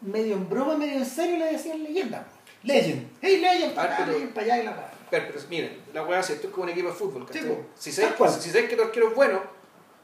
medio 0.00 0.34
en 0.34 0.48
broma, 0.48 0.76
medio 0.76 0.98
en 0.98 1.06
serio, 1.06 1.38
le 1.38 1.52
decían 1.52 1.82
leyenda. 1.82 2.26
Legend. 2.62 3.08
Hey, 3.20 3.38
legend, 3.40 3.74
para 3.74 3.94
acá, 3.94 4.04
pero- 4.04 4.12
legend, 4.18 4.32
para 4.34 4.46
allá 4.54 4.62
y 4.62 4.66
la. 4.66 4.90
Pero, 5.14 5.26
pero 5.28 5.40
miren, 5.48 5.80
la 5.92 6.02
weá 6.02 6.18
esto 6.18 6.32
es 6.32 6.52
como 6.52 6.64
un 6.64 6.70
equipo 6.70 6.88
de 6.88 6.94
fútbol, 6.94 7.24
¿cachai? 7.24 7.42
Sí, 7.76 7.92
si, 7.92 8.02
sabes, 8.02 8.34
si 8.34 8.50
que 8.50 8.74
tu 8.74 8.82
arquero 8.82 9.10
es 9.10 9.14
bueno, 9.14 9.40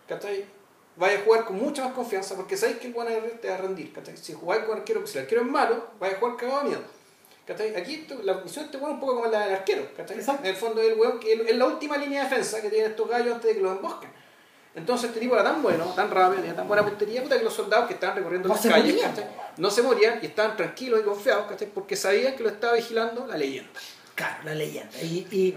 ¿cachai? 0.06 0.44
Vaya 0.94 1.18
a 1.18 1.22
jugar 1.22 1.44
con 1.46 1.56
mucha 1.56 1.84
más 1.84 1.94
confianza 1.94 2.36
porque 2.36 2.56
sabes 2.56 2.76
que 2.76 2.86
el 2.86 2.92
bueno 2.92 3.10
te 3.42 3.48
va 3.48 3.54
a 3.54 3.58
rendir, 3.58 3.92
¿cachai? 3.92 4.16
Si 4.16 4.34
jugáis 4.34 4.62
con 4.62 4.78
arquero, 4.78 5.04
si 5.04 5.18
el 5.18 5.24
arquero 5.24 5.40
es 5.40 5.48
malo, 5.48 5.84
vaya 5.98 6.14
a 6.14 6.20
jugar 6.20 6.36
cagado 6.36 6.60
de 6.60 6.68
miedo. 6.68 6.82
¿Cachai? 7.44 7.74
Aquí 7.74 8.06
la 8.22 8.34
misión 8.34 8.66
de 8.66 8.66
este 8.66 8.76
weón 8.76 8.90
es 8.90 8.94
un 8.94 9.00
poco 9.00 9.14
como 9.16 9.26
la 9.26 9.46
del 9.46 9.54
arquero, 9.56 9.88
¿cachai? 9.96 10.16
Exacto. 10.16 10.44
En 10.44 10.50
el 10.50 10.56
fondo 10.56 10.80
es 10.80 10.92
el 10.92 11.00
weón 11.00 11.18
que 11.18 11.32
es 11.32 11.56
la 11.56 11.66
última 11.66 11.96
línea 11.96 12.22
de 12.22 12.28
defensa 12.28 12.62
que 12.62 12.70
tienen 12.70 12.92
estos 12.92 13.08
gallos 13.08 13.34
antes 13.34 13.48
de 13.48 13.56
que 13.56 13.62
los 13.62 13.76
embosquen. 13.76 14.10
Entonces 14.76 15.08
este 15.08 15.18
tipo 15.18 15.34
era 15.34 15.42
tan 15.42 15.60
bueno, 15.60 15.86
tan 15.96 16.08
rápido, 16.08 16.42
tenía 16.42 16.54
tan 16.54 16.68
buena 16.68 16.84
puntería, 16.84 17.20
puta 17.24 17.36
que 17.36 17.42
los 17.42 17.54
soldados 17.54 17.88
que 17.88 17.94
estaban 17.94 18.14
recorriendo 18.14 18.46
No 18.46 18.54
las 18.54 18.64
calles. 18.64 19.02
No 19.56 19.68
se 19.72 19.82
morían 19.82 20.20
y 20.22 20.26
estaban 20.26 20.56
tranquilos 20.56 21.00
y 21.00 21.02
confiados, 21.02 21.46
¿cachai? 21.48 21.66
Porque 21.66 21.96
sabían 21.96 22.36
que 22.36 22.44
lo 22.44 22.50
estaba 22.50 22.74
vigilando 22.74 23.26
la 23.26 23.36
leyenda. 23.36 23.80
Claro, 24.20 24.42
la 24.44 24.54
leyenda. 24.54 25.00
Y, 25.00 25.26
y, 25.30 25.56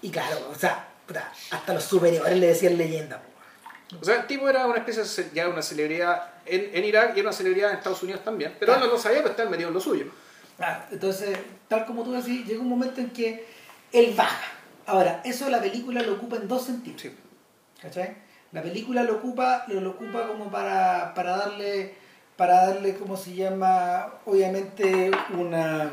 y 0.00 0.10
claro, 0.10 0.48
o 0.48 0.54
sea, 0.54 0.86
hasta 1.50 1.74
los 1.74 1.82
superiores 1.82 2.38
le 2.38 2.46
decían 2.46 2.78
leyenda. 2.78 3.20
O 4.00 4.04
sea, 4.04 4.20
el 4.20 4.26
tipo 4.28 4.48
era 4.48 4.64
una 4.66 4.78
especie 4.78 5.02
de 5.02 5.34
ya 5.34 5.48
una 5.48 5.60
celebridad 5.60 6.34
en, 6.44 6.70
en 6.72 6.84
Irak 6.84 7.16
y 7.16 7.20
era 7.20 7.30
una 7.30 7.36
celebridad 7.36 7.70
en 7.70 7.78
Estados 7.78 8.00
Unidos 8.04 8.22
también. 8.22 8.54
Pero 8.60 8.74
él 8.74 8.80
no 8.80 8.86
lo 8.86 8.96
sabía, 8.96 9.18
pero 9.18 9.30
estaba 9.30 9.50
metido 9.50 9.70
en 9.70 9.74
lo 9.74 9.80
suyo. 9.80 10.06
Claro, 10.56 10.84
entonces, 10.92 11.36
tal 11.66 11.84
como 11.84 12.04
tú 12.04 12.12
decís, 12.12 12.46
llega 12.46 12.60
un 12.60 12.68
momento 12.68 13.00
en 13.00 13.10
que 13.10 13.44
él 13.92 14.14
baja. 14.16 14.52
Ahora, 14.86 15.20
eso 15.24 15.50
la 15.50 15.60
película 15.60 16.00
lo 16.02 16.14
ocupa 16.14 16.36
en 16.36 16.46
dos 16.46 16.64
sentidos. 16.64 17.02
Sí. 17.02 17.12
¿Cachai? 17.82 18.18
La 18.52 18.62
película 18.62 19.02
lo 19.02 19.16
ocupa, 19.16 19.64
lo, 19.66 19.80
lo 19.80 19.90
ocupa 19.90 20.28
como 20.28 20.48
para, 20.48 21.12
para 21.12 21.36
darle, 21.38 21.96
para 22.36 22.68
darle, 22.68 22.94
¿cómo 22.94 23.16
se 23.16 23.34
llama? 23.34 24.14
Obviamente 24.26 25.10
una... 25.36 25.90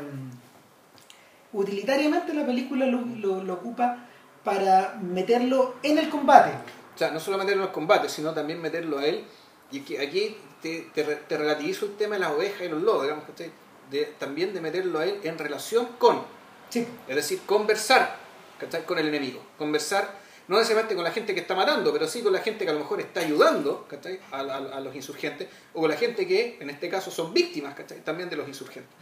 Utilitariamente 1.54 2.34
la 2.34 2.44
película 2.44 2.84
lo, 2.86 3.00
lo, 3.00 3.42
lo 3.42 3.54
ocupa 3.54 4.06
para 4.42 4.98
meterlo 5.00 5.76
en 5.82 5.98
el 5.98 6.08
combate. 6.10 6.50
O 6.94 6.98
sea, 6.98 7.10
no 7.10 7.18
solo 7.20 7.38
meterlo 7.38 7.62
en 7.62 7.66
los 7.66 7.70
combates, 7.74 8.12
sino 8.12 8.32
también 8.34 8.60
meterlo 8.60 8.98
a 8.98 9.06
él. 9.06 9.24
Y 9.70 9.80
que 9.80 9.98
aquí 10.00 10.36
te, 10.60 10.88
te, 10.94 11.02
te 11.04 11.38
relativizo 11.38 11.86
el 11.86 11.96
tema 11.96 12.16
de 12.16 12.20
las 12.20 12.32
ovejas 12.32 12.62
y 12.62 12.68
los 12.68 12.82
lobos, 12.82 13.02
digamos, 13.04 13.24
¿cachai? 13.24 13.50
De, 13.90 14.04
también 14.18 14.52
de 14.52 14.60
meterlo 14.60 14.98
a 14.98 15.04
él 15.06 15.20
en 15.22 15.38
relación 15.38 15.86
con, 15.98 16.22
Sí, 16.70 16.86
es 17.08 17.16
decir, 17.16 17.40
conversar 17.46 18.16
¿cachai? 18.58 18.84
con 18.84 18.98
el 18.98 19.08
enemigo. 19.08 19.40
Conversar 19.58 20.10
no 20.48 20.56
necesariamente 20.56 20.94
con 20.94 21.04
la 21.04 21.10
gente 21.12 21.34
que 21.34 21.40
está 21.40 21.54
matando, 21.54 21.92
pero 21.92 22.06
sí 22.08 22.20
con 22.22 22.32
la 22.32 22.40
gente 22.40 22.64
que 22.64 22.70
a 22.70 22.74
lo 22.74 22.80
mejor 22.80 23.00
está 23.00 23.20
ayudando 23.20 23.86
a- 24.32 24.38
a 24.40 24.80
los 24.80 24.94
insurgentes, 24.94 25.48
o 25.72 25.80
con 25.80 25.90
la 25.90 25.96
gente 25.96 26.26
que 26.26 26.58
en 26.60 26.68
este 26.68 26.88
caso 26.88 27.10
son 27.10 27.32
víctimas 27.32 27.74
¿cachai? 27.74 28.00
también 28.04 28.28
de 28.28 28.36
los 28.36 28.46
insurgentes. 28.48 28.92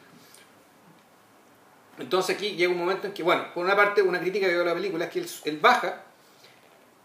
Entonces 1.99 2.37
aquí 2.37 2.57
llega 2.57 2.73
un 2.73 2.79
momento 2.79 3.07
en 3.07 3.13
que, 3.13 3.23
bueno, 3.23 3.45
por 3.55 3.65
una 3.65 3.77
parte, 3.77 4.03
una 4.03 4.21
crítica 4.21 4.47
que 4.47 4.55
veo 4.55 4.65
la 4.65 4.75
película 4.75 5.05
es 5.05 5.11
que 5.11 5.19
él, 5.21 5.31
él 5.45 5.59
baja, 5.59 6.03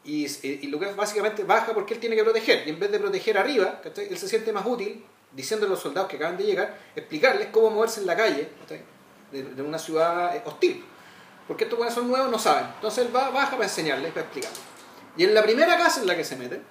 y, 0.04 0.26
y 0.44 0.68
lo 0.68 0.80
que 0.80 0.86
básicamente 0.94 1.44
baja 1.44 1.74
porque 1.74 1.94
él 1.94 2.00
tiene 2.00 2.16
que 2.16 2.24
proteger, 2.24 2.66
y 2.66 2.70
en 2.70 2.80
vez 2.80 2.92
de 2.92 3.00
proteger 3.00 3.38
arriba, 3.38 3.82
¿cachai? 3.82 4.08
él 4.10 4.18
se 4.18 4.28
siente 4.28 4.54
más 4.54 4.66
útil 4.66 5.04
diciendo 5.34 5.66
a 5.66 5.70
los 5.70 5.80
soldados 5.80 6.10
que 6.10 6.16
acaban 6.16 6.38
de 6.38 6.46
llegar, 6.46 6.78
explicarles 6.96 7.50
cómo 7.52 7.70
moverse 7.70 8.00
en 8.00 8.08
la 8.08 8.16
calle 8.16 8.50
de, 9.32 9.44
de 9.44 9.62
una 9.62 9.78
ciudad 9.78 10.36
eh, 10.36 10.42
hostil. 10.46 10.86
Porque 11.48 11.66
estos 11.66 11.78
buenos 11.78 11.96
son 11.96 12.08
nuevos, 12.08 12.30
no 12.30 12.40
saben. 12.40 12.66
Entonces 12.76 13.06
él 13.06 13.16
va, 13.16 13.30
baja 13.30 13.52
para 13.52 13.64
enseñarles, 13.64 14.12
para 14.12 14.22
explicarles. 14.22 14.60
Y 15.16 15.24
en 15.24 15.34
la 15.34 15.44
primera 15.44 15.78
casa 15.78 16.02
en 16.02 16.08
la 16.08 16.16
que 16.16 16.24
se 16.24 16.36
meten, 16.36 16.64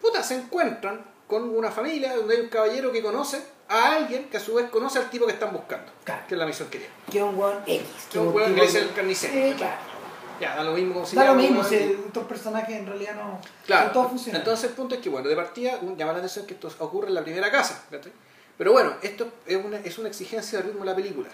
puta, 0.00 0.22
se 0.22 0.36
encuentran 0.36 1.04
con 1.26 1.48
una 1.48 1.70
familia 1.70 2.16
donde 2.16 2.36
hay 2.36 2.40
un 2.42 2.48
caballero 2.48 2.92
que 2.92 3.02
conoce 3.02 3.42
a 3.68 3.96
alguien 3.96 4.28
que 4.28 4.36
a 4.36 4.40
su 4.40 4.54
vez 4.54 4.68
conoce 4.70 4.98
al 4.98 5.10
tipo 5.10 5.26
que 5.26 5.32
están 5.32 5.52
buscando, 5.52 5.90
Claro. 6.04 6.22
que 6.28 6.34
es 6.34 6.38
la 6.38 6.46
misión 6.46 6.68
que 6.70 6.78
es 6.78 7.22
un 7.22 7.34
weón 7.36 7.58
X. 7.66 7.82
Que 8.12 8.18
un 8.18 8.28
es 8.28 8.34
weón 8.34 8.48
tipo 8.54 8.60
que 8.62 8.68
es 8.68 8.74
el 8.76 8.92
carnicero. 8.92 9.32
Sí, 9.32 9.54
claro. 9.56 9.76
Ya, 10.40 10.54
da 10.54 10.62
lo 10.64 10.72
mismo 10.72 10.92
como 10.94 11.06
se 11.06 11.16
Da 11.16 11.24
lo 11.24 11.34
mismo, 11.34 11.60
weón, 11.60 11.68
si 11.70 11.76
estos 11.76 12.24
personajes 12.26 12.76
en 12.76 12.86
realidad 12.86 13.14
no. 13.16 13.40
Claro. 13.66 13.84
son 13.86 13.92
todos 13.94 14.08
funcionan. 14.10 14.40
Entonces 14.42 14.68
el 14.70 14.76
punto 14.76 14.94
es 14.94 15.00
que, 15.00 15.08
bueno, 15.08 15.28
de 15.28 15.34
partida 15.36 15.78
un- 15.80 15.96
llama 15.96 16.12
la 16.12 16.18
atención 16.18 16.46
que 16.46 16.54
esto 16.54 16.70
ocurre 16.78 17.08
en 17.08 17.14
la 17.14 17.22
primera 17.24 17.50
casa. 17.50 17.84
¿cachai? 17.90 18.12
Pero 18.58 18.72
bueno, 18.72 18.94
esto 19.02 19.28
es 19.46 19.56
una, 19.64 19.78
es 19.78 19.98
una 19.98 20.08
exigencia 20.08 20.58
del 20.58 20.68
ritmo 20.68 20.84
de 20.84 20.90
la 20.90 20.96
película. 20.96 21.28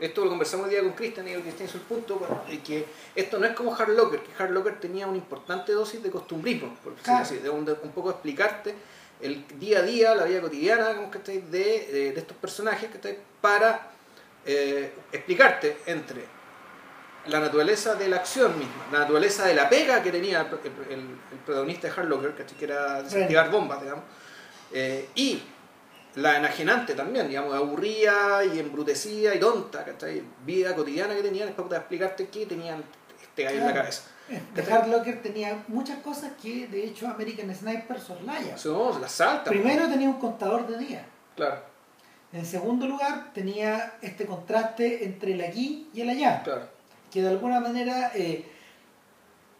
Esto 0.00 0.22
lo 0.22 0.30
conversamos 0.30 0.66
el 0.66 0.70
día 0.70 0.80
con 0.80 0.92
Cristian 0.92 1.26
y 1.26 1.34
Cristian 1.34 1.68
hizo 1.68 1.78
el 1.78 1.82
punto 1.84 2.16
bueno, 2.16 2.40
de 2.48 2.60
que 2.60 2.86
esto 3.16 3.38
no 3.40 3.46
es 3.46 3.52
como 3.54 3.74
Hard 3.74 3.90
Locker, 3.96 4.20
que 4.20 4.40
Hard 4.42 4.50
Locker 4.52 4.78
tenía 4.78 5.08
una 5.08 5.16
importante 5.16 5.72
dosis 5.72 6.00
de 6.02 6.10
costumbrismo, 6.10 6.72
por 6.84 6.94
Claro. 6.96 7.22
así, 7.24 7.38
de 7.38 7.50
un, 7.50 7.64
de 7.64 7.72
un 7.72 7.90
poco 7.90 8.10
explicarte 8.10 8.76
el 9.20 9.44
día 9.58 9.80
a 9.80 9.82
día, 9.82 10.14
la 10.14 10.24
vida 10.24 10.40
cotidiana 10.40 10.88
digamos, 10.88 11.10
¿cachai? 11.10 11.40
de, 11.42 11.88
de, 11.92 12.12
de 12.12 12.18
estos 12.20 12.36
personajes 12.36 12.88
¿cachai? 12.90 13.18
para 13.40 13.90
eh, 14.46 14.92
explicarte 15.12 15.78
entre 15.86 16.24
la 17.26 17.40
naturaleza 17.40 17.94
de 17.94 18.08
la 18.08 18.16
acción 18.16 18.56
misma, 18.58 18.86
la 18.92 19.00
naturaleza 19.00 19.46
de 19.46 19.54
la 19.54 19.68
pega 19.68 20.02
que 20.02 20.10
tenía 20.10 20.40
el, 20.40 20.92
el- 20.92 20.98
el 21.32 21.38
protagonista 21.44 21.88
de 21.88 21.94
Hard 21.94 22.08
Locker, 22.08 22.32
que 22.34 22.64
era 22.64 23.02
desactivar 23.02 23.50
bombas, 23.50 23.82
digamos, 23.82 24.04
eh, 24.72 25.08
y 25.14 25.42
la 26.14 26.38
enajenante 26.38 26.94
también, 26.94 27.28
digamos, 27.28 27.54
aburrida 27.54 28.44
y 28.44 28.58
embrutecida 28.58 29.34
y 29.34 29.40
tonta, 29.40 29.84
¿cachai? 29.84 30.22
Vida 30.46 30.74
cotidiana 30.74 31.14
que 31.14 31.22
tenían, 31.22 31.48
es 31.50 31.54
para 31.54 31.76
explicarte 31.76 32.28
qué 32.28 32.46
tenían 32.46 32.82
este 33.20 33.44
gallo 33.44 33.58
en 33.58 33.66
la 33.66 33.74
cabeza. 33.74 34.02
Eh, 34.30 34.42
The 34.54 34.62
Hard 34.72 34.88
Locker 34.88 35.22
tenía 35.22 35.64
muchas 35.68 35.98
cosas 36.00 36.32
que 36.42 36.66
de 36.68 36.84
hecho 36.84 37.06
American 37.08 37.54
Sniper 37.54 37.98
soslaya. 38.00 38.56
No, 38.64 38.98
la 38.98 39.08
salta. 39.08 39.50
Primero 39.50 39.88
tenía 39.88 40.08
un 40.08 40.18
contador 40.18 40.66
de 40.66 40.78
días. 40.78 41.02
Claro, 41.36 41.62
En 42.32 42.44
segundo 42.44 42.86
lugar 42.86 43.32
tenía 43.32 43.94
este 44.02 44.26
contraste 44.26 45.04
entre 45.04 45.32
el 45.32 45.40
aquí 45.42 45.88
y 45.94 46.00
el 46.02 46.10
allá. 46.10 46.42
claro. 46.42 46.68
Que 47.10 47.22
de 47.22 47.28
alguna 47.28 47.58
manera 47.60 48.12
eh, 48.14 48.44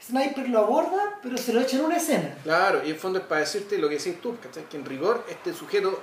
Sniper 0.03 0.49
lo 0.51 0.59
aborda, 0.61 1.19
pero 1.23 1.39
se 1.39 1.53
lo 1.55 1.61
echa 1.61 1.79
en 1.79 1.85
una 1.87 1.97
escena. 1.97 2.35
Claro, 2.43 2.83
y 2.85 2.91
en 2.91 2.97
fondo 2.97 3.19
es 3.21 3.25
para 3.25 3.41
decirte 3.41 3.79
lo 3.79 3.89
que 3.89 3.97
decís 3.97 4.21
tú, 4.21 4.37
¿cachai? 4.43 4.65
Que 4.69 4.77
en 4.77 4.85
rigor 4.85 5.25
este 5.31 5.53
sujeto 5.55 5.99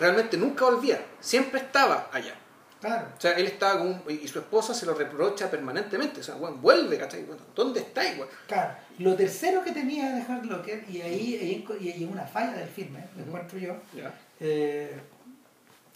realmente 0.00 0.36
nunca 0.36 0.64
volvía, 0.64 1.00
siempre 1.20 1.60
estaba 1.60 2.08
allá. 2.12 2.34
Claro. 2.80 3.08
O 3.16 3.20
sea, 3.20 3.32
él 3.32 3.46
estaba 3.46 3.78
con 3.78 3.88
un- 3.88 4.02
y 4.08 4.28
su 4.28 4.38
esposa 4.38 4.72
se 4.72 4.86
lo 4.86 4.94
reprocha 4.94 5.50
permanentemente. 5.50 6.20
O 6.20 6.22
sea, 6.22 6.36
bueno, 6.36 6.56
vuelve, 6.58 6.96
¿cachai? 6.98 7.24
Bueno, 7.24 7.42
¿Dónde 7.54 7.80
está 7.80 8.06
igual? 8.08 8.28
Claro. 8.46 8.74
Lo 8.98 9.14
tercero 9.16 9.64
que 9.64 9.72
tenía 9.72 10.12
de 10.12 10.22
Hard 10.22 10.44
Locker, 10.46 10.84
y 10.88 11.00
ahí, 11.00 11.64
y 11.80 12.04
una 12.04 12.24
falla 12.24 12.52
del 12.52 12.68
filme, 12.68 13.04
lo 13.16 13.24
encuentro 13.24 13.58
yo, 13.58 13.74
eh, 14.40 14.96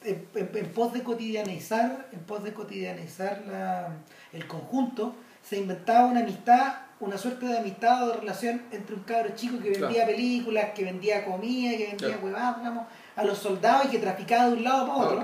en, 0.04 0.26
en- 0.34 0.50
en 0.56 0.72
pos 0.72 0.92
de 0.92 1.02
cotidianizar, 1.02 2.08
en 2.12 2.18
pos 2.20 2.42
de 2.42 2.52
cotidianizar 2.52 3.42
la- 3.48 3.88
el 4.32 4.46
conjunto, 4.48 5.14
se 5.48 5.58
inventaba 5.58 6.06
una 6.06 6.20
amistad, 6.20 6.74
una 6.98 7.18
suerte 7.18 7.46
de 7.46 7.58
amistad 7.58 8.04
o 8.04 8.12
de 8.12 8.20
relación 8.20 8.62
entre 8.72 8.94
un 8.96 9.02
cabro 9.02 9.30
chico 9.36 9.58
que 9.62 9.70
vendía 9.70 10.06
películas, 10.06 10.70
que 10.74 10.84
vendía 10.84 11.24
comida, 11.24 11.76
que 11.76 11.86
vendía 11.88 12.18
huevadas, 12.22 12.58
digamos, 12.58 12.86
a 13.16 13.24
los 13.24 13.38
soldados 13.38 13.86
y 13.86 13.88
que 13.90 13.98
traficaba 13.98 14.46
de 14.48 14.52
un 14.54 14.64
lado 14.64 14.86
para 14.86 14.98
otro, 15.00 15.18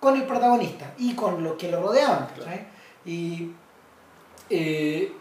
con 0.00 0.16
el 0.16 0.24
protagonista 0.24 0.92
y 0.98 1.14
con 1.14 1.42
los 1.42 1.54
que 1.54 1.70
lo 1.70 1.82
rodeaban. 1.82 2.28
Y 3.04 3.50
eh, 4.50 5.12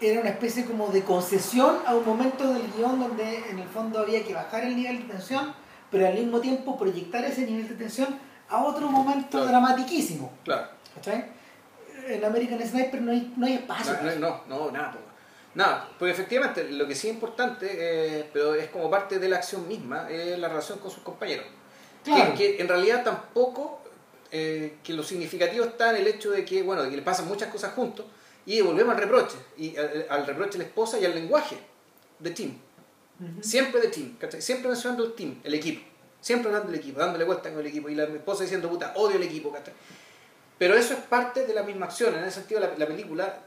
era 0.00 0.20
una 0.20 0.30
especie 0.30 0.64
como 0.64 0.88
de 0.88 1.02
concesión 1.02 1.78
a 1.86 1.94
un 1.94 2.04
momento 2.04 2.52
del 2.52 2.70
guion 2.76 2.98
donde 2.98 3.50
en 3.50 3.58
el 3.58 3.68
fondo 3.68 4.00
había 4.00 4.24
que 4.24 4.34
bajar 4.34 4.64
el 4.64 4.76
nivel 4.76 5.06
de 5.06 5.14
tensión, 5.14 5.54
pero 5.90 6.06
al 6.06 6.14
mismo 6.14 6.40
tiempo 6.40 6.78
proyectar 6.78 7.24
ese 7.24 7.46
nivel 7.46 7.68
de 7.68 7.74
tensión 7.74 8.18
a 8.48 8.64
otro 8.64 8.88
momento 8.88 9.44
dramatiquísimo. 9.44 10.32
Claro. 10.44 10.68
En 12.08 12.24
American 12.24 12.60
Sniper 12.66 13.02
no 13.02 13.12
hay, 13.12 13.32
no 13.36 13.46
hay 13.46 13.54
espacio. 13.54 13.94
No, 14.18 14.42
no, 14.48 14.70
nada. 14.70 14.94
Nada, 15.54 15.88
porque 15.98 16.12
efectivamente 16.12 16.70
lo 16.70 16.86
que 16.86 16.94
sí 16.94 17.08
es 17.08 17.14
importante, 17.14 17.66
eh, 17.70 18.28
pero 18.30 18.54
es 18.54 18.68
como 18.68 18.90
parte 18.90 19.18
de 19.18 19.26
la 19.26 19.36
acción 19.36 19.66
misma, 19.66 20.06
es 20.10 20.38
la 20.38 20.48
relación 20.48 20.78
con 20.78 20.90
sus 20.90 21.02
compañeros. 21.02 21.46
Claro. 22.04 22.34
Que, 22.34 22.60
en 22.60 22.68
realidad 22.68 23.02
tampoco, 23.02 23.80
eh, 24.38 24.76
que 24.84 24.92
lo 24.92 25.02
significativo 25.02 25.64
está 25.64 25.88
en 25.88 25.96
el 25.96 26.06
hecho 26.08 26.30
de 26.30 26.44
que, 26.44 26.62
bueno, 26.62 26.82
de 26.82 26.90
que 26.90 26.96
le 26.96 27.00
pasan 27.00 27.26
muchas 27.26 27.50
cosas 27.50 27.72
juntos, 27.72 28.04
y 28.44 28.60
volvemos 28.60 28.94
al 28.94 29.00
reproche, 29.00 29.38
y 29.56 29.74
al, 29.78 30.26
reproche 30.26 30.52
de 30.52 30.58
la 30.58 30.64
esposa 30.64 30.98
y 31.00 31.06
al 31.06 31.14
lenguaje 31.14 31.56
de 32.18 32.30
team. 32.32 32.58
Siempre 33.40 33.80
de 33.80 33.88
team, 33.88 34.18
Siempre 34.38 34.68
mencionando 34.68 35.06
el 35.06 35.14
team, 35.14 35.40
el 35.42 35.54
equipo. 35.54 35.82
Siempre 36.20 36.48
hablando 36.48 36.70
del 36.70 36.80
equipo, 36.80 37.00
dándole 37.00 37.24
vuelta 37.24 37.48
con 37.48 37.60
el 37.60 37.66
equipo. 37.66 37.88
Y 37.88 37.94
la 37.94 38.04
esposa 38.04 38.42
diciendo, 38.42 38.68
puta, 38.68 38.92
odio 38.96 39.16
el 39.16 39.22
equipo, 39.22 39.50
Pero 40.58 40.74
eso 40.74 40.92
es 40.92 41.00
parte 41.00 41.46
de 41.46 41.54
la 41.54 41.62
misma 41.62 41.86
acción. 41.86 42.14
En 42.14 42.22
ese 42.24 42.40
sentido, 42.40 42.60
la, 42.60 42.86
película, 42.86 43.44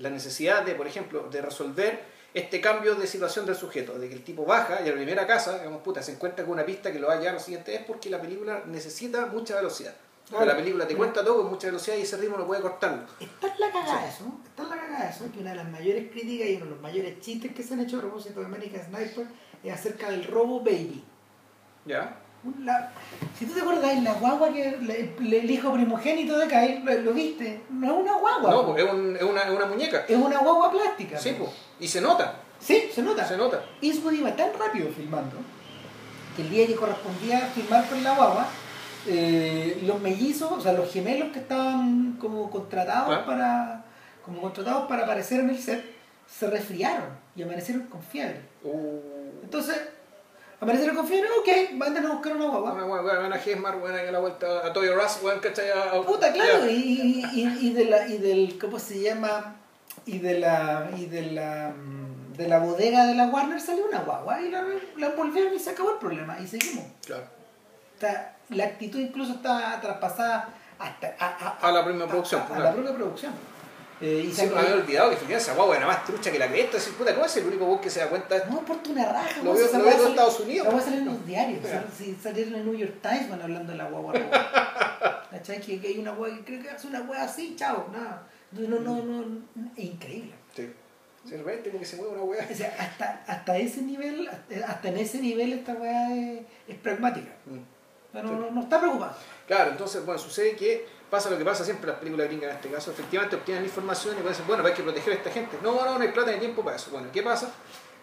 la 0.00 0.10
necesidad 0.10 0.64
de, 0.64 0.74
por 0.74 0.88
ejemplo, 0.88 1.28
de 1.30 1.40
resolver 1.40 2.00
este 2.34 2.60
cambio 2.60 2.96
de 2.96 3.06
situación 3.06 3.46
del 3.46 3.54
sujeto, 3.54 3.96
de 3.96 4.08
que 4.08 4.14
el 4.14 4.24
tipo 4.24 4.44
baja 4.44 4.80
y 4.84 4.88
a 4.88 4.90
la 4.90 4.96
primera 4.96 5.24
casa, 5.24 5.56
digamos, 5.58 5.82
puta, 5.82 6.02
se 6.02 6.12
encuentra 6.12 6.44
con 6.44 6.54
una 6.54 6.66
pista 6.66 6.90
que 6.90 6.98
lo 6.98 7.06
va 7.06 7.12
a 7.14 7.16
llevar 7.18 7.34
a 7.34 7.38
lo 7.38 7.40
siguiente, 7.40 7.76
es 7.76 7.84
porque 7.84 8.10
la 8.10 8.20
película 8.20 8.64
necesita 8.66 9.26
mucha 9.26 9.54
velocidad 9.54 9.94
la 10.30 10.56
película 10.56 10.86
te 10.86 10.96
cuenta 10.96 11.24
todo 11.24 11.42
con 11.42 11.50
mucha 11.50 11.66
velocidad 11.66 11.96
y 11.96 12.02
ese 12.02 12.16
ritmo 12.16 12.36
no 12.36 12.46
puede 12.46 12.62
cortarlo. 12.62 13.04
Está 13.20 13.48
en 13.48 13.60
la 13.60 13.70
cagada 13.70 14.08
eso, 14.08 14.24
está 14.44 14.62
en 14.62 14.68
la 14.70 14.76
cagada 14.76 15.10
eso, 15.10 15.30
que 15.32 15.40
una 15.40 15.50
de 15.50 15.56
las 15.56 15.68
mayores 15.68 16.10
críticas 16.10 16.48
y 16.48 16.56
uno 16.56 16.64
de 16.64 16.70
los 16.70 16.80
mayores 16.80 17.20
chistes 17.20 17.52
que 17.54 17.62
se 17.62 17.74
han 17.74 17.80
hecho 17.80 17.98
a 17.98 18.00
propósito 18.00 18.40
de 18.40 18.46
American 18.46 18.82
Sniper 18.84 19.26
es 19.62 19.72
acerca 19.72 20.10
del 20.10 20.24
robo 20.24 20.60
baby. 20.60 21.04
¿Ya? 21.84 22.16
si 23.38 23.46
tú 23.46 23.54
te 23.54 23.60
acuerdas, 23.60 24.02
la 24.02 24.14
guagua 24.14 24.52
que 24.52 24.68
el 24.68 25.50
hijo 25.50 25.72
primogénito 25.72 26.36
de 26.38 26.48
Kyle, 26.48 27.04
lo, 27.04 27.12
viste, 27.12 27.62
no 27.70 27.86
es 27.86 28.00
una 28.00 28.18
guagua. 28.18 28.50
No, 28.50 28.66
pues 28.66 28.84
es, 28.84 28.92
un, 28.92 29.16
es, 29.16 29.22
una, 29.22 29.42
es, 29.42 29.50
una, 29.50 29.66
muñeca. 29.66 30.04
Es 30.08 30.16
una 30.16 30.38
guagua 30.38 30.72
plástica. 30.72 31.18
Sí, 31.18 31.36
pues. 31.38 31.50
Y 31.78 31.86
se 31.86 32.00
nota. 32.00 32.34
Sí, 32.58 32.90
se 32.92 33.02
nota. 33.02 33.26
Se 33.26 33.36
nota. 33.36 33.64
Eastwood 33.80 34.14
iba 34.14 34.34
tan 34.34 34.52
rápido 34.58 34.90
filmando 34.90 35.36
que 36.34 36.42
el 36.42 36.50
día 36.50 36.66
que 36.66 36.74
correspondía 36.74 37.40
filmar 37.54 37.88
con 37.88 38.02
la 38.02 38.16
guagua, 38.16 38.48
eh, 39.06 39.82
los 39.84 40.00
mellizos, 40.00 40.52
o 40.52 40.60
sea, 40.60 40.72
los 40.72 40.92
gemelos 40.92 41.32
que 41.32 41.40
estaban 41.40 42.16
como 42.20 42.50
contratados 42.50 43.18
para 43.24 43.84
como 44.24 44.40
contratados 44.40 44.86
para 44.88 45.02
aparecer 45.02 45.40
en 45.40 45.50
el 45.50 45.58
set, 45.58 45.84
se 46.26 46.48
resfriaron 46.48 47.08
y 47.34 47.42
amanecieron 47.42 47.84
con 47.86 48.02
fiebre. 48.02 48.40
Uh. 48.62 49.00
Entonces, 49.42 49.76
amanecieron 50.60 50.96
con 50.96 51.06
fiebre, 51.06 51.28
ok, 51.40 51.72
manden 51.74 52.06
a 52.06 52.12
buscar 52.12 52.36
una 52.36 52.46
guagua. 52.46 52.72
Una 52.72 52.84
guagua, 52.84 53.18
buena 53.18 53.38
Gesmar, 53.38 53.78
buena 53.78 53.98
a 53.98 54.12
la 54.12 54.20
vuelta 54.20 54.66
a 54.66 54.72
Toyo 54.72 54.94
Russ, 54.94 55.20
buena 55.20 55.40
¿cachai? 55.40 55.66
Puta, 56.06 56.32
claro, 56.32 56.70
y, 56.70 57.24
y, 57.32 57.58
y, 57.60 57.72
de 57.72 57.84
la, 57.86 58.06
y 58.06 58.18
del, 58.18 58.58
¿cómo 58.58 58.78
se 58.78 59.00
llama? 59.00 59.56
Y 60.06 60.18
de 60.18 60.38
la, 60.38 60.90
y 60.96 61.06
de 61.06 61.32
la, 61.32 61.72
de 62.36 62.48
la 62.48 62.58
bodega 62.60 63.06
de 63.06 63.14
la 63.14 63.26
Warner 63.26 63.60
salió 63.60 63.86
una 63.86 64.00
guagua 64.00 64.40
y 64.40 64.50
la, 64.50 64.64
la 64.96 65.06
envolvieron 65.08 65.54
y 65.54 65.58
se 65.58 65.70
acabó 65.70 65.92
el 65.92 65.98
problema 65.98 66.38
y 66.40 66.46
seguimos. 66.46 66.84
Claro. 67.04 67.24
Está, 67.94 68.31
la 68.54 68.64
actitud 68.64 69.00
incluso 69.00 69.34
está 69.34 69.80
traspasada 69.80 70.48
hasta 70.78 71.14
a, 71.18 71.58
a, 71.60 71.72
la 71.72 71.84
propia 71.84 72.06
producción. 72.06 72.42
A, 72.50 72.58
la 72.58 72.72
propia 72.72 72.94
producción. 72.94 73.32
Eh, 74.00 74.24
y 74.26 74.32
se 74.32 74.48
me 74.48 74.58
había 74.58 74.74
olvidado 74.74 75.10
que 75.10 75.14
efectivamente 75.14 75.50
esa 75.50 75.54
guagua 75.54 75.76
era 75.76 75.86
más 75.86 76.04
trucha 76.04 76.32
que 76.32 76.38
la 76.38 76.48
cresta. 76.48 76.76
Decir, 76.76 76.94
puta, 76.94 77.14
¿cómo 77.14 77.24
es 77.24 77.36
el 77.36 77.46
único 77.46 77.66
vos 77.66 77.80
que 77.80 77.88
se 77.88 78.00
da 78.00 78.08
cuenta? 78.08 78.36
No, 78.50 78.60
por 78.62 78.82
tu 78.82 78.90
una 78.90 79.12
raja. 79.12 79.42
Lo 79.44 79.54
veo, 79.54 79.70
en 79.70 80.10
Estados 80.10 80.40
Unidos. 80.40 80.66
La 80.66 80.72
voy 80.72 80.80
a 80.80 80.84
salir 80.84 80.98
en 81.00 81.06
los 81.06 81.24
diarios. 81.24 81.60
si 81.96 82.14
salir 82.16 82.48
en 82.48 82.54
el 82.56 82.64
New 82.64 82.74
York 82.74 82.96
Times 83.00 83.30
van 83.30 83.42
hablando 83.42 83.70
de 83.70 83.78
la 83.78 83.88
guagua. 83.88 84.12
¿Cachai? 85.30 85.60
Que, 85.60 85.80
que 85.80 85.86
hay 85.86 85.98
una 85.98 86.10
guagua 86.10 86.36
que 86.36 86.44
creo 86.44 86.62
que 86.62 86.70
hace 86.70 86.88
una 86.88 86.98
guagua 87.00 87.22
así, 87.22 87.54
chao, 87.56 87.88
nada. 87.92 88.26
No, 88.50 88.68
no, 88.68 88.80
no, 88.80 89.02
no, 89.04 89.70
es 89.76 89.84
increíble. 89.84 90.32
Sí. 90.54 90.68
De 91.24 91.36
repente 91.36 91.70
como 91.70 91.78
que 91.78 91.86
se 91.86 91.96
mueve 91.96 92.14
una 92.14 92.22
weá. 92.24 92.48
O 92.50 92.54
sea, 92.54 92.74
hasta, 92.78 93.22
hasta 93.26 93.56
ese 93.56 93.82
nivel, 93.82 94.28
hasta 94.66 94.88
en 94.88 94.98
ese 94.98 95.20
nivel 95.20 95.52
esta 95.52 95.74
weá 95.74 96.12
es, 96.12 96.40
es 96.66 96.76
pragmática. 96.78 97.30
Mm. 98.12 98.16
Pero 98.18 98.50
no, 98.50 98.62
está 98.62 98.78
preocupado. 98.78 99.14
Claro, 99.46 99.70
entonces, 99.70 100.04
bueno, 100.04 100.20
sucede 100.20 100.54
que 100.54 100.86
pasa 101.10 101.30
lo 101.30 101.38
que 101.38 101.44
pasa 101.44 101.64
siempre 101.64 101.84
en 101.84 101.90
las 101.90 101.98
películas 101.98 102.26
gringas 102.28 102.50
en 102.50 102.56
este 102.56 102.70
caso. 102.70 102.90
Efectivamente 102.90 103.36
obtienen 103.36 103.64
información 103.64 104.16
y 104.18 104.28
dicen, 104.28 104.46
bueno, 104.46 104.64
hay 104.64 104.72
que 104.72 104.82
proteger 104.82 105.12
a 105.12 105.16
esta 105.16 105.30
gente. 105.30 105.58
No, 105.62 105.84
no, 105.84 105.98
no 105.98 106.02
hay 106.02 106.08
plata 106.08 106.32
ni 106.32 106.38
tiempo 106.38 106.62
para 106.62 106.76
eso. 106.76 106.90
Bueno, 106.90 107.08
¿qué 107.12 107.22
pasa? 107.22 107.52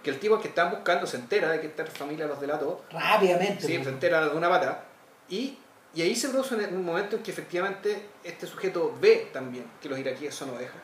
Que 0.03 0.09
el 0.11 0.19
tipo 0.19 0.39
que 0.39 0.49
están 0.49 0.71
buscando 0.71 1.05
se 1.07 1.17
entera 1.17 1.49
de 1.49 1.61
que 1.61 1.67
esta 1.67 1.85
familia 1.85 2.27
los 2.27 2.39
delató. 2.39 2.83
Rápidamente. 2.91 3.65
Sí, 3.65 3.83
se 3.83 3.89
entera 3.89 4.29
de 4.29 4.35
una 4.35 4.49
pata. 4.49 4.83
Y, 5.27 5.57
y 5.93 6.01
ahí 6.01 6.15
se 6.15 6.29
produce 6.29 6.55
un 6.55 6.85
momento 6.85 7.17
en 7.17 7.23
que 7.23 7.31
efectivamente 7.31 8.09
este 8.23 8.47
sujeto 8.47 8.95
ve 8.99 9.29
también 9.33 9.65
que 9.81 9.89
los 9.89 9.99
iraquíes 9.99 10.33
son 10.33 10.49
ovejas. 10.51 10.75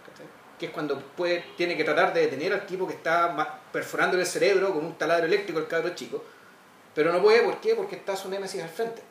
Que 0.59 0.67
es 0.67 0.71
cuando 0.71 0.97
puede, 0.99 1.43
tiene 1.57 1.75
que 1.75 1.83
tratar 1.83 2.13
de 2.13 2.21
detener 2.21 2.53
al 2.53 2.65
tipo 2.65 2.87
que 2.87 2.93
está 2.93 3.59
perforando 3.73 4.17
el 4.17 4.25
cerebro 4.25 4.73
con 4.73 4.85
un 4.85 4.97
taladro 4.97 5.25
eléctrico 5.25 5.59
al 5.59 5.67
cabro 5.67 5.89
chico. 5.95 6.23
Pero 6.93 7.11
no 7.11 7.21
puede, 7.21 7.41
¿por 7.41 7.59
qué? 7.59 7.75
Porque 7.75 7.97
está 7.97 8.15
su 8.15 8.29
némesis 8.29 8.63
al 8.63 8.69
frente. 8.69 9.01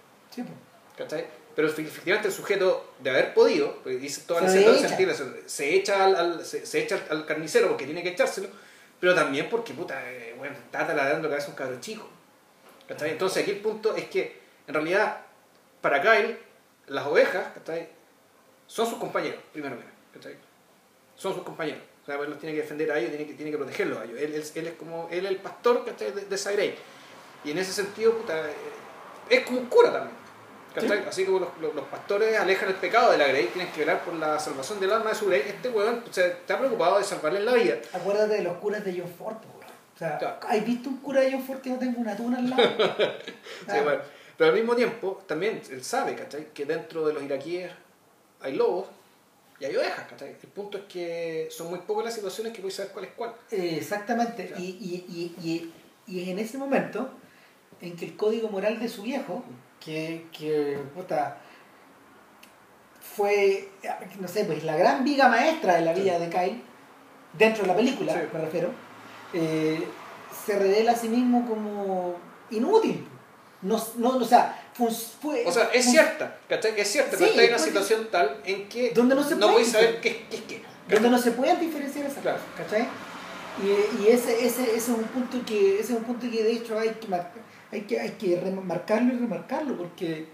Pero 1.54 1.68
efectivamente 1.68 2.28
el 2.28 2.34
sujeto, 2.34 2.94
de 2.98 3.10
haber 3.10 3.32
podido, 3.32 3.76
porque 3.76 3.98
dice 3.98 4.22
toda 4.26 4.42
la 4.42 4.48
se, 4.48 4.60
echa. 4.68 4.88
se 5.46 5.74
echa 5.74 6.04
al, 6.04 6.44
se, 6.44 6.82
echa 6.82 7.00
al 7.10 7.24
carnicero 7.26 7.68
porque 7.68 7.84
tiene 7.84 8.02
que 8.02 8.08
echárselo, 8.10 8.48
pero 8.98 9.14
también 9.14 9.48
porque, 9.48 9.72
puta, 9.72 10.00
eh, 10.10 10.34
bueno, 10.36 10.56
está 10.56 10.86
taladrando 10.86 11.28
cabeza 11.28 11.48
un 11.48 11.54
cabrón 11.54 11.80
chico. 11.80 12.08
Entonces 12.88 13.42
aquí 13.42 13.52
el 13.52 13.60
punto 13.60 13.94
es 13.94 14.06
que, 14.06 14.40
en 14.66 14.74
realidad, 14.74 15.20
para 15.80 16.02
Kyle, 16.02 16.36
las 16.88 17.06
ovejas, 17.06 17.46
Son 18.66 18.86
sus 18.86 18.98
compañeros, 18.98 19.40
primero 19.52 19.76
que 20.12 20.36
Son 21.14 21.34
sus 21.34 21.44
compañeros. 21.44 21.82
O 22.02 22.06
sea, 22.06 22.16
él 22.16 22.30
los 22.30 22.38
tiene 22.38 22.54
que 22.54 22.62
defender 22.62 22.90
a 22.90 22.98
ellos, 22.98 23.10
tiene 23.10 23.26
que, 23.26 23.34
tiene 23.34 23.50
que 23.50 23.56
protegerlos 23.56 23.98
a 23.98 24.04
ellos. 24.04 24.18
Él, 24.18 24.34
él, 24.34 24.66
es 24.66 24.74
como, 24.74 25.08
él 25.10 25.24
es 25.24 25.30
el 25.30 25.38
pastor 25.38 25.84
de, 25.84 26.10
de 26.10 26.74
Y 27.44 27.50
en 27.52 27.58
ese 27.58 27.72
sentido, 27.72 28.12
puta, 28.12 28.38
eh, 28.50 28.54
es 29.30 29.40
como 29.46 29.60
un 29.60 29.66
cura 29.66 29.92
también. 29.92 30.23
Así 31.08 31.24
como 31.24 31.38
los, 31.38 31.74
los, 31.74 31.84
pastores 31.86 32.36
alejan 32.36 32.68
el 32.68 32.74
pecado 32.74 33.12
de 33.12 33.18
la 33.18 33.28
Grey, 33.28 33.46
tienen 33.46 33.72
que 33.72 33.80
velar 33.80 34.02
por 34.02 34.14
la 34.14 34.38
salvación 34.40 34.80
del 34.80 34.92
alma 34.92 35.10
de 35.10 35.16
su 35.16 35.26
Grey, 35.26 35.42
este 35.46 35.68
weón 35.68 36.02
se 36.10 36.28
está 36.28 36.58
preocupado 36.58 36.98
de 36.98 37.04
salvarle 37.04 37.40
la 37.40 37.52
vida. 37.54 37.76
Acuérdate 37.92 38.34
de 38.34 38.42
los 38.42 38.56
curas 38.56 38.84
de 38.84 38.98
John 38.98 39.10
Ford, 39.16 39.36
O 39.36 39.98
sea, 39.98 40.40
¿has 40.48 40.66
visto 40.66 40.88
un 40.88 40.96
cura 40.98 41.20
de 41.20 41.32
John 41.32 41.42
Ford 41.42 41.60
que 41.60 41.70
no 41.70 41.78
tenga 41.78 41.98
una 41.98 42.16
tuna 42.16 42.38
al 42.38 42.50
lado? 42.50 42.62
sí, 43.68 43.80
bueno. 43.84 44.00
Pero 44.36 44.50
al 44.50 44.56
mismo 44.56 44.74
tiempo, 44.74 45.22
también 45.26 45.62
él 45.70 45.84
sabe, 45.84 46.16
¿cachai? 46.16 46.48
Que 46.52 46.64
dentro 46.64 47.06
de 47.06 47.14
los 47.14 47.22
iraquíes 47.22 47.70
hay 48.40 48.54
lobos 48.54 48.88
y 49.60 49.64
hay 49.64 49.76
ovejas, 49.76 50.08
¿cachai? 50.08 50.30
El 50.30 50.48
punto 50.48 50.78
es 50.78 50.84
que 50.84 51.48
son 51.52 51.70
muy 51.70 51.78
pocas 51.80 52.06
las 52.06 52.14
situaciones 52.14 52.52
que 52.52 52.60
puedes 52.60 52.74
saber 52.74 52.92
cuál 52.92 53.04
es 53.04 53.10
cuál. 53.12 53.34
exactamente. 53.50 54.52
Y, 54.58 54.62
y, 54.62 55.34
y, 55.38 55.48
y, 55.48 55.72
y 56.12 56.30
en 56.30 56.40
ese 56.40 56.58
momento 56.58 57.10
en 57.80 57.96
que 57.96 58.06
el 58.06 58.16
código 58.16 58.48
moral 58.48 58.80
de 58.80 58.88
su 58.88 59.02
viejo, 59.02 59.44
que, 59.84 60.26
que 60.36 60.78
puta, 60.94 61.38
fue, 63.16 63.68
no 64.18 64.28
sé, 64.28 64.44
pues 64.44 64.64
la 64.64 64.76
gran 64.76 65.04
viga 65.04 65.28
maestra 65.28 65.74
de 65.76 65.82
la 65.82 65.92
vida 65.92 66.18
de 66.18 66.28
Kyle, 66.28 66.62
dentro 67.32 67.62
de 67.62 67.68
la 67.68 67.76
película, 67.76 68.14
me 68.32 68.40
refiero, 68.40 68.70
eh, 69.32 69.86
se 70.46 70.58
revela 70.58 70.92
a 70.92 70.96
sí 70.96 71.08
mismo 71.08 71.46
como 71.46 72.16
inútil. 72.50 73.06
No, 73.62 73.82
no, 73.96 74.16
o 74.18 74.24
sea, 74.24 74.62
fue, 74.74 75.44
o 75.46 75.52
sea, 75.52 75.70
es 75.72 75.90
cierta, 75.90 76.38
¿cachai? 76.48 76.78
Es 76.78 76.88
cierta, 76.88 77.16
pero 77.16 77.30
está 77.30 77.42
en 77.42 77.48
una 77.48 77.58
situación 77.58 78.08
tal 78.10 78.40
en 78.44 78.68
que 78.68 78.90
donde 78.90 79.14
no, 79.14 79.24
se 79.24 79.36
no 79.36 79.52
voy 79.52 79.62
a 79.62 79.66
saber 79.66 80.00
qué, 80.02 80.26
es 80.30 80.42
qué. 80.42 80.62
Donde 80.88 81.08
no 81.08 81.18
se 81.18 81.30
pueden 81.30 81.58
diferenciar 81.60 82.04
esas 82.04 82.22
cosas, 82.22 82.40
¿cachai? 82.58 82.86
Y, 83.62 84.02
y 84.02 84.08
ese, 84.08 84.44
ese, 84.44 84.64
ese, 84.64 84.76
es 84.76 84.88
un 84.88 85.04
punto 85.04 85.38
que, 85.46 85.78
ese 85.78 85.92
es 85.92 85.98
un 85.98 86.04
punto 86.04 86.30
que 86.30 86.42
de 86.42 86.52
hecho 86.52 86.78
hay 86.78 86.90
que 86.90 87.08
marcar 87.08 87.40
hay 87.74 87.82
que, 87.82 88.00
hay 88.00 88.10
que 88.10 88.40
remarcarlo 88.40 89.12
y 89.14 89.18
remarcarlo, 89.18 89.76
porque, 89.76 90.26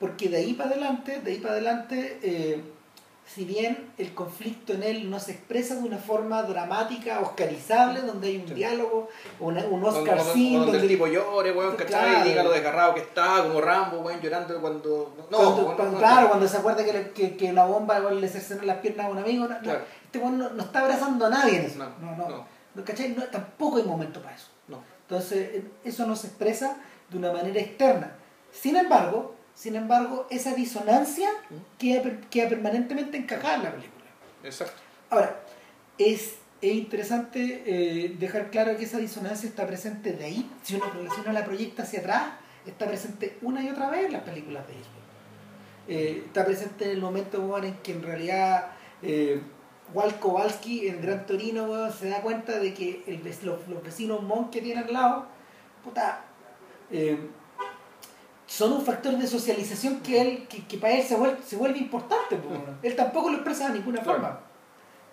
porque 0.00 0.28
de 0.28 0.38
ahí 0.38 0.54
para 0.54 0.70
adelante, 0.70 1.20
de 1.20 1.30
ahí 1.32 1.38
para 1.38 1.54
adelante, 1.54 2.18
eh, 2.22 2.62
si 3.26 3.44
bien 3.44 3.90
el 3.98 4.14
conflicto 4.14 4.72
en 4.72 4.82
él 4.82 5.10
no 5.10 5.20
se 5.20 5.32
expresa 5.32 5.74
de 5.74 5.82
una 5.82 5.98
forma 5.98 6.42
dramática, 6.44 7.20
oscarizable, 7.20 8.00
donde 8.00 8.28
hay 8.28 8.36
un 8.38 8.48
Sí. 8.48 8.54
diálogo, 8.54 9.08
una- 9.38 9.66
un 9.66 9.84
Oscar 9.84 10.16
donde- 10.16 10.32
scene, 10.32 10.56
donde 10.56 10.72
donde 10.72 10.78
el 10.82 10.88
tipo 10.88 11.06
llore, 11.06 11.52
weón, 11.52 11.76
¿cachai? 11.76 11.88
Claro. 12.10 12.24
Y 12.24 12.28
diga 12.30 12.42
lo 12.42 12.50
desgarrado 12.52 12.94
que 12.94 13.00
está, 13.00 13.42
como 13.42 13.60
Rambo, 13.60 13.98
weón, 14.00 14.18
llorando 14.22 14.58
cuando... 14.62 15.14
No, 15.30 15.36
cuando, 15.36 15.56
weón, 15.64 15.76
cuando- 15.76 15.92
no, 15.92 15.98
claro, 15.98 16.20
no. 16.22 16.28
cuando 16.28 16.48
se 16.48 16.56
acuerda 16.56 16.82
que, 16.84 16.92
le- 16.94 17.10
que, 17.10 17.36
que 17.36 17.52
la 17.52 17.66
bomba 17.66 17.98
igual 17.98 18.18
le 18.18 18.28
cercenó 18.28 18.62
las 18.62 18.78
piernas 18.78 19.06
a 19.06 19.10
un 19.10 19.18
amigo, 19.18 19.46
Claro. 19.62 19.80
este 20.04 20.18
weón 20.18 20.38
no, 20.38 20.62
está 20.62 20.80
abrazando 20.80 21.26
a 21.26 21.28
nadie 21.28 21.58
en 21.58 21.64
eso. 21.66 21.78
No, 21.80 21.90
No, 22.00 22.16
no, 22.16 22.28
no. 22.30 22.58
¿No, 22.74 22.84
¿cachai? 22.84 23.14
Tampoco 23.30 23.76
hay 23.76 23.82
momento 23.82 24.22
para 24.22 24.36
eso. 24.36 24.46
Entonces, 25.08 25.48
eh, 25.54 25.64
eso 25.84 26.06
no 26.06 26.14
se 26.16 26.26
expresa 26.26 26.76
de 27.08 27.16
una 27.16 27.32
manera 27.32 27.58
externa. 27.60 28.12
Sin 28.52 28.76
embargo, 28.76 29.34
sin 29.54 29.74
embargo, 29.74 30.26
esa 30.30 30.54
disonancia 30.54 31.30
queda, 31.78 32.02
per- 32.02 32.20
queda 32.28 32.48
permanentemente 32.50 33.16
encajada 33.16 33.54
en 33.56 33.62
la 33.64 33.70
película. 33.72 34.04
Exacto. 34.44 34.74
Ahora, 35.10 35.40
es, 35.96 36.34
es 36.60 36.72
interesante 36.74 37.62
eh, 37.66 38.16
dejar 38.18 38.50
claro 38.50 38.76
que 38.76 38.84
esa 38.84 38.98
disonancia 38.98 39.48
está 39.48 39.66
presente 39.66 40.12
de 40.12 40.24
ahí. 40.26 40.50
Si 40.62 40.74
uno, 40.74 40.84
si 41.14 41.20
uno 41.22 41.32
la 41.32 41.44
proyecta 41.44 41.84
hacia 41.84 42.00
atrás, 42.00 42.24
está 42.66 42.86
presente 42.86 43.38
una 43.40 43.62
y 43.64 43.70
otra 43.70 43.88
vez 43.88 44.06
en 44.06 44.12
las 44.12 44.22
películas 44.22 44.66
de 44.66 44.74
Eastwood. 44.74 44.98
Eh, 45.88 46.22
está 46.26 46.44
presente 46.44 46.84
en 46.84 46.90
el 46.90 47.00
momento 47.00 47.58
en 47.64 47.74
que 47.78 47.92
en 47.92 48.02
realidad 48.02 48.66
eh, 49.02 49.40
Walt 49.94 50.18
Kowalski 50.18 50.88
en 50.88 51.00
Gran 51.00 51.26
Torino 51.26 51.64
weón, 51.64 51.92
se 51.92 52.08
da 52.10 52.20
cuenta 52.20 52.58
de 52.58 52.74
que 52.74 53.02
el 53.06 53.22
los, 53.46 53.66
los 53.68 53.82
vecinos 53.82 54.22
Monk 54.22 54.50
que 54.50 54.60
tiene 54.60 54.80
al 54.82 54.92
lado, 54.92 55.26
puta, 55.84 56.24
eh, 56.90 57.18
son 58.46 58.72
un 58.72 58.84
factor 58.84 59.16
de 59.16 59.26
socialización 59.26 60.00
que, 60.00 60.20
él, 60.20 60.46
que, 60.48 60.66
que 60.66 60.78
para 60.78 60.94
él 60.94 61.04
se 61.04 61.16
vuelve, 61.16 61.38
se 61.46 61.56
vuelve 61.56 61.78
importante. 61.78 62.36
weón. 62.36 62.78
Él 62.82 62.96
tampoco 62.96 63.28
lo 63.30 63.36
expresa 63.36 63.68
de 63.68 63.74
ninguna 63.78 64.00
Claro. 64.02 64.18
forma. 64.20 64.40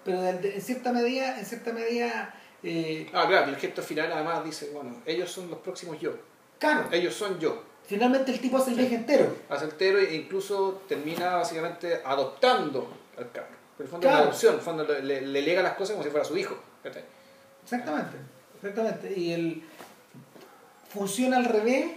Pero 0.04 0.22
de- 0.22 0.34
de- 0.40 0.56
en 0.56 0.62
cierta 0.62 0.92
medida, 0.94 1.40
en 1.40 1.46
cierta 1.46 1.72
medida 1.74 2.34
eh, 2.64 3.08
Ah, 3.14 3.26
claro, 3.28 3.50
el 3.50 3.58
gesto 3.58 3.82
final 3.84 4.12
además 4.12 4.44
dice, 4.44 4.70
bueno, 4.74 4.96
ellos 5.06 5.30
son 5.32 5.50
los 5.50 5.60
próximos 5.60 6.00
yo. 6.00 6.14
claro, 6.60 6.88
Ellos 6.92 7.14
son 7.14 7.40
yo. 7.40 7.62
finalmente 7.86 8.32
el 8.32 8.40
tipo 8.40 8.58
hace 8.58 8.72
el 8.72 8.78
viaje 8.78 8.96
entero. 8.96 9.36
Hace 9.50 9.66
entero 9.66 10.00
e 10.00 10.16
incluso 10.16 10.82
termina 10.88 11.36
básicamente 11.36 12.02
adoptando 12.04 12.88
al 13.18 13.32
cabro. 13.32 13.55
Pero 13.78 13.86
el 13.86 13.92
fondo 13.92 14.08
es 14.08 14.14
una 14.14 14.22
adopción, 14.24 14.56
el 14.56 14.62
fondo 14.62 14.84
le, 14.86 15.02
le- 15.04 15.22
le 15.22 15.42
lega 15.42 15.62
las 15.62 15.74
cosas 15.74 15.92
como 15.96 16.04
si 16.04 16.10
fuera 16.10 16.26
su 16.26 16.38
hijo. 16.38 16.56
Exactamente, 17.64 18.18
exactamente. 18.56 19.20
Y 19.20 19.32
el 19.34 19.64
funciona 20.90 21.38
al 21.38 21.46
revés 21.46 21.88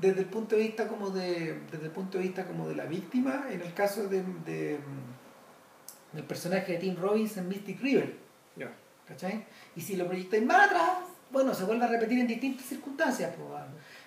desde 0.00 0.20
el 0.20 0.26
punto 0.26 0.56
de 0.56 0.62
vista 0.62 0.88
como 0.88 1.10
de 1.10 1.60
desde 1.70 1.84
el 1.86 1.90
punto 1.92 2.18
de 2.18 2.24
vista 2.24 2.44
como 2.46 2.68
de 2.68 2.74
la 2.74 2.84
víctima 2.84 3.46
en 3.50 3.60
el 3.60 3.74
caso 3.74 4.08
de, 4.08 4.22
de- 4.44 4.78
del 6.12 6.24
personaje 6.24 6.72
de 6.72 6.78
Tim 6.78 6.96
Robbins 6.96 7.36
en 7.36 7.48
Mystic 7.48 7.80
River, 7.80 8.14
Ya. 8.56 8.70
¿cachai? 9.08 9.44
Y 9.74 9.80
si 9.80 9.96
lo 9.96 10.06
proyectáis 10.06 10.44
más 10.44 10.68
atrás, 10.68 10.98
bueno, 11.30 11.52
se 11.52 11.64
vuelve 11.64 11.84
a 11.84 11.88
repetir 11.88 12.20
en 12.20 12.28
distintas 12.28 12.66
circunstancias. 12.66 13.32
pues. 13.36 13.62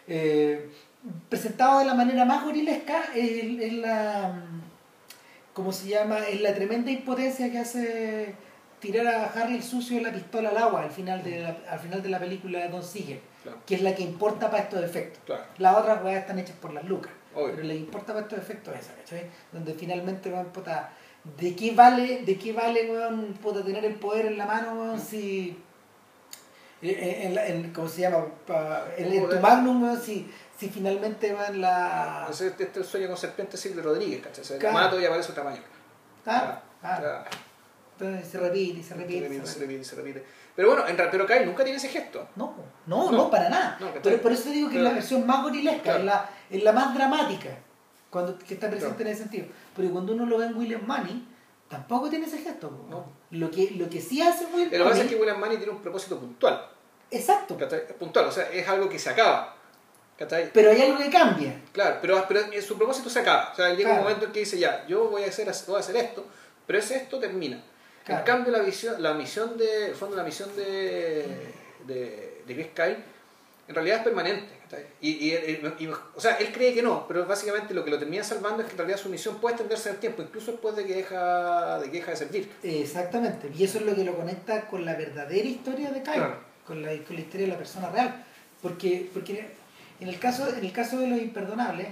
Eh, 0.07 0.69
presentado 1.29 1.79
de 1.79 1.85
la 1.85 1.93
manera 1.93 2.23
más 2.23 2.43
gorilesca 2.45 3.03
es, 3.13 3.73
la 3.73 4.41
¿cómo 5.57 5.71
se 5.71 5.87
llama? 5.87 6.19
es 6.27 6.39
la 6.41 6.53
tremenda 6.53 6.91
impotencia 6.91 7.51
que 7.51 7.57
hace 7.57 8.35
tirar 8.79 9.07
a 9.07 9.25
Harry 9.25 9.55
el 9.55 9.63
sucio 9.63 9.99
la 10.01 10.11
pistola 10.11 10.49
al 10.49 10.57
agua 10.57 10.83
al 10.83 10.91
final 10.91 11.23
de 11.23 11.39
la, 11.39 11.57
al 11.67 11.79
final 11.79 12.03
de 12.03 12.09
la 12.09 12.19
película 12.19 12.59
de 12.59 12.69
Don 12.69 12.83
Siegel 12.83 13.19
Claro, 13.41 13.57
que 13.65 13.73
es 13.73 13.81
la 13.81 13.95
que 13.95 14.03
importa 14.03 14.51
para 14.51 14.63
estos 14.63 14.83
efectos 14.83 15.19
claro. 15.25 15.45
las 15.57 15.75
otras 15.77 16.03
weas 16.03 16.21
están 16.21 16.37
hechas 16.37 16.55
por 16.57 16.73
las 16.73 16.83
lucas 16.85 17.11
Obvio. 17.33 17.55
pero 17.55 17.67
le 17.67 17.75
importa 17.75 18.13
para 18.13 18.25
estos 18.27 18.37
efectos 18.37 18.75
esa, 18.79 18.93
¿cachai? 18.97 19.23
donde 19.51 19.73
finalmente 19.73 20.29
van 20.29 20.45
puta 20.51 20.91
¿de 21.39 21.55
qué 21.55 21.71
vale, 21.71 22.21
de 22.23 22.37
qué 22.37 22.53
vale 22.53 22.91
weón, 22.91 23.33
puta, 23.41 23.63
tener 23.63 23.83
el 23.83 23.95
poder 23.95 24.27
en 24.27 24.37
la 24.37 24.45
mano 24.45 24.79
weón, 24.79 24.99
si 24.99 25.57
eh, 26.81 27.19
en, 27.25 27.35
la- 27.35 27.47
en- 27.47 27.73
¿cómo 27.73 27.87
se 27.87 28.01
llama? 28.01 28.25
En, 28.97 29.11
en 29.13 29.29
tu 29.29 29.39
magnum 29.39 29.99
si, 29.99 30.31
si 30.59 30.69
finalmente 30.69 31.33
van 31.33 31.59
la 31.61 32.17
Entonces, 32.21 32.51
este 32.51 32.63
es 32.65 32.77
el 32.77 32.85
sueño 32.85 33.07
con 33.07 33.17
serpiente 33.17 33.57
Silvio 33.57 33.83
Rodríguez, 33.83 34.21
¿cachai? 34.23 34.43
Se 34.45 34.57
Claro. 34.57 34.73
mato 34.75 34.99
y 35.01 35.05
aparece 35.05 35.31
otra 35.31 35.43
mañana. 35.43 35.63
Ah, 36.25 36.61
ah. 36.83 36.97
Claro. 36.99 37.23
Entonces 37.99 38.27
se 38.29 38.37
repite 38.39 38.83
se 38.83 38.89
Se 38.89 38.93
repite, 38.95 39.21
repite, 39.21 39.45
se 39.47 39.53
repite. 39.59 39.59
repite, 39.59 39.83
se 39.83 39.95
repite. 39.95 40.23
Pero 40.55 40.67
bueno, 40.69 40.87
en, 40.87 40.97
ra- 40.97 41.09
pero 41.11 41.25
Kyle 41.25 41.45
nunca 41.45 41.63
tiene 41.63 41.77
ese 41.77 41.89
gesto. 41.89 42.27
No, 42.35 42.53
no, 42.85 43.11
no, 43.11 43.17
No. 43.17 43.29
para 43.31 43.49
nada. 43.49 43.77
No. 43.79 43.87
Pero 44.03 44.21
por 44.21 44.31
eso 44.31 44.49
digo 44.51 44.69
que 44.69 44.75
es 44.77 44.81
la 44.81 44.89
Claro. 44.89 44.95
versión 45.01 45.25
más 45.25 45.41
gorilesca, 45.43 45.81
Claro. 45.83 45.99
es, 45.99 46.05
la, 46.05 46.29
es 46.51 46.63
la 46.63 46.71
más 46.73 46.93
dramática, 46.93 47.49
cuando, 48.11 48.37
que 48.37 48.53
está 48.53 48.69
presente 48.69 48.95
Claro. 48.97 49.09
en 49.09 49.15
ese 49.15 49.23
sentido. 49.23 49.47
Pero 49.75 49.89
cuando 49.91 50.13
uno 50.13 50.25
lo 50.27 50.37
ve 50.37 50.45
en 50.45 50.57
William 50.57 50.81
Money, 50.85 51.27
tampoco 51.69 52.09
tiene 52.09 52.25
ese 52.25 52.37
gesto. 52.39 52.69
No. 52.89 53.05
Lo, 53.31 53.51
que, 53.51 53.71
lo 53.71 53.89
que 53.89 53.99
sí 54.01 54.21
hace 54.21 54.45
William 54.45 54.69
Pero 54.69 54.83
lo 54.83 54.89
que 54.89 54.93
pasa 54.93 55.03
es 55.05 55.09
que 55.09 55.15
William 55.17 55.39
Manny 55.39 55.57
tiene 55.57 55.71
un 55.71 55.81
propósito 55.81 56.17
puntual. 56.19 56.69
exacto, 57.11 57.57
puntual, 57.99 58.25
o 58.27 58.31
sea, 58.31 58.49
es 58.51 58.67
algo 58.67 58.87
que 58.89 58.97
se 58.99 59.09
acaba. 59.09 59.55
pero 60.53 60.71
hay 60.71 60.81
algo 60.81 60.97
que 60.97 61.09
cambia. 61.09 61.61
Claro, 61.71 61.97
pero, 62.01 62.25
pero 62.27 62.41
su 62.61 62.77
propósito 62.77 63.09
se 63.09 63.19
acaba. 63.19 63.51
O 63.51 63.55
sea, 63.55 63.69
llega 63.69 63.89
Claro. 63.89 63.95
un 63.97 64.03
momento 64.03 64.25
en 64.25 64.31
que 64.31 64.39
dice, 64.39 64.57
ya, 64.57 64.85
yo 64.87 65.09
voy 65.09 65.23
a 65.23 65.27
hacer, 65.27 65.49
voy 65.67 65.77
a 65.77 65.79
hacer 65.79 65.95
esto, 65.97 66.25
pero 66.65 66.79
ese 66.79 66.97
esto 66.97 67.19
termina. 67.19 67.61
Claro. 68.05 68.21
En 68.21 68.25
cambio, 68.25 68.51
la, 68.53 68.59
visión, 68.59 69.01
la 69.03 69.13
misión 69.13 69.57
de, 69.57 69.83
en 69.85 69.89
el 69.89 69.95
fondo, 69.95 70.15
la 70.15 70.23
misión 70.23 70.55
de, 70.55 71.53
de, 71.85 72.41
de 72.47 72.53
Chris 72.53 72.67
Kyle, 72.73 72.97
en 73.67 73.75
realidad 73.75 73.97
es 73.97 74.03
permanente. 74.03 74.56
Y, 75.01 75.09
y, 75.09 75.33
y- 75.33 75.73
y- 75.79 75.87
o 75.87 76.19
sea, 76.19 76.33
él 76.35 76.51
cree 76.51 76.73
que 76.73 76.81
no, 76.81 77.07
pero 77.07 77.25
básicamente 77.25 77.73
lo 77.73 77.83
que 77.85 77.91
lo 77.91 77.99
termina 77.99 78.23
salvando 78.23 78.61
es 78.61 78.65
que 78.67 78.73
en 78.73 78.77
realidad 78.79 78.97
su 78.97 79.09
misión 79.09 79.35
puede 79.37 79.53
extenderse 79.55 79.89
en 79.89 79.95
el 79.95 80.01
tiempo, 80.01 80.21
incluso 80.21 80.51
después 80.51 80.75
de 80.75 80.85
que 80.85 80.95
deja 80.95 81.79
de, 81.79 81.85
que 81.91 81.97
deja 81.97 82.11
de 82.11 82.17
servir. 82.17 82.51
Exactamente, 82.63 83.49
y 83.57 83.63
eso 83.63 83.77
es 83.79 83.85
lo 83.85 83.95
que 83.95 84.03
lo 84.03 84.15
conecta 84.15 84.67
con 84.67 84.83
la 84.85 84.95
verdadera 84.95 85.47
historia 85.47 85.91
de 85.91 86.01
Kyle, 86.03 86.13
Claro. 86.15 86.39
con, 86.65 86.81
la, 86.81 86.89
con 87.03 87.15
la 87.15 87.21
historia 87.21 87.45
de 87.47 87.51
la 87.53 87.57
persona 87.57 87.89
real. 87.89 88.23
Porque, 88.61 89.09
porque 89.13 89.51
en, 89.99 90.07
el 90.09 90.19
caso, 90.19 90.49
en 90.49 90.65
el 90.65 90.71
caso 90.71 90.99
de 90.99 91.07
los 91.07 91.19
imperdonables, 91.19 91.87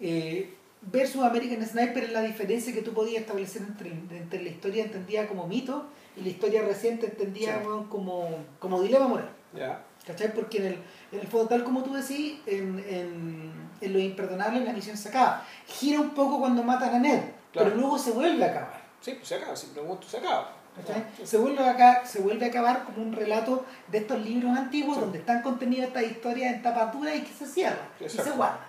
eh, 0.00 0.54
versus 0.82 1.22
American 1.22 1.64
Sniper 1.66 2.04
es 2.04 2.12
la 2.12 2.22
diferencia 2.22 2.72
que 2.72 2.82
tú 2.82 2.92
podías 2.92 3.22
establecer 3.22 3.62
entre, 3.62 3.90
entre 3.90 4.42
la 4.42 4.48
historia 4.48 4.84
entendida 4.84 5.26
como 5.26 5.46
mito 5.46 5.86
y 6.16 6.22
la 6.22 6.28
historia 6.28 6.62
reciente 6.62 7.06
entendida 7.06 7.60
Sí. 7.62 7.68
como, 7.88 8.28
como 8.58 8.82
dilema 8.82 9.08
moral. 9.08 9.30
Ya. 9.54 9.82
¿Cachai? 10.08 10.34
Porque 10.34 10.58
en 10.58 10.64
el, 10.66 10.78
en 11.12 11.20
el 11.20 11.26
fondo, 11.28 11.46
tal 11.48 11.62
como 11.62 11.84
tú 11.84 11.92
decís, 11.94 12.40
en, 12.46 12.82
en, 12.88 13.52
en 13.80 13.92
Los 13.92 14.02
Imperdonables 14.02 14.64
la 14.64 14.72
misión 14.72 14.96
se 14.96 15.10
acaba. 15.10 15.44
Gira 15.66 16.00
un 16.00 16.10
poco 16.10 16.40
cuando 16.40 16.62
matan 16.64 16.94
a 16.94 16.98
Ned, 16.98 17.20
Claro. 17.52 17.68
pero 17.70 17.76
luego 17.80 17.98
se 17.98 18.10
vuelve 18.12 18.42
a 18.44 18.48
acabar. 18.48 18.82
Sí, 19.00 19.12
pues 19.12 19.28
se 19.28 19.36
acaba, 19.36 19.54
simplemente 19.54 20.06
se 20.08 20.16
acaba. 20.16 20.54
¿cachai? 20.76 21.04
Sí. 21.16 21.26
Se, 21.26 21.36
vuelve 21.38 21.62
a 21.62 21.70
acabar, 21.70 22.06
se 22.06 22.20
vuelve 22.20 22.46
a 22.46 22.48
acabar 22.48 22.84
como 22.84 23.02
un 23.02 23.12
relato 23.12 23.64
de 23.88 23.98
estos 23.98 24.20
libros 24.24 24.56
antiguos 24.56 24.94
Sí. 24.96 25.00
donde 25.02 25.18
están 25.18 25.42
contenidas 25.42 25.88
estas 25.88 26.04
historias 26.04 26.54
en 26.54 26.62
tapas 26.62 26.92
duras 26.92 27.14
y 27.16 27.20
que 27.22 27.32
se 27.32 27.46
cierra 27.46 27.88
y 28.00 28.08
se 28.08 28.30
guarda. 28.32 28.66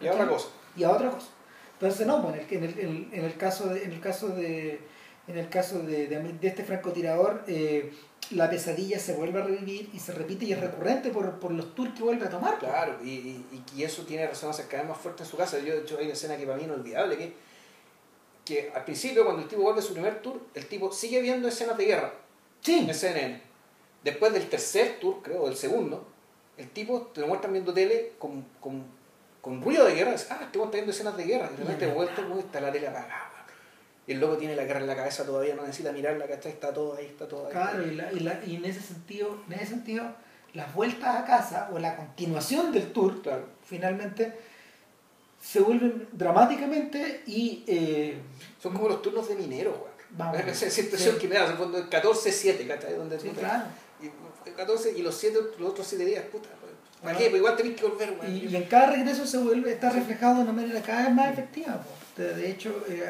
Y 0.00 0.08
otra 0.08 0.28
cosa. 0.28 0.48
Y 0.76 0.84
a 0.84 0.90
otra 0.90 1.10
cosa. 1.10 1.28
Entonces 1.74 2.06
no, 2.06 2.22
pues, 2.22 2.50
en, 2.52 2.64
el, 2.64 2.78
en, 2.78 2.88
el, 2.88 3.08
en 3.12 3.24
el 3.24 3.36
caso 3.36 3.68
de, 3.68 3.84
en 3.84 3.92
el 3.92 4.00
caso 4.00 4.28
de 4.28 4.80
en 5.28 5.36
el 5.38 5.48
caso 5.48 5.80
de, 5.80 6.06
de, 6.06 6.22
de 6.22 6.46
este 6.48 6.62
francotirador, 6.62 7.42
eh, 7.48 7.92
la 8.30 8.50
pesadilla 8.50 8.98
se 8.98 9.14
vuelve 9.14 9.40
a 9.40 9.44
revivir 9.44 9.90
y 9.92 9.98
se 9.98 10.12
repite 10.12 10.44
y 10.46 10.52
es 10.52 10.60
recurrente 10.60 11.10
por, 11.10 11.38
por 11.38 11.52
los 11.52 11.74
tours 11.74 11.92
que 11.94 12.02
vuelve 12.02 12.26
a 12.26 12.30
tomar. 12.30 12.58
Claro, 12.58 12.98
y, 13.02 13.10
y, 13.10 13.64
y 13.76 13.82
eso 13.84 14.02
tiene 14.04 14.26
resonancias 14.26 14.66
cada 14.68 14.82
vez 14.82 14.90
más 14.90 14.98
fuertes 14.98 15.26
en 15.26 15.30
su 15.30 15.36
casa. 15.36 15.58
Yo, 15.58 15.74
de 15.74 15.82
hecho, 15.82 15.98
hay 15.98 16.04
una 16.04 16.14
escena 16.14 16.36
que 16.36 16.44
para 16.44 16.56
mí 16.56 16.64
es 16.64 16.68
inolvidable, 16.68 17.16
que, 17.16 17.32
que 18.44 18.72
al 18.74 18.84
principio, 18.84 19.24
cuando 19.24 19.42
el 19.42 19.48
tipo 19.48 19.62
vuelve 19.62 19.80
a 19.80 19.82
su 19.82 19.92
primer 19.92 20.20
tour, 20.22 20.40
el 20.54 20.66
tipo 20.66 20.92
sigue 20.92 21.20
viendo 21.20 21.48
escenas 21.48 21.76
de 21.76 21.84
guerra 21.84 22.12
Sí, 22.60 22.74
en 22.88 22.92
CNN. 22.92 23.40
Después 24.02 24.32
del 24.32 24.48
tercer 24.48 24.98
tour, 25.00 25.22
creo, 25.22 25.42
o 25.42 25.46
del 25.46 25.56
segundo, 25.56 26.04
el 26.56 26.68
tipo 26.70 27.02
te 27.14 27.20
lo 27.20 27.28
muestran 27.28 27.52
viendo 27.52 27.72
tele 27.72 28.14
con, 28.18 28.44
con, 28.60 28.84
con 29.40 29.62
ruido 29.62 29.84
de 29.84 29.94
guerra. 29.94 30.12
Dice, 30.12 30.26
ah, 30.30 30.38
este 30.40 30.52
tipo 30.52 30.64
está 30.64 30.76
viendo 30.76 30.90
escenas 30.90 31.16
de 31.16 31.24
guerra. 31.24 31.48
Y 31.52 31.58
de 31.58 31.62
repente 31.62 31.86
vuelto, 31.86 32.22
está 32.38 32.60
la 32.60 32.72
tele 32.72 32.88
apagada. 32.88 33.25
Y 34.06 34.12
el 34.12 34.20
loco 34.20 34.36
tiene 34.36 34.54
la 34.54 34.64
guerra 34.64 34.80
en 34.80 34.86
la 34.86 34.94
cabeza 34.96 35.24
todavía, 35.24 35.54
no 35.54 35.62
necesita 35.62 35.90
mirarla, 35.92 36.26
¿cachai? 36.26 36.52
Está 36.52 36.72
todo 36.72 36.94
ahí, 36.96 37.06
está 37.06 37.26
todo 37.26 37.46
ahí. 37.46 37.52
claro, 37.52 37.84
y, 37.86 37.94
la- 37.96 38.12
y, 38.12 38.20
la- 38.20 38.40
y 38.46 38.56
en 38.56 38.64
ese 38.64 38.80
sentido, 38.80 39.38
en 39.48 39.54
ese 39.54 39.66
sentido, 39.66 40.04
las 40.54 40.72
vueltas 40.74 41.16
a 41.16 41.24
casa 41.24 41.68
o 41.72 41.78
la 41.78 41.96
continuación 41.96 42.70
del 42.72 42.92
tour 42.92 43.20
Claro. 43.22 43.44
finalmente 43.64 44.32
se 45.42 45.60
vuelven 45.60 46.08
dramáticamente 46.12 47.22
y 47.26 47.64
eh, 47.66 48.18
Son 48.62 48.72
como 48.72 48.88
los 48.88 49.02
turnos 49.02 49.28
de 49.28 49.34
minero, 49.36 49.70
weón. 49.72 49.96
Vamos. 50.10 50.38
Esa 50.62 50.80
impresión 50.80 51.14
Sí. 51.16 51.20
que 51.20 51.28
me 51.28 51.34
da, 51.34 51.46
en 51.46 51.56
fondo, 51.56 51.78
14-7, 51.90 52.66
¿cachai? 52.66 52.94
Donde 52.94 53.18
sí, 53.20 53.28
claro. 53.30 53.64
Y 54.00 54.50
14 54.50 54.92
y 54.96 55.02
los, 55.02 55.14
siete, 55.16 55.38
los 55.58 55.70
otros 55.70 55.86
7 55.86 56.04
días, 56.04 56.24
puta. 56.30 56.48
¿Para 57.02 57.18
qué? 57.18 57.24
Pues 57.24 57.36
igual 57.40 57.56
tenés 57.56 57.76
que 57.78 57.86
volver, 57.86 58.16
weón. 58.20 58.34
Y, 58.34 58.46
y 58.46 58.56
en 58.56 58.64
cada 58.64 58.92
regreso 58.92 59.26
se 59.26 59.38
vuelve, 59.38 59.72
está 59.72 59.90
reflejado 59.90 60.36
de 60.36 60.42
una 60.42 60.52
manera 60.52 60.80
cada 60.80 61.02
vez 61.06 61.12
más 61.14 61.32
efectiva. 61.32 61.74
po. 61.82 62.22
De, 62.22 62.34
de 62.34 62.50
hecho, 62.50 62.84
eh, 62.88 63.04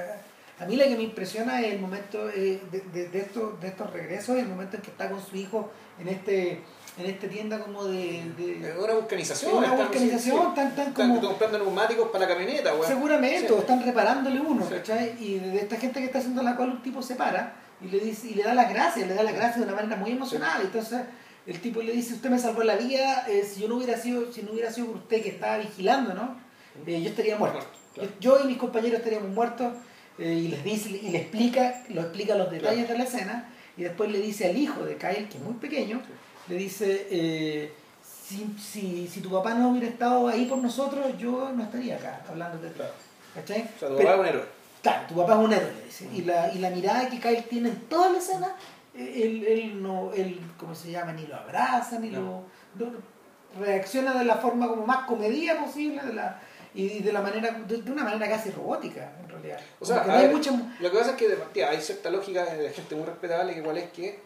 a 0.59 0.65
mí 0.67 0.77
la 0.77 0.85
que 0.87 0.97
me 0.97 1.03
impresiona 1.03 1.61
es 1.61 1.75
el 1.75 1.81
momento 1.81 2.29
eh, 2.31 2.61
de, 2.71 2.81
de- 2.93 3.09
de 3.09 3.19
estos, 3.19 3.61
de 3.61 3.69
estos 3.69 3.91
regresos, 3.93 4.37
el 4.39 4.49
momento 4.49 4.77
en 4.77 4.83
que 4.83 4.91
está 4.91 5.11
con 5.11 5.21
su 5.25 5.37
hijo 5.37 5.71
en 6.01 6.09
este 6.09 6.63
en 6.99 7.05
esta 7.05 7.29
tienda 7.29 7.59
como 7.59 7.85
de... 7.85 8.23
de 8.39 8.75
una 8.83 8.95
vulcanización. 8.95 9.55
Una 9.59 9.67
están- 9.67 9.79
vulcanización, 9.89 10.55
tan 10.55 10.69
Están 10.69 10.93
como- 10.95 11.21
comprando 11.21 11.59
neumáticos 11.59 12.09
para 12.09 12.27
la 12.27 12.33
camioneta, 12.35 12.73
weón. 12.75 12.87
Seguramente, 12.87 13.49
Sí. 13.49 13.53
o 13.53 13.59
están 13.59 13.85
reparándole 13.85 14.41
uno, 14.41 14.63
Sí. 14.67 14.73
¿cachai? 14.77 15.15
Y 15.23 15.39
de 15.39 15.59
esta 15.59 15.77
gente 15.77 16.01
que 16.01 16.07
está 16.07 16.21
haciendo 16.21 16.43
la 16.43 16.57
cual 16.57 16.71
un 16.71 16.83
tipo 16.83 17.03
se 17.03 17.15
para 17.17 17.53
y 17.83 17.89
le 17.89 17.99
dice 18.01 18.29
y 18.29 18.35
le 18.35 18.45
da 18.45 18.55
las 18.55 18.71
gracias, 18.71 19.07
le 19.07 19.13
da 19.15 19.23
las 19.23 19.35
gracias 19.35 19.59
de 19.59 19.65
una 19.65 19.75
manera 19.75 19.97
muy 19.97 20.13
emocionada. 20.13 20.63
Entonces 20.63 21.03
el 21.47 21.61
tipo 21.61 21.83
le 21.83 21.93
dice, 21.93 22.15
usted 22.15 22.31
me 22.31 22.39
salvó 22.39 22.63
la 22.63 22.77
vida, 22.77 23.27
eh, 23.29 23.45
si 23.45 23.61
yo 23.61 23.69
no 23.69 23.77
hubiera 23.77 23.99
sido, 23.99 24.33
si 24.33 24.43
no 24.43 24.53
hubiera 24.53 24.73
sido 24.73 24.87
usted 24.93 25.23
que 25.23 25.29
estaba 25.29 25.59
vigilando, 25.59 26.15
¿no? 26.15 26.39
Eh, 26.87 27.03
yo 27.03 27.11
estaría 27.11 27.37
muerto. 27.37 27.59
Claro. 27.93 28.09
Yo, 28.21 28.39
yo 28.39 28.45
y 28.45 28.47
mis 28.49 28.57
compañeros 28.57 29.01
estaríamos 29.01 29.29
muertos 29.29 29.75
eh, 30.19 30.33
y 30.33 30.49
les 30.49 30.65
dice 30.65 30.91
y 30.91 31.11
le 31.11 31.19
explica, 31.19 31.83
lo 31.91 32.01
explica 32.03 32.35
los 32.35 32.51
detalles 32.51 32.89
de 32.89 32.97
la 32.99 33.05
escena 33.05 33.49
y 33.77 33.83
después 33.83 34.11
le 34.11 34.21
dice 34.21 34.47
al 34.49 34.57
hijo 34.57 34.85
de 34.85 34.97
Kyle, 34.97 35.29
que 35.29 35.37
es 35.39 35.43
muy 35.43 35.55
pequeño, 35.55 36.01
le 36.49 36.57
dice 36.57 37.07
eh, 37.11 37.73
si, 38.03 38.47
si, 38.59 39.07
si 39.09 39.21
tu 39.21 39.31
papá 39.31 39.55
no 39.55 39.71
hubiera 39.71 39.87
estado 39.89 40.29
ahí 40.29 40.47
por 40.47 40.59
nosotros, 40.59 41.07
yo 41.19 41.53
no 41.55 41.63
estaría 41.65 41.97
acá 41.97 42.23
hablando 42.29 42.59
de. 42.59 42.73
Claro. 42.73 42.93
¿Cachai? 43.35 43.63
O 43.77 43.79
sea, 43.79 43.89
tu 43.89 43.97
Pero- 43.97 44.09
papá 44.09 44.15
es 44.15 44.21
un 44.21 44.27
héroe. 44.27 44.45
Claro, 44.83 45.07
tu 45.09 45.15
papá 45.17 45.33
es 45.33 45.39
un 45.39 45.53
héroe, 45.53 45.73
le 45.79 45.85
dice. 45.85 46.09
Y 46.15 46.23
la, 46.23 46.53
y 46.53 46.59
la 46.59 46.71
mirada 46.71 47.09
que 47.09 47.19
Kyle 47.21 47.43
tiene 47.49 47.69
en 47.71 47.77
toda 47.89 48.11
la 48.11 48.19
escena, 48.19 48.55
eh, 48.95 49.21
él, 49.25 49.45
él 49.47 49.83
no, 49.83 50.13
él, 50.15 50.41
¿cómo 50.59 50.75
se 50.75 50.91
llama? 50.93 51.13
Ni 51.13 51.27
lo 51.27 51.37
abraza, 51.37 51.99
ni 51.99 52.09
No. 52.11 52.45
lo, 52.79 52.87
no- 52.87 53.17
reacciona 53.59 54.15
de 54.19 54.25
la 54.25 54.37
forma 54.37 54.69
como 54.69 54.87
más 54.87 55.07
comedia 55.07 55.59
posible, 55.59 56.03
de 56.03 56.13
la, 56.13 56.41
y 56.77 57.01
de 57.01 57.13
la 57.13 57.21
manera, 57.23 57.51
de, 57.67 57.91
una 57.91 58.05
manera 58.05 58.29
casi 58.29 58.51
robótica, 58.51 59.13
en 59.23 59.29
realidad. 59.29 59.59
O 59.81 59.85
sea, 59.87 60.03
Como 60.03 60.07
que 60.07 60.11
a 60.11 60.15
no 60.15 60.21
hay 60.21 60.27
ver, 60.29 60.37
mucha, 60.37 60.51
lo 60.81 60.91
que 60.91 60.99
pasa 60.99 61.11
es 61.13 61.17
que 61.17 61.29
de 61.29 61.37
partida 61.37 61.71
hay 61.71 61.81
cierta 61.81 62.11
lógica 62.11 62.45
de 62.45 62.71
gente 62.71 62.95
muy 62.95 63.05
respetable 63.07 63.53
que 63.55 63.61
igual 63.61 63.79
es 63.79 63.91
que 63.91 64.21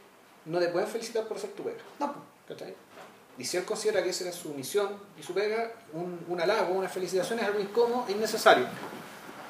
no 0.47 0.59
te 0.59 0.69
pueden 0.69 0.89
felicitar 0.89 1.25
por 1.29 1.37
hacer 1.37 1.51
tu 1.51 1.63
pega. 1.63 1.79
no, 1.99 2.15
¿cachai? 2.49 2.75
Y 3.39 3.45
si 3.45 3.57
él 3.57 3.65
considera 3.65 4.03
que 4.03 4.11
esa 4.11 4.25
era 4.25 4.33
su 4.33 4.51
misión 4.51 4.89
y 5.19 5.23
su 5.23 5.33
pega, 5.33 5.71
un, 5.95 6.25
un 6.29 6.41
halago, 6.41 6.75
una 6.75 6.89
felicitación 6.91 7.39
es 7.39 7.45
algo 7.47 7.59
incómodo 7.61 8.05
e 8.09 8.13
innecesario. 8.13 8.67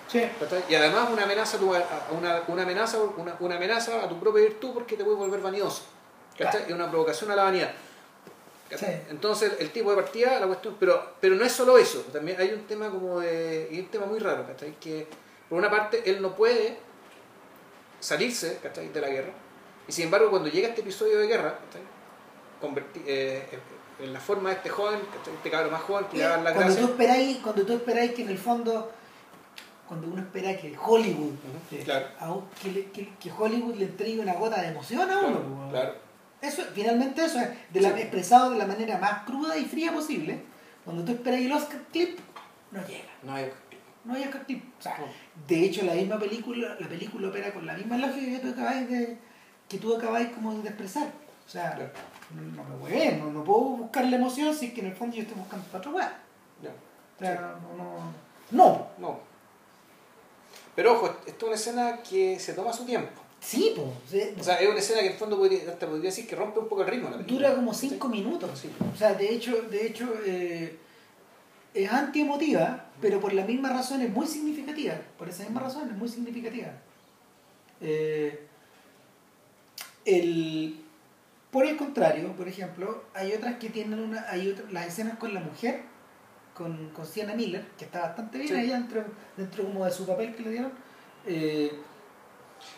sí, 0.06 0.22
¿cachai? 0.38 0.62
Y 0.68 0.74
además 0.74 1.08
una 1.12 1.24
amenaza, 1.24 1.56
a 1.56 1.60
tu- 1.60 1.74
a- 1.74 1.84
una, 2.16 2.42
una 2.48 2.62
amenaza, 2.62 2.98
una, 3.16 3.34
una 3.40 3.56
amenaza 3.56 4.04
a 4.04 4.08
tu 4.08 4.20
propia 4.20 4.42
virtud 4.42 4.70
porque 4.74 4.96
te 4.96 5.02
puede 5.04 5.16
volver 5.16 5.40
vanidoso. 5.40 5.82
¿cachai? 6.38 6.50
Claro. 6.50 6.66
Es 6.68 6.74
una 6.74 6.90
provocación 6.90 7.30
a 7.32 7.36
la 7.36 7.44
vanidad. 7.44 7.70
Entonces 9.10 9.52
el 9.58 9.70
tipo 9.70 9.90
de 9.90 9.96
partida, 9.96 10.38
la 10.40 10.46
cuestión, 10.46 10.76
pero, 10.78 11.14
pero 11.20 11.34
no 11.34 11.44
es 11.44 11.52
solo 11.52 11.76
eso, 11.78 12.00
también 12.12 12.40
hay 12.40 12.52
un 12.52 12.66
tema 12.66 12.88
como 12.90 13.20
de, 13.20 13.68
y 13.70 13.80
un 13.80 13.86
tema 13.88 14.06
muy 14.06 14.18
raro, 14.20 14.46
¿cachai? 14.46 14.74
Que 14.78 15.06
por 15.48 15.58
una 15.58 15.70
parte 15.70 16.02
él 16.08 16.22
no 16.22 16.34
puede 16.36 16.76
salirse 18.00 18.58
¿cachai? 18.62 18.88
de 18.88 19.00
la 19.00 19.08
guerra, 19.08 19.32
y 19.88 19.92
sin 19.92 20.04
embargo 20.04 20.30
cuando 20.30 20.48
llega 20.48 20.68
este 20.68 20.80
episodio 20.82 21.18
de 21.18 21.26
guerra. 21.26 21.58
Converti- 22.60 23.02
eh, 23.06 23.42
en 24.00 24.12
la 24.12 24.20
forma 24.20 24.50
de 24.50 24.56
este 24.56 24.68
joven, 24.68 25.00
¿cachai? 25.16 25.34
este 25.34 25.50
cabrón 25.50 25.72
más 25.72 25.82
joven 25.82 26.04
que 26.10 26.18
le 26.18 26.24
dan 26.24 26.44
la 26.44 26.52
cuando 26.54 26.72
tú 26.74 26.78
gracia. 26.80 26.92
esperáis, 26.92 27.36
cuando 27.38 27.62
tú 27.66 27.72
esperáis 27.74 28.12
que 28.12 28.22
en 28.22 28.28
el 28.28 28.38
fondo, 28.38 28.92
cuando 29.88 30.06
uno 30.08 30.20
espera 30.22 30.56
que 30.56 30.76
Hollywood, 30.78 31.32
eh, 31.72 31.82
claro. 31.84 32.06
a 32.20 32.38
que, 32.62 32.90
que- 32.92 33.14
que 33.18 33.32
Hollywood 33.32 33.74
le 33.76 33.86
entregue 33.86 34.20
una 34.20 34.34
gota 34.34 34.60
de 34.60 34.68
emoción 34.68 35.10
a 35.10 35.18
uno, 35.20 35.40
Claro, 35.40 35.70
claro. 35.70 35.94
Eso, 36.42 36.62
finalmente 36.74 37.24
eso 37.24 37.38
es 37.38 37.48
de 37.72 37.80
la- 37.80 37.94
Sí. 37.94 38.00
expresado 38.00 38.50
de 38.50 38.58
la 38.58 38.66
manera 38.66 38.98
más 38.98 39.24
cruda 39.24 39.56
y 39.56 39.64
fría 39.66 39.92
posible. 39.92 40.42
Cuando 40.84 41.04
tú 41.04 41.12
esperas 41.12 41.40
el 41.40 41.52
Oscar 41.52 41.80
clip, 41.92 42.18
no 42.70 42.80
llega. 42.86 43.04
No 43.22 43.34
hay- 43.34 43.50
No 44.02 44.14
hay 44.14 44.22
Oscar 44.22 44.46
clip. 44.46 44.64
O 44.78 44.82
sea, 44.82 44.96
No. 44.98 45.04
de 45.46 45.64
hecho 45.64 45.82
la 45.84 45.92
misma 45.92 46.18
película, 46.18 46.74
la 46.80 46.88
película 46.88 47.28
opera 47.28 47.52
con 47.52 47.66
la 47.66 47.74
misma 47.74 47.98
lógica 47.98 48.26
que 48.32 48.38
tú 48.38 48.48
acabáis 48.52 48.88
de, 48.88 49.18
que 49.68 49.76
tú 49.78 49.94
acabáis 49.94 50.28
como 50.30 50.54
de 50.54 50.68
expresar. 50.68 51.08
O 51.46 51.50
sea, 51.50 51.74
Claro. 51.74 51.90
no, 52.34 52.42
no 52.62 52.64
me 52.64 52.76
huevé, 52.76 53.16
no, 53.18 53.30
no 53.30 53.44
puedo 53.44 53.60
buscar 53.60 54.06
la 54.06 54.16
emoción 54.16 54.54
si 54.54 54.66
es 54.66 54.72
que 54.72 54.80
en 54.80 54.86
el 54.86 54.94
fondo 54.96 55.16
yo 55.16 55.22
estoy 55.22 55.36
buscando 55.36 55.66
otra 55.76 55.90
weá. 55.90 56.18
O 56.62 57.22
sea, 57.22 57.34
no, 57.76 57.76
no, 57.76 58.12
no. 58.52 58.86
No. 58.96 59.20
Pero 60.74 60.92
ojo, 60.94 61.16
esto 61.26 61.36
es 61.36 61.42
una 61.42 61.54
escena 61.56 61.98
que 62.02 62.38
se 62.38 62.54
toma 62.54 62.72
su 62.72 62.86
tiempo. 62.86 63.20
Sí, 63.40 63.74
pues. 63.74 64.34
O 64.38 64.44
sea, 64.44 64.56
es 64.56 64.68
una 64.68 64.78
escena 64.78 65.00
que 65.00 65.06
en 65.06 65.12
el 65.12 65.18
fondo 65.18 65.38
podría, 65.38 65.70
hasta 65.70 65.86
podría 65.86 66.10
decir 66.10 66.26
que 66.26 66.36
rompe 66.36 66.58
un 66.60 66.68
poco 66.68 66.82
el 66.82 66.88
ritmo 66.88 67.06
de 67.06 67.12
la 67.12 67.16
película. 67.22 67.48
dura 67.48 67.56
como 67.56 67.72
cinco 67.74 68.08
minutos. 68.08 68.50
Sí. 68.58 68.70
O 68.92 68.96
sea, 68.96 69.14
de 69.14 69.32
hecho, 69.34 69.62
de 69.62 69.86
hecho 69.86 70.12
eh, 70.26 70.76
es 71.72 71.90
antiemotiva, 71.90 72.86
pero 73.00 73.18
por 73.18 73.32
la 73.32 73.44
misma 73.46 73.70
razón 73.70 74.02
es 74.02 74.10
muy 74.10 74.26
significativa. 74.26 74.94
Por 75.18 75.28
esa 75.30 75.44
misma 75.44 75.60
razón 75.62 75.88
es 75.90 75.96
muy 75.96 76.08
significativa. 76.08 76.68
Eh, 77.80 78.46
el, 80.04 80.82
por 81.50 81.64
el 81.66 81.76
contrario, 81.76 82.32
por 82.36 82.46
ejemplo, 82.48 83.04
hay 83.14 83.32
otras 83.32 83.56
que 83.56 83.70
tienen 83.70 83.98
una, 84.00 84.28
hay 84.28 84.50
otras, 84.50 84.70
las 84.72 84.86
escenas 84.86 85.18
con 85.18 85.32
la 85.34 85.40
mujer, 85.40 85.82
con, 86.54 86.90
con 86.90 87.06
Sienna 87.06 87.34
Miller, 87.34 87.64
que 87.78 87.86
está 87.86 88.00
bastante 88.00 88.38
bien 88.38 88.48
Sí. 88.50 88.54
ella 88.60 88.74
dentro, 88.74 89.04
dentro 89.36 89.64
como 89.64 89.84
de 89.84 89.90
su 89.92 90.06
papel 90.06 90.34
que 90.34 90.42
le 90.42 90.50
dieron. 90.50 90.72
Eh, 91.26 91.72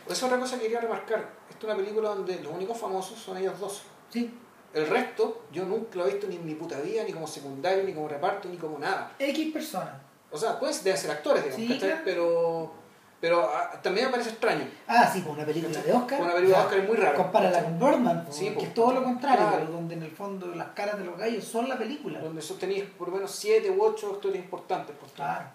Esa 0.06 0.12
es 0.12 0.22
otra 0.24 0.38
cosa 0.38 0.56
que 0.56 0.62
quería 0.62 0.80
remarcar. 0.80 1.20
Esta 1.50 1.58
es 1.58 1.64
una 1.64 1.76
película 1.76 2.08
donde 2.10 2.40
los 2.42 2.52
únicos 2.52 2.76
famosos 2.78 3.18
son 3.18 3.36
ellos 3.36 3.58
dos. 3.58 3.82
sí, 4.10 4.32
El 4.74 4.86
resto, 4.86 5.42
yo 5.52 5.64
nunca 5.66 5.98
lo 5.98 6.06
he 6.06 6.12
visto 6.12 6.26
ni 6.26 6.36
en 6.36 6.46
mi 6.46 6.54
puta 6.54 6.80
vida, 6.80 7.04
ni 7.04 7.12
como 7.12 7.26
secundario, 7.26 7.84
ni 7.84 7.92
como 7.92 8.08
reparto, 8.08 8.48
ni 8.48 8.56
como 8.56 8.78
nada. 8.78 9.12
X 9.18 9.52
personas. 9.52 9.94
O 10.30 10.38
sea, 10.38 10.58
pues 10.58 10.82
deben 10.82 10.98
ser 10.98 11.10
actores, 11.10 11.44
digamos, 11.44 11.74
Sí, 11.74 11.78
claro. 11.78 12.00
Pero, 12.06 12.72
pero 13.20 13.50
ah, 13.54 13.70
también 13.82 14.06
me 14.06 14.12
parece 14.12 14.30
extraño. 14.30 14.66
Ah, 14.88 15.06
sí, 15.12 15.20
pues 15.20 15.36
una 15.36 15.44
película 15.44 15.78
de 15.82 15.92
Oscar. 15.92 16.20
Una 16.22 16.32
película 16.32 16.40
de 16.40 16.48
Ya, 16.48 16.64
Oscar 16.64 16.78
es 16.78 16.88
muy 16.88 16.96
rara. 16.96 17.14
Compárala 17.14 17.62
con 17.64 17.78
Birdman, 17.78 18.26
Sí, 18.30 18.46
que 18.46 18.52
pues. 18.52 18.66
es 18.68 18.74
todo 18.74 18.92
lo 18.94 19.04
contrario, 19.04 19.46
Claro. 19.46 19.58
pero 19.60 19.72
donde 19.72 19.94
en 19.94 20.02
el 20.04 20.10
fondo 20.10 20.46
las 20.54 20.68
caras 20.68 20.98
de 20.98 21.04
los 21.04 21.18
gallos 21.18 21.44
son 21.44 21.68
la 21.68 21.76
película. 21.76 22.18
Donde 22.20 22.40
sostenéis 22.40 22.84
por 22.96 23.08
lo 23.08 23.16
menos 23.16 23.30
siete 23.30 23.70
u 23.70 23.82
ocho 23.82 24.12
actores 24.14 24.36
importantes. 24.38 24.96
Por 24.96 25.10
Claro. 25.10 25.48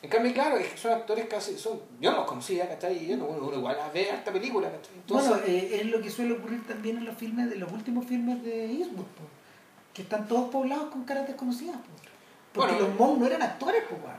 En 0.00 0.08
cambio, 0.10 0.32
claro, 0.32 0.56
es 0.58 0.68
que 0.68 0.76
son 0.78 0.92
actores 0.92 1.26
casi. 1.26 1.58
Son, 1.58 1.80
yo 2.00 2.10
no 2.12 2.18
los 2.18 2.26
conocía, 2.26 2.68
¿cachai? 2.68 3.04
Y 3.04 3.12
uno, 3.14 3.26
uno 3.26 3.56
igual 3.56 3.76
las 3.76 3.92
ve 3.92 4.08
esta 4.10 4.32
película, 4.32 4.70
¿cachai? 4.70 4.94
Entonces, 4.94 5.28
bueno, 5.30 5.44
eh, 5.46 5.80
es 5.80 5.86
lo 5.86 6.00
que 6.00 6.10
suele 6.10 6.32
ocurrir 6.34 6.64
también 6.66 6.98
en 6.98 7.04
los 7.04 7.16
filmes, 7.16 7.50
de 7.50 7.56
los 7.56 7.70
últimos 7.72 8.06
filmes 8.06 8.42
de 8.44 8.66
Eastwood, 8.66 9.04
po, 9.06 9.24
que 9.92 10.02
están 10.02 10.28
todos 10.28 10.50
poblados 10.50 10.90
con 10.90 11.04
caras 11.04 11.26
desconocidas. 11.26 11.76
po. 11.76 11.82
Porque 12.52 12.72
Bueno, 12.74 12.88
los 12.88 12.98
Monk 12.98 13.18
no 13.18 13.26
eran 13.26 13.42
actores, 13.42 13.82
weón. 13.90 14.16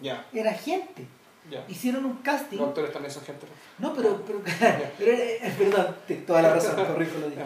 ya, 0.00 0.26
era 0.32 0.52
gente. 0.52 1.06
ya. 1.48 1.64
Hicieron 1.68 2.04
un 2.04 2.16
casting. 2.16 2.58
Los 2.58 2.68
actores 2.68 2.92
también 2.92 3.12
son 3.14 3.22
gente. 3.24 3.46
No, 3.78 3.94
pero, 3.94 4.22
pero, 4.26 4.40
pero 4.98 5.12
eh, 5.12 5.54
perdón, 5.56 5.96
te- 6.08 6.16
toda 6.16 6.42
la 6.42 6.54
razón, 6.54 6.74
corrijo 6.86 7.18
lo 7.20 7.30
digo. 7.30 7.42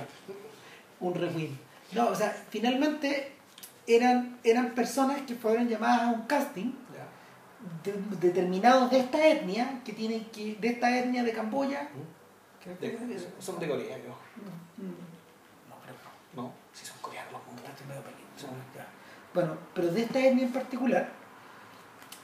Un 1.00 1.14
rewind. 1.14 1.56
No, 1.92 2.08
o 2.08 2.14
sea, 2.14 2.34
finalmente 2.50 3.32
eran, 3.86 4.38
eran 4.42 4.74
personas 4.74 5.20
que 5.22 5.34
fueron 5.34 5.68
llamadas 5.68 6.02
a 6.02 6.06
un 6.08 6.22
casting. 6.22 6.72
De- 7.84 8.26
determinados 8.28 8.90
de 8.90 8.98
esta 9.00 9.26
etnia, 9.26 9.80
que 9.84 9.92
tienen 9.92 10.24
que, 10.26 10.56
de 10.60 10.68
esta 10.68 10.96
etnia 10.98 11.22
de 11.24 11.32
Camboya. 11.32 11.88
De- 12.80 13.14
eso. 13.14 13.28
son 13.38 13.60
de 13.60 13.68
Corea, 13.68 13.96
creo. 14.00 14.16
Mm, 14.76 15.68
No, 15.70 15.76
pero 15.84 15.94
no. 16.34 16.42
No, 16.42 16.52
si 16.72 16.84
son 16.84 16.96
coreanos 17.00 17.32
los 17.32 17.88
medio 17.88 18.02
son-. 18.36 18.50
Bueno, 19.34 19.56
pero 19.74 19.88
de 19.88 20.02
esta 20.02 20.18
etnia 20.18 20.44
en 20.46 20.52
particular, 20.52 21.08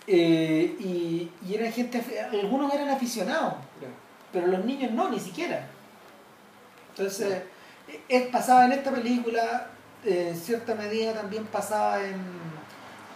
eh, 0.07 0.76
y, 0.80 1.30
y 1.47 1.55
eran 1.55 1.72
gente, 1.72 2.03
algunos 2.32 2.72
eran 2.74 2.88
aficionados, 2.88 3.55
pero 4.32 4.47
los 4.49 4.64
niños 4.64 4.90
no, 4.93 5.09
ni 5.11 5.20
siquiera. 5.20 5.66
Entonces, 6.90 7.43
es, 8.09 8.22
pasaba 8.28 8.64
en 8.64 8.72
esta 8.72 8.90
película, 8.90 9.68
eh, 10.05 10.28
en 10.30 10.36
cierta 10.36 10.74
medida 10.74 11.12
también 11.14 11.45
pasaba 11.47 12.03
en, 12.03 12.16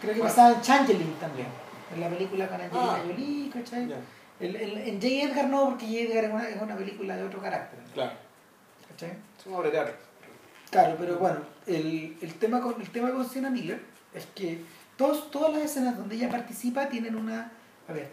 creo 0.01 0.15
que 0.15 0.21
Bueno. 0.21 0.35
pasaba 0.35 0.55
en 0.55 0.61
Changeling 0.61 1.15
también, 1.15 1.49
en 1.95 2.01
la 2.01 2.09
película 2.09 2.49
con 2.49 2.61
Angelina 2.61 2.95
Ah. 2.95 3.03
Jolie, 3.07 3.51
¿cachai? 3.51 3.89
El- 4.41 4.57
el- 4.57 4.79
en 4.79 4.95
J. 5.01 5.07
Edgar 5.07 5.49
no, 5.49 5.71
porque 5.71 5.87
J. 5.87 5.99
Edgar 6.01 6.25
es 6.25 6.31
una, 6.33 6.49
es 6.49 6.63
una 6.63 6.77
película 6.77 7.17
de 7.17 7.23
otro 7.25 7.41
carácter, 7.41 7.79
claro. 7.95 8.13
¿cachai? 8.89 9.11
Es 9.39 9.47
una 9.47 9.57
obra 9.59 9.67
de 9.69 9.73
teatro. 9.73 9.95
Claro, 10.71 10.97
pero 10.99 11.19
bueno, 11.19 11.39
el, 11.67 12.17
el 12.21 12.35
tema 12.35 12.61
con 12.61 12.81
el 12.81 12.91
tema 12.91 13.11
con 13.13 13.27
Sienna 13.29 13.51
Miller 13.51 13.81
es 14.13 14.27
que 14.35 14.63
todos, 14.97 15.31
todas 15.31 15.53
las 15.55 15.63
escenas 15.63 15.97
donde 15.97 16.17
ella 16.17 16.29
participa 16.29 16.89
tienen 16.89 17.15
una. 17.17 17.51
A 17.89 17.93
ver. 17.93 18.11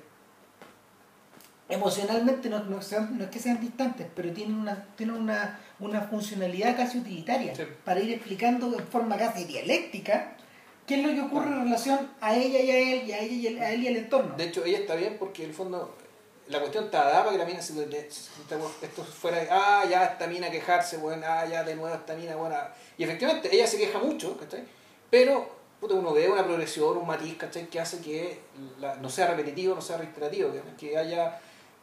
Emocionalmente 1.69 2.49
no, 2.49 2.63
no, 2.65 2.81
sean- 2.81 3.17
no 3.17 3.23
es 3.23 3.29
que 3.29 3.39
sean 3.39 3.59
distantes, 3.59 4.05
pero 4.15 4.31
tienen 4.31 4.55
una, 4.57 4.85
tienen 4.95 5.15
una, 5.15 5.59
una 5.79 6.01
funcionalidad 6.01 6.75
casi 6.75 6.99
utilitaria 6.99 7.55
Sí. 7.55 7.63
para 7.83 7.99
ir 8.01 8.11
explicando 8.13 8.69
de 8.69 8.79
forma 8.83 9.17
casi 9.17 9.45
dialéctica 9.45 10.33
qué 10.87 10.95
es 10.99 11.05
lo 11.05 11.13
que 11.13 11.21
ocurre 11.21 11.47
en 11.47 11.63
relación 11.63 12.09
a 12.21 12.35
ella 12.35 12.59
y 12.59 12.71
a 12.71 12.77
él, 12.77 13.07
y 13.07 13.11
a 13.13 13.19
ella 13.19 13.33
y 13.35 13.47
el- 13.47 13.61
a 13.61 13.71
él 13.71 13.83
y 13.83 13.87
al 13.87 13.95
entorno. 13.97 14.35
De 14.35 14.43
hecho, 14.45 14.65
ella 14.65 14.79
está 14.79 14.95
bien 14.95 15.17
porque 15.17 15.43
en 15.43 15.49
el 15.49 15.55
fondo 15.55 15.95
la 16.47 16.59
cuestión 16.59 16.85
está 16.85 17.05
dada 17.05 17.19
para 17.19 17.31
que 17.31 17.37
la 17.37 17.45
mina 17.45 17.61
se, 17.61 17.73
esto 18.81 19.03
fuera 19.05 19.37
de, 19.37 19.47
ah, 19.49 19.85
ya 19.89 20.03
esta 20.05 20.27
mina 20.27 20.51
quejarse, 20.51 20.97
bueno, 20.97 21.25
ah, 21.27 21.45
ya 21.45 21.63
de 21.63 21.75
nuevo 21.75 21.95
esta 21.95 22.13
mina, 22.15 22.35
bueno. 22.35 22.55
Y 22.97 23.03
efectivamente, 23.03 23.49
ella 23.53 23.65
se 23.65 23.77
queja 23.77 23.99
mucho, 23.99 24.37
¿cachai? 24.37 24.63
Pero 25.09 25.49
puta, 25.79 25.95
uno 25.95 26.13
ve 26.13 26.29
una 26.29 26.43
progresión, 26.45 26.97
un 26.97 27.07
matiz, 27.07 27.35
¿cachai? 27.37 27.67
Que 27.67 27.79
hace 27.79 27.99
que 28.01 28.39
la- 28.79 28.95
no 28.95 29.09
sea 29.09 29.27
repetitivo, 29.27 29.75
no 29.75 29.81
sea 29.81 29.97
reiterativo, 29.97 30.51
que, 30.51 30.61
que 30.87 30.97
haya, 30.97 31.39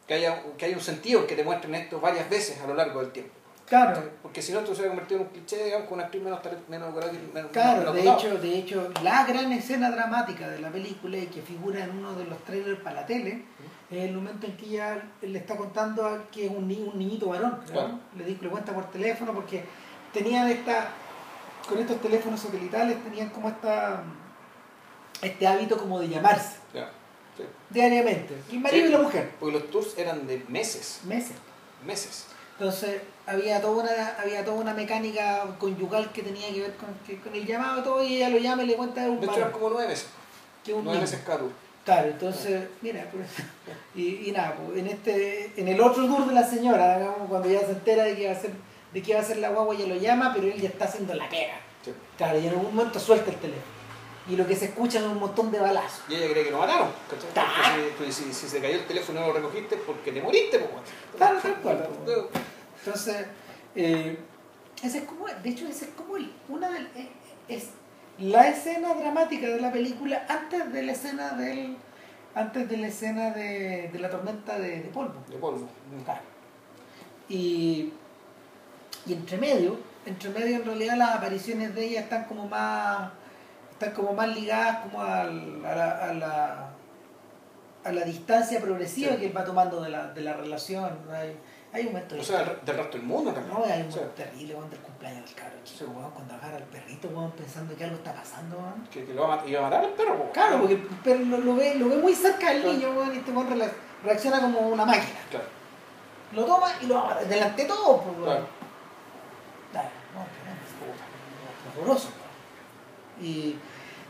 que, 0.07 0.13
haya, 0.13 0.43
que 0.57 0.65
haya 0.65 0.75
un 0.75 0.81
sentido 0.83 1.21
en 1.21 1.27
que 1.27 1.35
te 1.35 1.43
muestren 1.43 1.73
esto 1.75 1.99
varias 1.99 2.29
veces 2.29 2.59
a 2.61 2.67
lo 2.67 2.73
largo 2.75 3.01
del 3.01 3.11
tiempo. 3.11 3.33
Claro. 3.71 4.03
Porque 4.21 4.41
si 4.41 4.51
no, 4.51 4.59
esto 4.59 4.75
se 4.75 4.81
va 4.81 4.87
a 4.87 4.89
convertir 4.89 5.15
en 5.15 5.23
un 5.23 5.29
cliché, 5.29 5.63
digamos, 5.63 5.87
con 5.87 5.93
una 5.97 6.03
actriz 6.05 6.21
menos, 6.67 6.93
menos, 6.93 7.11
menos 7.33 7.51
Claro, 7.51 7.93
menos 7.93 7.95
de 7.95 8.01
hecho, 8.11 8.37
de 8.37 8.57
hecho, 8.59 8.91
la 9.01 9.23
gran 9.25 9.49
escena 9.53 9.89
dramática 9.89 10.49
de 10.49 10.59
la 10.59 10.69
película 10.69 11.17
y 11.17 11.27
que 11.27 11.41
figura 11.41 11.83
en 11.85 11.91
uno 11.91 12.13
de 12.15 12.25
los 12.25 12.37
trailers 12.43 12.81
para 12.81 13.01
la 13.01 13.05
tele 13.05 13.45
es 13.89 14.03
el 14.09 14.13
momento 14.13 14.45
en 14.45 14.57
que 14.57 14.65
ella 14.65 15.01
le 15.21 15.37
está 15.39 15.55
contando 15.55 16.05
a- 16.05 16.29
que 16.29 16.47
es 16.47 16.51
un, 16.51 16.67
ni- 16.67 16.81
un 16.81 16.99
niñito 16.99 17.29
varón. 17.29 17.59
Claro. 17.65 17.97
le, 18.17 18.25
le 18.25 18.49
cuenta 18.49 18.73
por 18.73 18.91
teléfono 18.91 19.33
porque 19.33 19.63
tenían 20.11 20.49
esta, 20.49 20.89
con 21.69 21.79
estos 21.79 22.01
teléfonos 22.01 22.41
satelitales 22.41 23.01
tenían 23.05 23.29
como 23.29 23.47
esta 23.47 24.03
este 25.21 25.47
hábito 25.47 25.77
como 25.77 25.97
de 25.99 26.09
llamarse 26.09 26.57
sí. 27.37 27.43
diariamente, 27.69 28.35
el 28.51 28.59
marido 28.59 28.83
Sí. 28.85 28.89
y 28.89 28.91
la 28.97 29.01
mujer, 29.01 29.31
Porque 29.39 29.53
los 29.59 29.69
tours 29.71 29.97
eran 29.97 30.27
de 30.27 30.43
meses, 30.49 31.01
meses. 31.05 31.37
meses. 31.85 32.27
Entonces 32.61 33.01
había 33.25 33.59
toda 33.59 33.81
una, 33.83 34.07
había 34.21 34.45
toda 34.45 34.57
una 34.57 34.71
mecánica 34.75 35.43
conyugal 35.57 36.11
que 36.11 36.21
tenía 36.21 36.47
que 36.53 36.61
ver 36.61 36.73
con, 36.75 36.89
que- 37.07 37.19
con 37.19 37.33
el 37.33 37.43
llamado 37.47 37.81
todo, 37.81 38.03
y 38.03 38.17
ella 38.17 38.29
lo 38.29 38.37
llama 38.37 38.61
y 38.61 38.67
le 38.67 38.75
cuenta 38.75 39.01
un 39.09 39.19
De 39.19 39.25
hecho, 39.25 39.37
eran 39.37 39.51
como 39.51 39.71
nueve 39.71 39.87
meses. 39.87 40.05
que 40.63 40.71
un 40.71 40.83
Nueve 40.83 40.99
niño. 40.99 41.09
meses 41.11 41.25
cada. 41.25 41.41
Claro, 41.83 42.09
entonces, 42.09 42.67
mira, 42.83 43.09
pues, 43.11 43.25
y, 43.95 44.29
y 44.29 44.31
nada, 44.31 44.53
pues, 44.55 44.77
en 44.77 44.85
este, 44.89 45.51
en 45.59 45.67
el 45.69 45.81
otro 45.81 46.05
tour 46.05 46.27
de 46.27 46.35
la 46.35 46.43
señora, 46.47 46.99
digamos, 46.99 47.27
cuando 47.27 47.49
ya 47.49 47.61
se 47.61 47.71
entera 47.71 48.03
de 48.03 48.15
que 48.15 48.27
va 48.27 48.33
a 48.33 48.39
ser, 48.39 48.51
de 48.93 49.01
que 49.01 49.15
va 49.15 49.21
a 49.21 49.23
ser 49.23 49.37
la 49.37 49.49
guagua, 49.49 49.73
ella 49.73 49.87
lo 49.87 49.95
llama, 49.95 50.31
pero 50.31 50.45
él 50.45 50.61
ya 50.61 50.69
está 50.69 50.85
haciendo 50.85 51.15
la 51.15 51.27
pega. 51.29 51.55
Sí. 51.83 51.91
Claro, 52.15 52.37
y 52.39 52.43
en 52.45 52.49
algún 52.51 52.75
momento 52.75 52.99
suelta 52.99 53.31
el 53.31 53.37
teléfono. 53.37 53.80
Y 54.31 54.37
lo 54.37 54.47
que 54.47 54.55
se 54.55 54.65
escucha 54.65 54.99
es 54.99 55.05
un 55.05 55.19
montón 55.19 55.51
de 55.51 55.59
balazos. 55.59 56.03
Y 56.07 56.15
ella 56.15 56.31
cree 56.31 56.45
que 56.45 56.51
lo 56.51 56.59
mataron. 56.59 56.87
si, 56.87 57.97
pues, 57.97 58.15
si, 58.15 58.33
si 58.33 58.47
se 58.47 58.61
cayó 58.61 58.75
el 58.75 58.87
teléfono 58.87 59.19
y 59.19 59.21
no 59.21 59.27
lo 59.27 59.33
recogiste, 59.33 59.75
porque 59.75 60.13
te 60.13 60.21
moriste, 60.21 60.57
pues. 60.59 60.83
Claro, 61.17 61.37
tal 61.41 61.55
cual. 61.55 61.89
Entonces, 62.79 63.25
eh, 63.75 64.17
ese 64.81 64.99
es 64.99 65.03
como, 65.03 65.25
de 65.27 65.49
hecho, 65.49 65.67
ese 65.67 65.83
es 65.83 65.91
como 65.91 66.13
una 66.47 66.69
eh, 66.95 67.09
es 67.49 67.71
la 68.19 68.47
escena 68.47 68.93
dramática 68.93 69.47
de 69.47 69.59
la 69.59 69.69
película 69.69 70.25
antes 70.29 70.71
de 70.71 70.83
la 70.83 70.93
escena 70.93 71.31
del, 71.31 71.75
antes 72.33 72.69
de 72.69 72.77
la 72.77 72.87
escena 72.87 73.31
de, 73.31 73.89
de 73.91 73.99
la 73.99 74.09
tormenta 74.09 74.57
de, 74.57 74.81
de 74.81 74.89
polvo. 74.89 75.15
De 75.27 75.35
polvo. 75.35 75.67
Claro. 76.05 76.21
Y, 77.27 77.91
y 79.05 79.13
entre 79.13 79.37
medio, 79.37 79.77
entre 80.05 80.29
medio 80.29 80.55
en 80.55 80.65
realidad 80.65 80.95
las 80.95 81.15
apariciones 81.15 81.75
de 81.75 81.85
ella 81.85 81.99
están 81.99 82.23
como 82.25 82.47
más 82.47 83.11
están 83.81 83.93
como 83.95 84.13
más 84.13 84.27
ligadas 84.29 84.79
como 84.79 85.01
al- 85.01 85.65
a, 85.65 85.75
la, 85.75 85.91
a, 86.09 86.13
la, 86.13 86.69
a 87.83 87.91
la 87.91 88.01
distancia 88.03 88.59
progresiva 88.59 89.13
Sí. 89.13 89.17
que 89.17 89.25
él 89.27 89.37
va 89.37 89.43
tomando 89.43 89.81
de 89.81 89.89
la, 89.89 90.07
de 90.13 90.21
la 90.21 90.33
relación. 90.33 90.99
Hay, 91.11 91.35
hay 91.73 91.85
momentos 91.85 92.19
O 92.19 92.23
sea, 92.23 92.43
del 92.65 92.77
resto 92.77 92.97
del 92.97 93.07
mundo 93.07 93.31
también. 93.33 93.53
no, 93.57 93.63
hay 93.65 93.81
un 93.81 93.89
momento 93.89 94.11
terrible 94.15 94.53
cuando 94.53 94.75
el 94.75 94.81
cumpleaños 94.81 95.25
del 95.25 95.35
chico, 95.35 95.45
Sí. 95.63 95.83
weón, 95.85 96.11
cuando 96.11 96.33
agarra 96.35 96.57
al 96.57 96.63
perrito, 96.63 97.07
weón, 97.09 97.31
pensando 97.31 97.75
que 97.75 97.83
algo 97.83 97.95
está 97.95 98.13
pasando, 98.13 98.57
weón. 98.57 98.87
que, 98.91 99.05
que 99.05 99.13
lo 99.13 99.27
va 99.27 99.41
a, 99.41 99.47
iba 99.47 99.59
a 99.59 99.63
matar 99.63 99.85
al 99.85 99.91
perro, 99.91 100.17
pues. 100.17 100.29
Claro, 100.31 100.59
porque 100.59 100.73
el 100.75 100.81
perro 100.81 101.23
lo, 101.25 101.37
lo 101.39 101.55
ve, 101.55 101.75
lo 101.75 101.89
ve 101.89 101.97
muy 101.97 102.13
cerca 102.13 102.51
del 102.51 102.61
Claro. 102.61 102.77
niño, 102.77 102.89
weón, 102.91 103.15
y 103.15 103.17
este 103.17 103.31
weón 103.31 103.47
reacciona 104.03 104.41
como 104.41 104.59
una 104.59 104.85
máquina. 104.85 105.19
Claro. 105.29 105.45
Lo 106.33 106.45
toma 106.45 106.67
y 106.81 106.85
lo 106.85 106.97
agarra, 106.99 107.23
delante 107.23 107.61
de 107.63 107.67
todo, 107.67 108.01
pues, 108.01 108.15
weón. 108.17 108.25
Claro. 108.25 108.47
Claro, 109.71 109.89
no, 110.13 110.25
tremendo, 110.25 111.81
horroroso. 111.81 112.07
weón. 112.09 112.21
Y 113.27 113.55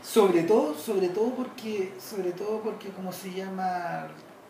sobre 0.02 0.42
todo, 0.42 0.74
sobre 0.74 1.08
todo 1.08 1.34
porque, 1.34 1.92
sobre 1.98 2.32
todo 2.32 2.60
porque 2.60 2.88
como 2.88 3.12
se 3.12 3.32
llama, 3.32 4.08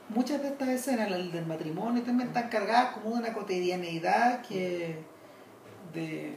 muchas 0.09 0.43
de 0.43 0.49
estas 0.49 0.69
escenas, 0.69 1.11
el 1.11 1.31
del 1.31 1.47
matrimonio 1.47 2.03
también 2.03 2.29
están 2.29 2.49
cargadas 2.49 2.95
como 2.95 3.11
de 3.11 3.21
una 3.21 3.33
cotidianeidad 3.33 4.43
que 4.43 4.97
de 5.95 6.37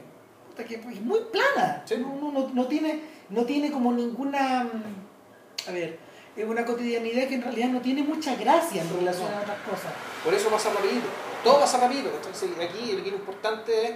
que 0.56 0.74
es 0.76 1.02
muy 1.02 1.20
plana. 1.30 1.82
Sí. 1.84 1.96
No, 1.98 2.32
no, 2.32 2.48
no, 2.48 2.66
tiene, 2.66 3.02
no 3.28 3.44
tiene 3.44 3.70
como 3.70 3.92
ninguna 3.92 4.64
mm, 4.64 5.68
a 5.68 5.72
ver, 5.72 5.98
es 6.36 6.44
una 6.44 6.64
cotidianidad 6.64 7.28
que 7.28 7.34
en 7.34 7.42
realidad 7.42 7.68
no 7.68 7.80
tiene 7.80 8.02
mucha 8.02 8.34
gracia 8.36 8.82
en 8.82 8.96
relación 8.96 9.32
a 9.32 9.40
otras 9.40 9.58
cosas. 9.60 9.92
Por 10.24 10.34
eso 10.34 10.48
pasa 10.48 10.70
rapidito. 10.72 11.06
Todo 11.42 11.60
pasa 11.60 11.78
rápido. 11.78 12.10
Entonces, 12.14 12.50
aquí 12.60 12.90
el 12.90 13.02
lo 13.02 13.16
importante 13.16 13.86
es, 13.86 13.92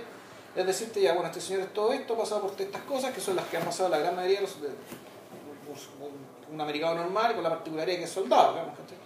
es 0.57 0.67
decirte, 0.67 1.01
ya, 1.01 1.13
bueno, 1.13 1.29
este 1.29 1.41
señor 1.41 1.63
es 1.63 1.73
todo 1.73 1.93
esto, 1.93 2.15
ha 2.15 2.19
pasado 2.19 2.47
por 2.47 2.61
estas 2.61 2.83
cosas, 2.83 3.13
que 3.13 3.21
son 3.21 3.37
las 3.37 3.47
que 3.47 3.57
han 3.57 3.65
pasado 3.65 3.89
la 3.89 3.99
gran 3.99 4.17
mayoría 4.17 4.41
de 4.41 4.43
los... 4.43 4.57
de- 5.75 6.05
un, 6.05 6.55
un 6.55 6.61
americano 6.61 6.95
normal, 7.03 7.35
con 7.35 7.43
la 7.45 7.51
particularidad 7.51 7.99
que 7.99 8.05
es 8.05 8.11
soldado, 8.11 8.53
digamos, 8.53 8.79
¿cachai? 8.79 8.97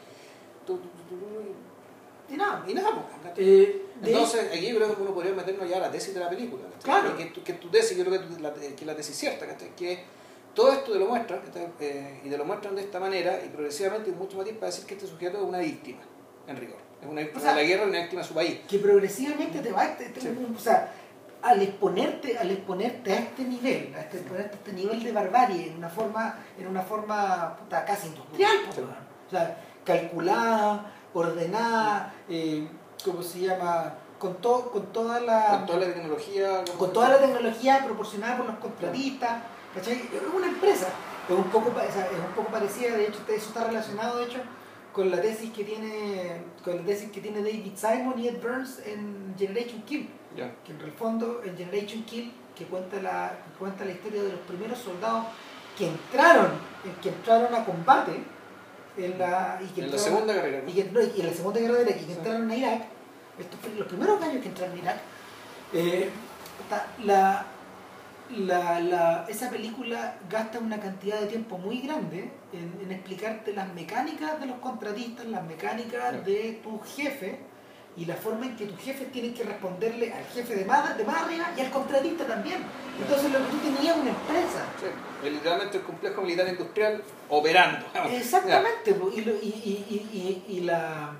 Tú- 0.66 0.78
tú- 0.78 0.88
tú- 1.08 1.16
tú- 1.16 1.54
Y 2.32 2.36
nada. 2.38 2.64
Y 2.66 2.72
nada, 2.72 2.90
pues. 3.22 3.32
Eh, 3.36 3.82
de 4.00 4.10
Entonces, 4.10 4.48
aquí 4.50 4.66
yo 4.68 4.76
creo 4.76 4.96
que 4.96 5.02
uno 5.02 5.12
podría 5.12 5.32
meternos 5.34 5.68
ya 5.68 5.76
a 5.76 5.80
la 5.80 5.90
tesis 5.90 6.14
de 6.14 6.20
la 6.20 6.28
película. 6.30 6.62
¿cachai? 6.64 6.82
Claro. 7.02 7.16
Que, 7.16 7.32
que 7.32 7.52
tu 7.54 7.68
tesis, 7.68 7.96
yo 7.98 8.04
creo 8.04 8.18
que, 8.20 8.26
tu- 8.34 8.40
la, 8.42 8.52
que 8.54 8.84
la 8.86 8.96
tesis 8.96 9.14
cierta, 9.16 9.46
¿cachai? 9.46 9.76
que 9.76 10.02
todo 10.54 10.72
esto 10.72 10.92
te 10.92 10.98
lo 10.98 11.06
muestran. 11.06 11.40
Eh, 11.80 12.20
y 12.24 12.30
te 12.30 12.38
lo 12.38 12.44
muestran 12.46 12.74
de 12.76 12.82
esta 12.82 12.98
manera, 12.98 13.40
y 13.44 13.48
progresivamente 13.50 14.10
mucho 14.12 14.36
más 14.38 14.44
tiempo 14.44 14.60
para 14.60 14.72
decir 14.72 14.86
que 14.86 14.94
este 14.94 15.06
sujeto 15.06 15.36
es 15.38 15.44
una 15.44 15.58
víctima, 15.58 16.00
en 16.46 16.56
rigor. 16.56 16.78
Es 17.02 17.08
una 17.08 17.20
víctima 17.20 17.40
O 17.40 17.42
sea, 17.44 17.54
de 17.54 17.62
la 17.62 17.68
guerra 17.68 17.84
y 17.84 17.88
una 17.90 17.98
víctima 18.00 18.22
de 18.22 18.28
su 18.28 18.34
país. 18.34 18.60
que 18.66 18.78
progresivamente 18.78 19.60
te 19.60 19.70
va 19.72 19.94
te- 19.96 20.08
te- 20.08 20.20
Sí. 20.22 20.28
o 20.56 20.58
sea 20.58 20.92
al 21.44 21.60
exponerte 21.62 22.38
al 22.38 22.50
exponerte 22.50 23.12
a 23.12 23.18
este 23.18 23.44
nivel 23.44 23.94
a 23.94 24.00
este, 24.00 24.16
exponerte 24.18 24.54
a 24.54 24.58
este 24.58 24.72
nivel 24.72 25.02
de 25.04 25.12
barbarie 25.12 25.68
en 25.68 25.76
una 25.76 25.88
forma 25.90 26.38
en 26.58 26.66
una 26.66 26.82
forma 26.82 27.54
puta, 27.56 27.84
casi 27.84 28.08
industrial 28.08 28.56
pues, 28.64 28.76
Sí. 28.76 28.82
o 28.82 29.30
sea 29.30 29.58
calculada 29.84 30.90
ordenada 31.12 32.14
eh, 32.28 32.66
cómo 33.04 33.22
se 33.22 33.40
llama 33.40 33.94
con 34.18 34.36
todo 34.36 34.70
con 34.70 34.86
toda 34.92 35.20
la 35.20 35.48
Con 35.50 35.66
toda 35.66 35.78
la 35.80 35.86
tecnología. 35.92 36.64
con 36.78 36.92
toda 36.92 37.08
la 37.10 37.18
tecnología 37.18 37.84
proporcionada 37.84 38.36
por 38.38 38.46
los 38.46 38.56
contratistas 38.56 39.42
¿cachai? 39.74 39.94
es 39.94 40.34
una 40.34 40.46
empresa 40.48 40.88
es 41.28 41.34
un 41.34 41.44
poco 41.44 41.68
es 41.80 41.94
un 42.28 42.34
poco 42.34 42.48
parecida 42.50 42.96
de 42.96 43.04
hecho 43.08 43.20
eso 43.28 43.48
está 43.48 43.64
relacionado 43.64 44.18
de 44.20 44.24
hecho 44.26 44.38
con 44.94 45.10
la 45.10 45.20
tesis 45.20 45.50
que 45.52 45.64
tiene 45.64 46.42
con 46.64 46.76
la 46.78 46.82
tesis 46.84 47.10
que 47.10 47.20
tiene 47.20 47.38
David 47.42 47.72
Simon 47.76 48.18
y 48.18 48.28
Ed 48.28 48.40
Burns 48.40 48.78
en 48.86 49.34
Generation 49.36 49.82
Kill 49.82 50.08
Que 50.64 50.72
en 50.72 50.80
el 50.80 50.92
fondo 50.92 51.42
en 51.44 51.56
Generation 51.56 52.02
Kill 52.04 52.32
que 52.56 52.64
cuenta 52.66 53.00
la 53.02 53.30
que 53.44 53.58
cuenta 53.58 53.84
la 53.84 53.92
historia 53.92 54.22
de 54.22 54.30
los 54.32 54.40
primeros 54.40 54.78
soldados 54.78 55.26
que 55.78 55.88
entraron 55.88 56.50
que 57.02 57.08
entraron 57.08 57.54
a 57.54 57.64
combate 57.64 58.12
en 58.96 59.18
la 59.18 59.60
y 59.62 59.66
que 59.72 59.80
En 59.82 59.90
la 59.90 59.98
Segunda 59.98 60.32
Guerra 60.34 60.62
y, 60.68 60.72
que, 60.72 60.84
no, 60.84 61.00
y 61.00 61.20
en 61.20 61.26
la 61.26 61.32
segunda 61.32 61.60
guerra 61.60 61.74
de 61.74 61.82
Irak 61.82 62.00
y 62.00 62.04
que 62.04 62.12
entraron 62.12 62.50
a 62.50 62.56
Irak. 62.56 62.82
Estos 63.38 63.58
fueron 63.60 63.78
los 63.80 63.88
primeros 63.88 64.22
años 64.22 64.42
que 64.42 64.48
entraron 64.48 64.76
a 64.76 64.78
Irak. 64.78 64.96
Eh, 65.72 66.10
la, 67.04 67.46
la, 68.36 68.80
la- 68.80 69.26
esa 69.28 69.50
película 69.50 70.16
gasta 70.30 70.58
una 70.60 70.78
cantidad 70.80 71.18
de 71.20 71.26
tiempo 71.26 71.58
muy 71.58 71.80
grande 71.80 72.30
en, 72.52 72.72
en 72.82 72.92
explicarte 72.92 73.52
las 73.52 73.72
mecánicas 73.74 74.38
de 74.40 74.46
los 74.46 74.58
contratistas, 74.58 75.26
las 75.26 75.44
mecánicas 75.44 76.24
de 76.24 76.60
tu 76.62 76.80
jefe 76.80 77.38
y 77.96 78.04
la 78.06 78.14
forma 78.16 78.46
en 78.46 78.56
que 78.56 78.66
tus 78.66 78.80
jefes 78.80 79.10
tienen 79.12 79.32
que 79.34 79.44
responderle 79.44 80.12
al 80.12 80.24
jefe 80.24 80.56
de 80.56 80.64
más, 80.64 80.96
de 80.98 81.04
más 81.04 81.22
arriba 81.22 81.46
y 81.56 81.60
al 81.60 81.70
contratista 81.70 82.26
también. 82.26 82.58
Entonces 83.00 83.30
lo 83.32 83.38
que 83.38 83.44
tú 83.52 83.58
tenías 83.58 83.96
una 83.96 84.10
empresa. 84.10 84.64
Sí. 84.80 85.28
Literalmente 85.30 85.76
el 85.78 85.84
complejo 85.84 86.22
militar 86.22 86.48
industrial 86.48 87.02
operando. 87.28 87.86
Exactamente, 88.10 88.90
y, 88.90 89.20
lo- 89.20 89.34
y, 89.36 89.46
y, 89.46 89.86
y, 90.12 90.44
y- 90.48 90.56
y 90.56 90.60
la 90.60 91.12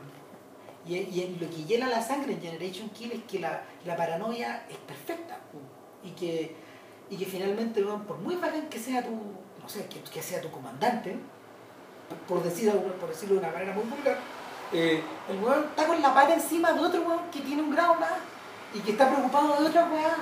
y, 0.87 0.97
y 0.97 1.39
lo 1.41 1.49
que 1.49 1.65
llena 1.65 1.89
la 1.89 2.03
sangre 2.03 2.35
en 2.35 2.43
Generation 2.43 2.91
Kill 2.91 3.13
es 3.13 3.23
que 3.25 3.39
la, 3.39 3.63
la 3.87 3.97
paranoia 3.97 4.67
es 4.69 4.77
perfecta 4.77 5.39
y 6.05 6.11
que, 6.11 6.55
y 7.09 7.17
que 7.17 7.25
finalmente 7.25 7.83
por 8.07 8.19
muy 8.19 8.35
bacán 8.37 8.69
que 8.69 8.79
sea 8.79 9.03
tu 9.03 9.11
no 9.13 9.67
sé 9.69 9.87
que, 9.87 10.01
que 10.03 10.21
sea 10.23 10.43
tu 10.43 10.51
comandante 10.51 11.17
por 12.29 12.43
decirlo 12.43 12.83
por 13.01 13.09
decirlo 13.09 13.37
de 13.37 13.41
una 13.41 13.51
manera 13.51 13.73
muy 13.73 13.85
vulgar 13.85 14.19
eh, 14.73 15.03
el 15.29 15.39
weón 15.43 15.65
está 15.65 15.87
con 15.87 16.01
la 16.03 16.13
pata 16.15 16.35
encima 16.35 16.73
de 16.73 16.81
otro 16.81 17.03
weón 17.03 17.31
que 17.31 17.41
tiene 17.41 17.63
un 17.63 17.71
grado 17.71 17.95
más 17.95 18.11
y 18.75 18.81
que 18.81 18.93
está 18.93 19.09
preocupado 19.09 19.61
de 19.63 19.69
otra 19.69 19.85
weá 19.87 20.17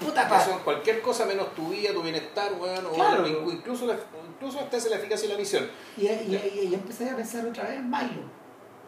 puta 0.00 0.28
Que 0.28 0.40
son 0.50 0.58
cualquier 0.60 1.00
cosa 1.00 1.24
menos 1.24 1.54
tu 1.54 1.68
vida, 1.70 1.92
tu 1.92 2.02
bienestar, 2.02 2.52
weón, 2.60 2.84
o 2.86 2.90
Claro. 2.90 3.26
incluso, 3.26 3.86
la- 3.86 3.96
incluso 4.28 4.60
hasta 4.60 4.76
la 4.90 4.96
eficacia 4.96 5.26
de 5.28 5.34
la 5.34 5.40
misión. 5.40 5.70
y, 5.96 6.06
y, 6.06 6.36
y- 6.64 6.68
y 6.68 6.74
empecé 6.74 7.08
a 7.10 7.16
pensar 7.16 7.46
otra 7.46 7.64
vez 7.64 7.76
en 7.78 7.88
Milo 7.88 8.22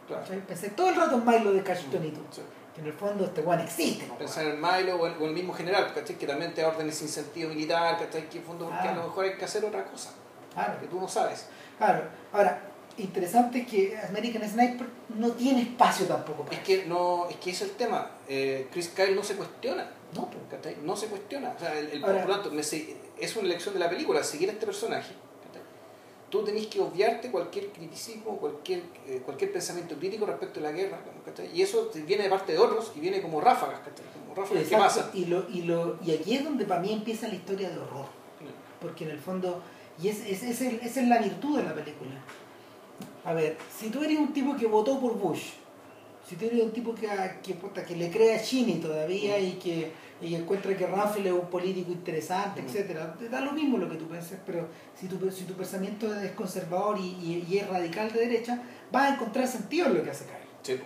Claro. 0.06 0.24
pensé 0.46 0.70
todo 0.70 0.88
el 0.90 0.96
rato 0.96 1.14
en 1.16 1.24
Milo 1.26 1.52
de 1.52 1.62
Cash 1.62 1.84
Tonito 1.90 2.20
Sí. 2.30 2.42
que 2.74 2.80
en 2.82 2.86
el 2.88 2.92
fondo 2.92 3.24
este 3.24 3.40
weón 3.40 3.60
existe 3.60 4.04
Pensar 4.18 4.44
en 4.46 4.60
Milo 4.60 4.96
o 4.96 5.06
en, 5.06 5.14
o 5.22 5.24
el 5.26 5.32
mismo 5.32 5.54
general, 5.54 5.92
¿cachai? 5.94 6.16
Que 6.16 6.26
también 6.26 6.52
te 6.52 6.60
da 6.62 6.68
órdenes 6.68 6.96
sin 6.96 7.08
sentido 7.08 7.48
militar, 7.48 7.98
¿cachai? 7.98 8.28
Que 8.28 8.38
en 8.38 8.44
fondo 8.44 8.66
porque 8.66 8.88
Ah. 8.88 8.92
a 8.92 8.94
lo 8.96 9.04
mejor 9.04 9.24
hay 9.24 9.36
que 9.36 9.44
hacer 9.46 9.64
otra 9.64 9.84
cosa, 9.84 10.10
claro 10.52 10.78
que 10.80 10.86
tú 10.88 11.00
no 11.00 11.08
sabes. 11.08 11.46
Claro, 11.78 12.02
ahora, 12.32 12.60
interesante 12.98 13.64
que 13.66 13.96
American 14.08 14.48
Sniper 14.48 14.86
no 15.16 15.32
tiene 15.32 15.62
espacio 15.62 16.06
tampoco 16.06 16.44
para 16.44 16.56
Es 16.56 16.62
que 16.64 16.84
no, 16.86 17.26
es 17.28 17.36
que 17.36 17.50
ese 17.50 17.64
es 17.64 17.70
el 17.70 17.76
tema. 17.76 18.10
Eh, 18.28 18.68
Chris 18.72 18.88
Kyle 18.88 19.14
no 19.14 19.22
se 19.22 19.34
cuestiona. 19.36 19.90
No, 20.14 20.28
pues. 20.30 20.76
No 20.84 20.96
se 20.96 21.06
cuestiona. 21.06 21.52
O 21.56 21.58
sea, 21.58 21.78
el, 21.78 21.88
el- 21.88 22.04
Ahora- 22.04 22.20
por 22.22 22.28
lo 22.36 22.40
tanto, 22.40 22.58
es 22.58 23.36
una 23.36 23.46
elección 23.46 23.74
de 23.74 23.80
la 23.80 23.90
película 23.90 24.22
seguir 24.22 24.48
a 24.48 24.52
este 24.52 24.66
personaje. 24.66 25.12
tú 26.30 26.44
tenés 26.44 26.66
que 26.66 26.78
obviarte 26.78 27.30
cualquier 27.30 27.68
criticismo, 27.68 28.36
cualquier, 28.36 28.82
eh, 29.06 29.22
cualquier 29.24 29.50
pensamiento 29.50 29.96
crítico 29.96 30.26
respecto 30.26 30.60
a 30.60 30.64
la 30.64 30.72
guerra, 30.72 30.98
y 31.54 31.62
eso 31.62 31.90
viene 32.06 32.24
de 32.24 32.28
parte 32.28 32.52
de 32.52 32.58
otros 32.58 32.92
y 32.94 33.00
viene 33.00 33.22
como 33.22 33.40
ráfagas, 33.40 33.80
como 34.12 34.34
ráfagas 34.34 34.64
que 34.68 34.76
pasa. 34.76 35.10
Y, 35.14 35.24
lo, 35.24 35.48
y, 35.48 35.62
lo, 35.62 35.98
y 36.04 36.10
aquí 36.10 36.34
es 36.36 36.44
donde 36.44 36.66
para 36.66 36.80
mí 36.82 36.92
empieza 36.92 37.28
la 37.28 37.34
historia 37.34 37.70
de 37.70 37.78
horror. 37.78 38.04
Porque 38.78 39.04
en 39.04 39.10
el 39.12 39.18
fondo, 39.18 39.62
y 40.02 40.08
es, 40.08 40.20
es, 40.26 40.42
es 40.42 40.60
el- 40.60 40.80
esa 40.80 41.00
es 41.00 41.08
la 41.08 41.16
virtud 41.18 41.56
de 41.56 41.64
la 41.64 41.74
película. 41.74 42.10
A 43.24 43.32
ver, 43.32 43.56
si 43.76 43.90
tú 43.90 44.02
eres 44.02 44.18
un 44.18 44.32
tipo 44.32 44.56
que 44.56 44.66
votó 44.66 44.98
por 45.00 45.14
Bush, 45.18 45.50
si 46.26 46.36
tú 46.36 46.46
eres 46.46 46.62
un 46.62 46.70
tipo 46.72 46.94
que, 46.94 47.08
que, 47.42 47.54
puta, 47.54 47.84
que 47.84 47.96
le 47.96 48.10
cree 48.10 48.36
a 48.36 48.42
Cheney 48.42 48.80
todavía 48.80 49.38
y 49.38 49.52
que 49.52 49.92
y 50.20 50.34
encuentra 50.34 50.76
que 50.76 50.84
Ramfield 50.84 51.28
es 51.28 51.32
un 51.32 51.46
político 51.46 51.92
interesante, 51.92 52.60
Mm. 52.60 52.66
etcétera 52.66 53.14
te 53.16 53.28
da 53.28 53.40
lo 53.40 53.52
mismo 53.52 53.78
lo 53.78 53.88
que 53.88 53.94
tú 53.96 54.08
penses, 54.08 54.36
pero 54.44 54.66
si 54.98 55.06
tu, 55.06 55.30
si 55.30 55.44
tu 55.44 55.54
pensamiento 55.54 56.12
es 56.12 56.32
conservador 56.32 56.98
y, 56.98 57.02
y- 57.06 57.46
y 57.48 57.58
es 57.58 57.68
radical 57.68 58.10
de 58.12 58.20
derecha, 58.26 58.60
vas 58.90 59.10
a 59.10 59.14
encontrar 59.14 59.46
sentido 59.46 59.86
en 59.86 59.94
lo 59.98 60.02
que 60.02 60.10
hace 60.10 60.24
Kyle. 60.24 60.76
Sí. 60.76 60.82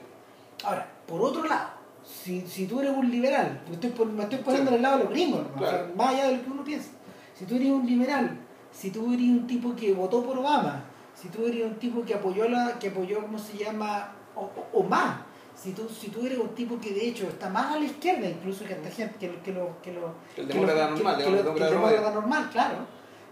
Ahora, 0.64 0.86
por 1.06 1.22
otro 1.22 1.44
lado, 1.44 1.70
si, 2.04 2.42
si 2.46 2.66
tú 2.66 2.80
eres 2.80 2.92
un 2.94 3.10
liberal, 3.10 3.62
me 3.68 3.74
estoy, 3.74 3.92
me 4.06 4.22
estoy 4.24 4.38
poniendo 4.40 4.70
en 4.70 4.76
el 4.76 4.82
lado 4.82 4.98
de 4.98 5.04
los 5.04 5.12
gringos, 5.14 5.40
¿no? 5.40 5.56
O 5.56 5.58
sea, 5.66 5.78
Claro. 5.78 5.94
más 5.96 6.08
allá 6.14 6.26
de 6.28 6.36
lo 6.36 6.44
que 6.44 6.50
uno 6.50 6.64
piensa. 6.64 6.90
Si 7.38 7.46
tú 7.46 7.56
eres 7.56 7.68
un 7.70 7.86
liberal, 7.86 8.38
si 8.70 8.90
tú 8.90 9.06
eres 9.14 9.26
un 9.30 9.46
tipo 9.46 9.74
que 9.74 9.94
votó 9.94 10.22
por 10.22 10.38
Obama, 10.38 10.84
si 11.14 11.28
tú 11.28 11.46
eres 11.46 11.64
un 11.64 11.74
tipo 11.76 12.04
que 12.04 12.14
apoyó, 12.14 12.48
la, 12.48 12.78
que 12.78 12.88
apoyó 12.88 13.20
¿cómo 13.22 13.38
se 13.38 13.56
llama? 13.56 14.12
O, 14.34 14.42
o- 14.42 14.68
o 14.80 14.82
más. 14.82 15.16
Si 15.54 15.72
tú, 15.72 15.88
si 15.88 16.08
tú 16.08 16.24
eres 16.26 16.38
un 16.38 16.54
tipo 16.54 16.80
que 16.80 16.92
de 16.92 17.08
hecho 17.08 17.28
está 17.28 17.48
más 17.50 17.72
a 17.74 17.78
la 17.78 17.84
izquierda 17.84 18.26
incluso 18.28 18.64
que 18.64 18.72
esta 18.72 18.90
gente, 18.90 19.14
que, 19.18 19.28
lo- 19.28 19.42
que, 19.42 19.52
lo- 19.52 19.80
que, 19.82 19.92
lo- 19.92 20.14
El 20.36 20.48
demócrata 20.48 20.90
normal, 20.90 21.16
que, 21.18 21.22
el 21.24 21.36
demócrata 21.70 22.10
normal, 22.14 22.48
claro. 22.50 22.76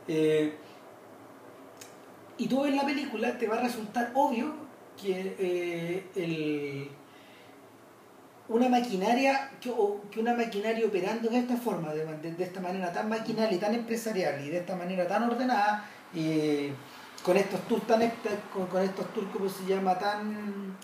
Eh, 0.06 0.54
y 2.38 2.46
tú 2.46 2.62
ves 2.62 2.74
la 2.74 2.84
película, 2.84 3.36
te 3.38 3.46
va 3.48 3.56
a 3.56 3.60
resultar 3.62 4.10
obvio 4.14 4.52
que 5.00 5.34
eh, 5.38 6.06
el, 6.16 6.90
una 8.48 8.68
maquinaria 8.68 9.50
que, 9.60 9.70
o- 9.70 10.00
que 10.10 10.20
una 10.20 10.34
maquinaria 10.34 10.86
operando 10.86 11.28
de 11.30 11.38
esta 11.38 11.56
forma, 11.56 11.92
de, 11.94 12.04
de- 12.18 12.32
de 12.34 12.44
esta 12.44 12.60
manera 12.60 12.92
tan 12.92 13.08
maquinal 13.08 13.52
y 13.52 13.56
tan 13.58 13.74
empresarial 13.74 14.44
y 14.44 14.50
de 14.50 14.58
esta 14.58 14.76
manera 14.76 15.06
tan 15.08 15.22
ordenada, 15.24 15.84
eh, 16.14 16.72
con 17.30 17.36
estos 17.36 17.60
tours 17.68 17.86
tan 17.86 18.12
con, 18.52 18.66
con 18.66 18.82
estos 18.82 19.06
tours 19.14 19.28
como 19.32 19.48
se 19.48 19.64
llama 19.64 19.96
tan 19.96 20.76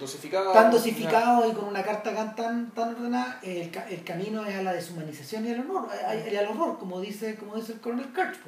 Dosificado. 0.00 0.52
tan 0.52 0.72
dosificados 0.72 1.52
y 1.52 1.54
con 1.54 1.66
una 1.68 1.84
carta 1.84 2.12
tan 2.34 2.34
tan, 2.74 2.94
ordenada, 2.96 3.38
el, 3.44 3.70
el 3.90 4.02
camino 4.02 4.44
es 4.44 4.56
a 4.56 4.62
la 4.62 4.72
deshumanización 4.72 5.46
y 5.46 5.52
al 5.52 5.60
a- 6.04 6.16
y 6.32 6.36
al 6.36 6.48
horror, 6.48 6.78
como 6.80 7.00
dice, 7.00 7.36
como 7.36 7.54
dice 7.54 7.74
el 7.74 7.80
coronel 7.80 8.12
Kurtz, 8.12 8.38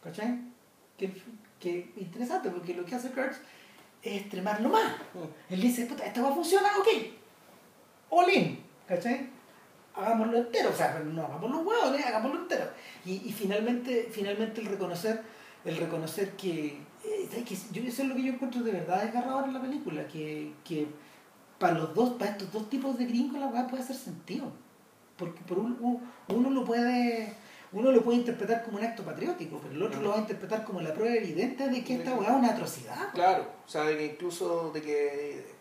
¿cachai? 0.00 0.38
Que, 0.96 1.10
que 1.58 1.92
interesante, 1.96 2.50
porque 2.50 2.72
lo 2.72 2.84
que 2.84 2.94
hace 2.94 3.10
Kurtz 3.10 3.38
es 4.00 4.20
extremarlo 4.22 4.68
más. 4.68 4.92
Él 5.50 5.60
dice, 5.60 5.86
puta, 5.86 6.06
esta 6.06 6.22
va 6.22 6.28
a 6.28 6.34
funcionar, 6.34 6.70
ok. 6.78 6.88
All 8.10 8.30
in, 8.32 8.60
¿cachai? 8.86 9.28
Hagámoslo 9.96 10.36
entero, 10.38 10.70
o 10.70 10.76
sea, 10.76 11.00
no 11.04 11.24
hagamos 11.24 11.50
los 11.50 11.66
huevos, 11.66 11.98
¿eh? 11.98 12.04
hagámoslo 12.06 12.42
entero. 12.42 12.70
Y, 13.04 13.14
y 13.28 13.32
finalmente, 13.32 14.08
finalmente 14.12 14.60
el 14.60 14.68
reconocer, 14.68 15.20
el 15.64 15.76
reconocer 15.76 16.36
que, 16.36 16.78
eh, 17.04 17.28
¿sabes 17.30 17.44
qué? 17.44 17.56
yo 17.72 17.82
eso 17.88 18.02
es 18.02 18.08
lo 18.08 18.14
que 18.14 18.22
yo 18.22 18.32
encuentro 18.34 18.62
de 18.62 18.72
verdad 18.72 19.02
desgarrador 19.02 19.44
en 19.44 19.54
la 19.54 19.60
película, 19.62 20.06
que, 20.08 20.52
que 20.64 20.86
para 21.58 21.74
los 21.74 21.94
dos, 21.94 22.10
para 22.14 22.32
estos 22.32 22.52
dos 22.52 22.68
tipos 22.68 22.98
de 22.98 23.06
gringos 23.06 23.38
la 23.40 23.46
weá 23.46 23.66
puede 23.66 23.82
hacer 23.82 23.96
sentido. 23.96 24.52
Porque 25.16 25.40
por 25.42 25.58
un, 25.58 26.00
uno 26.28 26.50
lo 26.50 26.64
puede, 26.64 27.32
uno 27.72 27.92
lo 27.92 28.02
puede 28.02 28.18
interpretar 28.18 28.64
como 28.64 28.78
un 28.78 28.84
acto 28.84 29.04
patriótico, 29.04 29.58
pero 29.62 29.72
el 29.74 29.82
otro 29.82 30.00
lo 30.02 30.10
va 30.10 30.16
a 30.16 30.20
interpretar 30.20 30.64
como 30.64 30.80
la 30.80 30.92
prueba 30.92 31.14
evidente 31.14 31.68
de 31.68 31.84
que 31.84 31.94
esta 31.94 32.14
weá 32.14 32.30
es 32.30 32.36
una 32.36 32.48
atrocidad. 32.50 33.12
Claro, 33.14 33.46
o 33.64 33.68
sea, 33.68 33.84
de 33.84 33.96
que 33.96 34.06
incluso 34.06 34.70
de 34.72 34.82
que 34.82 35.54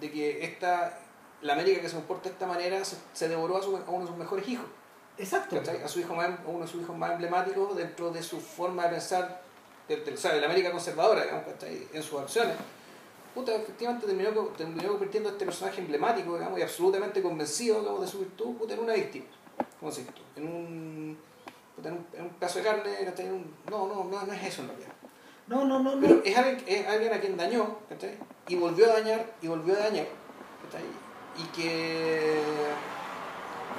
de 0.00 0.10
que 0.10 0.44
esta 0.44 0.98
la 1.42 1.52
América 1.54 1.80
que 1.80 1.88
se 1.88 1.96
comporta 1.96 2.24
de 2.28 2.34
esta 2.34 2.46
manera 2.46 2.84
se, 2.84 2.96
se 3.12 3.28
devoró 3.28 3.56
a, 3.58 3.62
su- 3.62 3.76
a 3.76 3.90
uno 3.90 4.00
de 4.02 4.06
sus 4.08 4.16
mejores 4.16 4.48
hijos, 4.48 4.66
Exacto. 5.18 5.56
¿cachai? 5.56 5.82
a 5.82 5.88
su 5.88 6.00
hijo 6.00 6.14
más, 6.14 6.30
uno 6.46 6.60
de 6.60 6.66
sus 6.66 6.82
hijos 6.82 6.96
más 6.96 7.12
emblemáticos 7.12 7.74
dentro 7.76 8.10
de 8.10 8.22
su 8.22 8.40
forma 8.40 8.84
de 8.84 8.90
pensar, 8.90 9.40
de, 9.88 9.96
de- 9.96 10.12
o 10.12 10.16
sea, 10.16 10.34
de 10.34 10.40
la 10.40 10.46
América 10.46 10.70
conservadora, 10.70 11.22
digamos, 11.22 11.44
¿cachai? 11.46 11.86
en 11.92 12.02
sus 12.02 12.20
acciones. 12.20 12.54
Puta, 13.34 13.54
efectivamente 13.54 14.06
terminó, 14.06 14.30
terminó 14.56 14.88
convirtiendo 14.92 15.28
a 15.28 15.32
este 15.32 15.44
personaje 15.44 15.80
emblemático, 15.80 16.34
digamos, 16.34 16.58
y 16.58 16.62
absolutamente 16.62 17.20
convencido 17.22 17.80
digamos, 17.80 18.00
de 18.00 18.06
su 18.08 18.18
virtud, 18.20 18.56
puta, 18.56 18.74
en 18.74 18.80
una 18.80 18.94
víctima, 18.94 19.26
¿cómo 19.78 19.92
se 19.92 20.00
dice 20.00 20.10
esto? 20.10 20.22
En 20.36 20.46
un, 20.48 21.18
puta, 21.76 21.88
en 21.90 21.94
un, 21.96 22.06
en 22.14 22.22
un 22.24 22.30
pedazo 22.30 22.58
de 22.60 22.64
carne, 22.64 22.90
¿cachai? 23.04 23.26
En 23.26 23.32
un- 23.34 23.54
no, 23.70 23.86
no, 23.86 24.04
no, 24.04 24.22
no 24.26 24.32
es 24.32 24.42
eso 24.42 24.62
en 24.62 24.68
realidad. 24.68 24.92
No, 25.48 25.64
no, 25.64 25.78
no, 25.80 25.94
no. 25.96 26.00
Pero 26.00 26.22
es 26.24 26.36
alguien, 26.36 26.64
es 26.66 26.86
alguien 26.88 27.12
a 27.14 27.20
quien 27.20 27.36
dañó, 27.36 27.78
¿cachai? 27.88 28.16
Y 28.48 28.56
volvió 28.56 28.86
a 28.90 28.94
dañar, 28.94 29.26
y 29.42 29.48
volvió 29.48 29.74
a 29.74 29.78
dañar, 29.78 30.06
¿cachai? 30.64 30.84
Y 31.38 31.44
que, 31.54 32.40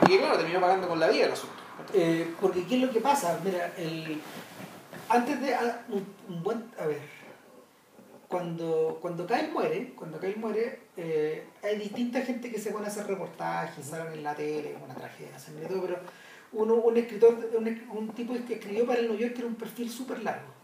y 0.05 0.17
claro, 0.17 0.37
terminó 0.37 0.61
pagando 0.61 0.87
con 0.87 0.99
la 0.99 1.07
vida 1.07 1.25
el 1.25 1.31
asunto. 1.31 1.55
Eh, 1.93 2.33
porque 2.39 2.65
¿qué 2.65 2.75
es 2.75 2.81
lo 2.81 2.91
que 2.91 3.01
pasa? 3.01 3.39
Mira, 3.43 3.73
el, 3.77 4.21
antes 5.09 5.41
de... 5.41 5.55
Un, 5.89 6.43
buen... 6.43 6.65
A 6.79 6.85
ver. 6.85 7.01
Cuando, 8.27 8.97
cuando 9.01 9.25
Kyle 9.25 9.51
muere, 9.53 9.93
cuando 9.95 10.19
Kyle 10.19 10.35
muere, 10.35 10.81
eh, 10.97 11.47
hay 11.63 11.77
distinta 11.77 12.21
gente 12.21 12.51
que 12.51 12.59
se 12.59 12.71
pone 12.71 12.85
a 12.85 12.89
hacer 12.89 13.07
reportajes, 13.07 13.85
salen 13.85 14.11
en 14.11 14.23
la 14.23 14.35
tele, 14.35 14.73
como 14.73 14.85
una 14.85 14.95
tragedia, 14.95 15.39
se 15.39 15.53
todo, 15.53 15.81
pero 15.81 15.99
uno, 16.51 16.75
un 16.75 16.97
escritor, 16.97 17.37
un, 17.57 17.87
un 17.89 18.09
tipo 18.09 18.33
que 18.45 18.55
escribió 18.55 18.85
para 18.85 18.99
el 18.99 19.07
New 19.07 19.17
York 19.17 19.33
era 19.37 19.47
un 19.47 19.55
perfil 19.55 19.89
súper 19.89 20.23
largo 20.23 20.57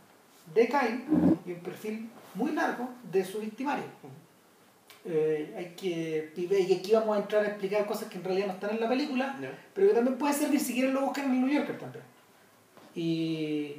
de 0.53 0.67
Kyle 0.67 1.03
y 1.45 1.51
un 1.53 1.59
perfil 1.61 2.09
muy 2.35 2.51
largo 2.51 2.89
de 3.11 3.23
su 3.23 3.39
victimario. 3.39 3.85
Eh, 5.05 5.53
hay 5.57 5.73
que, 5.75 6.31
y 6.37 6.73
aquí 6.73 6.91
vamos 6.93 7.17
a 7.17 7.21
entrar 7.21 7.43
a 7.43 7.47
explicar 7.49 7.85
cosas 7.85 8.07
que 8.07 8.17
en 8.17 8.23
realidad 8.23 8.47
no 8.47 8.53
están 8.53 8.69
en 8.71 8.79
la 8.79 8.87
película, 8.87 9.35
pero 9.73 9.87
que 9.89 9.93
también 9.93 10.17
puede 10.17 10.33
servir 10.33 10.59
si 10.61 10.73
quieren 10.73 10.93
lo 10.93 11.01
buscan 11.01 11.25
en 11.25 11.31
el 11.33 11.41
New 11.41 11.49
Yorker 11.49 11.77
también. 11.77 12.05
Y 12.95 13.75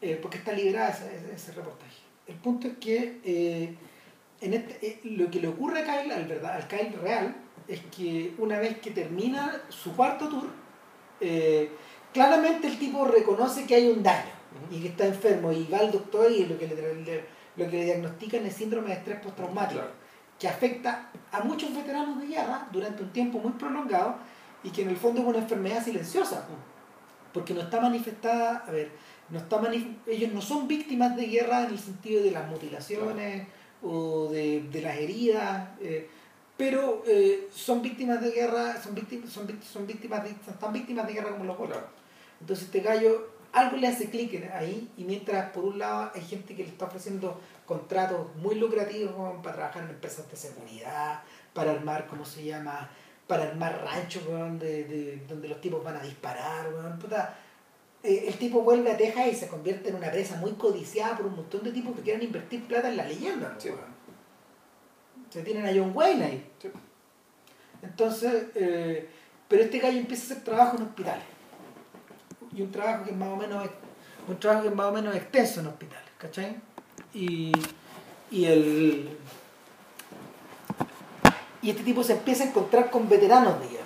eh, 0.00 0.18
porque 0.20 0.38
está 0.38 0.52
liberada 0.52 0.96
ese, 1.34 1.52
reportaje. 1.52 1.96
El 2.26 2.34
punto 2.36 2.66
es 2.68 2.76
que 2.78 3.20
eh, 3.24 3.74
en 4.40 4.54
este, 4.54 5.00
lo 5.04 5.30
que 5.30 5.40
le 5.40 5.48
ocurre 5.48 5.80
a 5.80 5.84
Kyle, 5.84 6.12
al, 6.12 6.24
verdad, 6.26 6.56
al 6.56 6.66
Kyle 6.66 6.92
real, 7.00 7.36
es 7.68 7.80
que 7.96 8.32
una 8.38 8.58
vez 8.58 8.78
que 8.78 8.90
termina 8.90 9.62
su 9.68 9.94
cuarto 9.94 10.28
tour, 10.28 10.48
claramente 12.12 12.66
el 12.66 12.78
tipo 12.78 13.04
reconoce 13.04 13.66
que 13.66 13.74
hay 13.74 13.88
un 13.88 14.02
daño 14.02 14.30
y 14.70 14.80
que 14.80 14.88
está 14.88 15.06
enfermo 15.06 15.52
y 15.52 15.66
va 15.70 15.78
al 15.78 15.92
doctor 15.92 16.30
y 16.32 16.46
lo 16.46 16.58
que 16.58 16.66
le, 16.66 16.74
le- 17.04 17.38
lo 17.56 17.64
que 17.68 17.76
le 17.76 17.84
diagnostican 17.86 18.46
es 18.46 18.54
síndrome 18.54 18.88
de 18.88 18.94
estrés 18.94 19.20
postraumático 19.20 19.80
Claro. 19.80 20.07
Que 20.38 20.48
afecta 20.48 21.10
a 21.32 21.40
muchos 21.40 21.74
veteranos 21.74 22.20
de 22.20 22.28
guerra 22.28 22.68
durante 22.72 23.02
un 23.02 23.10
tiempo 23.10 23.38
muy 23.38 23.52
prolongado 23.52 24.16
y 24.62 24.70
que 24.70 24.82
en 24.82 24.90
el 24.90 24.96
fondo 24.96 25.20
es 25.20 25.26
una 25.26 25.38
enfermedad 25.38 25.82
silenciosa, 25.84 26.46
porque 27.32 27.54
no 27.54 27.60
está 27.60 27.80
manifestada, 27.80 28.64
a 28.66 28.70
ver, 28.70 28.90
no 29.30 29.38
está 29.38 29.60
ellos 30.06 30.32
no 30.32 30.40
son 30.40 30.66
víctimas 30.66 31.16
de 31.16 31.26
guerra 31.26 31.64
en 31.64 31.72
el 31.72 31.78
sentido 31.78 32.22
de 32.22 32.30
las 32.30 32.48
mutilaciones 32.48 33.46
o 33.82 34.28
de, 34.28 34.62
de 34.72 34.82
las 34.82 34.96
heridas, 34.96 35.68
eh, 35.80 36.08
pero 36.56 37.02
eh, 37.06 37.48
son 37.52 37.82
víctimas 37.82 38.20
de 38.20 38.32
guerra, 38.32 38.80
son 38.82 38.94
víctimas, 38.94 39.30
son, 39.30 39.46
víct- 39.46 39.62
son 39.62 39.86
víctimas 39.86 40.24
de, 40.24 40.34
son 40.44 40.58
tan 40.58 40.72
víctimas 40.72 41.06
de 41.06 41.12
guerra 41.12 41.30
como 41.30 41.44
los 41.44 41.54
otros. 41.54 41.68
Claro. 41.68 41.88
Entonces 42.40 42.64
este 42.66 42.80
gallo, 42.80 43.37
algo 43.52 43.76
le 43.76 43.88
hace 43.88 44.10
clic 44.10 44.50
ahí 44.52 44.90
y 44.96 45.04
mientras 45.04 45.50
por 45.50 45.64
un 45.64 45.78
lado 45.78 46.10
hay 46.14 46.22
gente 46.22 46.54
que 46.54 46.62
le 46.64 46.68
está 46.70 46.84
ofreciendo 46.86 47.40
contratos 47.66 48.34
muy 48.36 48.54
lucrativos 48.56 49.12
para 49.42 49.56
trabajar 49.56 49.84
en 49.84 49.90
empresas 49.90 50.30
de 50.30 50.36
seguridad, 50.36 51.22
para 51.52 51.72
armar, 51.72 52.06
¿cómo 52.06 52.24
se 52.24 52.44
llama? 52.44 52.88
Para 53.26 53.44
armar 53.44 53.82
ranchos, 53.84 54.24
de, 54.58 54.84
de- 54.84 55.22
donde 55.28 55.48
los 55.48 55.60
tipos 55.60 55.82
van 55.84 55.96
a 55.96 56.02
disparar, 56.02 56.72
weón, 56.72 56.98
puta. 56.98 57.36
Eh, 58.02 58.24
el 58.28 58.34
tipo 58.38 58.62
vuelve 58.62 58.92
a 58.92 58.96
Texas 58.96 59.26
y 59.32 59.34
se 59.34 59.48
convierte 59.48 59.88
en 59.88 59.96
una 59.96 60.10
presa 60.10 60.36
muy 60.36 60.52
codiciada 60.52 61.16
por 61.16 61.26
un 61.26 61.36
montón 61.36 61.62
de 61.64 61.72
tipos 61.72 61.94
que 61.96 62.02
quieren 62.02 62.22
invertir 62.22 62.64
plata 62.64 62.88
en 62.88 62.96
la 62.96 63.04
leyenda. 63.04 63.54
Sí. 63.58 63.70
Se 65.30 65.42
tienen 65.42 65.66
a 65.66 65.70
John 65.70 65.92
Wayne 65.94 66.24
ahí. 66.24 66.50
Sí. 66.62 66.68
Entonces, 67.82 68.44
eh, 68.54 69.08
pero 69.48 69.62
este 69.62 69.78
gallo 69.78 69.98
empieza 69.98 70.22
a 70.22 70.26
hacer 70.36 70.44
trabajo 70.44 70.76
en 70.76 70.82
hospitales. 70.84 71.24
Y 72.54 72.62
un 72.62 72.70
trabajo 72.72 73.04
que 73.04 73.10
es 73.10 73.16
más 73.16 73.28
o 73.28 73.36
menos 73.36 73.68
un 74.26 74.38
trabajo 74.38 74.62
que 74.62 74.68
es 74.68 74.74
más 74.74 74.86
o 74.86 74.92
menos 74.92 75.14
extenso 75.16 75.60
en 75.60 75.66
hospitales, 75.68 76.08
¿cachai? 76.18 76.56
Y, 77.14 77.52
y 78.30 78.44
el 78.44 79.08
y 81.62 81.70
este 81.70 81.82
tipo 81.82 82.02
se 82.04 82.12
empieza 82.12 82.44
a 82.44 82.46
encontrar 82.48 82.90
con 82.90 83.08
veteranos 83.08 83.58
de 83.60 83.66
guerra. 83.68 83.84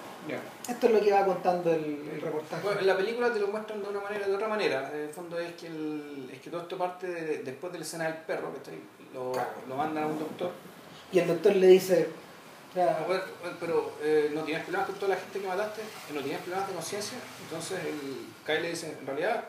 Esto 0.69 0.87
es 0.87 0.93
lo 0.93 1.01
que 1.01 1.11
va 1.13 1.25
contando 1.25 1.73
el, 1.73 2.09
el 2.15 2.21
reportaje. 2.21 2.63
Bueno, 2.63 2.81
en 2.81 2.87
la 2.87 2.97
película 2.97 3.33
te 3.33 3.41
lo 3.41 3.49
muestran 3.49 3.83
de 3.83 3.89
una 3.89 4.01
manera, 4.01 4.29
de 4.29 4.35
otra 4.35 4.47
manera. 4.49 4.91
En 4.95 5.01
el 5.01 5.09
fondo 5.09 5.37
es 5.39 5.53
que, 5.55 5.67
el, 5.67 6.31
es 6.33 6.41
que 6.41 6.51
todo 6.51 6.63
esto 6.63 6.79
parte 6.79 7.09
de- 7.09 7.39
después 7.39 7.73
de 7.73 7.81
la 7.81 7.85
escena 7.85 8.05
del 8.05 8.15
perro, 8.19 8.53
que 8.63 8.71
lo, 9.13 9.33
Claro. 9.33 9.49
lo 9.69 9.77
mandan 9.77 10.05
a 10.05 10.07
un 10.07 10.19
doctor. 10.21 10.53
Y 11.13 11.19
el 11.19 11.27
doctor 11.27 11.57
le 11.57 11.67
dice, 11.67 12.09
pero 13.61 13.93
eh, 14.03 14.31
no 14.35 14.43
tienes 14.43 14.63
problemas 14.63 14.89
con 14.89 14.97
toda 14.97 15.15
la 15.15 15.21
gente 15.21 15.41
que 15.41 15.47
mataste, 15.47 15.83
no 16.15 16.21
tienes 16.21 16.41
problemas 16.41 16.69
de 16.69 16.75
conciencia. 16.75 17.19
Entonces 17.43 17.81
el 17.81 18.27
Kyle 18.47 18.63
le 18.63 18.71
dice, 18.71 18.97
en 18.99 19.07
realidad, 19.07 19.45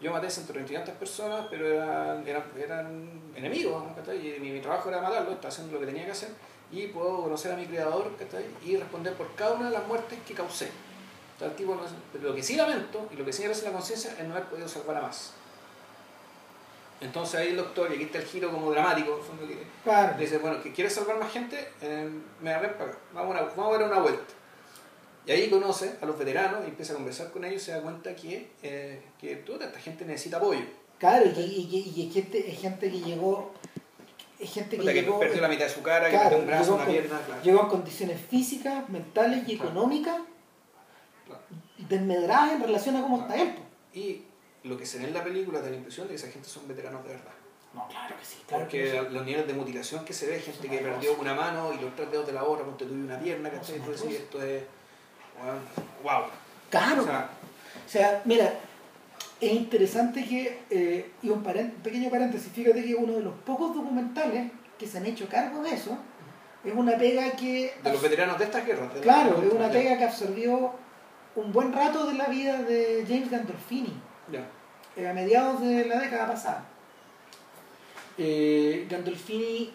yo 0.00 0.12
maté 0.12 0.30
130 0.30 0.90
y 0.90 0.94
personas, 0.94 1.46
pero 1.50 1.66
eran, 1.66 2.26
eran, 2.26 2.44
eran 2.56 3.20
enemigos, 3.34 3.82
y 4.12 4.40
mi, 4.40 4.60
trabajo 4.60 4.88
era 4.88 5.00
matarlo, 5.00 5.32
estaba 5.32 5.48
haciendo 5.48 5.74
lo 5.74 5.80
que 5.80 5.86
tenía 5.86 6.04
que 6.04 6.12
hacer, 6.12 6.30
y 6.70 6.88
puedo 6.88 7.22
conocer 7.22 7.52
a 7.52 7.56
mi 7.56 7.66
creador 7.66 8.12
y 8.64 8.76
responder 8.76 9.14
por 9.14 9.34
cada 9.34 9.52
una 9.54 9.66
de 9.66 9.72
las 9.72 9.86
muertes 9.86 10.18
que 10.26 10.34
causé. 10.34 10.70
El 11.40 11.54
tipo 11.54 11.80
lo 12.20 12.34
que 12.34 12.42
sí 12.42 12.56
lamento 12.56 13.08
y 13.12 13.16
lo 13.16 13.24
que 13.24 13.32
sí 13.32 13.44
me 13.44 13.52
hace 13.52 13.64
la 13.64 13.72
conciencia 13.72 14.12
es 14.18 14.26
no 14.26 14.34
haber 14.34 14.48
podido 14.48 14.66
salvar 14.66 14.96
a 14.96 15.02
más. 15.02 15.34
Entonces 17.00 17.38
ahí 17.40 17.48
el 17.50 17.56
doctor, 17.56 17.90
y 17.90 17.94
aquí 17.94 18.04
está 18.04 18.18
el 18.18 18.24
giro 18.24 18.50
como 18.50 18.70
dramático, 18.72 19.12
en 19.12 19.18
el 19.18 19.24
fondo, 19.24 19.46
que 19.46 19.58
Claro. 19.84 20.18
dice, 20.18 20.38
bueno, 20.38 20.60
que 20.62 20.72
quieres 20.72 20.92
salvar 20.92 21.18
más 21.18 21.30
gente, 21.32 21.68
eh, 21.80 22.10
me 22.42 22.52
para 22.52 22.66
acá, 22.68 22.98
vamos 23.14 23.36
a, 23.36 23.42
vamos 23.56 23.74
a 23.74 23.78
dar 23.78 23.88
una 23.88 24.00
vuelta. 24.00 24.34
Y 25.26 25.30
ahí 25.30 25.48
conoce 25.50 25.96
a 26.00 26.06
los 26.06 26.18
veteranos 26.18 26.62
y 26.64 26.70
empieza 26.70 26.92
a 26.94 26.96
conversar 26.96 27.30
con 27.30 27.44
ellos 27.44 27.62
y 27.62 27.64
se 27.66 27.72
da 27.72 27.82
cuenta 27.82 28.16
que, 28.16 28.50
eh, 28.62 29.02
que 29.20 29.36
toda 29.36 29.66
esta 29.66 29.78
gente 29.78 30.04
necesita 30.04 30.38
apoyo. 30.38 30.62
Claro, 30.98 31.26
y, 31.26 31.38
y, 31.40 31.92
y 31.94 32.08
es, 32.08 32.14
gente, 32.14 32.50
es 32.50 32.58
gente 32.58 32.90
que 32.90 32.98
llegó. 33.00 33.52
Es 34.40 34.52
gente 34.52 34.70
que 34.76 34.82
Puta, 34.82 34.92
que 34.92 35.02
llegó. 35.02 35.18
perdió 35.20 35.40
la 35.42 35.48
mitad 35.48 35.64
de 35.66 35.70
su 35.70 35.82
cara, 35.82 36.10
que 36.10 36.16
perdió 36.16 36.38
un 36.38 36.46
brazo, 36.46 36.74
una 36.74 36.84
con- 36.84 36.92
pierna, 36.92 37.20
claro. 37.26 37.42
Llegó 37.42 37.60
en 37.62 37.68
condiciones 37.68 38.20
físicas, 38.28 38.88
mentales 38.88 39.46
y 39.48 39.54
económicas 39.54 40.16
desmedradas 41.76 42.52
en 42.52 42.62
relación 42.62 42.96
a 42.96 43.02
cómo 43.02 43.20
está 43.22 43.36
él. 43.36 43.54
Y 43.94 44.22
lo 44.68 44.76
que 44.76 44.86
se 44.86 44.98
ve 44.98 45.04
en 45.04 45.14
la 45.14 45.24
película 45.24 45.60
da 45.60 45.70
la 45.70 45.76
impresión 45.76 46.06
de 46.06 46.10
que 46.12 46.16
esa 46.16 46.28
gente 46.28 46.48
son 46.48 46.66
veteranos 46.68 47.02
de 47.04 47.10
verdad. 47.10 47.32
No, 47.74 47.86
claro 47.88 48.14
que 48.18 48.24
sí. 48.24 48.36
Claro 48.46 48.64
Porque 48.64 48.84
que 48.84 48.90
sí. 48.92 48.96
los 49.10 49.24
niveles 49.26 49.46
de 49.46 49.52
mutilación 49.54 50.04
que 50.04 50.12
se 50.12 50.26
ve, 50.26 50.40
gente 50.40 50.58
Son 50.66 50.70
que 50.70 50.78
perdió 50.78 51.14
una 51.18 51.34
mano 51.34 51.72
y 51.72 51.78
los 51.80 51.94
tres 51.94 52.10
dedos 52.10 52.26
de 52.26 52.32
la 52.32 52.44
otra, 52.44 52.64
ponte 52.64 52.84
y 52.84 52.88
una 52.90 53.18
pierna, 53.18 53.50
¿cachai? 53.50 53.74
Decís, 53.78 53.88
atroces. 53.94 54.12
esto 54.20 54.42
es. 54.42 54.62
Wow. 56.02 56.22
Claro. 56.70 57.02
O 57.02 57.06
sea, 57.06 57.30
O 57.86 57.88
sea, 57.90 58.22
mira, 58.24 58.54
es 59.40 59.52
interesante 59.52 60.24
que, 60.24 60.62
eh, 60.70 61.10
y 61.22 61.30
un 61.30 61.42
pequeño 61.42 62.10
paréntesis, 62.10 62.50
fíjate 62.52 62.84
que 62.84 62.94
uno 62.94 63.14
de 63.14 63.20
los 63.22 63.34
pocos 63.44 63.74
documentales 63.74 64.50
que 64.78 64.86
se 64.86 64.98
han 64.98 65.06
hecho 65.06 65.28
cargo 65.28 65.62
de 65.62 65.70
eso 65.74 65.96
es 66.64 66.74
una 66.74 66.96
pega 66.96 67.30
que... 67.32 67.74
de 67.82 67.92
los 67.92 68.02
veteranos 68.02 68.38
de 68.38 68.44
estas 68.44 68.66
guerras. 68.66 68.92
de- 68.94 69.00
Claro, 69.00 69.42
es 69.42 69.52
una 69.52 69.70
pega 69.70 69.96
que 69.96 70.04
absorbió 70.04 70.72
un 71.36 71.52
buen 71.52 71.72
rato 71.72 72.06
de 72.06 72.14
la 72.14 72.26
vida 72.26 72.62
de 72.62 73.04
James 73.06 73.30
Gandolfini 73.30 73.92
Ya. 74.32 74.44
Eh, 74.98 75.08
a 75.08 75.14
mediados 75.14 75.60
de 75.62 75.84
la 75.86 76.00
década 76.00 76.26
pasada. 76.28 76.64
Eh, 78.16 78.86
Gandolfini 78.90 79.70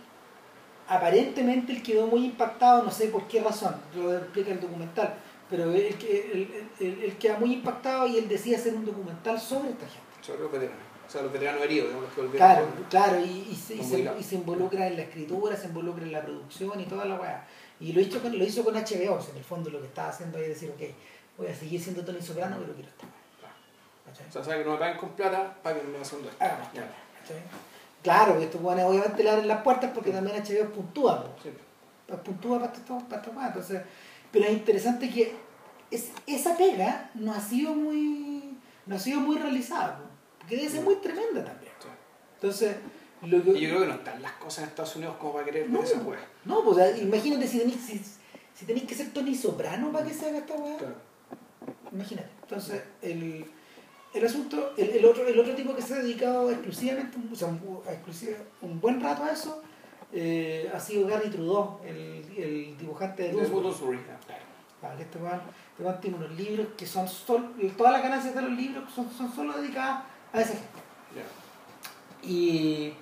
aparentemente 0.87 1.71
él 1.71 1.81
quedó 1.81 2.07
muy 2.07 2.25
impactado, 2.25 2.83
no 2.83 2.91
sé 2.91 3.07
por 3.07 3.27
qué 3.27 3.41
razón, 3.41 3.75
lo 3.95 4.17
explica 4.17 4.51
el 4.51 4.59
documental, 4.59 5.15
pero 5.49 5.71
él, 5.71 5.95
él- 6.09 6.49
él- 6.79 6.99
él 7.05 7.17
queda 7.17 7.37
muy 7.39 7.53
impactado 7.53 8.05
y 8.07 8.17
él 8.17 8.27
decide 8.27 8.57
hacer 8.57 8.75
un 8.75 8.85
documental 8.85 9.39
sobre 9.39 9.69
esta 9.69 9.85
gente. 9.87 10.01
Sobre 10.21 10.39
los 10.41 10.51
veteranos. 10.51 10.83
O 11.07 11.09
sea, 11.09 11.21
los 11.21 11.31
veteranos 11.33 11.61
heridos, 11.63 11.87
digamos, 11.87 12.05
los 12.05 12.13
que 12.15 12.21
volvieron. 12.21 12.47
Claro, 12.47 12.67
claro, 12.89 13.25
y, 13.25 13.47
y 13.51 13.55
se, 13.55 13.75
y, 13.75 13.77
Con 13.77 13.87
se, 13.87 13.95
Willa. 13.97 14.15
y 14.19 14.23
se 14.23 14.35
involucra 14.35 14.87
en 14.87 14.95
la 14.97 15.01
escritura, 15.03 15.55
se 15.55 15.67
involucra 15.67 16.03
en 16.03 16.11
la 16.11 16.21
producción 16.23 16.79
y 16.79 16.85
toda 16.85 17.05
la 17.05 17.15
weá. 17.15 17.47
Y 17.79 17.93
lo 17.93 18.01
hizo 18.01 18.21
con, 18.21 18.37
lo 18.37 18.43
hizo 18.43 18.63
con 18.63 18.73
HBO, 18.75 19.19
en 19.31 19.37
el 19.37 19.43
fondo 19.43 19.69
lo 19.69 19.79
que 19.79 19.87
estaba 19.87 20.09
haciendo 20.09 20.37
es 20.37 20.47
decir, 20.49 20.69
ok, 20.71 20.81
voy 21.37 21.47
a 21.47 21.55
seguir 21.55 21.81
siendo 21.81 22.03
Tony 22.03 22.21
Soprano, 22.21 22.57
pero 22.59 22.73
quiero 22.73 22.89
esta 22.89 23.05
weá. 23.05 23.13
Claro. 23.13 23.22
¿Cachai? 24.05 24.25
O 24.41 24.43
sea, 24.43 24.57
que 24.57 24.65
no 24.65 24.71
me 24.71 24.77
paguen 24.77 24.97
con 24.97 25.09
plata, 25.11 25.55
paguen 25.63 25.95
haciendo 26.01 26.29
esto. 26.29 26.43
Hagamos 26.43 26.67
esta 26.67 26.75
Ya. 26.79 26.81
weá, 26.81 26.95
¿cachai? 27.21 27.37
Claro, 28.03 28.37
que 28.37 28.43
estos 28.45 28.61
weones 28.61 28.85
obviamente 28.85 29.23
le 29.23 29.29
abren 29.29 29.47
las 29.47 29.61
puertas 29.61 29.91
porque 29.93 30.11
también 30.11 30.43
HBO 30.43 30.69
puntúa. 30.71 31.25
Sí. 31.41 31.49
Pues 32.07 32.19
puntúa 32.19 32.59
para 32.59 32.73
esta 32.73 32.97
para 32.99 33.29
weá. 33.31 33.47
Entonces, 33.47 33.81
pero 34.31 34.45
es 34.45 34.51
interesante 34.51 35.09
que 35.09 35.33
es, 35.89 36.11
esa 36.27 36.57
pega 36.57 37.09
no 37.13 37.33
ha 37.33 37.39
sido 37.39 37.73
muy 37.73 38.57
no 38.85 38.95
ha 38.95 38.99
sido 38.99 39.21
muy 39.21 39.37
realizada, 39.37 39.97
po, 39.97 40.03
porque 40.39 40.57
debe 40.57 40.69
ser 40.69 40.81
muy 40.81 40.95
tremenda 40.95 41.45
también. 41.45 41.71
Sí. 41.79 41.87
Entonces, 42.35 42.75
lo 43.21 43.41
que, 43.41 43.51
Y 43.51 43.61
yo 43.61 43.69
creo 43.69 43.79
que 43.81 43.87
no 43.87 43.93
están 43.93 44.21
las 44.21 44.33
cosas 44.33 44.63
en 44.63 44.69
Estados 44.71 44.95
Unidos 44.97 45.15
como 45.17 45.33
para 45.33 45.45
querer 45.45 45.69
No. 45.69 45.79
ver 45.79 45.87
esa 45.87 45.99
wea. 46.01 46.19
No, 46.43 46.61
pues 46.65 46.75
o 46.75 46.79
sea, 46.79 46.97
imagínate 46.97 47.47
si 47.47 47.59
tenéis 47.59 47.79
si, 47.79 48.01
si 48.53 48.65
que 48.65 48.95
ser 48.95 49.13
Tony 49.13 49.33
Soprano 49.33 49.91
para 49.93 50.05
que 50.05 50.13
se 50.13 50.27
haga 50.27 50.39
esta 50.39 50.55
weá. 50.55 50.77
Claro. 50.77 50.95
Imagínate. 51.93 52.27
Entonces, 52.41 52.83
el, 53.01 53.49
el 54.13 54.25
asunto, 54.25 54.73
el, 54.77 54.89
el 54.91 55.05
otro, 55.05 55.25
el 55.27 55.39
otro 55.39 55.55
tipo 55.55 55.75
que 55.75 55.81
se 55.81 55.93
ha 55.95 55.97
dedicado 55.97 56.49
exclusivamente, 56.51 57.17
o 57.31 57.35
sea, 57.35 57.47
un, 57.47 57.81
a 57.87 57.91
exclusiva- 57.91 58.37
un 58.61 58.79
buen 58.79 59.01
rato 59.01 59.23
a 59.23 59.31
eso, 59.31 59.61
eh, 60.11 60.69
ha 60.73 60.79
sido 60.79 61.07
Gary 61.07 61.29
Trudeau, 61.29 61.79
el, 61.83 62.23
el 62.37 62.77
dibujante 62.77 63.23
de 63.23 63.33
ya. 64.07 64.19
Claro, 64.79 64.99
este 64.99 65.17
weón, 65.17 65.41
este 65.71 65.83
weón 65.83 66.01
tiene 66.01 66.17
unos 66.17 66.31
libros 66.31 66.67
que 66.77 66.85
son 66.85 67.07
sol- 67.07 67.53
todas 67.77 67.93
las 67.93 68.03
ganancias 68.03 68.35
de 68.35 68.41
los 68.41 68.51
libros 68.51 68.83
son, 68.93 69.09
son 69.11 69.33
solo 69.33 69.53
dedicadas 69.57 70.03
a 70.33 70.41
esa 70.41 70.53
gente. 70.53 70.67
Y. 72.23 72.93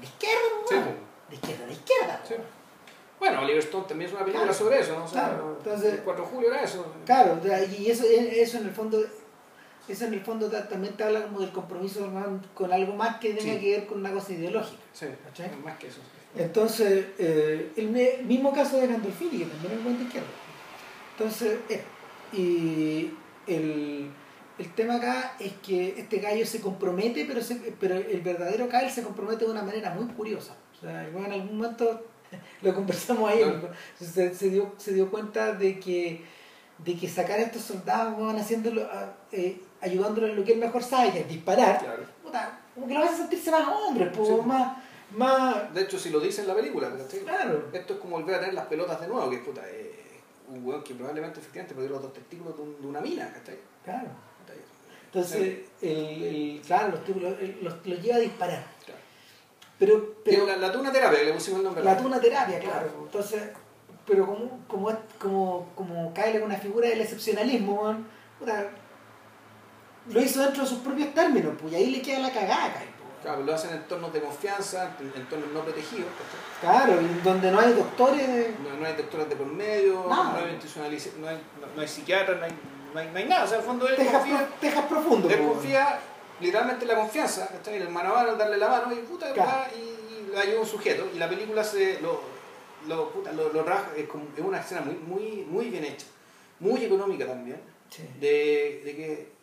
de 0.00 0.06
izquierda, 0.06 0.46
Sí. 0.68 0.74
De 1.28 1.34
izquierda, 1.34 1.66
de 1.66 1.72
izquierda. 1.72 2.20
Sí. 2.26 2.34
Bueno, 3.18 3.40
Oliver 3.40 3.58
Stone 3.62 3.86
también 3.88 4.08
es 4.10 4.14
una 4.14 4.24
película 4.24 4.44
Claro. 4.46 4.58
sobre 4.58 4.80
eso, 4.80 4.98
¿no? 4.98 5.04
O 5.04 5.08
sea, 5.08 5.28
Claro, 5.30 5.56
entonces- 5.58 5.92
el 5.94 6.00
4 6.00 6.24
de 6.24 6.30
julio 6.30 6.52
era 6.52 6.62
eso. 6.62 6.86
Claro, 7.04 7.40
y 7.78 7.90
eso, 7.90 8.04
eso 8.06 8.58
en 8.58 8.66
el 8.66 8.72
fondo, 8.72 8.98
eso 9.88 10.04
en 10.06 10.14
el 10.14 10.20
fondo 10.20 10.48
ta- 10.50 10.68
también 10.68 10.94
te 10.94 11.04
habla 11.04 11.22
como 11.24 11.40
del 11.40 11.50
compromiso 11.52 12.10
con 12.54 12.72
algo 12.72 12.94
más 12.94 13.18
que 13.18 13.34
tenga 13.34 13.54
Sí. 13.54 13.60
que 13.60 13.70
ver 13.72 13.86
con 13.86 13.98
una 14.00 14.12
cosa 14.12 14.32
ideológica. 14.32 14.82
Sí, 14.92 15.06
¿Cachai? 15.24 15.50
más 15.64 15.78
que 15.78 15.88
eso. 15.88 16.00
Entonces, 16.36 17.06
eh, 17.18 17.72
el 17.76 17.88
mismo 18.26 18.52
caso 18.52 18.78
de 18.78 18.86
Gandolfini, 18.88 19.38
que 19.38 19.44
también 19.46 19.72
es 19.74 19.84
buen 19.84 19.98
de 19.98 20.04
izquierda. 20.04 20.28
Entonces, 21.16 21.58
eh, 21.70 21.82
y 22.32 23.10
el, 23.46 24.10
el 24.58 24.74
tema 24.74 24.96
acá 24.96 25.36
es 25.38 25.52
que 25.64 25.98
este 25.98 26.18
gallo 26.18 26.44
se 26.44 26.60
compromete, 26.60 27.24
pero, 27.26 27.40
se- 27.42 27.74
pero 27.80 27.94
el 27.96 28.20
verdadero 28.20 28.68
Kyle 28.68 28.90
se 28.90 29.02
compromete 29.02 29.44
de 29.44 29.50
una 29.50 29.62
manera 29.62 29.94
muy 29.94 30.06
curiosa. 30.14 30.54
O 30.76 30.80
sea, 30.80 31.06
en 31.08 31.32
algún 31.32 31.56
momento 31.56 32.04
lo 32.62 32.74
conversamos 32.74 33.30
ahí, 33.30 33.40
se, 33.98 34.34
se 34.34 34.50
dio, 34.50 34.72
se 34.76 34.92
dio 34.92 35.10
cuenta 35.10 35.52
de 35.52 35.78
que, 35.80 36.22
de 36.84 36.96
que 36.96 37.08
sacar 37.08 37.38
a 37.38 37.42
estos 37.44 37.62
soldados, 37.62 38.18
van 38.20 38.36
haciéndolo, 38.36 38.82
a- 38.82 39.14
eh, 39.32 39.58
ayudándolo 39.86 40.26
en 40.28 40.36
lo 40.36 40.44
que 40.44 40.52
él 40.52 40.58
mejor 40.58 40.82
sabe, 40.82 41.12
que 41.12 41.20
es 41.20 41.28
disparar, 41.28 41.78
Claro. 41.78 42.04
puta, 42.22 42.58
como 42.74 42.86
que 42.86 42.94
lo 42.94 43.00
hace 43.04 43.16
sentirse 43.16 43.50
más 43.50 43.66
hombre, 43.68 44.06
pues, 44.14 44.28
Sí. 44.28 44.34
más, 44.44 44.76
más, 45.12 45.72
De 45.74 45.82
hecho, 45.82 45.98
si 45.98 46.10
lo 46.10 46.20
dice 46.20 46.42
en 46.42 46.48
la 46.48 46.54
película, 46.54 46.90
claro. 47.24 47.68
Esto 47.72 47.94
es 47.94 48.00
como 48.00 48.16
volver 48.16 48.34
a 48.36 48.40
tener 48.40 48.54
las 48.54 48.66
pelotas 48.66 49.00
de 49.00 49.08
nuevo, 49.08 49.30
que 49.30 49.38
puta, 49.38 49.62
eh, 49.68 50.04
un 50.48 50.64
weón 50.66 50.82
que 50.84 50.94
probablemente 50.94 51.40
efectivamente 51.40 51.74
perdió 51.74 51.90
los 51.90 52.02
dos 52.02 52.12
testículos 52.12 52.56
de, 52.56 52.62
un- 52.62 52.80
de 52.80 52.86
una 52.86 53.00
mina, 53.00 53.32
¿cachai? 53.32 53.58
Claro. 53.84 54.08
Entonces, 55.06 55.58
el, 55.80 56.22
el- 56.22 56.62
claro, 56.66 56.88
los, 56.92 57.16
los, 57.22 57.34
los- 57.62 57.86
los 57.86 58.02
lleva 58.02 58.16
a 58.16 58.20
disparar. 58.20 58.64
Claro. 58.84 59.00
Pero, 59.78 60.14
pero 60.24 60.46
la, 60.46 60.56
la 60.56 60.72
tuna 60.72 60.92
terapia, 60.92 61.18
que 61.20 61.24
le 61.26 61.32
pusimos 61.32 61.58
el 61.60 61.64
nombre. 61.64 61.84
la 61.84 61.96
tuna 61.96 62.20
terapia, 62.20 62.58
claro. 62.58 62.90
Entonces, 63.04 63.42
pero 64.06 64.26
como, 64.26 64.60
como, 64.68 64.90
como, 65.18 65.68
como 65.74 66.12
es 66.16 66.42
una 66.42 66.56
figura 66.56 66.88
del 66.88 67.00
excepcionalismo, 67.00 67.96
puta, 68.38 68.70
lo 70.10 70.20
hizo 70.20 70.40
dentro 70.40 70.62
de 70.62 70.68
sus 70.68 70.78
propios 70.78 71.12
términos, 71.14 71.54
pues 71.60 71.72
y 71.72 71.76
ahí 71.76 71.90
le 71.90 72.02
queda 72.02 72.20
la 72.20 72.32
cagada 72.32 72.66
weón. 72.76 72.96
Claro, 73.22 73.42
lo 73.42 73.54
hacen 73.54 73.70
en 73.70 73.76
entornos 73.78 74.12
de 74.12 74.20
confianza, 74.20 74.94
en 75.00 75.12
entornos 75.20 75.50
no 75.52 75.60
protegidos, 75.62 76.06
¿cachai? 76.60 76.86
Claro, 76.86 77.00
donde 77.24 77.50
no 77.50 77.58
hay 77.58 77.72
doctores. 77.72 78.50
No, 78.60 78.76
no 78.78 78.86
hay 78.86 78.94
doctores 78.94 79.28
de 79.28 79.34
por 79.36 79.46
medio, 79.46 80.06
Nada. 80.08 80.32
no 80.32 80.46
hay 80.46 80.54
institucionaliz- 80.56 81.12
no 81.18 81.26
hay, 81.28 81.36
no, 81.60 81.66
no 81.74 81.80
hay 81.82 81.88
psiquiatras, 81.88 82.38
no 82.38 82.44
hay, 82.44 82.52
no, 82.94 83.00
hay, 83.00 83.08
no 83.10 83.18
hay 83.18 83.24
nada. 83.24 83.44
O 83.44 83.48
sea, 83.48 83.58
al 83.58 83.64
fondo 83.64 83.88
él 83.88 83.96
Tejas, 83.96 84.12
confía, 84.18 84.36
pro- 84.38 84.46
tejas 84.60 84.84
profundo. 84.84 85.28
él 85.28 85.38
pues, 85.38 85.50
confía 85.50 85.98
literalmente 86.40 86.84
en 86.84 86.88
la 86.88 86.96
confianza, 86.96 87.48
¿cachai? 87.48 87.76
En 87.76 87.82
el 87.82 87.88
mano 87.88 88.14
a 88.16 88.24
darle 88.34 88.58
la 88.58 88.68
mano 88.68 88.92
y 88.92 88.96
puta, 88.98 89.32
Claro. 89.32 89.70
y, 89.76 90.30
le 90.32 90.38
ayuda 90.38 90.60
un 90.60 90.66
sujeto. 90.66 91.08
Y 91.14 91.18
la 91.18 91.28
película 91.28 91.64
se 91.64 91.98
lo, 92.00 92.20
lo, 92.86 93.10
puta, 93.10 93.32
lo, 93.32 93.52
lo 93.52 93.62
raja, 93.64 93.86
es, 93.96 94.06
como- 94.06 94.26
es 94.36 94.44
una 94.44 94.60
escena 94.60 94.82
muy, 94.82 94.94
muy, 94.94 95.44
muy 95.48 95.70
bien 95.70 95.84
hecha, 95.84 96.06
muy 96.60 96.84
económica 96.84 97.26
también, 97.26 97.60
Sí. 97.88 98.02
de, 98.20 98.82
de 98.84 98.96
que 98.96 99.35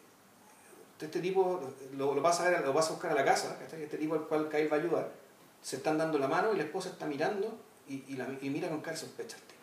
este 1.05 1.19
tipo 1.19 1.61
lo, 1.97 2.13
lo 2.15 2.21
pasa 2.23 2.45
a 2.47 2.49
ver, 2.49 2.61
lo 2.65 2.73
pasa 2.73 2.89
a 2.89 2.91
buscar 2.93 3.11
a 3.11 3.15
la 3.15 3.25
casa, 3.25 3.57
¿cachai? 3.59 3.83
Este 3.83 3.97
tipo 3.97 4.15
al 4.15 4.27
cual 4.27 4.49
Kyle 4.49 4.67
va 4.67 4.77
a 4.77 4.79
ayudar, 4.79 5.11
se 5.61 5.77
están 5.77 5.97
dando 5.97 6.17
la 6.19 6.27
mano 6.27 6.53
y 6.53 6.57
la 6.57 6.63
esposa 6.63 6.89
está 6.89 7.05
mirando 7.05 7.57
y, 7.87 8.03
y, 8.07 8.15
la, 8.15 8.27
y 8.41 8.49
mira 8.49 8.69
con 8.69 8.81
cara 8.81 8.93
de 8.93 9.01
sospecha 9.01 9.35
al 9.37 9.41
tipo 9.43 9.53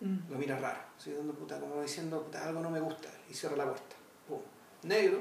Mm. 0.00 0.30
lo 0.30 0.38
mira 0.38 0.56
raro, 0.56 0.78
así 0.96 1.10
dando 1.12 1.32
puta, 1.32 1.58
como 1.58 1.82
diciendo, 1.82 2.22
puta, 2.22 2.46
algo 2.46 2.60
no 2.60 2.70
me 2.70 2.78
gusta, 2.78 3.08
y 3.28 3.34
cierra 3.34 3.56
la 3.56 3.64
puerta. 3.64 3.96
Pum. 4.28 4.38
Negro, 4.84 5.18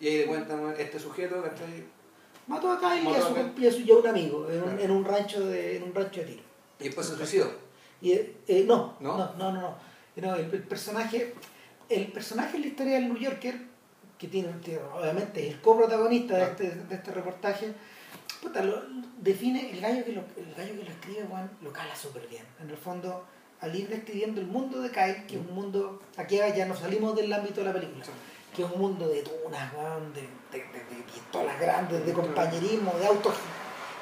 y 0.00 0.08
ahí 0.08 0.18
le 0.20 0.26
cuentan 0.26 0.74
este 0.78 0.98
sujeto, 0.98 1.42
¿cachai? 1.42 1.84
Mató 2.46 2.72
a 2.72 2.80
Kyle 2.80 3.02
y 3.02 3.04
Mató 3.04 3.26
a 3.26 3.34
Kyle. 3.34 3.52
y 3.62 3.66
a 3.66 3.70
su- 3.70 3.80
y 3.80 3.90
a 3.90 3.96
un 3.96 4.06
amigo 4.06 4.48
en 4.48 4.56
un, 4.56 4.62
Claro. 4.70 4.78
en 4.82 4.90
un 4.90 5.04
rancho 5.04 5.46
de 5.46 5.76
en 5.76 5.82
un 5.82 5.94
rancho 5.94 6.20
de 6.20 6.26
tiro. 6.28 6.42
Y 6.80 6.84
después 6.84 7.06
se 7.06 7.14
suicidó. 7.16 7.50
Y, 8.00 8.12
eh, 8.12 8.36
eh, 8.48 8.64
no, 8.66 8.96
¿No? 9.00 9.18
no, 9.18 9.34
no, 9.34 9.52
no, 9.52 9.60
no. 9.60 9.74
No, 10.16 10.34
el, 10.34 10.50
el 10.54 10.62
personaje, 10.62 11.34
el 11.90 12.06
personaje 12.10 12.56
en 12.56 12.62
la 12.62 12.68
historia 12.68 12.94
del 12.94 13.08
New 13.08 13.18
Yorker, 13.18 13.66
que 14.18 14.28
tiene, 14.28 14.48
tiene- 14.62 14.80
obviamente 14.94 15.46
es 15.46 15.54
el 15.54 15.60
coprotagonista 15.60 16.36
de 16.36 16.42
este, 16.44 16.70
de 16.70 16.94
este 16.94 17.10
reportaje, 17.12 17.72
puta, 18.42 18.62
lo, 18.62 18.82
define 19.18 19.70
el 19.72 19.80
gallo 19.80 20.04
que 20.04 20.12
lo, 20.12 20.20
el 20.36 20.54
gallo 20.56 20.74
que 20.78 20.84
lo 20.84 20.90
escribe, 20.90 21.24
Juan, 21.28 21.50
lo 21.62 21.72
cala 21.72 21.94
súper 21.96 22.26
bien. 22.28 22.44
En 22.62 22.70
el 22.70 22.76
fondo, 22.76 23.24
al 23.60 23.74
ir 23.74 23.88
describiendo 23.88 24.40
el 24.40 24.46
mundo 24.46 24.80
de 24.80 24.90
Kyle, 24.90 25.26
que 25.26 25.36
es 25.36 25.40
un 25.40 25.54
mundo, 25.54 26.02
aquí 26.16 26.36
ya 26.36 26.66
nos 26.66 26.78
salimos 26.78 27.16
del 27.16 27.32
ámbito 27.32 27.60
de 27.60 27.66
la 27.66 27.72
película, 27.72 28.04
que 28.54 28.62
es 28.62 28.70
un 28.70 28.78
mundo 28.80 29.08
de 29.08 29.22
dunas, 29.22 29.72
de, 30.14 30.20
de, 30.20 30.64
de, 30.64 30.78
de 30.96 31.02
pistolas 31.12 31.58
grandes, 31.60 32.04
de 32.06 32.12
compañerismo, 32.12 32.92
de 33.00 33.06
autos 33.06 33.34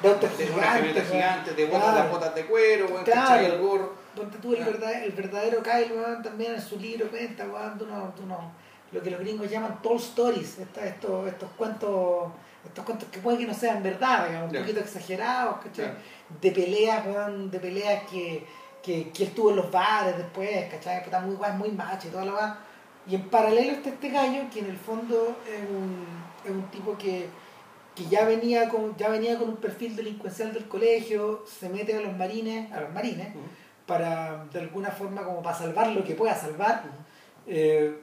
de 0.01 0.09
autos 0.09 0.29
gigantes, 0.31 0.63
camioneta 0.65 0.99
weón. 0.99 1.11
gigante, 1.13 1.53
de 1.53 1.65
botas, 1.65 1.95
las 1.95 2.11
botas 2.11 2.35
de 2.35 2.45
cuero, 2.45 3.03
Claro. 3.05 3.45
El 3.45 3.61
gorro. 3.61 3.93
Ponte 4.13 4.37
tú, 4.37 4.53
el, 4.53 5.11
verdadero 5.13 5.63
Kyle, 5.63 6.21
también 6.21 6.53
en 6.55 6.61
su 6.61 6.77
libro 6.77 7.09
cuenta, 7.09 7.45
de 7.45 7.83
unos- 7.85 8.13
lo 8.93 9.01
que 9.01 9.11
los 9.11 9.19
gringos 9.19 9.49
llaman 9.49 9.81
tall 9.81 9.97
stories, 9.97 10.59
esta- 10.59 10.85
estos, 10.85 11.27
estos 11.27 11.49
cuentos 11.57 12.31
estos 12.65 12.85
cuentos 12.85 13.09
que 13.09 13.19
puede 13.19 13.39
que 13.39 13.45
no 13.45 13.53
sean 13.53 13.83
verdad, 13.83 14.25
digamos, 14.27 14.49
un 14.49 14.53
poquito 14.61 14.79
exagerados. 14.79 15.55
Ya. 15.83 15.97
De 16.41 16.51
peleas, 16.51 17.03
de 17.51 17.59
peleas 17.59 18.03
que, 18.09 18.45
que, 18.81 19.09
que 19.11 19.23
él 19.25 19.31
tuvo 19.33 19.49
en 19.49 19.57
los 19.57 19.69
bares 19.69 20.17
después, 20.17 20.71
¿cachai? 20.71 20.99
Que 20.99 21.05
está 21.05 21.19
muy 21.19 21.35
guay, 21.35 21.51
muy 21.57 21.71
macho 21.71 22.07
y 22.07 22.11
toda 22.11 22.23
la 22.23 22.33
weá. 22.33 22.57
Y 23.05 23.15
en 23.15 23.29
paralelo 23.29 23.73
está 23.73 23.89
este 23.89 24.09
gallo 24.09 24.43
que 24.49 24.59
en 24.59 24.67
el 24.67 24.77
fondo 24.77 25.35
es 25.45 25.59
un, 25.69 26.05
es 26.45 26.51
un 26.51 26.63
tipo 26.71 26.97
que, 26.97 27.27
que 27.93 28.05
ya 28.05 28.23
venía 28.23 28.69
con 28.69 28.95
ya 28.95 29.09
venía 29.09 29.37
con 29.37 29.49
un 29.49 29.57
perfil 29.57 29.93
delincuencial 29.97 30.53
del 30.53 30.65
colegio, 30.69 31.43
se 31.45 31.67
mete 31.67 31.97
a 31.97 31.99
los 31.99 32.15
marines, 32.15 32.71
a 32.71 32.79
los 32.79 32.93
marines, 32.93 33.27
para 33.85 34.45
de 34.53 34.59
alguna 34.61 34.89
forma 34.89 35.23
como 35.25 35.41
para 35.43 35.57
salvar 35.57 35.87
lo 35.87 36.01
que 36.05 36.15
pueda 36.15 36.33
salvar. 36.33 36.83
Eh, 37.45 37.99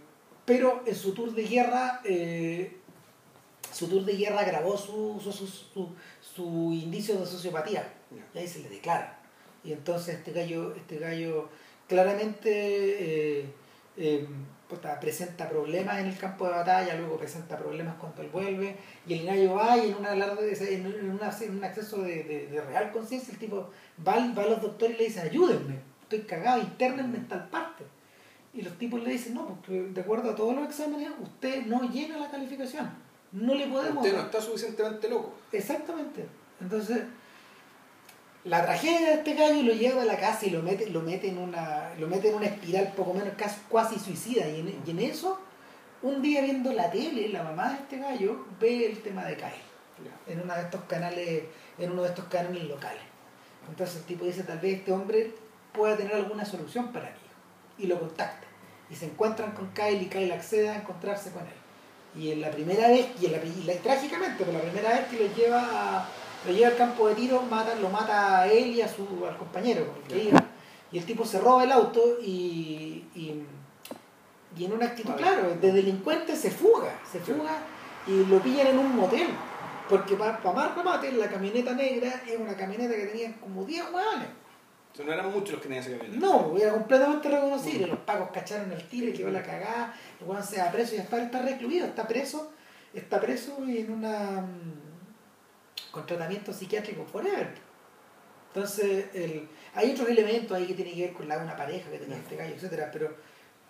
pero 0.50 0.82
en 0.84 0.96
su 0.96 1.12
tour 1.14 1.32
de 1.32 1.44
guerra, 1.44 2.00
eh, 2.04 2.76
su 3.72 3.86
tour 3.88 4.04
de 4.04 4.16
guerra 4.16 4.42
grabó 4.42 4.76
su, 4.76 5.20
su, 5.22 5.32
su, 5.32 5.46
su, 5.46 5.88
su 6.34 6.72
indicio 6.72 7.16
de 7.20 7.26
sociopatía. 7.26 7.84
Y 8.34 8.38
ahí 8.38 8.48
se 8.48 8.58
le 8.60 8.68
declara. 8.68 9.18
Y 9.62 9.72
entonces 9.72 10.16
este 10.16 10.32
gallo, 10.32 10.74
este 10.74 10.98
gallo 10.98 11.48
claramente 11.86 12.50
eh, 12.50 13.44
eh, 13.96 14.26
presenta 15.00 15.48
problemas 15.48 15.98
en 16.00 16.06
el 16.06 16.16
campo 16.18 16.46
de 16.46 16.50
batalla, 16.52 16.94
luego 16.96 17.16
presenta 17.16 17.56
problemas 17.56 17.94
cuando 18.00 18.22
él 18.22 18.28
vuelve, 18.30 18.76
y 19.06 19.14
el 19.14 19.26
gallo 19.26 19.54
va 19.54 19.76
y 19.78 19.90
en, 19.90 19.94
una 19.96 20.12
alarde- 20.12 20.74
en, 20.74 20.86
una- 20.86 21.30
en 21.40 21.56
un 21.58 21.64
acceso 21.64 22.02
de, 22.02 22.24
de- 22.24 22.46
de 22.48 22.60
real 22.62 22.90
conciencia, 22.90 23.32
el 23.32 23.38
tipo 23.38 23.70
va, 24.06 24.14
va 24.36 24.42
a 24.42 24.46
los 24.46 24.62
doctores 24.62 24.96
y 24.96 24.98
le 24.98 25.04
dice, 25.08 25.20
ayúdenme, 25.20 25.76
estoy 26.02 26.20
cagado, 26.22 26.60
internenme 26.62 27.18
en 27.18 27.28
tal 27.28 27.48
parte. 27.50 27.84
Y 28.52 28.62
los 28.62 28.76
tipos 28.78 29.00
le 29.02 29.10
dicen, 29.10 29.34
no, 29.34 29.46
porque 29.46 29.80
de 29.82 30.00
acuerdo 30.00 30.30
a 30.30 30.34
todos 30.34 30.54
los 30.54 30.64
exámenes, 30.64 31.10
usted 31.22 31.66
no 31.66 31.82
llena 31.90 32.18
la 32.18 32.30
calificación. 32.30 32.90
No 33.32 33.54
le 33.54 33.68
podemos 33.68 33.98
Usted 33.98 34.12
no 34.12 34.18
dar". 34.18 34.26
está 34.26 34.40
suficientemente 34.40 35.08
loco. 35.08 35.32
Exactamente. 35.52 36.26
Entonces, 36.60 37.02
la 38.44 38.62
tragedia 38.64 39.08
de 39.08 39.14
este 39.14 39.34
gallo 39.34 39.62
lo 39.62 39.72
lleva 39.72 40.02
a 40.02 40.06
la 40.06 40.16
casa 40.18 40.46
y 40.46 40.50
lo 40.50 40.62
mete, 40.62 40.90
lo 40.90 41.00
mete 41.02 41.28
en 41.28 41.38
una, 41.38 41.94
lo 41.98 42.08
mete 42.08 42.30
en 42.30 42.34
una 42.36 42.46
espiral 42.46 42.92
poco 42.96 43.14
menos 43.14 43.34
casi, 43.36 43.98
suicida. 44.00 44.48
Y 44.48 44.60
en, 44.60 44.82
y 44.84 44.90
en 44.90 44.98
eso, 44.98 45.38
un 46.02 46.20
día 46.22 46.42
viendo 46.42 46.72
la 46.72 46.90
tele, 46.90 47.28
la 47.28 47.42
mamá 47.44 47.68
de 47.70 47.76
este 47.76 47.98
gallo 47.98 48.46
ve 48.58 48.86
el 48.86 49.00
tema 49.02 49.24
de 49.26 49.36
Kyle 49.36 49.70
en 50.26 50.40
uno 50.40 50.54
de 50.54 50.62
estos 50.62 50.80
canales, 50.84 51.44
en 51.78 51.92
uno 51.92 52.02
de 52.02 52.08
estos 52.08 52.24
canales 52.24 52.64
locales. 52.64 53.02
Entonces 53.68 53.96
el 53.96 54.02
tipo 54.04 54.24
dice, 54.24 54.42
tal 54.42 54.58
vez 54.58 54.78
este 54.78 54.90
hombre 54.92 55.34
pueda 55.72 55.96
tener 55.96 56.14
alguna 56.14 56.44
solución 56.44 56.90
para 56.92 57.10
mí. 57.10 57.19
Y 57.80 57.86
lo 57.86 57.98
contacta. 57.98 58.46
Y 58.90 58.94
se 58.94 59.06
encuentran 59.06 59.52
con 59.52 59.68
Kyle 59.72 60.02
y 60.02 60.06
Kyle 60.06 60.32
accede 60.32 60.68
a 60.68 60.76
encontrarse 60.76 61.30
con 61.30 61.42
él. 61.42 62.20
Y 62.20 62.32
en 62.32 62.40
la 62.40 62.50
primera 62.50 62.88
vez, 62.88 63.06
y, 63.20 63.26
en 63.26 63.32
la, 63.32 63.38
y 63.44 63.62
la- 63.64 63.74
trágicamente, 63.74 64.44
por 64.44 64.52
la 64.52 64.60
primera 64.60 64.90
vez 64.90 65.06
que 65.08 65.16
lo 65.28 65.34
lleva 65.34 66.06
lo 66.46 66.52
lleva 66.52 66.68
al 66.68 66.76
campo 66.76 67.06
de 67.08 67.14
tiro, 67.14 67.42
mata, 67.42 67.74
lo 67.74 67.90
mata 67.90 68.40
a 68.40 68.48
él 68.48 68.68
y 68.74 68.80
a 68.82 68.88
su, 68.88 69.06
al 69.28 69.36
compañero 69.36 69.86
con 69.86 69.96
el 70.02 70.08
que 70.08 70.24
iba. 70.30 70.42
Y 70.90 70.98
el 70.98 71.04
tipo 71.04 71.24
se 71.24 71.38
roba 71.38 71.64
el 71.64 71.70
auto 71.70 72.18
y, 72.22 73.04
y, 73.14 73.44
y 74.56 74.64
en 74.64 74.72
una 74.72 74.86
actitud, 74.86 75.10
Vale. 75.10 75.22
claro, 75.22 75.54
de 75.60 75.72
delincuente 75.72 76.34
se 76.34 76.50
fuga, 76.50 76.98
se 77.10 77.20
fuga 77.20 77.58
y 78.06 78.24
lo 78.24 78.40
pillan 78.40 78.68
en 78.68 78.78
un 78.78 78.96
motel. 78.96 79.28
Porque 79.88 80.14
para 80.16 80.38
más 80.52 80.74
remate, 80.74 81.12
la 81.12 81.28
camioneta 81.28 81.74
negra 81.74 82.22
es 82.26 82.38
una 82.38 82.56
camioneta 82.56 82.94
que 82.94 83.06
tenía 83.06 83.36
como 83.40 83.64
10 83.64 83.84
hueones. 83.92 84.28
No 84.98 85.12
eran 85.12 85.30
muchos 85.32 85.52
los 85.52 85.62
que 85.62 85.68
tenían 85.68 85.84
esa 85.84 85.96
camioneta. 85.96 86.26
No, 86.26 86.56
era 86.56 86.72
completamente 86.72 87.28
reconocible. 87.28 87.86
Los 87.86 88.00
pagos 88.00 88.30
cacharon 88.32 88.70
el 88.72 88.86
tiro 88.88 89.08
y 89.08 89.12
quedó 89.12 89.30
la 89.30 89.42
cagada. 89.42 89.94
El 90.20 90.26
hueón 90.26 90.42
se 90.44 90.58
va 90.58 90.70
preso 90.70 90.94
y 90.94 90.98
está, 90.98 91.22
está 91.22 91.40
recluido, 91.42 91.86
está 91.86 92.06
preso. 92.06 92.52
Está 92.92 93.20
preso 93.20 93.56
en 93.66 93.92
una. 93.92 94.42
mm, 94.42 95.90
con 95.90 96.06
tratamiento 96.06 96.52
psiquiátrico 96.52 97.04
forever. 97.04 97.54
Entonces, 98.48 99.06
el, 99.14 99.48
hay 99.74 99.92
otros 99.92 100.08
elementos 100.08 100.56
ahí 100.56 100.66
que 100.66 100.74
tienen 100.74 100.94
que 100.94 101.02
ver 101.02 101.12
con 101.12 101.28
la 101.28 101.38
una 101.38 101.56
pareja 101.56 101.88
que 101.90 101.98
tenía 101.98 102.16
este 102.16 102.36
gallo, 102.36 102.54
etcétera, 102.54 102.90
pero, 102.92 103.14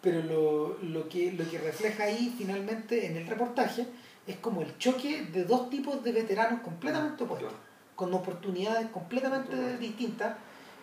pero 0.01 0.22
lo, 0.22 0.78
lo, 0.82 1.09
que, 1.09 1.32
lo 1.32 1.48
que 1.48 1.59
refleja 1.59 2.05
ahí 2.05 2.34
finalmente 2.36 3.06
en 3.06 3.18
el 3.18 3.26
reportaje 3.26 3.86
es 4.26 4.36
como 4.36 4.62
el 4.62 4.78
choque 4.78 5.26
de 5.26 5.44
dos 5.44 5.68
tipos 5.68 6.02
de 6.02 6.12
veteranos 6.12 6.60
completamente 6.60 7.24
opuestos 7.24 7.52
con 7.94 8.14
oportunidades 8.14 8.88
completamente 8.88 9.76
distintas 9.76 10.34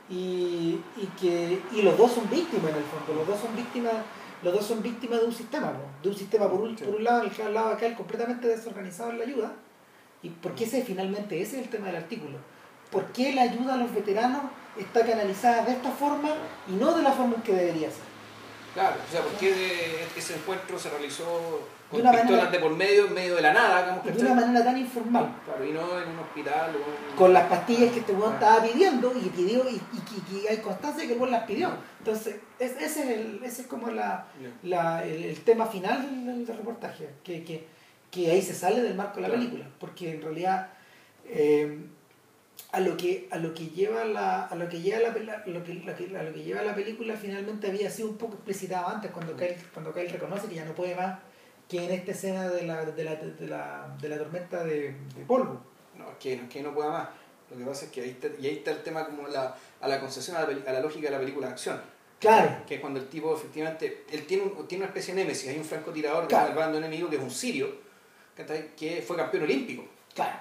y, 0.10 0.80
y 0.98 1.06
que 1.20 1.62
y 1.74 1.82
los 1.82 1.98
dos 1.98 2.12
son 2.12 2.30
víctimas 2.30 2.72
en 2.72 2.78
el 2.78 2.84
fondo. 2.84 3.14
Los 3.20 3.28
dos 3.28 3.40
son 3.40 3.56
víctimas 3.56 3.94
los 4.44 4.54
dos 4.54 4.66
son 4.66 4.84
víctimas 4.84 5.20
de 5.20 5.26
un 5.26 5.34
sistema 5.34 5.72
po. 5.74 5.80
de 6.04 6.10
un 6.10 6.16
sistema 6.16 6.48
por 6.48 6.62
un, 6.62 6.76
por 6.76 6.96
un 6.96 7.04
lado 7.04 7.24
el 7.24 7.54
lado 7.54 7.70
acá 7.70 7.88
el 7.88 7.96
completamente 7.96 8.48
desorganizado 8.48 9.10
en 9.10 9.18
la 9.18 9.26
ayuda 9.26 9.52
y 10.22 10.30
por 10.30 10.54
qué 10.54 10.66
ese 10.66 10.84
finalmente 10.84 11.42
ese 11.42 11.58
es 11.58 11.64
el 11.64 11.70
tema 11.70 11.88
del 11.88 11.98
artículo. 11.98 12.38
Por 12.92 13.06
qué 13.08 13.34
la 13.34 13.42
ayuda 13.42 13.74
a 13.74 13.78
los 13.78 13.94
veteranos 13.94 14.44
está 14.78 15.06
canalizada 15.06 15.66
de 15.66 15.74
esta 15.74 15.92
forma 15.92 16.30
y 16.68 16.74
no 16.74 16.96
de 16.96 17.04
la 17.04 17.12
forma 17.12 17.36
en 17.36 17.42
que 17.42 17.54
debería 17.54 17.90
ser 17.90 18.08
Claro, 18.74 18.98
o 19.08 19.12
sea, 19.12 19.22
¿por 19.22 19.32
qué 19.34 20.06
ese 20.16 20.36
encuentro 20.36 20.78
se 20.78 20.92
realizó 20.92 21.62
con 21.90 22.02
De 22.02 22.04
una 22.04 22.12
pistolas 22.12 22.44
manera- 22.46 22.52
de 22.52 22.60
por 22.60 22.76
medio, 22.78 23.06
en 23.08 23.14
medio 23.14 23.36
de 23.36 23.42
la 23.42 23.54
nada, 23.54 23.82
digamos, 23.82 24.06
de 24.06 24.22
una 24.26 24.34
manera 24.36 24.66
tan 24.66 24.78
informal 24.78 25.36
Claro, 25.46 25.66
y 25.66 25.72
no 25.72 26.00
en 26.02 26.10
un 26.10 26.20
hospital 26.20 26.72
o 26.76 26.78
en- 27.12 27.16
con 27.16 27.34
las 27.34 27.44
pastillas 27.48 27.92
que 27.94 28.00
este 28.00 28.12
weón 28.12 28.32
Ah. 28.32 28.36
estaba 28.36 28.64
pidiendo 28.64 29.14
y 29.16 29.30
pidió 29.30 29.70
y, 29.70 29.76
y, 29.76 29.78
y- 29.78 30.38
y 30.44 30.48
hay 30.48 30.58
constancia 30.58 31.02
de 31.04 31.08
que 31.08 31.14
el 31.14 31.20
weón 31.20 31.32
las 31.32 31.44
pidió. 31.46 31.70
Entonces, 32.00 32.36
es- 32.60 32.72
ese, 32.82 32.84
es 32.86 32.98
el, 33.20 33.42
ese 33.44 33.62
es 33.62 33.68
como 33.68 33.90
la, 33.90 34.26
la- 34.64 35.06
el, 35.06 35.24
el 35.24 35.40
tema 35.44 35.66
final 35.68 36.02
del, 36.26 36.46
del 36.46 36.58
reportaje, 36.58 37.10
que, 37.24 37.44
que, 37.46 37.66
que 38.12 38.32
ahí 38.32 38.42
se 38.42 38.54
sale 38.54 38.82
del 38.82 38.96
marco 38.96 39.16
de 39.16 39.22
la 39.22 39.28
Claro. 39.30 39.42
película, 39.42 39.66
porque 39.80 40.12
en 40.16 40.22
realidad 40.22 40.70
eh, 41.26 41.80
a 42.72 42.80
lo 42.82 42.98
que 42.98 43.28
a 43.32 43.38
lo 43.38 43.54
que 43.54 43.68
lleva 43.68 44.04
la 44.04 44.46
a 44.46 44.56
lo 44.56 44.68
que 44.68 44.82
lleva 44.82 45.00
la, 45.00 45.10
lo 45.46 45.64
que, 45.64 45.74
lo 45.76 45.96
que- 45.96 46.18
a 46.18 46.24
lo 46.24 46.34
que 46.34 46.44
lleva 46.44 46.64
la 46.64 46.76
película 46.76 47.16
finalmente 47.16 47.68
había 47.68 47.90
sido 47.90 48.10
un 48.10 48.18
poco 48.18 48.34
explicitado 48.34 48.88
antes 48.90 49.12
cuando 49.12 49.34
Mm. 49.34 49.38
Kyle, 49.38 49.56
cuando 49.74 49.94
Kyle 49.94 50.10
reconoce 50.10 50.48
que 50.48 50.56
ya 50.56 50.66
no 50.66 50.74
puede 50.74 50.96
más 50.96 51.20
que 51.68 51.84
en 51.86 51.92
esta 51.92 52.12
escena 52.12 52.48
de 52.50 52.64
la, 52.64 52.86
de 52.86 53.04
la, 53.04 53.16
de 53.16 53.48
la, 53.48 53.96
de 54.02 54.10
la 54.10 54.18
tormenta 54.18 54.64
de, 54.64 54.96
de 55.16 55.26
polvo. 55.28 55.60
No, 55.96 56.10
es 56.12 56.18
que, 56.20 56.34
es 56.34 56.42
que 56.50 56.62
no 56.62 56.74
pueda 56.74 56.90
más. 56.92 57.10
Lo 57.52 57.58
que 57.58 57.64
pasa 57.66 57.86
es 57.86 57.92
que 57.92 58.02
ahí 58.02 58.10
está, 58.10 58.28
y 58.40 58.48
ahí 58.48 58.56
está 58.58 58.72
el 58.72 58.84
tema 58.84 59.06
como 59.06 59.28
la, 59.28 59.56
a 59.82 59.88
la 59.88 60.00
concesión, 60.00 60.38
a 60.38 60.42
la, 60.42 60.70
a 60.70 60.74
la 60.74 60.80
lógica 60.82 61.08
de 61.08 61.12
la 61.14 61.20
película 61.20 61.48
de 61.48 61.54
acción. 61.54 61.82
Claro. 62.20 62.64
Que 62.66 62.76
es 62.76 62.82
cuando 62.82 63.00
el 63.00 63.08
tipo 63.08 63.34
efectivamente, 63.36 64.06
él 64.12 64.26
tiene, 64.26 64.44
un- 64.44 64.68
tiene 64.68 64.84
una 64.84 64.90
especie 64.90 65.14
de 65.14 65.22
némesis, 65.22 65.50
hay 65.50 65.58
un 65.58 65.64
francotirador 65.66 66.24
que 66.24 66.30
Claro. 66.30 66.48
está 66.50 66.54
al 66.60 66.66
bando 66.66 66.78
enemigo 66.80 67.10
que 67.10 67.16
es 67.18 67.22
un 67.22 67.32
sirio, 67.32 67.70
que 68.36 69.04
fue 69.06 69.16
campeón 69.16 69.44
olímpico. 69.44 69.86
Claro. 70.14 70.38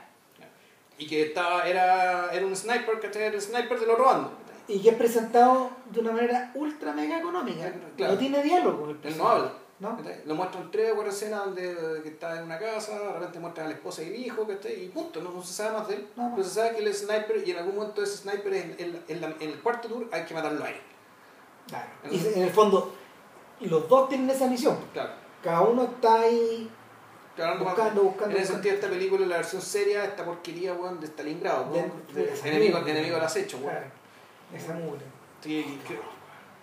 Y 0.99 1.07
que 1.07 1.23
estaba, 1.27 1.69
era, 1.69 2.31
era 2.33 2.47
un 2.47 2.57
sniper, 2.57 2.99
que 2.99 3.07
era 3.09 3.27
el 3.27 3.41
sniper 3.41 3.79
de 3.79 3.87
los 3.87 3.99
robando. 3.99 4.33
Y 4.69 4.81
que 4.83 4.89
es 4.91 4.95
presentado 4.97 5.71
de 5.91 6.01
una 6.01 6.13
manera 6.13 6.51
ultra 6.55 6.93
mega 6.93 7.19
económica. 7.19 7.73
Claro. 7.97 8.15
No 8.15 8.19
tiene 8.19 8.43
diálogo. 8.43 8.91
el 8.91 8.99
Él 9.03 9.19
no 9.19 9.29
habla. 9.29 9.53
¿No? 9.79 9.99
Lo 10.25 10.35
muestran 10.35 10.71
tres 10.71 10.93
o 10.93 10.95
cuatro 10.95 11.13
escenas 11.13 11.45
donde 11.45 12.01
que 12.03 12.09
está 12.09 12.39
en 12.39 12.45
una 12.45 12.59
casa, 12.59 12.99
de 12.99 13.13
repente 13.13 13.39
muestran 13.41 13.67
a 13.67 13.69
la 13.71 13.75
esposa 13.75 14.03
y 14.03 14.07
el 14.09 14.17
hijo, 14.17 14.47
¿cachai? 14.47 14.85
y 14.85 14.89
punto, 14.89 15.21
no, 15.23 15.31
no 15.31 15.43
se 15.43 15.53
sabe 15.53 15.79
más 15.79 15.89
de 15.89 15.95
él. 15.97 16.09
No, 16.17 16.31
no. 16.31 16.37
Pero 16.37 16.49
se 16.49 16.55
sabe 16.55 16.71
que 16.73 16.79
él 16.79 16.89
es 16.89 16.99
sniper 17.01 17.43
y 17.47 17.51
en 17.51 17.59
algún 17.59 17.77
momento 17.77 18.03
ese 18.03 18.17
sniper 18.17 18.55
es 18.55 18.65
en, 18.65 18.77
en- 18.79 19.05
en 19.09 19.21
la- 19.21 19.35
en 19.39 19.51
el 19.51 19.61
cuarto 19.61 19.89
tour 19.89 20.09
hay 20.13 20.25
que 20.25 20.33
matarlo 20.35 20.65
a 20.65 20.71
él. 20.71 20.77
Claro. 21.69 21.87
Y 22.11 22.17
en 22.27 22.43
el 22.43 22.51
fondo, 22.51 22.95
los 23.61 23.89
dos 23.89 24.09
tienen 24.09 24.31
esa 24.31 24.47
misión. 24.47 24.79
Claro. 24.93 25.11
Cada 25.43 25.61
uno 25.63 25.83
está 25.85 26.21
ahí 26.21 26.71
Claro, 27.35 27.63
buscando, 27.63 28.03
buscando. 28.03 28.35
En 28.35 28.43
ese 28.43 28.53
sentido, 28.55 28.75
esta 28.77 28.89
película 28.89 29.23
es 29.25 29.29
la 29.29 29.37
versión 29.37 29.61
seria, 29.61 30.05
esta 30.05 30.25
porquería, 30.25 30.73
weón, 30.73 30.99
de 31.01 31.07
Stalingrado, 31.09 31.67
weón, 31.71 31.93
de- 32.15 32.25
de, 32.25 32.33
esa 32.33 32.49
enemigo, 32.49 32.79
enemigo 32.79 33.17
del 33.17 33.25
acecho, 33.25 33.59
weón. 33.59 33.71
Claro. 33.71 33.87
Esa 34.55 34.73
mugre. 34.73 35.03
Sí, 35.43 35.79
que- 35.87 36.01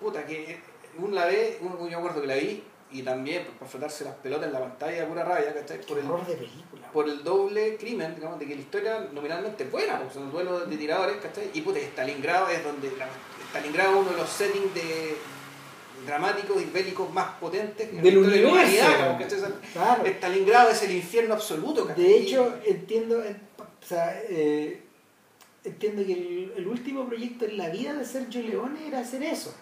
puta, 0.02 0.26
que 0.26 0.60
uno 0.98 1.14
la 1.14 1.26
ve, 1.26 1.60
uno, 1.62 1.78
yo 1.78 1.86
me 1.86 1.96
acuerdo 1.96 2.22
que 2.22 2.28
la 2.28 2.36
vi, 2.36 2.64
y 2.94 3.02
también 3.02 3.46
para 3.60 3.70
frotarse 3.70 4.04
las 4.06 4.14
pelotas 4.16 4.48
en 4.48 4.54
la 4.54 4.60
pantalla 4.60 5.02
de 5.02 5.06
pura 5.08 5.24
rabia, 5.26 5.54
¿cachai? 5.54 5.82
Por 5.82 5.98
el, 6.00 6.06
Horror 6.06 6.26
de 6.28 6.36
película. 6.36 6.92
por 6.92 7.10
el 7.10 7.24
doble 7.24 7.76
crimen, 7.78 8.16
digamos, 8.16 8.40
de 8.40 8.46
que 8.48 8.56
la 8.56 8.62
historia 8.62 9.08
nominalmente 9.12 9.64
es 9.64 9.72
buena, 9.72 9.98
porque 10.00 10.14
son 10.14 10.32
duelos 10.32 10.70
de 10.70 10.78
tiradores, 10.78 11.18
¿cachai? 11.18 11.50
Y 11.54 11.62
puta, 11.62 11.80
Stalingrado 11.80 12.50
es 12.50 12.64
donde, 12.64 12.92
la- 12.98 13.08
Stalingrado 13.50 13.92
es 13.94 13.98
uno 14.02 14.10
de 14.12 14.18
los 14.18 14.30
settings 14.30 14.74
de 14.74 15.16
dramáticos 16.06 16.62
y 16.62 16.66
bélicos 16.66 17.12
más 17.14 17.36
potentes 17.40 17.90
en 17.90 17.96
la 17.98 18.02
Del 18.02 18.14
historia 18.18 18.38
de 18.38 18.44
la 18.44 18.50
universo. 18.54 19.48
Claro. 19.74 20.04
Stalingrado 20.06 20.70
es 20.70 20.84
el 20.84 20.92
infierno 20.92 21.34
absoluto, 21.34 21.88
¿cachai? 21.88 22.04
De 22.04 22.18
hecho, 22.18 22.56
entiendo, 22.66 23.20
o 23.20 23.86
sea, 23.86 24.22
eh, 24.30 24.82
entiendo 25.64 26.06
que 26.06 26.14
el, 26.14 26.54
el 26.58 26.68
último 26.68 27.06
proyecto 27.08 27.46
en 27.46 27.58
la 27.58 27.70
vida 27.70 27.94
de 27.94 28.06
Sergio 28.06 28.42
Leone 28.42 28.88
era 28.88 29.00
hacer 29.00 29.24
eso. 29.24 29.54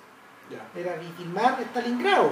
Ya. 0.50 0.68
Era 0.80 1.00
filmar 1.18 1.62
Stalingrado. 1.70 2.32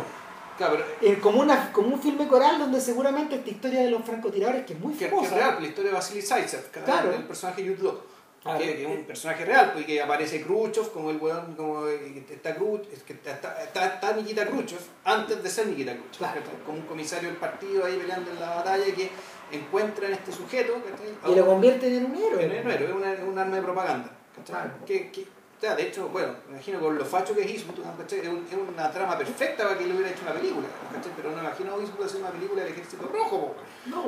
Claro, 0.59 0.77
pero 0.99 1.13
eh, 1.13 1.17
como, 1.19 1.39
una, 1.39 1.71
como 1.71 1.87
un 1.95 1.99
filme 2.01 2.27
coral 2.27 2.59
donde 2.59 2.79
seguramente 2.81 3.35
esta 3.35 3.49
historia 3.49 3.79
de 3.81 3.89
los 3.89 4.03
francotiradores, 4.03 4.65
que 4.65 4.73
es 4.73 4.79
muy 4.79 4.93
que, 4.93 4.99
que 4.99 5.05
es 5.05 5.11
famosa, 5.11 5.35
real, 5.35 5.57
la 5.61 5.67
historia 5.67 5.89
de 5.91 5.95
Vasily 5.95 6.21
Zaitsev, 6.21 6.69
Claro. 6.69 7.13
el 7.13 7.23
personaje 7.23 7.63
Jude 7.63 7.81
Law. 7.81 7.97
Claro. 8.43 8.59
Que, 8.59 8.65
que 8.75 8.81
es 8.83 8.87
un 8.99 9.03
personaje 9.05 9.43
real, 9.45 9.71
pues, 9.73 9.83
y 9.83 9.87
que 9.87 10.01
aparece 10.01 10.41
Khrushchev 10.41 10.91
como 10.91 11.11
el 11.11 11.17
weón, 11.17 11.55
como 11.55 11.87
eh, 11.87 12.23
está, 12.29 12.55
Khrushchev, 12.55 13.03
que 13.03 13.13
está, 13.13 13.31
está, 13.63 13.85
está 13.95 14.13
Nikita 14.13 14.45
Khrushchev 14.47 14.79
antes 15.05 15.41
de 15.43 15.49
ser 15.49 15.67
Nikita 15.67 15.93
Khrushchev, 15.93 16.17
Claro. 16.19 16.41
como 16.65 16.77
un 16.77 16.85
comisario 16.85 17.29
del 17.29 17.37
partido 17.37 17.85
ahí 17.85 17.97
peleando 17.97 18.29
en 18.31 18.39
la 18.39 18.55
batalla 18.55 18.85
que 18.93 19.09
encuentra 19.51 20.07
en 20.07 20.13
este 20.13 20.31
sujeto 20.31 20.73
¿cachai? 20.75 21.33
y 21.33 21.35
lo 21.37 21.45
convierten 21.45 21.93
en 21.95 22.05
un 22.05 22.15
héroe. 22.15 22.43
En 22.45 22.51
enero, 22.51 23.03
es 23.05 23.23
un 23.23 23.37
arma 23.39 23.55
de 23.55 23.61
propaganda. 23.61 24.09
¿cachai? 24.35 24.55
Claro. 24.55 24.85
Que, 24.85 25.11
que, 25.11 25.25
o 25.59 25.61
sea, 25.61 25.75
de 25.75 25.83
hecho, 25.89 26.07
bueno, 26.07 26.33
me 26.47 26.53
imagino 26.53 26.79
con 26.79 26.97
lo 26.97 27.03
facho 27.05 27.35
que 27.35 27.41
es 27.41 27.51
Eastwood, 27.51 27.83
¿cachai? 27.97 28.19
es, 28.19 28.27
un- 28.29 28.47
es 28.49 28.57
una 28.57 28.89
trama 28.91 29.17
perfecta 29.17 29.63
para 29.65 29.77
que 29.77 29.85
le 29.85 29.91
hubiera 29.93 30.09
hecho 30.09 30.21
una 30.23 30.31
película, 30.33 30.67
¿cachai? 30.93 31.11
pero 31.17 31.31
no 31.31 31.35
me 31.37 31.43
imagino 31.43 31.75
a 31.75 31.77
Eastwood 31.79 32.05
hacer 32.05 32.21
una 32.21 32.29
película 32.31 32.63
del 32.63 32.71
ejército 32.71 33.07
rojo. 33.11 33.55
No, 33.87 34.03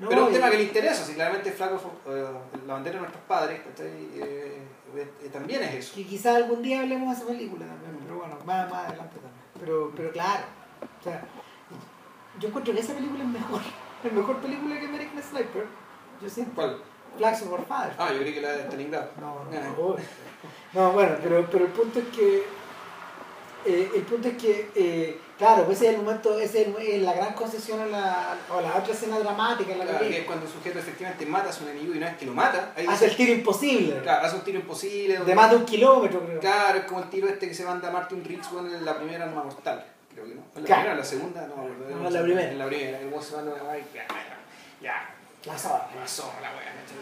no, 0.00 0.08
pero 0.08 0.22
es 0.22 0.26
un 0.28 0.32
y- 0.32 0.36
tema 0.36 0.50
que 0.50 0.56
le 0.58 0.62
interesa, 0.64 1.04
si 1.04 1.14
claramente 1.14 1.50
Flaco, 1.52 1.80
eh, 2.08 2.26
la 2.66 2.74
bandera 2.74 2.96
de 2.96 3.00
nuestros 3.00 3.24
padres, 3.24 3.60
¿cachai? 3.66 3.88
Eh, 4.14 4.62
eh, 4.96 5.30
también 5.32 5.62
es 5.62 5.74
eso. 5.74 5.94
Que 5.94 6.04
quizás 6.06 6.36
algún 6.36 6.62
día 6.62 6.80
hablemos 6.80 7.08
de 7.08 7.16
esa 7.16 7.26
película 7.26 7.64
también, 7.66 7.98
pero 8.04 8.18
bueno, 8.18 8.36
más, 8.44 8.70
más 8.70 8.84
adelante 8.86 9.14
también. 9.16 9.40
Pero, 9.60 9.92
pero 9.96 10.10
claro, 10.12 10.44
o 11.00 11.02
sea, 11.04 11.22
yo 12.38 12.48
encuentro 12.48 12.74
que 12.74 12.80
esa 12.80 12.94
película 12.94 13.22
es 13.24 13.28
mejor, 13.30 13.60
es 14.04 14.12
mejor 14.12 14.36
película 14.40 14.78
que 14.78 14.86
American 14.86 15.22
Sniper. 15.22 15.66
Yo 16.22 16.28
siento. 16.28 16.54
¿Cuál? 16.54 16.82
Flags 17.16 17.42
of 17.42 17.52
Our 17.52 17.64
Fathers. 17.66 17.96
Ah, 17.98 18.12
yo 18.12 18.20
creí 18.20 18.32
que 18.34 18.40
la 18.40 18.52
de 18.52 18.62
Stalingrado. 18.64 19.10
No, 19.20 19.44
no, 19.44 19.50
no. 19.50 19.96
No, 20.72 20.92
bueno, 20.92 21.16
pero, 21.22 21.46
pero 21.50 21.64
el 21.66 21.70
punto 21.72 21.98
es 22.00 22.06
que. 22.16 22.44
eh, 23.66 23.90
el 23.94 24.02
punto 24.02 24.28
es 24.28 24.36
que, 24.38 24.70
eh, 24.74 25.20
claro, 25.36 25.64
pues 25.66 25.76
ese 25.78 25.88
es 25.90 25.94
el 25.96 26.02
momento, 26.02 26.38
ese 26.38 26.62
es 26.62 26.68
el- 26.78 27.04
la 27.04 27.12
gran 27.12 27.34
concesión 27.34 27.78
a 27.80 27.86
la, 27.86 28.32
a 28.32 28.60
la 28.62 28.76
otra 28.76 28.94
escena 28.94 29.18
dramática, 29.18 29.72
en 29.72 29.78
la 29.80 29.84
Claro, 29.84 30.08
que 30.08 30.18
es 30.20 30.24
cuando 30.24 30.46
el 30.46 30.52
sujeto 30.52 30.78
efectivamente 30.78 31.26
mata 31.26 31.50
a 31.50 31.52
su 31.52 31.64
enemigo 31.64 31.92
y 31.92 31.98
una 31.98 32.06
vez 32.06 32.16
que 32.16 32.24
lo 32.26 32.32
mata, 32.32 32.72
Hace 32.74 32.86
dice, 32.86 33.04
el 33.06 33.16
tiro 33.16 33.32
imposible. 33.34 34.00
claro, 34.00 34.26
hace 34.26 34.36
un 34.36 34.42
tiro 34.44 34.58
imposible. 34.60 35.18
De 35.18 35.34
más 35.34 35.50
de 35.50 35.56
un 35.56 35.64
kilómetro, 35.66 36.24
creo. 36.24 36.40
Claro, 36.40 36.78
es 36.78 36.84
como 36.84 37.00
el 37.02 37.10
tiro 37.10 37.28
este 37.28 37.48
que 37.48 37.54
se 37.54 37.64
manda 37.64 37.90
Martin 37.90 38.24
Riggs 38.24 38.48
en 38.58 38.84
la 38.84 38.96
primera 38.96 39.24
arma 39.26 39.42
mortal. 39.44 39.84
Creo 40.14 40.24
que 40.24 40.34
no. 40.34 40.42
¿En 40.56 40.62
la 40.62 40.66
Claro. 40.66 40.80
primera 40.82 40.94
o 40.94 40.96
la 40.98 41.04
segunda? 41.04 41.46
No, 41.46 41.56
me 41.56 41.62
acuerdo. 41.72 41.96
No, 41.96 42.06
en 42.08 42.14
la 42.14 42.22
primera. 42.22 42.50
En 42.52 42.58
la 42.58 42.66
primera. 42.66 42.98
Se 43.20 43.36
manda 43.36 43.52
una 43.52 43.62
weá 43.64 43.78
y 43.78 43.84
ya, 43.94 44.06
ya, 44.08 44.14
La 44.14 44.14
ya, 44.80 44.92
la 44.92 45.19
zorra 45.44 46.40
la 46.40 46.50
weá. 46.50 46.72
¿cachai? 46.74 46.96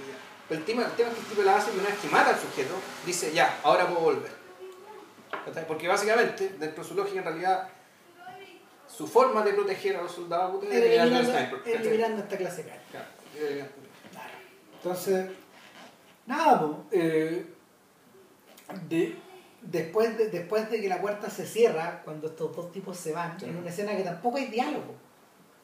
Pero 0.48 0.60
el 0.60 0.64
tema, 0.66 0.84
el 0.84 0.92
tema 0.92 1.08
es 1.10 1.14
que 1.14 1.20
el 1.20 1.26
tipo 1.26 1.42
la 1.42 1.56
hace 1.56 1.70
y 1.72 1.78
una 1.78 1.88
vez 1.88 1.98
que 1.98 2.08
mata 2.08 2.30
al 2.30 2.38
sujeto, 2.38 2.74
dice 3.04 3.32
ya, 3.32 3.58
ahora 3.62 3.86
puedo 3.86 4.00
volver. 4.00 4.32
Porque 5.66 5.88
básicamente, 5.88 6.50
dentro 6.58 6.82
de 6.82 6.88
su 6.88 6.94
lógica, 6.94 7.18
en 7.18 7.24
realidad, 7.24 7.68
su 8.86 9.06
forma 9.06 9.42
de 9.42 9.52
proteger 9.52 9.96
a 9.96 10.02
los 10.02 10.12
soldados 10.12 10.52
puta, 10.52 10.66
es 10.66 10.72
eliminando 10.74 11.16
al 11.16 11.22
Eliminando, 11.24 11.38
sniper. 11.56 11.58
¿cachai? 11.74 11.86
eliminando 11.88 12.22
esta 12.22 12.36
clase 12.38 12.62
de 12.62 12.68
cara. 12.68 12.82
Claro, 12.90 13.06
eliminando. 13.36 13.74
Claro. 14.10 14.30
Entonces, 14.74 15.30
nada, 16.26 16.60
po, 16.60 16.84
eh, 16.92 17.46
de- 18.88 19.16
después, 19.62 20.16
de, 20.18 20.28
después 20.28 20.70
de 20.70 20.80
que 20.80 20.88
la 20.88 21.00
puerta 21.00 21.28
se 21.30 21.46
cierra, 21.46 22.00
cuando 22.04 22.28
estos 22.28 22.54
dos 22.56 22.72
tipos 22.72 22.96
se 22.96 23.12
van, 23.12 23.38
Sí. 23.38 23.46
en 23.46 23.56
una 23.56 23.68
escena 23.70 23.96
que 23.96 24.02
tampoco 24.02 24.38
hay 24.38 24.46
diálogo. 24.46 24.94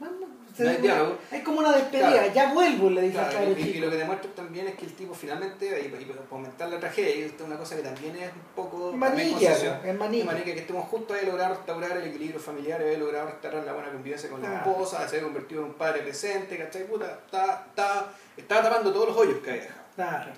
No, 0.01 0.71
hay 0.71 0.77
diálogo. 0.77 1.19
Es 1.33 1.43
como 1.43 1.59
una 1.61 1.73
despedida, 1.73 2.11
Claro. 2.11 2.33
ya 2.33 2.53
vuelvo, 2.53 2.91
le 2.91 3.03
dice 3.03 3.19
al 3.19 3.31
Claro, 3.31 3.51
y, 3.59 3.75
lo 3.75 3.91
que 3.91 3.97
demuestra 3.97 4.31
también 4.35 4.69
es 4.69 4.75
que 4.77 4.85
el 4.87 4.95
tipo 4.95 5.13
finalmente, 5.15 5.67
y, 5.67 5.87
y 5.87 6.05
para 6.05 6.21
aumentar 6.31 6.69
la 6.69 6.79
tragedia, 6.79 7.27
es 7.27 7.33
una 7.41 7.57
cosa 7.57 7.75
que 7.77 7.83
también 7.83 8.15
es 8.17 8.31
un 8.33 8.41
poco... 8.55 8.93
concesión, 8.93 9.79
es 9.85 9.99
maniquea. 9.99 10.25
maniquea, 10.27 10.55
que 10.55 10.61
estemos 10.61 10.87
justo 10.89 11.15
ahí 11.15 11.27
lograr 11.27 11.51
restaurar 11.51 11.97
el 11.97 12.05
equilibrio 12.09 12.39
familiar, 12.41 12.81
haber 12.81 12.99
logrado 12.99 13.27
restaurar 13.27 13.65
la 13.65 13.73
buena 13.73 13.91
convivencia 13.91 14.31
con 14.31 14.43
la 14.43 14.57
esposa, 14.59 15.09
se 15.09 15.19
ha 15.19 15.23
convertido 15.23 15.63
en 15.63 15.69
un 15.69 15.75
padre 15.75 16.03
presente, 16.03 16.57
¿cachai? 16.57 16.87
Puta, 16.87 17.19
está, 17.27 17.65
está, 17.71 18.13
está 18.37 18.63
tapando 18.63 18.93
todos 18.93 19.09
los 19.09 19.17
hoyos 19.17 19.39
que 19.43 19.51
había 19.51 19.63
dejado. 19.63 19.81
Claro. 19.97 20.33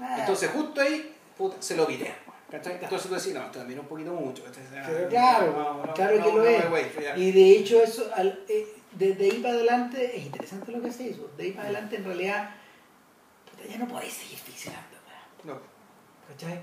Ah, 0.00 0.16
Entonces 0.20 0.50
justo 0.50 0.80
ahí, 0.80 1.14
puta, 1.36 1.56
se 1.60 1.76
lo. 1.76 1.86
¿Cachai? 2.50 2.78
Entonces 2.80 3.08
tú 3.08 3.14
decís, 3.14 3.34
no, 3.34 3.40
esto 3.44 3.58
también 3.58 3.78
es 3.78 3.82
un 3.82 3.88
poquito 3.88 4.12
mucho. 4.12 4.42
claro, 5.10 5.52
No, 5.52 5.84
no, 5.86 5.94
claro 5.94 6.18
no, 6.18 6.24
que 6.24 6.32
lo 6.32 6.76
es. 6.76 6.92
Y 7.16 7.32
de 7.32 7.50
hecho 7.58 7.82
eso, 7.82 8.08
al- 8.14 8.44
eh, 8.48 8.66
desde 8.98 9.24
ahí 9.24 9.40
para 9.40 9.54
adelante, 9.54 10.16
es 10.16 10.26
interesante 10.26 10.72
lo 10.72 10.82
que 10.82 10.92
se 10.92 11.04
hizo. 11.04 11.30
De 11.36 11.44
ahí 11.44 11.52
para 11.52 11.64
adelante 11.68 11.96
en 11.96 12.04
realidad, 12.04 12.50
puta, 13.50 13.68
ya 13.68 13.78
no 13.78 13.88
podéis 13.88 14.12
seguir 14.14 14.38
ficcionando. 14.38 14.98
No. 15.44 15.58
¿Cachai? 16.28 16.60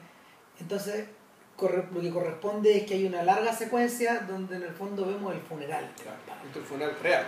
Entonces, 0.60 1.06
corre- 1.58 1.88
lo 1.94 2.02
que 2.02 2.10
corresponde 2.12 2.78
es 2.78 2.86
que 2.86 2.96
hay 2.96 3.06
una 3.06 3.24
larga 3.24 3.54
secuencia 3.54 4.20
donde 4.28 4.58
en 4.58 4.64
el 4.64 4.74
fondo 4.74 5.06
vemos 5.06 5.34
el 5.34 5.42
funeral. 5.42 5.90
Claro, 6.02 6.20
un 6.56 6.64
funeral 6.64 6.96
real. 7.02 7.26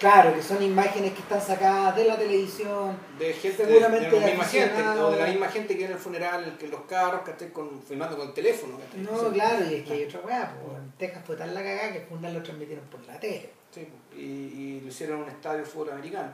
Claro, 0.00 0.34
que 0.34 0.42
son 0.42 0.60
imágenes 0.60 1.12
que 1.12 1.20
están 1.20 1.40
sacadas 1.40 1.94
de 1.94 2.04
la 2.06 2.16
televisión. 2.16 2.96
de 3.20 3.32
gente 3.34 3.64
Seguramente 3.64 4.10
de, 4.10 4.20
la 4.20 4.26
misma 4.26 4.44
gente 4.44 4.82
o 4.82 5.10
de 5.12 5.16
la 5.18 5.26
misma 5.28 5.48
gente 5.48 5.78
que 5.78 5.84
en 5.84 5.92
el 5.92 5.98
funeral 5.98 6.56
que 6.58 6.66
los 6.66 6.80
carros 6.82 7.20
que 7.22 7.30
estén 7.30 7.50
con, 7.50 7.80
filmando 7.80 8.16
con 8.16 8.26
el 8.28 8.34
teléfono. 8.34 8.78
No, 8.96 9.30
claro, 9.30 9.64
y 9.70 9.74
es 9.74 9.84
que 9.84 9.92
hay 9.92 10.04
otra 10.04 10.20
weá, 10.20 10.54
pues, 10.60 10.78
en 10.78 10.90
Texas 10.98 11.22
fue 11.24 11.36
tan 11.36 11.54
la 11.54 11.62
cagada 11.62 11.92
que 11.92 11.98
el 11.98 12.06
funeral 12.06 12.34
lo 12.34 12.42
transmitieron 12.42 12.84
por 12.86 13.00
la 13.06 13.20
tele. 13.20 13.50
Sí, 13.72 13.88
y, 14.14 14.20
y 14.20 14.80
lo 14.82 14.88
hicieron 14.88 15.18
en 15.18 15.24
un 15.24 15.30
estadio 15.30 15.60
de 15.60 15.64
fútbol 15.64 15.92
americano 15.92 16.32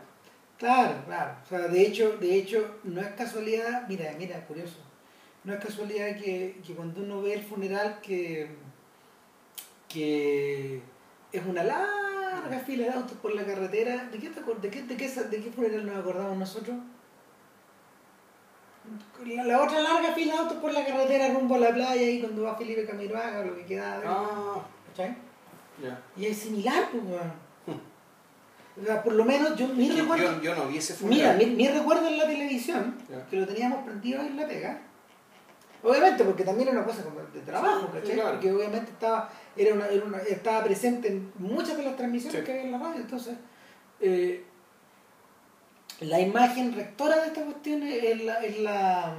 Claro, 0.58 1.04
claro. 1.06 1.36
O 1.44 1.48
sea, 1.48 1.68
de 1.68 1.82
hecho, 1.82 2.16
de 2.18 2.34
hecho, 2.34 2.80
no 2.82 3.00
es 3.00 3.08
casualidad, 3.10 3.86
mira, 3.88 4.12
mira, 4.18 4.44
curioso. 4.44 4.78
No 5.44 5.54
es 5.54 5.64
casualidad 5.64 6.16
que, 6.16 6.60
que 6.66 6.74
cuando 6.74 7.00
uno 7.00 7.22
ve 7.22 7.34
el 7.34 7.42
funeral 7.42 8.00
que, 8.02 8.50
que 9.88 10.82
es 11.32 11.46
una 11.46 11.62
larga 11.62 12.58
fila 12.66 12.86
de 12.86 12.92
autos 12.92 13.16
por 13.18 13.34
la 13.34 13.46
carretera, 13.46 14.08
¿de 14.10 14.18
qué, 14.18 14.30
te 14.30 14.40
de 14.40 14.70
qué, 14.70 14.82
de 14.82 14.96
qué, 14.96 15.08
de 15.08 15.40
qué 15.40 15.50
funeral 15.52 15.86
nos 15.86 15.96
acordamos 15.96 16.36
nosotros? 16.36 16.76
La, 19.24 19.44
la 19.44 19.62
otra 19.62 19.80
larga 19.80 20.12
fila 20.12 20.32
de 20.32 20.38
autos 20.40 20.58
por 20.58 20.72
la 20.72 20.84
carretera 20.84 21.34
rumbo 21.34 21.54
a 21.54 21.58
la 21.58 21.72
playa 21.72 22.02
y 22.02 22.20
cuando 22.20 22.42
va 22.42 22.56
Felipe 22.56 22.86
Camiroaga 22.86 23.40
o 23.40 23.44
lo 23.44 23.54
que 23.54 23.66
queda 23.66 24.00
ah 24.04 24.66
¿cachai? 24.88 25.27
Y 26.16 26.26
es 26.26 26.36
similar, 26.38 26.88
pues, 26.90 27.02
weón. 27.04 27.48
Por 29.02 29.12
lo 29.14 29.24
menos 29.24 29.56
yo, 29.56 29.66
mi 29.68 29.88
yo, 29.88 29.96
recuerdo... 30.02 30.34
yo, 30.36 30.40
yo 30.42 30.54
no 30.54 30.66
vi 30.68 30.78
ese 30.78 30.92
Mira, 31.04 31.32
funeral 31.32 31.38
mi, 31.38 31.46
mi 31.56 31.68
recuerdo 31.68 32.06
en 32.06 32.16
la 32.18 32.26
televisión, 32.26 32.94
que 33.28 33.36
lo 33.40 33.46
teníamos 33.46 33.84
prendido 33.84 34.20
en 34.20 34.36
la 34.36 34.46
pega, 34.46 34.78
obviamente 35.82 36.22
porque 36.24 36.44
también 36.44 36.68
era 36.68 36.78
una 36.78 36.86
cosa 36.86 37.02
de 37.34 37.40
trabajo, 37.40 37.88
Sí, 37.92 37.98
¿cachai? 37.98 38.14
claro. 38.14 38.30
Porque 38.32 38.52
obviamente 38.52 38.92
estaba, 38.92 39.30
era 39.56 39.74
una, 39.74 39.88
era 39.88 40.04
una- 40.04 40.18
estaba 40.18 40.62
presente 40.62 41.08
en 41.08 41.32
muchas 41.38 41.76
de 41.76 41.82
las 41.82 41.96
transmisiones 41.96 42.38
Sí. 42.38 42.44
que 42.46 42.52
había 42.52 42.64
en 42.66 42.70
la 42.72 42.78
radio, 42.78 43.00
entonces 43.00 43.34
eh, 44.00 44.44
la 46.00 46.20
imagen 46.20 46.72
rectora 46.76 47.16
de 47.22 47.26
esta 47.28 47.42
cuestión 47.44 47.82
es 47.82 48.22
la, 48.24 48.34
es 48.44 48.60
la 48.60 49.14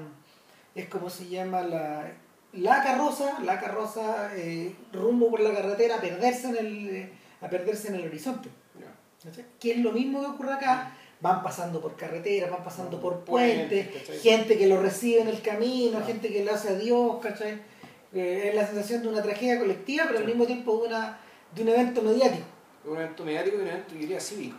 es 0.73 0.87
como 0.87 1.09
se 1.09 1.27
llama 1.27 1.61
la 1.63 2.09
la 2.53 2.81
carroza, 2.83 3.39
la 3.43 3.59
carroza 3.59 4.31
eh, 4.35 4.75
rumbo 4.93 5.29
por 5.29 5.39
la 5.41 5.53
carretera 5.53 5.95
a 5.97 6.01
perderse 6.01 6.49
en 6.49 6.57
el 6.57 6.89
eh, 6.89 7.09
a 7.41 7.49
perderse 7.49 7.89
en 7.89 7.95
el 7.95 8.05
horizonte. 8.07 8.49
Que 9.59 9.71
es 9.73 9.77
lo 9.79 9.91
mismo 9.91 10.21
que 10.21 10.27
ocurre 10.27 10.53
acá. 10.53 10.95
Van 11.21 11.43
pasando 11.43 11.81
por 11.81 11.97
carreteras, 11.97 12.49
van 12.49 12.63
pasando 12.63 13.01
por 13.01 13.25
Puentes, 13.25 13.89
gente 14.21 14.57
que 14.57 14.67
lo 14.67 14.81
recibe 14.81 15.19
en 15.21 15.27
el 15.27 15.41
camino, 15.41 16.01
gente 16.05 16.29
que 16.29 16.45
lo 16.45 16.53
hace 16.53 16.69
a 16.69 16.75
Dios, 16.75 17.17
¿cachai? 17.21 17.59
Eh, 18.13 18.45
es 18.49 18.55
la 18.55 18.65
sensación 18.65 19.01
de 19.01 19.09
una 19.09 19.21
tragedia 19.21 19.59
colectiva, 19.59 20.05
pero 20.07 20.19
al 20.19 20.25
mismo 20.25 20.45
tiempo 20.45 20.77
de, 20.81 20.87
una, 20.87 21.19
de 21.53 21.61
un 21.61 21.67
evento 21.67 22.01
mediático. 22.01 22.45
un 22.85 22.95
evento 22.95 23.25
mediático 23.25 23.57
y 23.57 23.61
un 23.61 23.67
evento 23.67 23.93
yo 23.95 23.99
diría 23.99 24.19
cívico 24.21 24.55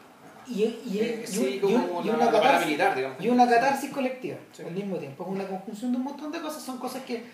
Y, 0.47 0.65
un- 0.65 2.09
una 2.09 2.19
catarsis, 2.19 2.41
paramilitar 2.41 2.95
digamos 2.97 3.25
y 3.25 3.29
una 3.31 3.49
catarsis 3.49 3.91
colectiva 3.91 4.37
Sí. 4.53 4.63
al 4.63 4.73
mismo 4.73 4.97
tiempo. 4.99 5.25
Es 5.25 5.31
una 5.31 5.47
conjunción 5.49 5.93
de 5.93 5.97
un 5.99 6.05
montón 6.05 6.31
de 6.31 6.41
cosas, 6.43 6.63
son 6.63 6.77
cosas 6.79 7.03
que, 7.05 7.25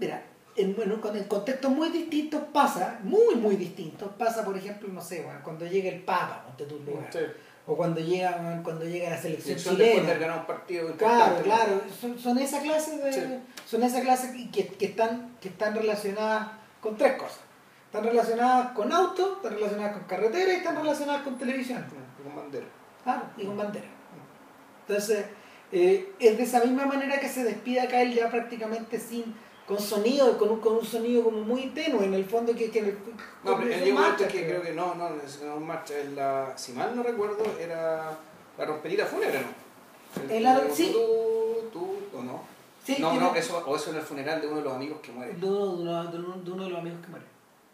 mira, 0.00 0.22
en, 0.56 0.74
bueno, 0.74 1.00
con- 1.00 1.16
en 1.16 1.24
contextos 1.24 1.70
muy 1.70 1.90
distintos 1.90 2.42
pasa, 2.52 2.98
muy, 3.02 3.34
muy 3.36 3.56
distintos, 3.56 4.10
pasa, 4.18 4.44
por 4.44 4.56
ejemplo, 4.56 4.88
no 4.88 5.00
sé, 5.00 5.22
bueno, 5.22 5.40
cuando 5.44 5.66
llega 5.66 5.88
el 5.90 6.00
Papa, 6.02 6.44
lugar, 6.86 7.08
Sí. 7.12 7.18
o 7.66 7.76
cuando 7.76 8.00
llega, 8.00 8.36
bueno, 8.38 8.62
cuando 8.62 8.84
llega 8.84 9.10
la 9.10 9.18
Y 9.18 9.22
selección 9.22 9.78
de 9.78 9.92
chilena. 9.92 10.36
un 10.38 10.46
partido 10.46 10.96
Claro, 10.96 11.40
claro, 11.42 11.80
son, 12.00 12.18
son 12.18 12.38
esa 12.38 12.60
clase 12.60 12.96
de, 12.98 13.12
Sí. 13.12 13.20
son 13.66 13.82
esa 13.84 14.00
clase 14.00 14.32
que, 14.52 14.66
que, 14.68 14.84
están, 14.86 15.36
que 15.40 15.48
están 15.48 15.74
relacionadas 15.74 16.48
con 16.80 16.96
tres 16.96 17.14
cosas. 17.14 17.40
Están 17.86 18.04
relacionadas 18.04 18.72
con 18.72 18.92
autos, 18.92 19.36
están 19.36 19.54
relacionadas 19.54 19.92
con 19.96 20.04
carretera 20.04 20.52
y 20.52 20.56
están 20.56 20.76
relacionadas 20.76 21.22
con 21.22 21.36
televisión. 21.38 21.84
Sí, 21.90 22.22
con 22.24 22.36
bandera 22.36 22.66
Claro, 23.04 23.22
y 23.36 23.44
con 23.44 23.56
bandera. 23.56 23.86
Entonces, 24.86 25.24
eh, 25.72 26.12
es 26.18 26.36
de 26.36 26.42
esa 26.42 26.60
misma 26.64 26.86
manera 26.86 27.18
que 27.20 27.28
se 27.28 27.44
despide 27.44 27.80
acá 27.80 28.00
él 28.02 28.14
ya 28.14 28.28
prácticamente 28.30 28.98
sin, 28.98 29.34
con 29.66 29.78
sonido, 29.80 30.36
con 30.36 30.50
un, 30.50 30.60
con 30.60 30.74
un 30.78 30.84
sonido 30.84 31.22
como 31.24 31.40
muy 31.42 31.68
tenue 31.68 32.04
en 32.04 32.14
el 32.14 32.24
fondo 32.24 32.54
que, 32.54 32.70
que 32.70 32.78
en 32.80 32.84
el- 32.86 32.98
No, 33.44 33.56
pero 33.58 34.28
que 34.28 34.46
creo 34.46 34.62
que 34.62 34.72
no, 34.72 34.94
no, 34.96 35.10
es 35.24 35.40
no 35.42 35.56
marcha, 35.60 35.96
es 35.98 36.10
la, 36.12 36.52
si 36.56 36.72
mal 36.72 36.94
no 36.96 37.02
recuerdo, 37.02 37.44
era 37.58 38.18
la 38.58 38.64
romperita 38.64 39.06
fúnebre, 39.06 39.40
¿no? 39.40 40.30
El 40.34 40.44
ar- 40.46 40.68
sí. 40.72 40.90
Tú, 40.92 41.68
tú, 41.72 41.96
o 42.18 42.22
no. 42.22 42.42
Sí, 42.84 42.96
no, 42.98 43.10
tiene- 43.10 43.24
no, 43.26 43.34
eso, 43.36 43.62
o 43.64 43.76
eso 43.76 43.90
en 43.90 43.96
el 43.96 44.02
funeral 44.02 44.40
de 44.40 44.48
uno 44.48 44.56
de 44.56 44.62
los 44.64 44.72
amigos 44.72 44.98
que 45.00 45.12
muere. 45.12 45.34
de 45.34 45.46
uno, 45.46 45.76
de 46.10 46.18
uno- 46.18 46.36
de 46.42 46.50
uno- 46.50 46.64
de 46.64 46.70
los 46.70 46.78
amigos 46.80 47.00
que 47.02 47.08
muere. 47.08 47.26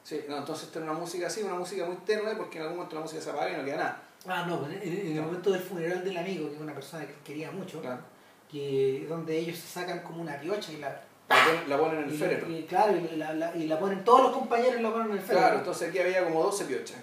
Sí, 0.04 0.20
no, 0.28 0.36
entonces 0.36 0.68
era 0.74 0.84
una 0.84 0.92
música 0.92 1.26
así, 1.28 1.42
una 1.42 1.54
música 1.54 1.84
muy 1.86 1.96
tenue, 2.04 2.36
porque 2.36 2.58
en 2.58 2.62
algún 2.64 2.76
momento 2.78 2.96
la 2.96 3.02
música 3.02 3.20
se 3.22 3.30
apaga 3.30 3.50
y 3.52 3.56
no 3.56 3.64
queda 3.64 3.76
nada. 3.76 4.02
Ah, 4.28 4.44
no, 4.46 4.60
pues, 4.60 4.72
en, 4.82 4.92
en 4.92 5.16
el 5.16 5.22
momento 5.22 5.50
del 5.50 5.60
funeral 5.62 6.04
del 6.04 6.16
amigo, 6.16 6.48
que 6.48 6.56
es 6.56 6.60
una 6.60 6.74
persona 6.74 7.06
que 7.06 7.14
quería 7.24 7.50
mucho, 7.50 7.80
Claro. 7.80 8.00
que 8.50 9.06
donde 9.08 9.38
ellos 9.38 9.56
se 9.58 9.66
sacan 9.66 10.00
como 10.00 10.20
una 10.22 10.38
piocha 10.38 10.72
y 10.72 10.76
la... 10.78 11.00
La 11.28 11.36
ponen, 11.44 11.68
la 11.70 11.78
ponen 11.78 11.98
en 11.98 12.04
el 12.08 12.14
y, 12.14 12.18
féretro. 12.18 12.50
y 12.50 12.62
claro, 12.62 12.92
y 12.96 13.16
la, 13.16 13.32
la- 13.34 13.56
y 13.56 13.66
la 13.66 13.78
ponen, 13.78 14.04
todos 14.04 14.22
los 14.22 14.32
compañeros 14.32 14.80
la 14.80 14.90
ponen 14.92 15.06
en 15.08 15.12
el 15.14 15.18
féretro. 15.20 15.38
Claro, 15.38 15.58
entonces 15.58 15.88
aquí 15.88 15.98
había 15.98 16.24
como 16.24 16.42
12 16.44 16.64
piochas. 16.66 16.96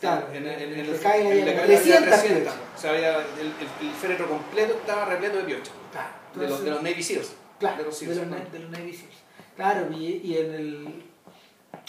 Claro, 0.00 0.26
en, 0.32 0.46
en, 0.46 0.48
en, 0.48 0.72
en 0.72 0.80
el 0.80 0.88
el 0.90 1.00
Caile 1.00 1.24
en 1.26 1.30
había 1.30 1.44
el 1.44 1.50
como 1.50 1.60
Caile 1.60 1.76
había 1.76 1.96
300 1.98 2.20
300. 2.20 2.42
piochas. 2.54 2.54
O 2.76 2.80
sea, 2.80 2.90
había 2.90 3.16
el, 3.16 3.46
el, 3.82 3.88
el 3.88 3.94
féretro 3.94 4.28
completo 4.28 4.74
estaba 4.74 5.04
repleto 5.06 5.36
de 5.38 5.44
piochas. 5.44 5.74
Claro, 5.92 6.08
De 6.34 6.48
los, 6.48 6.64
de 6.64 6.70
los 6.70 6.82
Navy 6.82 7.02
Seals. 7.02 7.32
Claro, 7.58 7.76
de 7.78 7.84
los 7.84 8.00
de 8.00 8.06
Seals. 8.06 8.18
los, 8.18 8.26
¿no? 8.28 8.36
na- 8.38 8.44
de 8.50 8.58
los 8.58 8.70
Navy 8.70 8.92
Seals. 8.92 9.14
Claro, 9.56 9.88
y, 9.92 10.06
y 10.24 10.36
en 10.38 10.54
el 10.54 11.04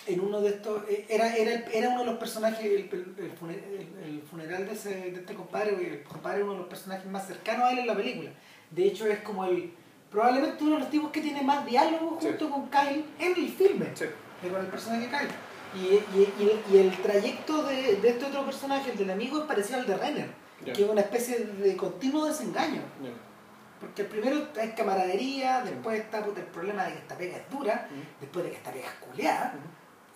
en 0.07 0.19
uno 0.19 0.41
de 0.41 0.49
estos 0.49 0.81
eh, 0.89 1.05
era, 1.09 1.35
era, 1.35 1.63
era 1.71 1.89
uno 1.89 1.99
de 1.99 2.05
los 2.07 2.17
personajes 2.17 2.65
el, 2.65 2.89
el, 2.91 3.15
el 3.19 3.31
fune- 3.33 3.63
el- 3.69 4.03
el 4.15 4.21
funeral 4.23 4.65
de, 4.65 4.73
ese, 4.73 4.89
de 4.89 5.19
este 5.19 5.33
compadre 5.35 5.71
el 5.75 6.03
compadre 6.03 6.41
uno 6.43 6.53
de 6.53 6.59
los 6.59 6.67
personajes 6.67 7.05
más 7.05 7.27
cercanos 7.27 7.65
a 7.67 7.71
él 7.71 7.79
en 7.79 7.87
la 7.87 7.95
película 7.95 8.31
de 8.71 8.83
hecho 8.85 9.05
es 9.05 9.19
como 9.19 9.45
el 9.45 9.71
probablemente 10.11 10.63
uno 10.63 10.73
de 10.75 10.79
los 10.81 10.89
tipos 10.89 11.11
que 11.11 11.21
tiene 11.21 11.41
más 11.41 11.65
diálogo 11.65 12.17
Sí. 12.19 12.27
junto 12.27 12.49
con 12.49 12.69
Kyle 12.69 13.05
en 13.19 13.33
el 13.35 13.49
filme 13.49 13.91
Sí. 13.95 14.05
de 14.41 14.49
con 14.49 14.59
el 14.61 14.67
personaje 14.67 15.07
Kyle 15.07 15.29
y, 15.73 15.79
y, 15.87 16.33
y, 16.37 16.43
el- 16.49 16.61
y 16.69 16.77
el 16.79 16.91
trayecto 17.01 17.63
de, 17.63 17.95
de 17.95 18.09
este 18.09 18.25
otro 18.25 18.45
personaje 18.45 18.91
el 18.91 18.97
del 18.97 19.09
amigo 19.11 19.39
es 19.39 19.45
parecido 19.45 19.79
al 19.79 19.87
de 19.87 19.95
Renner 19.97 20.29
que 20.63 20.71
es 20.73 20.79
una 20.89 21.01
especie 21.01 21.39
de 21.39 21.75
continuo 21.77 22.25
desengaño 22.25 22.81
Ya. 23.01 23.09
porque 23.79 24.03
primero 24.03 24.47
hay 24.59 24.71
camaradería, 24.73 25.61
después 25.63 26.01
está 26.01 26.23
puta, 26.23 26.41
el 26.41 26.45
problema 26.47 26.83
de 26.83 26.91
que 26.93 26.99
esta 26.99 27.17
pega 27.17 27.37
es 27.37 27.49
dura, 27.49 27.87
después 28.19 28.43
de 28.45 28.51
que 28.51 28.57
esta 28.57 28.71
pega 28.71 28.85
es 28.87 28.93
culeada, 29.09 29.55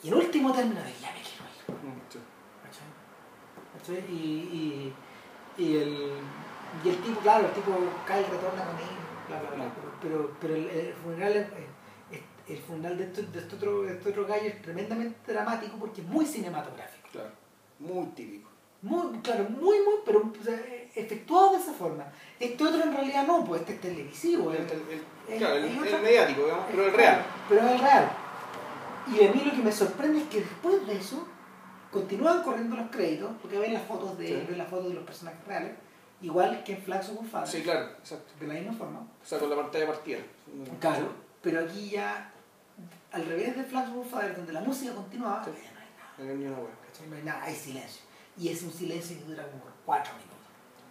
y 0.03 0.09
en 0.09 0.13
último 0.13 0.51
término 0.53 0.81
de 0.83 0.93
ya 1.01 1.11
me 1.13 1.21
quiero 1.21 1.45
ir. 1.49 1.55
Mm. 1.89 2.01
Y, 4.11 4.21
y, 4.21 4.93
y 5.57 5.77
el, 5.77 6.11
y 6.83 6.89
el 6.89 6.97
tipo, 7.01 7.19
claro, 7.21 7.47
el 7.47 7.53
tipo 7.53 7.71
y 7.71 7.75
retorna 8.31 8.65
con 8.65 8.75
él, 8.77 8.83
bla, 9.29 9.39
bla, 9.39 9.49
bla. 9.55 9.65
Pero, 10.07 10.31
pero 10.39 10.55
el, 10.55 10.69
el 10.69 10.93
funeral 10.93 11.33
es- 11.35 11.47
es- 12.17 12.51
el 12.51 12.57
funeral 12.59 12.97
de 12.97 13.03
este, 13.05 13.23
de 13.23 13.39
este 13.39 13.55
otro, 13.55 13.81
de 13.83 13.93
este 13.93 14.09
otro 14.09 14.25
gallo 14.27 14.47
es 14.47 14.61
tremendamente 14.61 15.31
dramático 15.33 15.77
porque 15.79 16.01
es 16.01 16.07
muy 16.07 16.25
cinematográfico. 16.25 17.07
Claro. 17.11 17.29
Muy 17.79 18.05
típico. 18.07 18.49
Muy, 18.81 19.17
claro, 19.19 19.45
muy, 19.49 19.77
muy, 19.79 19.95
pero 20.05 20.19
o 20.39 20.43
sea, 20.43 20.53
efectuado 20.93 21.53
de 21.53 21.57
esa 21.57 21.73
forma. 21.73 22.05
Este 22.39 22.63
otro 22.63 22.83
en 22.83 22.93
realidad 22.93 23.25
no, 23.25 23.43
pues 23.43 23.61
este 23.61 23.73
es 23.73 23.81
televisivo. 23.81 24.51
El, 24.51 24.57
es- 24.63 24.71
el- 24.71 24.79
el- 24.79 25.33
es- 25.33 25.37
claro, 25.39 25.55
el, 25.55 25.79
otra- 25.79 25.97
mediático, 26.01 26.43
digamos, 26.43 26.65
pero 26.69 26.85
el 26.85 26.93
real. 26.93 27.25
Pero 27.49 27.61
es 27.65 27.71
el 27.71 27.79
real. 27.79 28.11
Y 29.07 29.25
a 29.25 29.31
mí 29.31 29.41
lo 29.43 29.51
que 29.51 29.57
me 29.63 29.71
sorprende 29.71 30.19
es 30.19 30.25
que 30.25 30.39
después 30.41 30.85
de 30.85 30.97
eso 30.97 31.27
continúan 31.91 32.43
corriendo 32.43 32.75
los 32.75 32.89
créditos, 32.91 33.31
porque 33.41 33.57
ven 33.57 33.73
las 33.73 33.83
fotos 33.83 34.17
de 34.19 34.27
Sí. 34.27 34.45
ven 34.49 34.57
las 34.57 34.67
fotos 34.67 34.89
de 34.89 34.95
los 34.95 35.03
personajes 35.03 35.43
reales, 35.47 35.71
igual 36.21 36.63
que 36.63 36.73
en 36.73 36.81
Flax 36.81 37.09
o 37.09 37.23
Father, 37.23 37.47
Sí, 37.47 37.61
claro, 37.61 37.89
exacto. 37.99 38.33
de 38.39 38.47
la 38.47 38.53
misma 38.55 38.73
forma. 38.73 38.99
O 39.01 39.25
sea, 39.25 39.39
con 39.39 39.49
la 39.49 39.55
pantalla 39.55 39.87
partida. 39.87 40.19
Claro, 40.79 41.09
pero 41.41 41.61
aquí 41.61 41.89
ya 41.89 42.31
al 43.11 43.25
revés 43.25 43.55
de 43.55 43.63
Flax 43.63 43.89
o 43.95 44.03
Father, 44.03 44.35
donde 44.35 44.53
la 44.53 44.61
música 44.61 44.93
continuaba, 44.93 45.43
Sí. 45.45 45.51
no 45.51 46.29
hay 46.29 46.37
nada. 46.37 46.55
No 46.55 46.55
hay. 46.57 46.63
¿cachai? 46.87 47.07
No 47.09 47.15
hay 47.15 47.23
nada, 47.23 47.43
hay 47.43 47.55
silencio. 47.55 48.01
Y 48.37 48.49
es 48.49 48.61
un 48.63 48.71
silencio 48.73 49.17
que 49.17 49.23
dura 49.25 49.43
como 49.49 49.63
cuatro 49.85 50.11
minutos. 50.13 50.35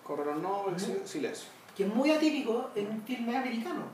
Corre 0.03 0.25
los 0.25 0.41
nombres, 0.43 0.83
Ujú. 0.89 1.07
silencio. 1.07 1.47
Que 1.77 1.85
es 1.85 1.95
muy 1.95 2.11
atípico 2.11 2.71
en 2.75 2.87
un 2.89 3.03
filme 3.03 3.37
americano. 3.37 3.85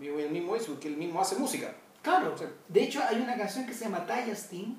Y 0.00 0.06
el 0.08 0.30
mismo 0.30 0.54
es 0.56 0.66
porque 0.66 0.88
él 0.88 0.96
mismo 0.96 1.20
hace 1.20 1.36
música. 1.36 1.72
Claro. 2.02 2.36
Sí. 2.38 2.44
De 2.68 2.82
hecho, 2.84 3.02
hay 3.02 3.20
una 3.20 3.36
canción 3.36 3.66
que 3.66 3.72
se 3.74 3.84
llama 3.84 4.04
Talla 4.06 4.34
Steam, 4.34 4.76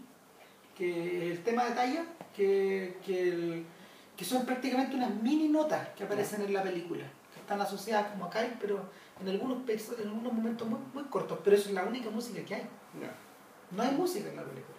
que 0.75 1.31
el 1.31 1.43
tema 1.43 1.65
de 1.65 1.71
Talla, 1.71 2.05
que, 2.35 2.97
que, 3.05 3.29
el- 3.29 3.65
que 4.19 4.25
son 4.25 4.45
prácticamente 4.45 4.97
unas 4.97 5.15
mini 5.15 5.47
notas 5.47 5.87
que 5.95 6.03
aparecen 6.03 6.41
en 6.41 6.53
la 6.53 6.61
película, 6.61 7.05
que 7.33 7.39
están 7.39 7.61
asociadas 7.61 8.11
como 8.11 8.25
a 8.25 8.29
Kyle, 8.29 8.57
pero 8.59 8.81
en 9.21 9.29
algunos, 9.29 9.59
en 9.69 10.07
algunos 10.09 10.33
momentos 10.33 10.67
muy, 10.67 10.77
muy 10.93 11.03
cortos, 11.05 11.39
pero 11.41 11.55
eso 11.55 11.69
es 11.69 11.75
la 11.75 11.85
única 11.85 12.09
música 12.09 12.43
que 12.43 12.55
hay. 12.55 12.67
Ya. 12.99 13.15
No 13.71 13.81
hay 13.81 13.91
música 13.91 14.27
en 14.27 14.35
la 14.35 14.43
película, 14.43 14.75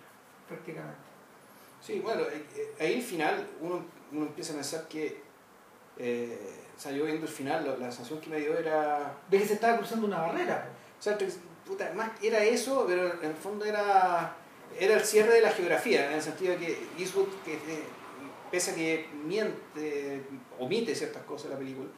prácticamente. 0.47 0.99
Sí, 1.81 2.01
bueno, 2.01 2.21
eh, 2.25 2.45
eh, 2.55 2.75
ahí 2.81 2.97
al 2.97 3.03
final 3.03 3.49
uno, 3.63 3.83
uno 4.13 4.27
empieza 4.27 4.53
a 4.53 4.57
pensar 4.57 4.87
que, 4.89 5.23
eh, 5.97 6.67
o 6.77 6.79
sea, 6.79 6.93
yo 6.93 7.07
viendo 7.07 7.25
el 7.25 7.33
final, 7.33 7.65
la, 7.65 7.77
la 7.79 7.91
sensación 7.91 8.21
que 8.21 8.29
me 8.29 8.41
dio 8.41 8.59
era, 8.59 9.17
De 9.31 9.39
que 9.39 9.47
se 9.47 9.55
estaba 9.55 9.79
cruzando 9.79 10.07
una 10.07 10.21
barrera. 10.21 10.69
o 10.99 11.03
sea, 11.03 11.17
puta, 11.67 11.91
más 11.95 12.11
era 12.23 12.45
eso, 12.45 12.85
pero 12.87 13.23
en 13.23 13.31
el 13.31 13.37
fondo 13.37 13.65
era, 13.65 14.37
era 14.79 14.97
el 14.97 15.01
cierre 15.03 15.33
de 15.33 15.41
la 15.41 15.51
geografía, 15.51 16.09
en 16.09 16.13
el 16.13 16.23
sentido 16.23 16.53
de 16.53 16.59
que 16.59 16.87
Eastwood, 16.99 17.29
que, 17.43 17.55
eh, 17.55 17.85
pese 18.51 18.73
a 18.73 18.75
que 18.75 19.07
miente, 19.25 20.23
omite 20.59 20.95
ciertas 20.95 21.23
cosas 21.25 21.49
de 21.49 21.55
la 21.55 21.59
película, 21.59 21.89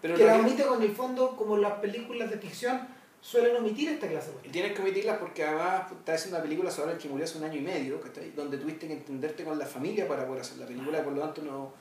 pero 0.00 0.14
que 0.16 0.24
la 0.24 0.34
que- 0.34 0.40
omite 0.40 0.64
con 0.66 0.82
el 0.82 0.94
fondo, 0.94 1.36
como 1.36 1.56
las 1.56 1.74
películas 1.74 2.30
de 2.30 2.38
ficción 2.38 2.88
suelen 3.20 3.54
omitir 3.56 3.88
esta 3.88 4.08
clase 4.08 4.32
de 4.42 4.48
tienes 4.48 4.72
que 4.72 4.82
omitirlas 4.82 5.18
porque 5.18 5.44
además 5.44 5.92
está 5.92 6.14
haciendo 6.14 6.38
una 6.38 6.42
película 6.42 6.70
sobre 6.72 6.92
el 6.92 6.98
que 6.98 7.08
murió 7.08 7.24
hace 7.24 7.38
un 7.38 7.44
año 7.44 7.58
y 7.58 7.62
medio, 7.62 8.00
¿cachai? 8.00 8.32
donde 8.32 8.58
tuviste 8.58 8.88
que 8.88 8.94
entenderte 8.94 9.44
con 9.44 9.56
la 9.58 9.66
familia 9.66 10.08
para 10.08 10.26
poder 10.26 10.40
hacer 10.40 10.58
la 10.58 10.66
película, 10.66 11.02
por 11.04 11.12
lo 11.12 11.20
tanto 11.22 11.42
no... 11.42 11.72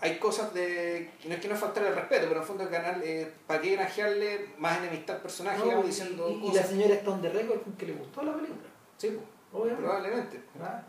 Hay 0.00 0.18
cosas 0.18 0.52
de... 0.52 1.12
No 1.28 1.34
es 1.34 1.40
que 1.40 1.46
no 1.46 1.54
faltar 1.54 1.84
el 1.86 1.94
respeto, 1.94 2.22
pero 2.22 2.32
en 2.32 2.40
el 2.40 2.42
fondo 2.44 2.64
el 2.64 2.70
canal, 2.70 3.00
eh, 3.04 3.30
¿para 3.46 3.60
qué 3.60 3.76
granjearle 3.76 4.48
más 4.58 4.78
enemistad 4.78 5.14
al 5.14 5.22
personaje? 5.22 5.58
¿no? 5.58 5.64
digamos, 5.66 5.84
Y- 5.84 5.88
diciendo 5.90 6.28
y, 6.28 6.48
y 6.48 6.52
la 6.52 6.62
señora 6.64 6.94
está 6.94 7.10
on 7.12 7.22
the 7.22 7.28
record 7.28 7.60
con 7.62 7.72
que 7.74 7.86
le 7.86 7.92
gustó 7.92 8.20
la 8.24 8.34
película. 8.34 8.66
Sí, 8.96 9.10
pues, 9.10 9.20
Obviamente. 9.52 9.82
probablemente. 9.84 10.42
¿verdad? 10.54 10.84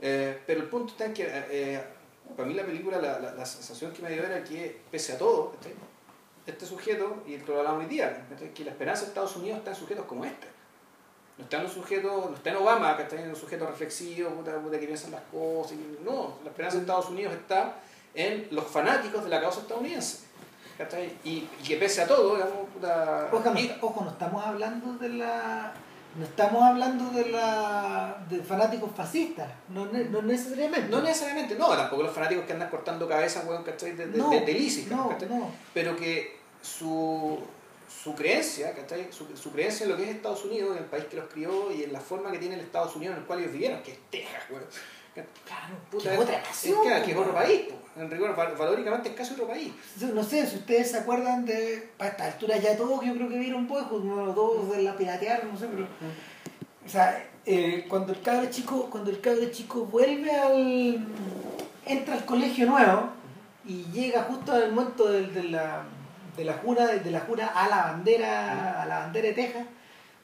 Eh, 0.00 0.40
pero 0.46 0.60
el 0.60 0.68
punto 0.68 0.92
está 0.92 1.04
en 1.06 1.14
que 1.14 1.26
eh, 1.28 1.82
para 2.36 2.48
mí 2.48 2.54
la 2.54 2.64
película, 2.64 2.98
la, 2.98 3.18
la- 3.18 3.32
la 3.34 3.44
sensación 3.46 3.92
que 3.92 4.02
me 4.02 4.10
dio 4.10 4.24
era 4.24 4.42
que, 4.44 4.80
pese 4.90 5.12
a 5.14 5.18
todo, 5.18 5.52
¿cachai? 5.52 5.74
este 6.46 6.66
sujeto, 6.66 7.22
y 7.26 7.34
esto 7.34 7.52
lo 7.52 7.58
hablamos 7.58 7.80
hoy 7.84 7.86
día, 7.90 8.26
que 8.54 8.64
la 8.64 8.70
esperanza 8.72 9.02
de 9.02 9.08
Estados 9.08 9.36
Unidos 9.36 9.58
está 9.58 9.70
en 9.70 9.76
sujetos 9.76 10.04
como 10.06 10.24
este. 10.24 10.48
No 11.38 11.44
está 11.44 11.58
en 11.58 11.64
un 11.66 11.70
sujeto, 11.70 12.26
no 12.30 12.36
está 12.36 12.50
en 12.50 12.56
Obama, 12.56 12.96
que 12.96 13.02
está 13.04 13.20
en 13.20 13.28
un 13.30 13.36
sujeto 13.36 13.66
reflexivo, 13.66 14.30
puta, 14.30 14.58
puta, 14.58 14.80
que 14.80 14.86
piensan 14.86 15.12
las 15.12 15.22
cosas. 15.30 15.76
no, 16.04 16.38
la 16.42 16.50
esperanza 16.50 16.76
de 16.78 16.82
Estados 16.82 17.08
Unidos 17.10 17.34
está 17.34 17.76
en 18.14 18.48
los 18.50 18.64
fanáticos 18.66 19.22
de 19.22 19.30
la 19.30 19.40
causa 19.40 19.60
estadounidense. 19.60 20.24
Y, 21.24 21.30
y 21.30 21.48
que 21.66 21.76
pese 21.76 22.02
a 22.02 22.06
todo, 22.08 22.34
digamos, 22.36 22.68
puta, 22.72 23.28
Ojo, 23.32 23.50
no, 23.50 23.60
y- 23.60 23.76
ojo, 23.82 24.02
no 24.04 24.10
estamos 24.10 24.44
hablando 24.44 24.94
de 24.94 25.08
la. 25.10 25.72
No 26.16 26.24
estamos 26.24 26.62
hablando 26.62 27.10
de 27.10 27.30
la. 27.30 28.24
de 28.28 28.42
fanáticos 28.42 28.90
fascistas. 28.96 29.48
No, 29.68 29.86
ne- 29.86 30.04
no 30.06 30.22
necesariamente. 30.22 30.88
no 30.88 31.00
necesariamente, 31.02 31.54
no, 31.54 31.68
tampoco 31.68 32.02
los 32.02 32.12
fanáticos 32.12 32.44
que 32.46 32.52
andan 32.52 32.68
cortando 32.68 33.08
cabezas, 33.08 33.44
weón, 33.46 33.62
¿cachai? 33.62 33.92
De, 33.92 34.06
de, 34.08 34.18
No, 34.18 34.30
de- 34.30 34.40
no. 35.26 35.50
pero 35.72 35.94
que 35.96 36.36
su, 36.60 37.38
su 38.02 38.14
creencia, 38.16 38.74
¿cachai? 38.74 39.08
Su, 39.12 39.26
su 39.36 39.52
creencia 39.52 39.84
en 39.84 39.90
lo 39.92 39.96
que 39.96 40.02
es 40.04 40.16
Estados 40.16 40.44
Unidos, 40.44 40.72
en 40.76 40.82
el 40.82 40.88
país 40.90 41.04
que 41.04 41.16
los 41.16 41.26
crió 41.28 41.70
y 41.72 41.84
en 41.84 41.92
la 41.92 42.00
forma 42.00 42.32
que 42.32 42.38
tiene 42.38 42.56
el 42.56 42.60
Estados 42.62 42.96
Unidos 42.96 43.14
en 43.14 43.20
el 43.22 43.26
cual 43.26 43.38
ellos 43.40 43.52
vivieron, 43.52 43.80
que 43.82 43.92
es 43.92 43.98
Texas, 44.10 44.42
weón. 44.50 44.64
Claro, 45.14 45.74
Puta, 45.90 46.14
es, 46.14 46.20
otra 46.20 46.36
es 46.36 46.42
nación, 46.46 46.78
que, 46.82 47.02
que 47.02 47.10
es 47.10 47.16
otro 47.16 47.34
país, 47.34 47.60
po. 47.62 48.00
en 48.00 48.10
rigor, 48.10 48.34
val- 48.36 48.54
valóricamente 48.56 49.08
es 49.10 49.14
casi 49.16 49.32
otro 49.32 49.46
país. 49.48 49.72
No 50.14 50.22
sé 50.22 50.46
si 50.46 50.56
ustedes 50.56 50.90
se 50.92 50.98
acuerdan 50.98 51.44
de. 51.44 51.90
Para 51.98 52.10
esta 52.12 52.24
altura 52.26 52.56
ya 52.58 52.76
todos, 52.76 53.04
yo 53.04 53.14
creo 53.14 53.28
que 53.28 53.38
vieron 53.38 53.66
Boyhood, 53.66 54.04
no 54.04 54.32
todos 54.32 54.70
de 54.76 54.82
la 54.82 54.96
piratear, 54.96 55.44
no 55.44 55.58
sé, 55.58 55.66
pero. 55.66 55.86
O 56.86 56.88
sea, 56.88 57.26
eh, 57.44 57.86
cuando 57.88 58.12
el 58.12 58.22
cabro 58.22 58.48
chico, 58.50 58.88
cuando 58.90 59.10
el 59.10 59.20
cabro 59.20 59.50
chico 59.50 59.84
vuelve 59.86 60.30
al. 60.34 61.06
entra 61.86 62.14
al 62.14 62.24
colegio 62.24 62.66
nuevo 62.66 63.10
y 63.66 63.84
llega 63.92 64.22
justo 64.22 64.52
al 64.52 64.72
momento 64.72 65.10
de, 65.10 65.26
de 65.26 65.42
la, 65.44 65.82
de 66.36 66.44
la 66.44 66.54
jura, 66.54 66.86
de 66.86 67.10
la 67.10 67.20
jura 67.20 67.48
a 67.48 67.68
la 67.68 67.82
bandera, 67.92 68.82
a 68.82 68.86
la 68.86 68.98
bandera 69.00 69.28
de 69.28 69.34
Texas, 69.34 69.66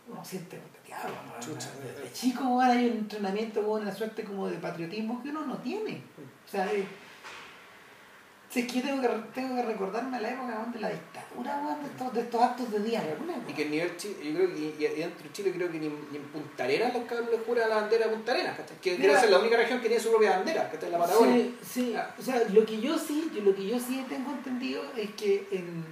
uno 0.09 0.25
siente 0.25 0.59
weón, 1.05 1.41
Chucha. 1.41 1.71
desde 1.83 2.13
chico 2.13 2.45
weón, 2.45 2.71
hay 2.71 2.87
un 2.87 2.97
entrenamiento 2.99 3.61
una 3.61 3.95
suerte 3.95 4.25
como 4.25 4.49
de 4.49 4.57
patriotismo 4.59 5.23
que 5.23 5.31
uno 5.31 5.45
no 5.47 5.57
tiene. 5.59 6.03
O 6.47 6.49
sea, 6.51 6.67
eh, 6.73 6.87
si 8.49 8.61
es 8.61 8.73
que 8.73 8.81
yo 8.81 8.87
tengo 8.87 9.03
que, 9.03 9.09
tengo 9.35 9.57
que 9.57 9.63
recordarme 9.63 10.21
la 10.21 10.31
época 10.31 10.67
de 10.73 10.81
la 10.81 10.89
dictadura, 10.91 11.61
weón, 11.63 11.83
de, 11.83 11.89
estos, 11.91 12.15
de 12.15 12.21
estos 12.21 12.41
actos 12.41 12.71
de 12.71 12.79
día 12.81 13.03
Y 13.49 13.53
que 13.53 13.63
el 13.65 13.71
nivel 13.71 13.97
Chile, 13.97 14.15
yo 14.23 14.35
creo 14.35 14.55
que 14.55 14.61
y, 14.61 14.73
de 14.73 15.13
Chile 15.33 15.53
creo 15.53 15.71
que 15.71 15.79
ni, 15.79 15.89
ni 15.89 16.17
en 16.17 16.23
Punta 16.33 16.65
Arenas 16.65 16.95
los 16.95 17.05
cabros 17.05 17.29
les 17.31 17.41
jura 17.45 17.67
la 17.67 17.77
bandera 17.83 18.07
de 18.07 18.13
Punta 18.15 18.33
Arenas. 18.33 18.57
Que 18.81 18.97
debe 18.97 19.19
ser 19.19 19.31
la 19.31 19.41
única 19.41 19.57
región 19.57 19.81
que 19.81 19.89
tiene 19.89 20.03
su 20.03 20.11
propia 20.11 20.37
bandera, 20.39 20.71
que 20.71 20.77
está 20.77 20.87
en 20.87 20.93
la 20.93 20.99
Patagonia. 20.99 21.35
Sí, 21.35 21.57
sí, 21.63 21.97
o 22.19 22.23
sea, 22.23 22.43
lo 22.51 22.65
que 22.65 22.81
yo 22.81 22.97
sí, 22.99 23.31
yo- 23.35 23.43
lo 23.43 23.55
que 23.55 23.67
yo 23.67 23.79
sí 23.79 24.05
tengo 24.09 24.31
entendido 24.31 24.83
es 24.97 25.11
que 25.11 25.49
en, 25.51 25.85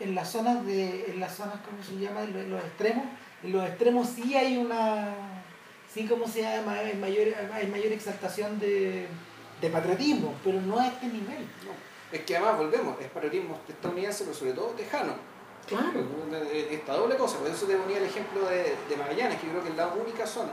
en 0.00 0.14
las 0.14 0.30
zonas 0.30 0.66
de, 0.66 1.12
en 1.12 1.20
las 1.20 1.34
zonas, 1.34 1.54
¿cómo 1.64 1.82
se 1.82 2.04
llama? 2.04 2.24
En 2.24 2.32
los, 2.34 2.42
en 2.42 2.50
los 2.50 2.64
extremos, 2.64 3.04
en 3.44 3.52
los 3.52 3.64
extremos 3.66 4.08
sí 4.08 4.34
hay 4.34 4.56
una, 4.56 5.14
sí 5.92 6.06
como 6.06 6.26
se 6.26 6.40
llama, 6.42 6.72
hay 6.72 6.94
mayor, 6.94 7.28
hay 7.52 7.66
mayor 7.66 7.92
exaltación 7.92 8.58
de, 8.58 9.06
de 9.60 9.70
patriotismo, 9.70 10.34
pero 10.42 10.60
no 10.62 10.80
a 10.80 10.86
este 10.88 11.06
nivel. 11.06 11.42
No. 11.64 11.72
Es 12.10 12.22
que 12.22 12.36
además 12.36 12.58
volvemos, 12.58 12.98
es 13.00 13.08
patriotismo 13.08 13.58
estadounidense, 13.68 14.24
pero 14.24 14.34
sobre 14.36 14.52
todo 14.52 14.68
tejano. 14.68 15.12
Claro. 15.66 16.00
Esta 16.70 16.94
doble 16.94 17.16
cosa, 17.16 17.38
por 17.38 17.48
eso 17.48 17.66
te 17.66 17.76
ponía 17.76 17.98
el 17.98 18.04
ejemplo 18.04 18.48
de, 18.48 18.76
de 18.88 18.96
Magallanes, 18.96 19.38
que 19.40 19.46
yo 19.46 19.52
creo 19.52 19.64
que 19.64 19.70
es 19.70 19.76
la 19.76 19.88
única 19.88 20.26
zona 20.26 20.52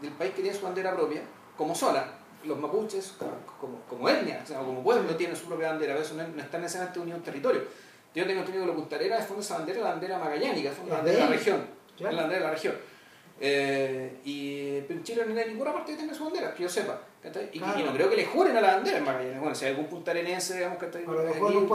del 0.00 0.12
país 0.12 0.32
que 0.34 0.42
tiene 0.42 0.56
su 0.56 0.64
bandera 0.64 0.94
propia, 0.94 1.22
como 1.56 1.74
sola. 1.74 2.20
Los 2.44 2.58
mapuches, 2.58 3.14
como, 3.60 3.80
como 3.88 4.08
etnia, 4.08 4.40
o 4.44 4.46
sea, 4.46 4.58
como 4.58 4.82
pueblo, 4.82 5.16
tienen 5.16 5.36
su 5.36 5.46
propia 5.46 5.70
bandera, 5.70 5.98
eso 5.98 6.14
no, 6.14 6.26
no 6.28 6.40
está 6.40 6.58
necesariamente 6.58 7.00
unido 7.00 7.16
a 7.16 7.18
un 7.18 7.24
territorio. 7.24 7.62
Yo 8.16 8.26
tengo 8.26 8.40
entendido 8.40 8.64
que 8.64 8.70
la 8.70 8.76
Punta 8.76 8.96
Arenas 8.96 9.30
es 9.30 9.38
esa 9.38 9.58
bandera, 9.58 9.80
la 9.80 9.90
bandera 9.90 10.18
magallánica, 10.18 10.70
es 10.70 10.78
la 10.88 10.96
bandera 10.96 11.18
de 11.18 11.24
la 11.24 11.28
región. 11.28 11.66
Es 11.96 12.00
la 12.00 12.22
bandera 12.22 12.38
de 12.38 12.44
la 12.46 12.50
región. 12.50 12.74
Eh, 13.38 14.20
y 14.24 14.78
en 14.90 15.02
Chile 15.04 15.26
no 15.28 15.38
hay 15.38 15.48
ninguna 15.48 15.74
parte 15.74 15.92
que 15.92 15.98
tenga 15.98 16.14
su 16.14 16.24
bandera, 16.24 16.54
que 16.54 16.62
yo 16.62 16.68
sepa. 16.70 16.98
Y, 17.52 17.58
y, 17.58 17.60
no 17.60 17.92
creo 17.92 18.08
que 18.08 18.16
le 18.16 18.24
juren 18.24 18.56
a 18.56 18.62
la 18.62 18.76
bandera 18.76 18.96
en 18.96 19.04
Magallanes. 19.04 19.38
Bueno, 19.38 19.54
si 19.54 19.66
hay 19.66 19.72
algún 19.72 19.86
puntarenense, 19.88 20.54
digamos, 20.54 20.78
que 20.78 20.86
está 20.86 20.98
o, 20.98 21.12
de, 21.12 21.40
o, 21.42 21.60
de 21.60 21.66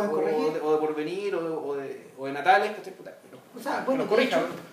Porvenir, 0.80 1.36
o 1.36 1.76
de, 1.76 2.12
o 2.18 2.26
de, 2.26 2.32
Natales, 2.34 2.72
que 2.72 2.90
puta. 2.90 3.16
o 3.56 3.60
sea, 3.60 3.84
bueno, 3.86 4.08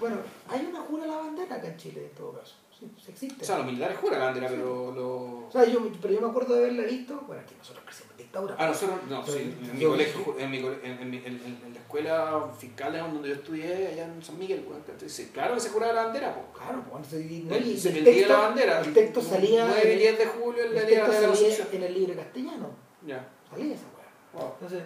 bueno, 0.00 0.16
hay 0.48 0.64
una 0.64 0.80
jura 0.80 1.04
a 1.04 1.06
la 1.08 1.16
bandera 1.18 1.56
acá 1.56 1.66
en 1.66 1.76
Chile, 1.76 2.06
en 2.08 2.16
todo 2.16 2.32
caso. 2.32 2.54
Sí, 2.78 2.86
pues 2.94 3.08
existe. 3.08 3.42
O 3.42 3.44
sea, 3.44 3.56
los 3.58 3.66
militares 3.66 3.98
juran 3.98 4.20
la 4.20 4.26
bandera, 4.26 4.48
pero 4.48 4.92
lo... 4.92 5.48
O 5.48 5.50
sea, 5.50 5.64
yo, 5.64 5.80
pero 6.00 6.14
yo 6.14 6.20
me 6.20 6.28
acuerdo 6.28 6.54
de 6.54 6.60
haberla 6.60 6.84
visto, 6.84 7.20
bueno, 7.26 7.42
aquí 7.42 7.56
nosotros 7.58 7.84
crecimos 7.84 8.12
en 8.12 8.16
dictadura. 8.18 8.54
Ah, 8.56 8.68
nosotros, 8.68 8.98
no, 9.08 9.26
sí, 9.26 9.56
en, 9.62 9.78
mi 9.78 9.84
colegio, 9.84 10.36
en, 10.38 10.50
mi, 10.50 10.58
en, 10.58 11.24
en, 11.24 11.74
la 11.74 11.80
escuela 11.80 12.48
fiscal 12.56 12.96
donde 12.96 13.30
yo 13.30 13.34
estudié, 13.34 13.88
allá 13.88 14.04
en 14.04 14.22
San 14.22 14.38
Miguel, 14.38 14.64
bueno, 14.64 14.84
claro 15.32 15.54
que 15.54 15.60
se 15.60 15.70
juraba 15.70 15.92
la 15.92 16.04
bandera, 16.04 16.34
pues. 16.34 16.62
Claro, 16.62 16.84
pues, 16.88 17.12
no, 17.12 17.18
el, 17.18 17.62
el, 17.64 17.96
el, 17.96 18.04
día 18.04 18.14
de 18.14 18.26
la 18.26 18.38
bandera. 18.38 18.80
El 18.80 18.94
texto 18.94 19.22
salía... 19.22 19.66
9 19.66 19.94
y 19.94 19.98
10 19.98 20.18
de 20.18 20.26
julio, 20.26 20.62
el, 20.62 20.72
día 20.86 21.08
de 21.08 21.26
la 21.26 21.34
salía 21.34 21.66
en 21.72 21.82
el 21.82 21.94
libro 21.94 22.14
castellano. 22.14 22.70
Ya. 23.04 23.28
Salía 23.50 23.74
esa 23.74 23.86
weá. 23.86 24.40
Wow. 24.40 24.52
Entonces, 24.60 24.82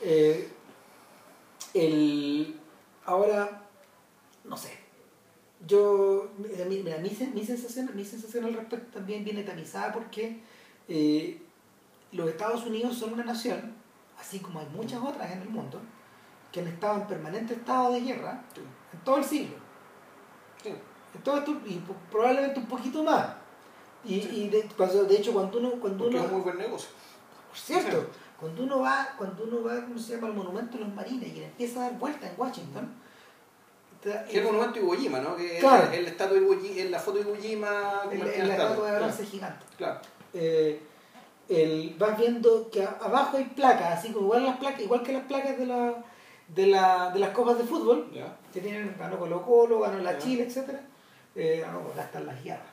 eh, 0.00 0.48
el... 1.74 2.60
Ahora, 3.04 3.62
no 4.44 4.56
sé, 4.56 4.85
yo, 5.66 6.30
mira, 6.38 6.64
mi, 6.98 7.10
mi, 7.34 7.44
sensación, 7.44 7.90
mi 7.94 8.04
sensación 8.04 8.44
al 8.44 8.54
respecto 8.54 8.98
también 8.98 9.24
viene 9.24 9.42
tamizada 9.42 9.92
porque 9.92 10.40
eh, 10.88 11.40
los 12.12 12.28
Estados 12.28 12.64
Unidos 12.66 12.96
son 12.96 13.14
una 13.14 13.24
nación, 13.24 13.74
así 14.18 14.38
como 14.38 14.60
hay 14.60 14.66
muchas 14.74 15.02
otras 15.02 15.30
en 15.32 15.42
el 15.42 15.48
mundo, 15.48 15.80
que 16.52 16.60
han 16.60 16.68
estado 16.68 17.00
en 17.00 17.06
permanente 17.06 17.54
estado 17.54 17.92
de 17.92 18.00
guerra 18.00 18.42
en 18.92 19.00
todo 19.00 19.18
el 19.18 19.24
siglo. 19.24 19.56
En 20.64 21.22
todo 21.22 21.38
esto, 21.38 21.52
y 21.66 21.82
probablemente 22.10 22.60
un 22.60 22.66
poquito 22.66 23.02
más. 23.02 23.26
Y, 24.04 24.16
y 24.16 24.48
de, 24.48 24.62
de, 24.62 25.16
hecho, 25.16 25.32
cuando 25.32 25.58
uno. 25.58 25.72
Cuando 25.80 26.08
uno 26.08 26.24
es 26.24 26.30
muy 26.30 26.42
buen 26.42 26.58
negocio. 26.58 26.90
Por 27.48 27.58
cierto, 27.58 28.10
cuando 28.38 28.62
uno 28.62 28.80
va, 28.80 29.14
cuando 29.16 29.44
uno 29.44 29.62
va, 29.64 29.82
¿cómo 29.82 29.98
se 29.98 30.14
llama? 30.14 30.28
al 30.28 30.34
monumento 30.34 30.76
de 30.76 30.84
los 30.84 30.94
marines 30.94 31.34
y 31.34 31.42
empieza 31.42 31.80
a 31.80 31.90
dar 31.90 31.98
vuelta 31.98 32.28
en 32.28 32.34
Washington 32.38 33.05
que 34.02 34.38
el 34.38 34.44
monumento 34.44 34.74
de 34.74 34.80
Iwo 34.80 34.94
Jima, 34.94 35.20
¿no? 35.20 35.36
Que 35.36 35.58
claro. 35.58 35.90
el, 35.92 36.06
estatua 36.06 36.36
en 36.38 36.90
la 36.90 36.98
foto 36.98 37.18
de 37.18 37.24
Iwo 37.24 37.36
Jima. 37.36 38.02
El, 38.10 38.18
la 38.20 38.54
estatua 38.54 38.90
de 38.90 38.98
bronce 38.98 39.26
gigante. 39.26 39.64
Claro. 39.76 40.00
Eh, 40.34 40.80
el, 41.48 41.94
vas 41.98 42.18
viendo 42.18 42.70
que 42.70 42.82
abajo 42.82 43.36
hay 43.36 43.44
placas, 43.44 43.98
así 43.98 44.12
como 44.12 44.26
igual 44.26 44.44
las 44.44 44.56
placas, 44.58 44.80
igual 44.80 45.02
que 45.02 45.12
las 45.12 45.24
placas 45.24 45.56
de 45.56 45.66
la, 45.66 45.94
de, 46.48 46.66
la, 46.66 47.10
de 47.10 47.20
las 47.20 47.30
copas 47.30 47.58
de 47.58 47.64
fútbol, 47.64 48.10
yeah. 48.12 48.36
que 48.52 48.60
tienen, 48.60 48.96
ganó 48.98 49.18
Colo 49.18 49.44
Colo, 49.44 49.80
ganó 49.80 49.98
la 50.00 50.18
Chile, 50.18 50.44
etc. 50.44 50.70
Eh, 51.34 51.62
ganó 51.64 51.82
hasta 51.98 52.20
las 52.20 52.42
guiadas. 52.42 52.66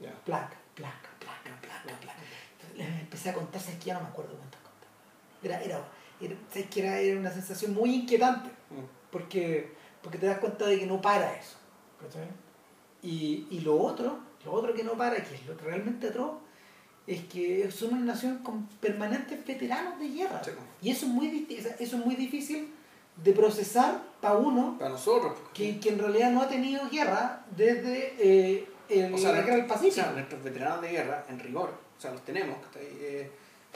Yeah. 0.00 0.14
Placa, 0.24 0.56
placa, 0.74 1.10
placa, 1.18 1.60
placa, 1.60 2.00
placa. 2.00 2.18
Entonces, 2.60 3.00
empecé 3.00 3.30
a 3.30 3.34
contar, 3.34 3.60
sabes 3.60 3.78
que 3.78 3.86
ya 3.86 3.94
no 3.94 4.00
me 4.00 4.08
acuerdo 4.08 4.34
cuántas 4.36 4.60
contar. 4.60 4.88
Era, 5.42 5.62
era, 5.62 5.84
era, 6.20 6.34
sabes 6.48 6.70
que 6.70 6.80
era, 6.80 6.98
era 6.98 7.18
una 7.18 7.30
sensación 7.30 7.74
muy 7.74 7.94
inquietante, 7.94 8.48
mm. 8.70 9.10
porque 9.10 9.76
porque 10.02 10.18
te 10.18 10.26
das 10.26 10.38
cuenta 10.38 10.66
de 10.66 10.78
que 10.78 10.86
no 10.86 11.00
para 11.00 11.34
eso. 11.34 11.56
Y, 13.02 13.46
y 13.50 13.60
lo 13.60 13.80
otro, 13.80 14.18
lo 14.44 14.52
otro 14.52 14.74
que 14.74 14.84
no 14.84 14.92
para, 14.92 15.16
que 15.16 15.34
es 15.34 15.46
lo 15.46 15.54
realmente 15.56 16.08
atroz, 16.08 16.32
es 17.06 17.24
que 17.24 17.70
somos 17.70 17.94
una 17.94 18.12
nación 18.12 18.38
con 18.38 18.66
permanentes 18.80 19.44
veteranos 19.44 19.98
de 19.98 20.08
guerra. 20.08 20.42
Y 20.82 20.90
eso 20.90 21.06
es 21.06 21.12
muy, 21.12 21.46
eso 21.50 21.96
es 21.96 22.04
muy 22.04 22.14
difícil 22.16 22.72
de 23.16 23.32
procesar 23.32 24.02
para 24.20 24.36
uno, 24.36 24.76
para 24.78 24.90
nosotros, 24.90 25.32
que, 25.52 25.80
que, 25.80 25.88
en 25.88 25.98
realidad 25.98 26.30
no 26.30 26.42
ha 26.42 26.48
tenido 26.48 26.88
guerra 26.88 27.44
desde 27.56 28.14
eh, 28.18 28.68
el, 28.88 29.14
o 29.14 29.18
sea, 29.18 29.32
la 29.32 29.40
guerra 29.40 29.56
del 29.56 29.66
Pacífico. 29.66 30.00
O 30.00 30.04
sea, 30.04 30.12
nuestros 30.12 30.42
veteranos 30.42 30.82
de 30.82 30.88
guerra, 30.90 31.24
en 31.28 31.40
rigor, 31.40 31.70
o 31.96 32.00
sea, 32.00 32.12
los 32.12 32.24
tenemos, 32.24 32.58
eh, 32.76 33.30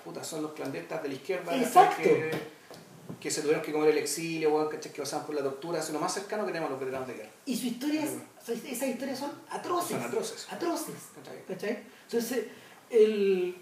puta, 0.04 0.22
son 0.22 0.42
los 0.42 0.52
clandestas 0.52 1.02
de 1.02 1.08
la 1.08 1.14
izquierda. 1.14 1.56
Exacto 1.56 2.02
que 2.02 2.30
se 3.30 3.42
tuvieron 3.42 3.62
que 3.62 3.72
comer 3.72 3.90
el 3.90 3.98
exilio, 3.98 4.68
que 4.68 4.78
pasaban 4.88 5.26
por 5.26 5.34
la 5.34 5.42
tortura, 5.42 5.78
es 5.78 5.90
lo 5.90 5.98
más 5.98 6.12
cercano 6.12 6.44
que 6.44 6.52
tenemos 6.52 6.68
a 6.68 6.72
los 6.72 6.80
veteranos 6.80 7.08
de 7.08 7.14
guerra. 7.14 7.30
Y 7.46 7.56
su 7.56 7.66
historia 7.66 8.02
es, 8.04 8.16
esas 8.46 8.88
historias 8.88 9.18
son 9.18 9.32
atroces. 9.48 9.96
Son 9.96 10.02
atroces. 10.02 10.46
Atroces. 10.50 10.94
¿Cachai? 11.48 11.82
Entonces, 12.04 12.46
el. 12.90 13.56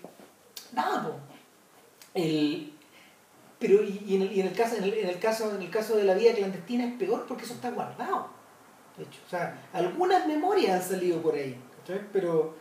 Nada, 0.72 1.16
El. 2.14 2.72
Pero 3.59 3.82
y, 3.82 4.16
en, 4.16 4.22
el, 4.22 4.32
y 4.32 4.40
en, 4.40 4.47
el 4.48 4.55
caso, 4.55 4.77
en, 4.77 4.85
el, 4.85 5.18
caso, 5.18 5.55
en 5.55 5.60
el 5.60 5.70
caso 5.70 5.97
de 5.97 6.05
la 6.05 6.14
vida 6.14 6.32
clandestina 6.32 6.86
es 6.86 6.94
peor 6.94 7.27
porque 7.27 7.44
eso 7.44 7.55
está 7.55 7.70
guardado. 7.70 8.31
De 8.97 9.05
hecho, 9.05 9.20
o 9.27 9.31
sea, 9.31 9.68
algunas 9.72 10.27
memorias 10.27 10.82
han 10.82 10.89
salido 10.90 11.20
por 11.20 11.35
ahí, 11.35 11.60
¿cachai? 11.78 12.01
Pero 12.10 12.56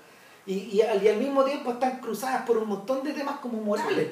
y, 0.49 0.77
y, 0.77 0.81
al, 0.81 1.17
mismo 1.17 1.43
tiempo 1.43 1.73
están 1.73 1.99
cruzadas 1.99 2.41
por 2.41 2.57
un 2.57 2.69
montón 2.69 3.03
de 3.03 3.13
temas 3.13 3.39
como 3.39 3.61
morales, 3.61 4.07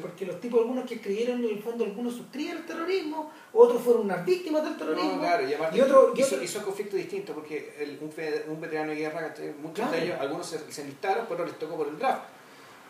porque 0.00 0.24
los 0.24 0.40
tipos, 0.40 0.60
algunos 0.60 0.84
que 0.84 0.94
escribieron 0.94 1.44
en 1.44 1.50
el 1.50 1.60
fondo, 1.60 1.84
algunos 1.84 2.14
suscribieron 2.14 2.62
el 2.62 2.66
terrorismo, 2.68 3.32
otros 3.52 3.82
fueron 3.82 4.02
unas 4.02 4.24
víctimas 4.24 4.62
del 4.62 4.76
terrorismo. 4.76 5.14
No, 5.14 5.18
claro, 5.18 5.48
y, 5.48 5.50
y, 5.50 5.80
otro, 5.80 6.12
y, 6.14 6.22
otro... 6.22 6.42
hizo, 6.44 6.62
conflictos 6.62 6.96
distintos, 6.96 7.34
porque 7.34 7.74
el, 7.80 7.98
un, 8.00 8.54
un, 8.54 8.60
veterano 8.60 8.90
de 8.90 8.98
guerra, 8.98 9.34
muchos 9.60 9.90
de 9.90 10.04
ellos, 10.04 10.20
algunos 10.20 10.46
se, 10.46 10.72
se 10.72 10.82
enlistaron, 10.82 11.26
pero 11.28 11.44
les 11.44 11.58
tocó 11.58 11.76
por 11.76 11.88
el 11.88 11.98
draft. 11.98 12.22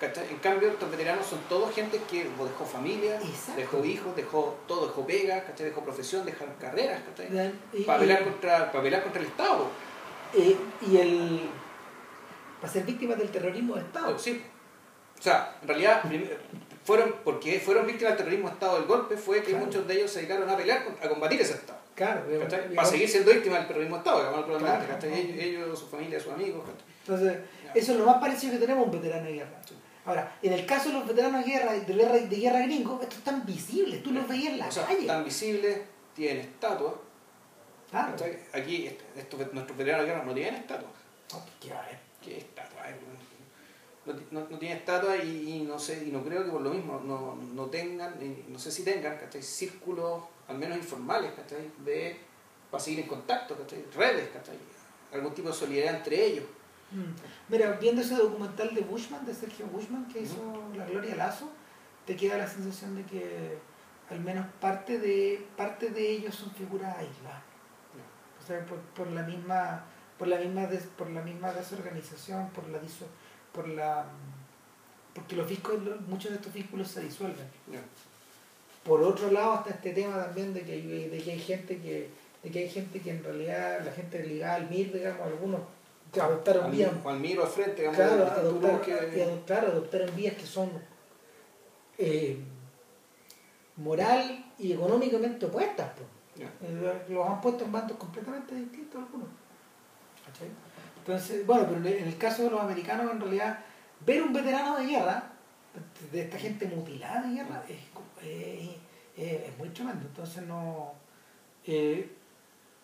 En 0.03 0.39
cambio, 0.43 0.69
estos 0.69 0.91
veteranos 0.91 1.25
son 1.25 1.39
todos 1.49 1.75
gente 1.75 2.03
que 2.11 2.25
dejó 2.25 2.67
familia, 2.67 3.19
dejó 3.57 3.83
hijos, 3.83 4.15
dejó 4.15 4.59
todo, 4.69 4.89
dejó 4.89 5.07
pega, 5.07 5.43
dejó 5.57 5.83
profesión, 5.83 6.27
dejaron 6.27 6.55
carreras, 6.61 7.01
para, 7.87 7.99
pelear 7.99 8.25
contra, 8.25 8.71
para 8.71 8.85
pelear 8.85 9.03
contra 9.03 9.23
el 9.23 9.29
Estado. 9.29 9.69
Eh, 10.35 10.57
y 10.87 10.97
el 10.99 11.41
para 12.61 12.73
ser 12.73 12.85
víctimas 12.85 13.19
del 13.19 13.31
terrorismo 13.31 13.77
de 13.77 13.83
Estado. 13.83 14.19
Sí. 14.19 14.43
O 15.19 15.23
sea, 15.23 15.57
en 15.61 15.69
realidad, 15.69 16.03
fueron, 16.85 17.15
porque 17.25 17.61
fueron 17.61 17.87
víctimas 17.87 18.13
del 18.13 18.19
terrorismo 18.19 18.49
de 18.49 18.55
Estado 18.55 18.77
del 18.77 18.87
golpe, 18.87 19.17
fue 19.17 19.43
que 19.43 19.55
muchos 19.55 19.87
de 19.87 19.95
ellos 19.95 20.11
se 20.11 20.21
dedicaron 20.21 20.49
a 20.49 20.57
pelear, 20.57 20.83
a 21.03 21.09
combatir 21.09 21.41
ese 21.41 21.55
Estado. 21.55 21.79
Claro, 21.95 22.23
para 22.75 22.89
seguir 22.89 23.09
siendo 23.09 23.31
víctimas 23.31 23.59
del 23.59 23.69
terrorismo 23.69 23.97
de 23.97 24.01
Estado, 24.01 24.47
claro, 24.59 24.99
ellos, 25.03 25.37
ellos, 25.39 25.79
su 25.79 25.87
familia, 25.87 26.19
sus 26.19 26.33
amigos. 26.33 26.65
Entonces, 27.05 27.39
eso 27.75 27.93
es 27.93 27.99
lo 27.99 28.07
más 28.07 28.17
parecido 28.17 28.53
que 28.55 28.59
tenemos 28.59 28.87
un 28.87 28.93
veterano 28.93 29.27
de 29.27 29.35
guerra. 29.35 29.61
Ahora, 30.07 30.37
en 30.43 30.53
el 30.55 30.65
caso 30.65 30.89
de 30.89 30.95
los 30.95 31.07
veteranos 31.07 31.45
de 31.45 31.51
guerra, 31.51 31.73
de 31.75 31.95
guerra, 31.95 32.15
de 32.15 32.37
guerra 32.37 32.61
gringos, 32.61 33.03
estos 33.03 33.19
están 33.19 33.45
visibles, 33.45 34.03
tú 34.03 34.13
los 34.13 34.27
veías 34.27 34.55
en 34.55 34.59
la 34.59 34.69
calle. 34.69 35.01
Están 35.01 35.25
visibles, 35.25 35.79
tienen 36.15 36.39
estatuas. 36.39 36.95
Claro. 37.91 38.17
Aquí 38.55 38.87
estos, 39.17 39.53
nuestros 39.53 39.77
veteranos 39.77 40.07
de 40.07 40.13
guerra 40.13 40.25
no 40.25 40.33
tienen 40.33 40.55
estatuas. 40.55 40.93
No, 41.33 41.43
¿qué 41.61 41.75
va 41.75 41.83
a 41.83 41.87
ver? 41.87 42.10
¿Qué 42.23 42.39
estatua? 42.39 42.83
No, 44.07 44.15
no, 44.31 44.49
no, 44.49 44.59
tiene 44.59 44.77
estatua 44.77 45.17
y, 45.17 45.65
no 45.69 45.79
sé, 45.79 46.05
y 46.07 46.11
no 46.11 46.25
creo 46.25 46.45
que 46.45 46.51
por 46.51 46.63
lo 46.63 46.71
mismo 46.71 47.01
no, 47.05 47.37
no 47.55 47.67
tengan, 47.67 48.15
no 48.49 48.59
sé 48.59 48.71
si 48.71 48.83
tengan, 48.83 49.19
¿cachai? 49.19 49.43
Círculos, 49.43 50.23
al 50.49 50.59
menos 50.59 50.79
informales, 50.79 51.33
¿cachai? 51.33 51.71
De, 51.85 52.19
para 52.71 52.83
seguir 52.83 53.01
en 53.01 53.07
contacto, 53.07 53.57
¿cachai? 53.57 53.85
Redes, 53.95 54.31
¿cachai? 54.31 54.57
Algún 55.13 55.35
tipo 55.35 55.49
de 55.49 55.55
solidaridad 55.55 55.97
entre 55.97 56.25
ellos. 56.25 56.45
Mm. 56.93 57.53
Mira, 57.53 57.73
viendo 57.81 58.01
ese 58.03 58.17
documental 58.17 58.75
de 58.75 58.81
Bushman, 58.81 59.25
de 59.27 59.35
Sergio 59.35 59.67
Bushman, 59.67 60.09
que 60.09 60.23
hizo 60.23 60.65
La 60.75 60.87
Gloria 60.87 61.15
Lazo, 61.15 61.51
te 62.07 62.17
queda 62.17 62.39
la 62.39 62.49
sensación 62.49 62.97
de 62.97 63.05
que 63.05 63.59
al 64.09 64.21
menos 64.21 64.47
parte 64.61 64.99
de, 64.99 65.47
parte 65.57 65.91
de 65.91 66.11
ellos 66.11 66.35
son 66.35 66.51
figuras 66.53 66.97
aisladas. 66.97 67.43
O 68.43 68.47
sea, 68.47 68.65
por, 68.67 68.79
por 68.79 69.07
la 69.09 69.23
misma 69.23 69.85
por 70.21 70.29
la 70.29 70.37
misma 70.37 70.67
des, 70.67 70.83
por 70.99 71.09
la 71.09 71.23
misma 71.23 71.51
desorganización, 71.51 72.51
por 72.51 72.69
la 72.69 72.79
por 73.55 73.67
la 73.69 74.05
porque 75.15 75.35
los 75.35 75.49
vínculos, 75.49 75.99
muchos 76.03 76.31
de 76.31 76.37
estos 76.37 76.53
vínculos 76.53 76.89
se 76.89 77.01
disuelven. 77.01 77.47
Por 78.85 79.03
otro 79.03 79.31
lado 79.31 79.55
está 79.55 79.71
este 79.71 79.93
tema 79.93 80.23
también 80.23 80.53
de 80.53 80.61
que 80.61 80.73
hay, 80.73 81.09
de 81.09 81.19
que 81.23 81.33
hay 81.33 81.39
gente 81.39 81.79
que 81.79 82.11
de 82.43 82.51
que 82.51 82.59
hay 82.59 82.69
gente 82.69 83.01
que 83.01 83.11
en 83.13 83.25
realidad 83.25 83.81
la 83.83 83.93
gente 83.93 84.23
ligada 84.23 84.57
al 84.57 84.69
MIR, 84.69 84.93
digamos, 84.93 85.27
algunos 85.27 85.61
que 86.13 86.21
adoptaron 86.21 86.71
vías. 86.71 86.93
Al 87.03 87.19
MIR 87.19 87.41
o 87.41 87.47
frente, 87.47 87.77
digamos, 87.77 87.97
claro, 87.97 88.27
adoptar, 88.27 88.81
que... 88.83 89.23
adoptaron 89.23 90.17
vías 90.17 90.35
que 90.35 90.47
son 90.47 90.71
eh, 91.97 92.39
moral 93.77 94.53
y 94.59 94.73
económicamente 94.73 95.47
opuestas. 95.47 95.93
Eh, 96.39 97.05
los 97.09 97.27
han 97.27 97.41
puesto 97.41 97.65
en 97.65 97.73
bandos 97.73 97.97
completamente 97.97 98.55
distintos 98.55 99.03
algunos. 99.03 99.40
Entonces, 100.99 101.47
bueno, 101.47 101.67
pero 101.69 101.77
en 101.97 102.07
el 102.09 102.17
caso 102.19 102.45
de 102.45 102.51
los 102.51 102.61
americanos, 102.61 103.11
en 103.11 103.21
realidad, 103.21 103.59
ver 104.05 104.23
un 104.23 104.33
veterano 104.33 104.77
de 104.77 104.87
guerra, 104.87 105.31
de 106.13 106.23
esta 106.23 106.39
gente 106.39 106.67
mutilada 106.67 107.23
de 107.23 107.35
guerra, 107.35 107.63
es, 107.69 108.71
es, 109.17 109.59
muy 109.59 109.69
tremendo. 109.71 110.07
Entonces, 110.07 110.43
no. 110.45 110.93
Eh, 111.67 112.11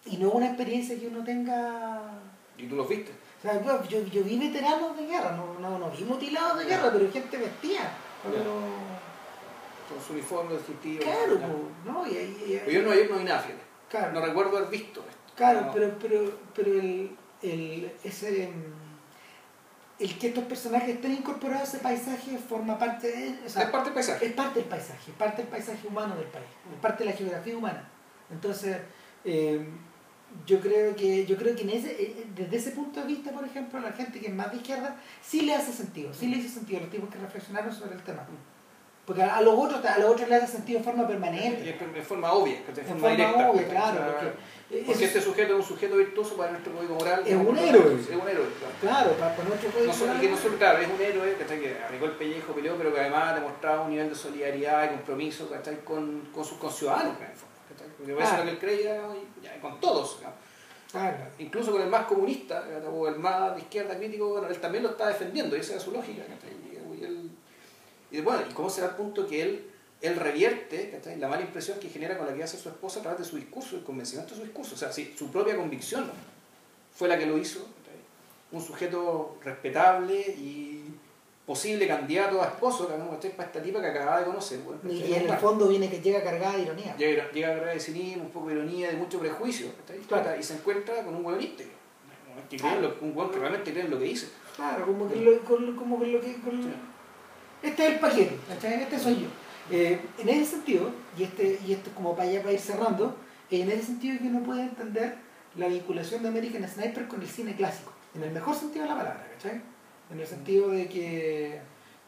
y 0.07 0.17
no 0.19 0.29
es 0.29 0.35
una 0.35 0.47
experiencia 0.47 0.99
que 0.99 1.09
uno 1.09 1.25
tenga. 1.25 2.01
¿Y 2.57 2.67
tú 2.67 2.77
lo 2.77 2.85
viste? 2.87 3.13
O 3.39 3.43
sea, 3.43 3.63
yo, 3.63 3.85
yo, 3.85 4.07
yo 4.07 4.25
vi 4.25 4.39
veteranos 4.39 4.97
de 4.97 5.07
guerra, 5.07 5.33
no, 5.33 5.59
no, 5.61 5.79
no 5.79 5.91
vi 5.91 6.05
mutilados 6.05 6.59
de 6.59 6.65
guerra, 6.65 6.91
pero 6.93 7.11
gente. 7.13 7.39
Pero... 7.39 8.61
Con 9.89 10.03
su 10.05 10.15
uniforme 10.15 10.55
distintivo. 10.55 11.05
Claro, 11.05 11.39
po, 11.39 11.91
¿no? 11.91 12.07
Y, 12.07 12.15
y- 12.17 12.73
yo 12.73 12.83
Nueva 12.83 12.97
York 12.97 13.11
no 13.11 13.19
vi 13.19 13.25
nada, 13.25 13.41
fíjate. 13.41 13.63
claro. 13.89 14.13
No 14.13 14.27
recuerdo 14.27 14.57
haber 14.57 14.71
visto 14.71 15.01
esto. 15.01 15.33
Claro, 15.37 15.61
No. 15.67 15.73
pero, 15.73 15.95
pero, 16.01 16.39
pero 16.55 16.73
el, 16.73 17.17
el, 17.43 17.93
ese, 18.05 18.49
mm, 18.49 20.03
el 20.03 20.19
que 20.19 20.29
estos 20.29 20.45
personajes 20.45 20.91
estén 20.91 21.13
incorporados 21.13 21.69
a 21.69 21.77
ese 21.77 21.79
paisaje 21.79 22.39
forma 22.39 22.79
parte 22.79 23.09
de 23.09 23.47
o 23.47 23.49
sea, 23.49 23.65
es 23.65 23.71
parte 23.71 23.91
del 23.91 23.95
paisaje. 23.95 24.27
es 24.27 24.33
parte 24.33 24.61
del 24.61 24.69
paisaje, 24.69 25.11
es 25.11 25.17
parte 25.17 25.43
del 25.43 25.51
paisaje 25.51 25.87
humano 25.87 26.17
del 26.17 26.27
país, 26.27 26.47
es 26.73 26.81
parte 26.81 27.05
de 27.05 27.11
la 27.11 27.17
geografía 27.17 27.57
humana. 27.57 27.89
Entonces, 28.31 28.77
eh, 29.25 29.67
yo 30.45 30.61
creo 30.61 30.95
que, 30.97 31.25
yo 31.25 31.37
creo 31.37 31.55
que 31.55 31.63
en 31.63 31.71
ese, 31.71 32.03
eh, 32.03 32.27
desde 32.35 32.57
ese 32.57 32.71
punto 32.73 33.01
de 33.01 33.07
vista, 33.07 33.31
por 33.31 33.45
ejemplo, 33.45 33.81
la 33.81 33.93
gente 33.93 34.21
que 34.21 34.27
es 34.27 34.35
más 34.35 34.51
de 34.51 34.59
izquierda, 34.59 34.97
sí 35.23 35.43
le 35.43 35.55
hace 35.55 35.73
sentido, 35.73 36.13
sí 36.13 36.27
le 36.27 36.39
hace 36.39 36.49
sentido 36.49 36.79
a 36.79 36.83
los 36.83 36.91
tipos 36.91 37.09
que 37.09 37.19
reflexionaron 37.19 37.73
sobre 37.73 37.95
el 37.95 38.03
tema. 38.03 38.27
Porque 39.07 39.23
a, 39.23 39.41
los 39.41 39.55
otros, 39.57 39.85
a 39.85 39.99
los 39.99 40.11
otros 40.11 40.29
le 40.29 40.35
hace 40.35 40.49
sentido 40.49 40.81
de 40.81 40.85
forma 40.85 41.07
permanente, 41.07 41.71
es 41.71 41.95
de 41.95 42.03
forma 42.03 42.33
obvia, 42.33 42.57
de 42.75 42.83
forma, 42.83 43.11
directa. 43.11 43.51
obvia, 43.51 43.69
claro, 43.69 44.01
porque, 44.69 45.05
este 45.05 45.21
sujeto 45.21 45.53
es 45.53 45.61
un 45.61 45.63
sujeto 45.63 45.97
virtuoso 45.97 46.37
para 46.37 46.51
nuestro 46.51 46.73
código 46.73 46.97
moral. 46.97 47.23
Es 47.25 47.37
un 47.37 47.57
héroe. 47.57 48.01
Es 48.01 48.09
un 48.09 48.29
héroe, 48.29 48.47
claro. 48.59 48.75
Claro, 48.81 49.11
para, 49.13 49.37
para 49.37 49.49
nuestro 49.49 49.71
código 49.71 49.87
No 49.87 49.93
solo, 49.93 50.07
moral, 50.07 50.21
que 50.21 50.29
no 50.29 50.37
solo, 50.37 50.59
claro, 50.59 50.79
es 50.81 50.89
un 50.89 51.01
héroe 51.01 51.37
¿cachai? 51.37 51.61
que 51.61 51.77
arrancó 51.79 52.07
el 52.07 52.13
pellejo, 52.13 52.53
peleó, 52.53 52.77
pero 52.77 52.93
que 52.93 52.99
además 52.99 53.37
demostraba 53.37 53.83
un 53.83 53.91
nivel 53.91 54.09
de 54.09 54.15
solidaridad 54.17 54.87
y 54.87 54.89
compromiso 54.97 55.49
¿cachai? 55.49 55.85
Con, 55.85 56.29
con 56.35 56.45
sus 56.45 56.59
conciudadanos. 56.59 57.17
en 57.21 57.31
el 57.31 57.37
fondo, 57.37 57.55
¿cachai? 57.69 57.89
Porque 57.97 58.13
eso 58.13 58.33
es 58.33 58.39
lo 58.39 58.45
que 58.45 58.51
él 58.51 58.59
creía 58.59 59.03
y 59.15 59.45
ya, 59.45 59.61
con 59.61 59.79
todos. 59.79 60.19
Claro. 60.91 61.17
Incluso 61.39 61.71
con 61.71 61.83
el 61.83 61.89
más 61.89 62.07
comunista 62.07 62.65
o 62.91 63.07
el 63.07 63.21
más 63.21 63.55
de 63.55 63.61
izquierda 63.61 63.97
crítico, 63.97 64.31
bueno, 64.31 64.49
él 64.49 64.59
también 64.59 64.83
lo 64.83 64.91
está 64.91 65.07
defendiendo 65.07 65.57
y 65.57 65.61
esa 65.61 65.75
era 65.75 65.81
su 65.81 65.93
lógica. 65.93 66.25
¿cachai? 66.25 66.67
Y, 68.11 68.21
bueno, 68.21 68.43
¿y 68.49 68.53
cómo 68.55 68.71
será 68.71 68.89
el 68.89 68.95
punto 68.95 69.27
que 69.27 69.43
él, 69.43 69.67
él 70.01 70.17
revierte 70.17 70.91
¿cachai? 70.91 71.19
la 71.19 71.29
mala 71.29 71.43
impresión 71.43 71.79
que 71.81 71.89
genera 71.89 72.17
con 72.17 72.27
la 72.27 72.35
que 72.35 72.43
hace 72.43 72.57
su 72.57 72.69
esposa 72.69 73.01
a 73.01 73.03
través 73.03 73.21
de 73.21 73.25
su 73.25 73.37
discurso, 73.37 73.77
el 73.77 73.83
convencimiento 73.83 74.35
de 74.35 74.41
su 74.41 74.45
discurso? 74.47 74.75
O 74.75 74.79
sea, 74.79 74.93
si 74.93 75.15
su 75.17 75.31
propia 75.31 75.57
convicción 75.57 76.11
fue 76.95 77.09
la 77.09 77.19
que 77.19 77.27
lo 77.27 77.37
hizo. 77.39 77.61
¿cachai? 77.61 78.01
Un 78.53 78.63
sujeto 78.63 79.39
respetable 79.45 80.21
y 80.21 80.85
posible 81.45 81.87
candidato 81.87 82.43
a 82.43 82.47
esposo 82.47 82.89
¿cachai? 82.89 83.33
para 83.37 83.49
esta 83.49 83.63
tipa 83.63 83.81
que 83.81 83.87
acababa 83.89 84.21
de 84.21 84.27
conocer. 84.27 84.61
bueno, 84.61 84.81
Y, 84.91 85.13
en 85.15 85.29
el 85.29 85.37
fondo 85.39 85.69
viene 85.69 85.89
que 85.91 86.01
llega 86.01 86.23
cargada 86.23 86.57
de 86.57 86.63
ironía. 86.63 86.97
Llega, 86.97 87.31
llega 87.33 87.49
a 87.49 87.55
cargar 87.57 87.75
de 87.75 87.81
cinismo, 87.81 88.25
un 88.25 88.31
poco 88.31 88.49
de 88.49 88.55
ironía, 88.55 88.89
de 88.91 88.97
mucho 88.97 89.19
prejuicio. 89.19 89.69
Claro. 90.09 90.39
y 90.39 90.43
se 90.43 90.55
encuentra 90.55 91.03
con 91.05 91.15
un 91.15 91.25
hueón 91.25 91.39
que 91.41 92.59
lo- 92.81 92.97
un 93.01 93.17
hueón 93.17 93.31
que 93.31 93.39
realmente 93.39 93.73
cree 93.73 93.85
en 93.85 93.91
lo 93.91 93.99
que 93.99 94.05
dice. 94.05 94.29
Claro, 94.55 94.87
como 94.87 95.09
que 95.09 95.17
lo, 95.17 95.41
con- 95.45 95.75
como 95.77 95.99
que 96.01 96.07
lo 96.07 96.21
que. 96.21 96.35
con- 96.41 96.63
Sí. 96.63 96.69
Este 97.63 97.87
es 97.87 97.93
el 97.95 97.99
paquete, 97.99 98.39
¿cachai? 98.49 98.83
Este 98.83 98.99
soy 98.99 99.23
yo. 99.23 99.29
Eh, 99.71 100.01
en 100.19 100.29
ese 100.29 100.45
sentido, 100.53 100.91
y 101.19 101.25
este, 101.25 101.59
y 101.67 101.73
esto 101.73 101.91
es 101.91 101.97
como 101.97 102.15
para, 102.15 102.31
ya 102.31 102.41
para 102.41 102.53
ir 102.53 102.61
cerrando, 102.61 103.17
eh, 103.51 103.63
en 103.63 103.71
ese 103.71 103.85
sentido 103.85 104.19
que 104.19 104.29
uno 104.29 104.43
puede 104.45 104.63
entender 104.63 105.17
la 105.57 105.67
vinculación 105.69 106.23
de 106.23 106.29
American 106.29 106.69
Sniper 106.69 107.09
con 107.09 107.21
el 107.23 107.29
cine 107.29 107.57
clásico, 107.57 107.93
en 108.15 108.23
el 108.23 108.31
mejor 108.31 108.55
sentido 108.55 108.85
de 108.85 108.91
la 108.91 108.97
palabra, 108.97 109.27
¿cachai? 109.35 109.61
En 110.11 110.21
el 110.21 110.27
sentido 110.27 110.69
de 110.71 110.87
que, 110.89 111.61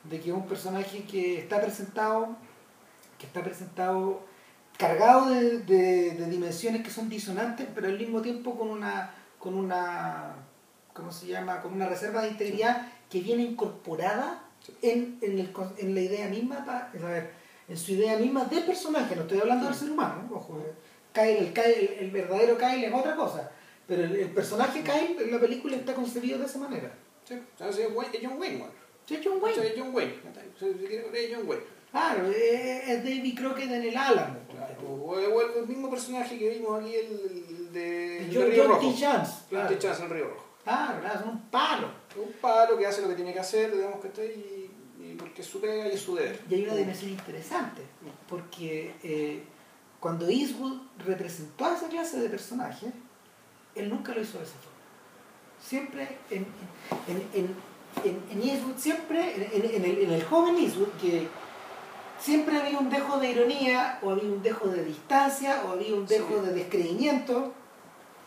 de 0.04 0.20
que 0.20 0.28
es 0.30 0.34
un 0.36 0.46
personaje 0.46 1.02
que 1.04 1.38
está 1.40 1.60
presentado, 1.60 2.36
que 3.18 3.26
está 3.26 3.42
presentado 3.42 4.22
cargado 4.76 5.30
de, 5.30 5.58
de- 5.60 6.10
de 6.12 6.26
dimensiones 6.30 6.84
que 6.84 6.90
son 6.90 7.08
disonantes, 7.08 7.66
pero 7.74 7.88
al 7.88 7.98
mismo 7.98 8.22
tiempo 8.22 8.56
con 8.56 8.70
una, 8.70 9.10
con 9.40 9.54
una, 9.54 10.34
¿cómo 10.92 11.10
se 11.10 11.26
llama? 11.26 11.60
Con 11.62 11.72
una 11.72 11.86
reserva 11.88 12.22
de 12.22 12.28
integridad 12.28 12.86
que 13.10 13.20
viene 13.20 13.42
incorporada. 13.42 14.44
En, 14.82 15.18
en, 15.22 15.38
el 15.38 15.50
en 15.78 15.94
la 15.94 16.00
idea 16.00 16.28
misma, 16.28 16.64
pa- 16.64 16.90
a 16.92 17.10
ver, 17.10 17.30
en 17.68 17.76
su 17.76 17.92
idea 17.92 18.16
misma 18.18 18.44
del 18.46 18.64
personaje, 18.64 19.14
no 19.16 19.22
estoy 19.22 19.40
hablando 19.40 19.66
del 19.66 19.74
ser 19.74 19.90
humano, 19.90 20.28
ojo, 20.32 20.58
eh, 20.58 20.72
Kyle, 21.12 21.38
el, 21.46 21.52
Kyle- 21.54 21.96
el, 22.00 22.10
verdadero 22.10 22.56
Kyle 22.56 22.84
es 22.84 22.92
otra 22.94 23.16
cosa, 23.16 23.50
pero 23.86 24.04
el, 24.04 24.16
el 24.16 24.30
personaje 24.30 24.82
Kyle 24.82 25.16
en 25.20 25.30
la 25.30 25.38
película 25.40 25.76
está 25.76 25.94
concebido 25.94 26.38
de 26.38 26.46
esa 26.46 26.58
manera. 26.58 26.92
Sí. 27.24 27.34
Es 27.60 27.78
es 27.78 27.86
John 28.22 28.38
Wayne. 28.38 28.64
Sí, 29.06 29.20
John 29.24 29.38
Wayne. 29.42 29.66
es 29.66 29.74
John 29.76 29.94
Wayne. 29.94 30.14
es 30.14 31.34
John 31.34 31.48
Wayne. 31.48 31.62
Claro, 31.90 32.26
es, 32.30 32.88
es 32.88 33.04
David 33.04 33.38
Crockett 33.38 33.70
en 33.70 33.82
el 33.82 33.96
Álamo. 33.96 34.38
Claro. 34.50 34.88
O, 34.90 35.18
el, 35.18 35.66
mismo 35.66 35.90
personaje 35.90 36.38
que 36.38 36.50
vimos 36.50 36.80
aquí, 36.80 36.94
el, 36.94 37.72
de 37.72 38.18
el 38.18 38.34
John, 38.36 38.50
Río 38.50 38.62
John 38.64 38.72
Rojo. 38.72 38.90
T. 38.94 39.00
Chance. 39.00 39.32
Claro, 39.48 39.68
T. 39.68 39.78
Chance 39.78 40.02
en 40.02 40.08
el 40.08 40.14
Río 40.14 40.28
Rojo. 40.28 40.46
claro, 40.64 41.00
claro, 41.00 41.20
son 41.20 41.28
un 41.30 41.50
palo. 41.50 41.88
Un 42.16 42.32
palo 42.40 42.76
que 42.76 42.86
hace 42.86 43.00
lo 43.02 43.08
que 43.08 43.14
tiene 43.14 43.32
que 43.32 43.40
hacer, 43.40 43.74
digamos 43.74 44.00
que 44.00 44.08
está 44.08 44.24
y 44.24 44.57
porque 45.38 45.42
es 45.42 45.46
su 45.48 45.60
pega 45.60 45.86
y 45.88 45.92
es 45.92 46.00
su 46.00 46.14
deber. 46.16 46.40
Y 46.50 46.54
hay 46.54 46.64
una 46.64 46.74
dimensión 46.74 47.10
interesante, 47.12 47.82
porque 48.28 48.94
eh, 49.04 49.42
cuando 50.00 50.28
Eastwood 50.28 50.80
representó 51.06 51.64
a 51.66 51.76
esa 51.76 51.88
clase 51.88 52.18
de 52.18 52.28
personaje, 52.28 52.86
él 53.76 53.88
nunca 53.88 54.12
lo 54.14 54.20
hizo 54.20 54.38
de 54.38 54.44
esa 54.44 54.54
forma. 54.54 54.78
Siempre 55.64 56.18
en, 56.30 56.46
en, 57.06 57.56
en, 58.04 58.20
en, 58.32 58.42
Eastwood, 58.48 58.76
siempre 58.78 59.34
en, 59.36 59.64
en- 59.64 59.74
en 59.76 59.84
el, 59.84 59.98
en 60.04 60.12
el 60.12 60.24
joven 60.24 60.56
Eastwood, 60.56 60.88
que 61.00 61.28
siempre 62.20 62.56
había 62.56 62.78
un 62.78 62.90
dejo 62.90 63.18
de 63.18 63.30
ironía, 63.30 63.98
o 64.02 64.10
había 64.10 64.24
un 64.30 64.42
dejo 64.42 64.66
de 64.68 64.84
distancia, 64.84 65.62
o 65.66 65.72
había 65.72 65.94
un 65.94 66.06
dejo 66.06 66.40
Sí. 66.40 66.46
de 66.46 66.52
descreimiento. 66.54 67.52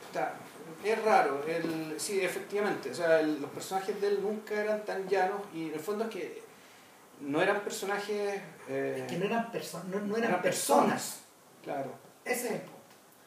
Está, 0.07 0.35
es 0.83 1.03
raro, 1.03 1.43
el, 1.47 1.95
sí, 1.99 2.21
efectivamente, 2.21 2.91
o 2.91 2.95
sea, 2.95 3.19
el- 3.19 3.41
los 3.41 3.51
personajes 3.51 3.99
de 3.99 4.07
él 4.07 4.19
nunca 4.21 4.53
eran 4.55 4.85
tan 4.85 5.07
llanos 5.09 5.41
y 5.53 5.67
en 5.67 5.73
el 5.73 5.79
fondo 5.79 6.05
es 6.05 6.09
que 6.09 6.51
no 7.22 7.41
eran 7.41 7.61
personajes... 7.61 8.41
eh, 8.68 9.06
que 9.10 9.18
no 9.18 9.26
eran, 9.26 9.52
perso- 9.52 9.84
no, 9.85 9.99
no 9.99 10.18
eran 10.18 10.30
eran 10.31 10.41
personas. 10.41 11.22
Claro, 11.64 11.91
Ese 12.26 12.45
es 12.48 12.52
el 12.53 12.61
punto. 12.61 12.80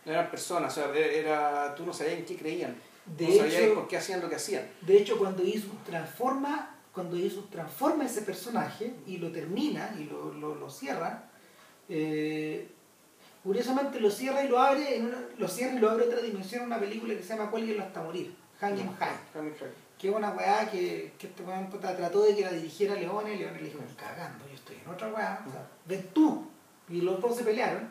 no 0.05 0.13
eran 0.13 0.31
personas, 0.31 0.77
o 0.77 0.83
sea, 0.83 0.95
era, 0.95 1.75
tú 1.75 1.87
no 1.87 1.93
sabías 1.93 2.19
en 2.19 2.25
qué 2.25 2.37
creían, 2.37 2.77
De 3.07 3.29
no 3.29 3.35
sabías 3.37 3.63
hecho, 3.63 3.75
por 3.75 3.89
qué 3.89 3.97
hacían 3.97 4.21
lo 4.21 4.29
que 4.29 4.37
hacían. 4.37 4.69
De 4.83 4.97
hecho, 4.99 5.17
cuando 5.19 5.43
Eastwood 5.43 5.79
transforma, 5.87 6.77
cuando 6.93 7.17
Eastwood 7.17 7.47
transforma 7.51 8.05
ese 8.07 8.23
personaje 8.23 8.95
y 9.07 9.19
lo 9.19 9.31
termina 9.33 9.95
y 9.99 10.05
lo, 10.05 10.33
lo, 10.35 10.55
lo 10.55 10.71
cierra, 10.71 11.25
eh, 11.89 12.69
curiosamente 13.43 14.01
lo 14.01 14.11
cierra 14.11 14.43
y 14.45 14.49
lo 14.49 14.59
abre, 14.59 14.97
en 14.97 15.07
una, 15.07 15.19
lo 15.39 15.49
cierra 15.49 15.75
y 15.75 15.79
lo 15.79 15.91
abre 15.91 16.05
otra 16.07 16.21
dimensión 16.21 16.63
en 16.63 16.67
una 16.69 16.81
película 16.81 17.15
que 17.15 17.23
se 17.23 17.29
llama 17.37 17.51
Cuélguenlo 17.51 17.83
hasta 17.85 18.03
morir, 18.03 18.35
Hang 18.61 18.79
'em 18.79 18.93
High. 18.97 19.17
Que 19.99 20.09
es 20.11 20.15
una 20.15 20.31
weá 20.31 20.71
que, 20.71 21.13
que 21.19 21.27
este 21.29 21.43
weón 21.43 21.71
puta 21.71 21.97
trató 21.97 22.23
de 22.23 22.35
que 22.35 22.43
la 22.43 22.51
dirigiera 22.53 22.95
Leone 22.95 23.35
y 23.35 23.39
Leone 23.39 23.59
le 23.59 23.65
dijo, 23.69 23.79
cagando, 23.97 24.45
yo 24.49 24.55
estoy 24.55 24.77
en 24.85 24.91
otra 24.93 25.09
weá, 25.09 25.45
o 25.49 25.51
sea, 25.51 25.67
ven 25.87 26.09
tú. 26.13 26.51
Y 26.89 27.01
los 27.01 27.21
dos 27.21 27.37
se 27.37 27.45
pelearon 27.45 27.89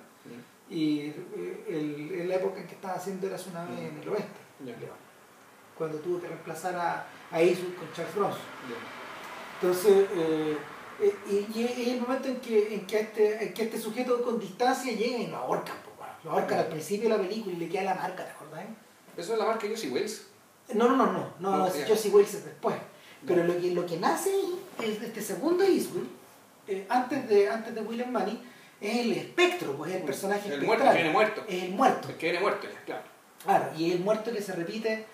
y 0.70 1.00
eh, 1.10 1.64
el- 1.70 2.30
la 2.30 2.36
época 2.36 2.60
en 2.62 2.68
que 2.68 2.76
estaba 2.76 2.96
haciendo 2.96 3.26
era 3.28 3.36
Tsunami 3.38 3.80
en 3.86 3.98
el 4.02 4.10
oeste, 4.10 4.40
cuando 5.78 5.98
tuvo 6.00 6.22
que 6.22 6.28
reemplazar 6.28 6.76
a, 6.76 7.06
a 7.32 7.38
con 7.40 7.94
Charles 7.96 8.16
Bronson. 8.16 8.42
Entonces, 9.62 10.08
eh, 10.14 10.58
eh, 11.02 11.16
y, 11.30 11.60
y 11.60 11.64
es 11.66 11.88
el 11.96 12.02
momento 12.02 12.28
en 12.28 12.38
que, 12.38 12.76
en, 12.76 12.86
que 12.86 13.00
este, 13.00 13.44
en 13.46 13.54
que 13.54 13.64
este 13.64 13.80
sujeto 13.80 14.22
con 14.24 14.40
distancia 14.40 14.92
llega 14.94 15.18
y 15.18 15.28
lo 15.28 15.38
ahorcan, 15.38 15.76
lo 16.24 16.32
ahorcan 16.32 16.60
al 16.60 16.68
principio 16.68 17.10
de 17.10 17.18
la 17.18 17.22
película 17.24 17.56
y 17.56 17.60
le 17.60 17.70
queda 17.70 17.84
la 17.84 17.96
marca, 17.96 18.24
¿te 18.26 18.32
acordás? 18.32 18.66
Eso 19.18 19.34
es 19.34 19.40
la 19.40 19.46
marca 19.46 19.68
Josie 19.70 19.90
Wells. 19.90 20.28
No, 20.74 20.88
no, 20.88 20.96
no, 20.96 21.06
no, 21.12 21.34
no, 21.40 21.58
No, 21.58 21.68
es. 21.68 21.86
Josie 21.88 22.12
Wells 22.12 22.34
es 22.34 22.46
después. 22.46 22.76
Pero 23.26 23.44
lo 23.46 23.58
que, 23.60 23.72
lo 23.72 23.86
que 23.86 23.98
nace 23.98 24.32
es 24.82 25.02
este 25.02 25.22
segundo 25.22 25.64
Eastwood, 25.64 26.08
eh, 26.68 26.86
antes, 26.90 27.28
de, 27.30 27.50
antes 27.50 27.74
de 27.74 27.82
William 27.82 28.12
Money, 28.12 28.42
es 28.82 28.98
el 29.00 29.14
espectro, 29.14 29.74
pues 29.78 29.92
es 29.92 29.98
el 29.98 30.04
personaje 30.04 30.54
El 30.54 30.62
muerto, 30.64 30.84
que 30.86 30.94
viene 30.94 31.12
muerto. 31.12 31.44
Es 31.48 31.64
el 31.64 31.72
muerto, 31.72 32.10
El 32.10 32.16
que 32.16 32.26
viene 32.26 32.40
muerto, 32.42 32.68
ya, 32.74 32.82
claro. 32.86 33.02
claro, 33.44 33.66
y 33.78 33.92
el 33.94 34.00
muerto 34.02 34.32
que 34.34 34.42
se 34.42 34.52
repite, 34.54 35.06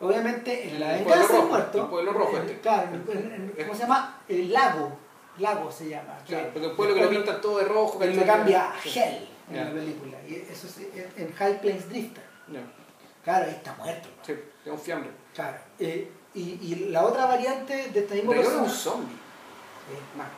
obviamente, 0.00 0.68
en 0.68 0.78
la 0.80 0.96
El 0.98 1.04
venganza 1.04 1.32
del 1.32 1.46
muerto. 1.46 1.82
el 1.82 1.88
pueblo 1.88 2.12
rojo 2.12 2.38
este. 2.38 2.60
Claro, 2.60 2.88
¿cómo 3.04 3.74
se 3.74 3.80
llama? 3.80 4.20
El 4.28 4.52
lago, 4.52 4.96
lago 5.38 5.72
se 5.72 5.88
llama. 5.88 6.18
Claro, 6.26 6.44
que- 6.46 6.50
porque 6.52 6.66
el 6.68 6.72
pueblo 6.76 6.94
que 6.94 7.00
lo 7.02 7.10
pintan 7.10 7.40
todo 7.40 7.58
de 7.58 7.64
rojo. 7.64 7.98
¿cachai? 7.98 8.14
lo 8.16 8.26
cambia 8.26 8.70
a. 8.70 8.74
Hell 8.84 9.28
en 9.50 9.56
la 9.64 9.72
película. 9.72 10.18
Y 10.28 10.34
eso 10.34 10.66
es 10.68 10.78
en 11.16 11.32
High 11.34 11.60
Plains 11.60 11.88
Drifter. 11.88 12.22
Claro, 13.26 13.44
ahí 13.46 13.50
está 13.56 13.74
muerto. 13.74 14.08
Sí, 14.24 14.32
es 14.64 14.70
un 14.72 14.78
fiambre. 14.78 15.10
Claro. 15.34 15.58
Eh, 15.80 16.08
y, 16.32 16.40
y 16.62 16.74
la 16.90 17.04
otra 17.04 17.26
variante 17.26 17.88
de 17.90 17.98
este 18.00 18.14
mismo 18.14 18.30
Pero 18.30 18.42
era 18.48 18.58
un 18.58 18.70
zombie. 18.70 19.16
Sí. 19.16 20.16
Más. 20.16 20.28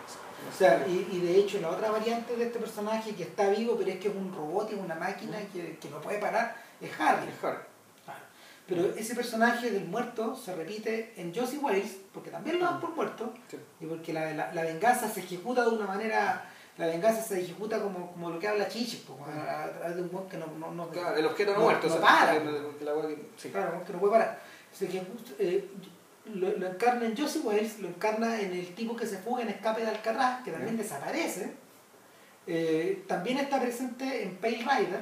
O 0.50 0.56
sea, 0.56 0.86
y, 0.88 1.06
y 1.12 1.20
de 1.20 1.36
hecho 1.36 1.60
la 1.60 1.68
otra 1.68 1.90
variante 1.90 2.34
de 2.34 2.44
este 2.46 2.58
personaje 2.58 3.14
que 3.14 3.24
está 3.24 3.50
vivo, 3.50 3.76
pero 3.76 3.90
es 3.90 3.98
que 3.98 4.08
es 4.08 4.14
un 4.14 4.32
robot 4.34 4.72
y 4.72 4.76
una 4.76 4.94
máquina 4.94 5.36
que, 5.52 5.76
que 5.76 5.90
no 5.90 6.00
puede 6.00 6.18
parar, 6.18 6.56
es 6.80 6.90
Harry. 6.98 7.28
Es 7.28 7.44
Harry. 7.44 7.58
Claro. 8.06 8.20
Pero 8.66 8.84
ese 8.96 9.14
personaje 9.14 9.70
del 9.70 9.84
muerto 9.84 10.34
se 10.34 10.54
repite 10.54 11.12
en 11.18 11.34
Josie 11.34 11.58
Wales, 11.58 11.98
porque 12.14 12.30
también 12.30 12.58
lo 12.58 12.64
dan 12.64 12.80
por 12.80 12.94
muerto, 12.94 13.34
Sí. 13.50 13.58
y 13.80 13.84
porque 13.86 14.14
la, 14.14 14.32
la, 14.32 14.54
la 14.54 14.62
venganza 14.62 15.10
se 15.10 15.20
ejecuta 15.20 15.62
de 15.64 15.70
una 15.70 15.86
manera, 15.86 16.48
la 16.78 16.86
venganza 16.86 17.20
se 17.20 17.40
ejecuta 17.40 17.82
como, 17.82 18.12
como 18.12 18.30
lo 18.30 18.38
que 18.38 18.46
habla 18.48 18.68
Chichi, 18.68 19.04
a, 19.26 19.64
a 19.64 19.70
través 19.72 19.96
de 19.96 20.02
un 20.02 20.10
buen 20.12 20.28
que 20.28 20.36
no, 20.38 20.46
no, 20.58 20.70
no, 20.72 20.88
Claro, 20.90 21.16
el 21.16 21.26
objeto 21.26 21.52
no, 21.52 21.58
no- 21.58 21.64
muerto. 21.64 21.88
no 21.88 21.94
o 21.94 21.98
sea, 21.98 22.06
para. 22.06 22.32
que- 22.32 22.38
que 22.78 22.84
la 22.84 22.92
que- 23.02 23.26
sí. 23.36 23.48
Claro, 23.50 23.84
que 23.84 23.92
no 23.92 23.98
puede 23.98 24.12
parar. 24.12 24.40
Sea, 24.72 24.88
que, 24.88 25.02
eh, 25.40 25.68
lo, 26.34 26.56
lo 26.56 26.66
encarna 26.68 27.06
en 27.06 27.16
Josie 27.16 27.40
Wells, 27.42 27.80
lo 27.80 27.88
encarna 27.88 28.40
en 28.40 28.52
el 28.52 28.74
tipo 28.74 28.94
que 28.94 29.06
se 29.06 29.18
fuga 29.18 29.42
en 29.42 29.48
Escape 29.48 29.80
de 29.82 29.88
Alcarraz, 29.88 30.44
que 30.44 30.52
también 30.52 30.76
desaparece. 30.76 31.52
Eh, 32.46 33.04
también 33.06 33.38
está 33.38 33.60
presente 33.60 34.22
en 34.22 34.36
Pale 34.36 34.58
Rider, 34.58 35.00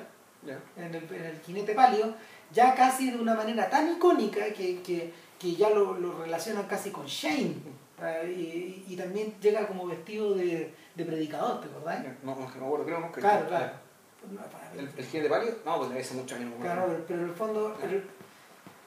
en 0.76 0.94
el, 0.94 1.14
en 1.14 1.24
el 1.26 1.40
jinete 1.42 1.74
pálido, 1.74 2.14
ya 2.52 2.74
casi 2.74 3.10
de 3.10 3.18
una 3.18 3.34
manera 3.34 3.68
tan 3.70 3.92
icónica 3.92 4.46
que, 4.52 4.80
que, 4.82 5.12
que 5.38 5.54
ya 5.54 5.70
lo, 5.70 5.94
lo 5.94 6.18
relacionan 6.22 6.66
casi 6.66 6.90
con 6.90 7.06
Shane. 7.06 7.54
eh, 8.02 8.84
y, 8.88 8.92
y 8.92 8.96
también 8.96 9.34
llega 9.40 9.66
como 9.68 9.86
vestido 9.86 10.34
de, 10.34 10.74
de 10.96 11.04
predicador, 11.04 11.60
¿te 11.60 11.68
acordás? 11.68 12.04
No, 12.22 12.34
no, 12.34 12.40
no 12.40 12.46
me 12.48 12.64
acuerdo, 12.66 12.84
creo 12.86 13.00
nunca. 13.00 13.20
Claro, 13.20 13.46
claro. 13.48 13.72
Mí. 14.30 14.38
¿El, 14.78 14.90
el 14.96 15.04
jinete 15.06 15.28
pálido? 15.30 15.56
No, 15.64 15.78
pues 15.78 16.04
hace 16.06 16.14
muchos 16.14 16.38
años. 16.38 16.50
no 16.50 16.56
me 16.58 16.62
Claro, 16.64 16.86
pero, 16.88 17.04
pero 17.06 17.20
en 17.20 17.28
el 17.28 17.34
fondo, 17.34 17.76
pero 17.80 18.00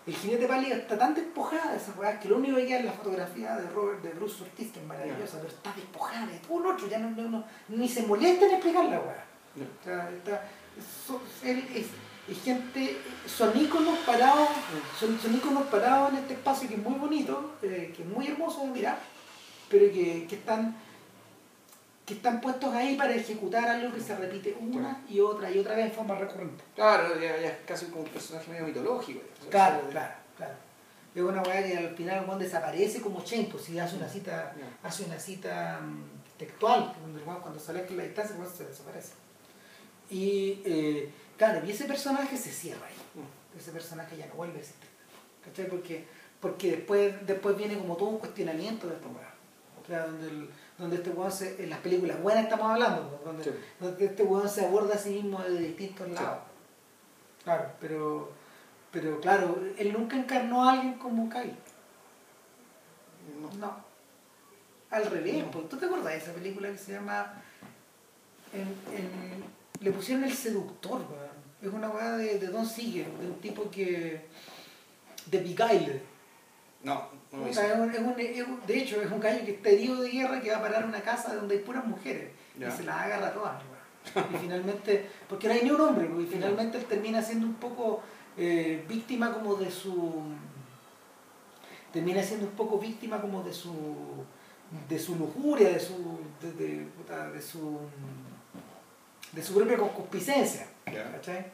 el 0.08 0.14
jinete 0.16 0.48
pálido 0.48 0.76
está 0.76 0.98
tan 0.98 1.14
despojada 1.14 1.72
de 1.72 1.78
esas 1.78 1.96
weas 1.98 2.20
que 2.20 2.28
lo 2.28 2.38
único 2.38 2.58
que 2.58 2.66
queda 2.68 2.80
es 2.80 2.86
la 2.86 2.92
fotografía 2.94 3.56
de 3.56 3.70
Robert, 3.70 4.02
de 4.02 4.10
Bruce 4.10 4.44
Ortiz, 4.44 4.72
que 4.72 4.80
es 4.80 4.86
maravillosa, 4.86 5.38
pero 5.38 5.48
está 5.50 5.72
despojada 5.74 6.26
de 6.28 6.40
todo 6.40 6.60
lo 6.60 6.74
otro, 6.74 6.88
ya 6.88 6.98
no, 7.00 7.44
ni 7.70 7.88
se 7.88 8.04
molesta 8.04 8.46
en 8.48 8.52
explicar 8.54 8.86
la 8.86 9.00
wea. 9.00 9.26
O 9.56 9.84
sea, 9.84 10.10
está- 10.10 10.44
son, 11.08 11.20
él 11.44 11.66
es, 11.76 11.88
es 12.30 12.44
gente, 12.44 12.98
son 13.28 13.58
íconos 13.58 13.98
parados, 14.00 14.50
son, 15.00 15.18
son 15.20 15.36
íconos 15.36 15.68
parados 15.68 16.12
en 16.12 16.18
este 16.20 16.34
espacio 16.34 16.68
que 16.68 16.76
es 16.76 16.82
muy 16.84 16.98
bonito, 17.00 17.56
eh, 17.62 17.94
que 17.96 18.04
es 18.04 18.08
muy 18.10 18.28
hermoso 18.28 18.62
de 18.62 18.68
mirar, 18.72 18.98
pero 19.70 19.86
que, 19.92 20.26
que 20.28 20.36
están 20.36 20.76
que 22.10 22.16
están 22.16 22.42
puestos 22.42 22.74
ahí 22.74 22.96
para 22.96 23.14
ejecutar 23.14 23.68
algo 23.70 23.94
que 23.94 24.02
se 24.02 24.16
repite 24.16 24.58
una 24.60 25.00
y 25.08 25.20
otra 25.20 25.52
y 25.52 25.60
otra 25.60 25.76
vez 25.76 25.86
en 25.86 25.92
forma 25.92 26.16
recurrente. 26.16 26.64
Claro, 26.74 27.14
ya, 27.20 27.40
ya 27.40 27.50
es 27.50 27.58
casi 27.68 27.86
como 27.86 28.02
un 28.02 28.10
personaje 28.10 28.50
medio 28.50 28.66
mitológico. 28.66 29.22
Claro, 29.52 29.88
claro, 29.92 30.16
claro. 30.36 30.54
Es 31.14 31.22
una 31.22 31.44
weá 31.44 31.64
que 31.64 31.78
al 31.78 31.96
final 31.96 32.26
Juan 32.26 32.40
desaparece 32.40 33.00
como 33.00 33.24
Chen, 33.24 33.46
pues 33.48 33.66
si 33.66 33.78
hace 33.78 33.96
una 33.96 34.10
cita, 34.10 34.56
hace 34.82 35.04
una 35.04 35.20
cita 35.20 35.80
mm, 35.84 36.38
textual, 36.40 36.96
donde 37.00 37.22
cuando 37.22 37.60
sale 37.60 37.82
a 37.88 37.92
la 37.92 38.04
distancia, 38.04 38.36
weón 38.36 38.52
se 38.52 38.66
desaparece. 38.66 39.14
Y 40.10 40.62
eh, 40.66 41.12
claro, 41.38 41.64
y 41.64 41.70
ese 41.70 41.86
personaje 41.86 42.36
se 42.38 42.52
cierra 42.52 42.88
ahí. 42.88 42.96
Mm. 43.22 43.60
Ese 43.60 43.72
personaje 43.72 44.18
ya 44.18 44.26
no 44.26 44.34
vuelve 44.34 44.58
a 44.58 44.62
existir. 44.62 44.90
¿Cachai? 45.46 45.68
Porque, 45.68 46.08
porque 46.40 46.72
después, 46.72 47.14
después 47.28 47.56
viene 47.56 47.78
como 47.78 47.96
todo 47.96 48.10
un 48.10 48.18
cuestionamiento 48.18 48.88
de 48.88 48.96
esta 48.96 49.08
weá. 49.10 49.32
O 49.84 49.86
sea, 49.88 50.08
donde, 50.08 50.28
el- 50.28 50.50
donde 50.80 50.96
este 50.96 51.10
weón 51.12 51.32
se, 51.32 51.62
en 51.64 51.70
las 51.70 51.80
películas 51.80 52.22
buenas 52.22 52.46
estamos 52.46 52.72
hablando, 52.72 53.22
donde, 53.24 53.44
Sí. 53.44 53.52
donde 53.80 54.06
este 54.06 54.24
weón 54.24 54.50
se 54.50 54.66
aborda 54.66 54.96
a 54.96 54.98
sí 54.98 55.10
mismo 55.12 55.40
de 55.42 55.60
distintos 55.60 56.08
Sí. 56.08 56.14
lados. 56.14 56.40
Claro, 57.44 57.66
pero, 57.80 58.32
pero 58.92 59.20
claro, 59.20 59.60
él 59.78 59.94
nunca 59.94 60.16
encarnó 60.18 60.64
a 60.68 60.74
alguien 60.74 60.94
como 60.96 61.30
Kyle. 61.30 61.54
No. 63.42 63.68
No. 63.68 63.76
Al 64.90 65.06
revés, 65.06 65.44
No. 65.46 65.52
pues, 65.52 65.70
¿tú 65.70 65.78
te 65.78 65.86
acuerdas 65.86 66.14
de 66.14 66.18
esa 66.18 66.34
película 66.34 66.70
que 66.72 66.78
se 66.78 66.94
llama... 66.94 67.34
en- 68.54 68.96
en- 68.98 69.44
le 69.82 69.92
pusieron 69.92 70.24
El 70.24 70.34
Seductor, 70.34 71.02
weón. 71.02 71.30
Es 71.62 71.70
una 71.74 71.90
weá 71.90 72.12
de, 72.18 72.40
de 72.40 72.48
Don 72.48 72.66
Siegel, 72.66 73.06
de 73.20 73.28
un 73.28 73.40
tipo 73.40 73.70
que... 73.70 74.26
de 75.28 75.38
Beguiler. 75.40 76.02
No, 76.84 77.10
no 77.32 77.46
es 77.48 77.58
un- 77.58 77.94
es 77.94 78.00
un- 78.00 78.20
es 78.20 78.48
un- 78.48 78.62
de 78.66 78.78
hecho, 78.80 79.02
es 79.02 79.12
un 79.12 79.20
gallo 79.20 79.44
que 79.46 79.52
está 79.52 79.70
herido 79.70 80.02
de 80.02 80.10
guerra 80.10 80.40
que 80.42 80.50
va 80.52 80.58
a 80.58 80.62
parar 80.62 80.86
una 80.86 81.02
casa 81.02 81.36
donde 81.36 81.56
hay 81.56 81.62
puras 81.62 81.86
mujeres. 81.86 82.32
Ya. 82.58 82.68
Y 82.70 82.72
se 82.72 82.84
las 82.84 82.96
agarra 83.02 83.34
todas. 83.34 83.62
Y 84.34 84.38
finalmente, 84.38 85.10
porque 85.28 85.48
no 85.48 85.54
hay 85.54 85.62
ni 85.64 85.72
un 85.72 85.82
hombre, 85.82 86.10
y 86.22 86.26
finalmente 86.26 86.78
él 86.78 86.86
termina 86.86 87.22
siendo 87.22 87.46
un 87.46 87.56
poco 87.56 88.02
eh, 88.38 88.86
víctima 88.88 89.34
como 89.34 89.56
de 89.56 89.70
su. 89.70 90.24
termina 91.92 92.22
siendo 92.24 92.46
un 92.46 92.54
poco 92.54 92.78
víctima 92.80 93.20
como 93.22 93.44
de 93.44 93.54
su. 93.54 93.74
de 94.88 95.00
su 95.00 95.16
lujuria, 95.16 95.70
de 95.70 95.80
su. 95.80 96.20
de, 96.42 96.52
de, 96.54 96.86
de 97.34 97.42
su. 97.42 97.80
de 99.34 99.44
su 99.44 99.54
propia 99.56 99.78
concupiscencia. 99.78 100.68
¿cachai? 100.86 101.46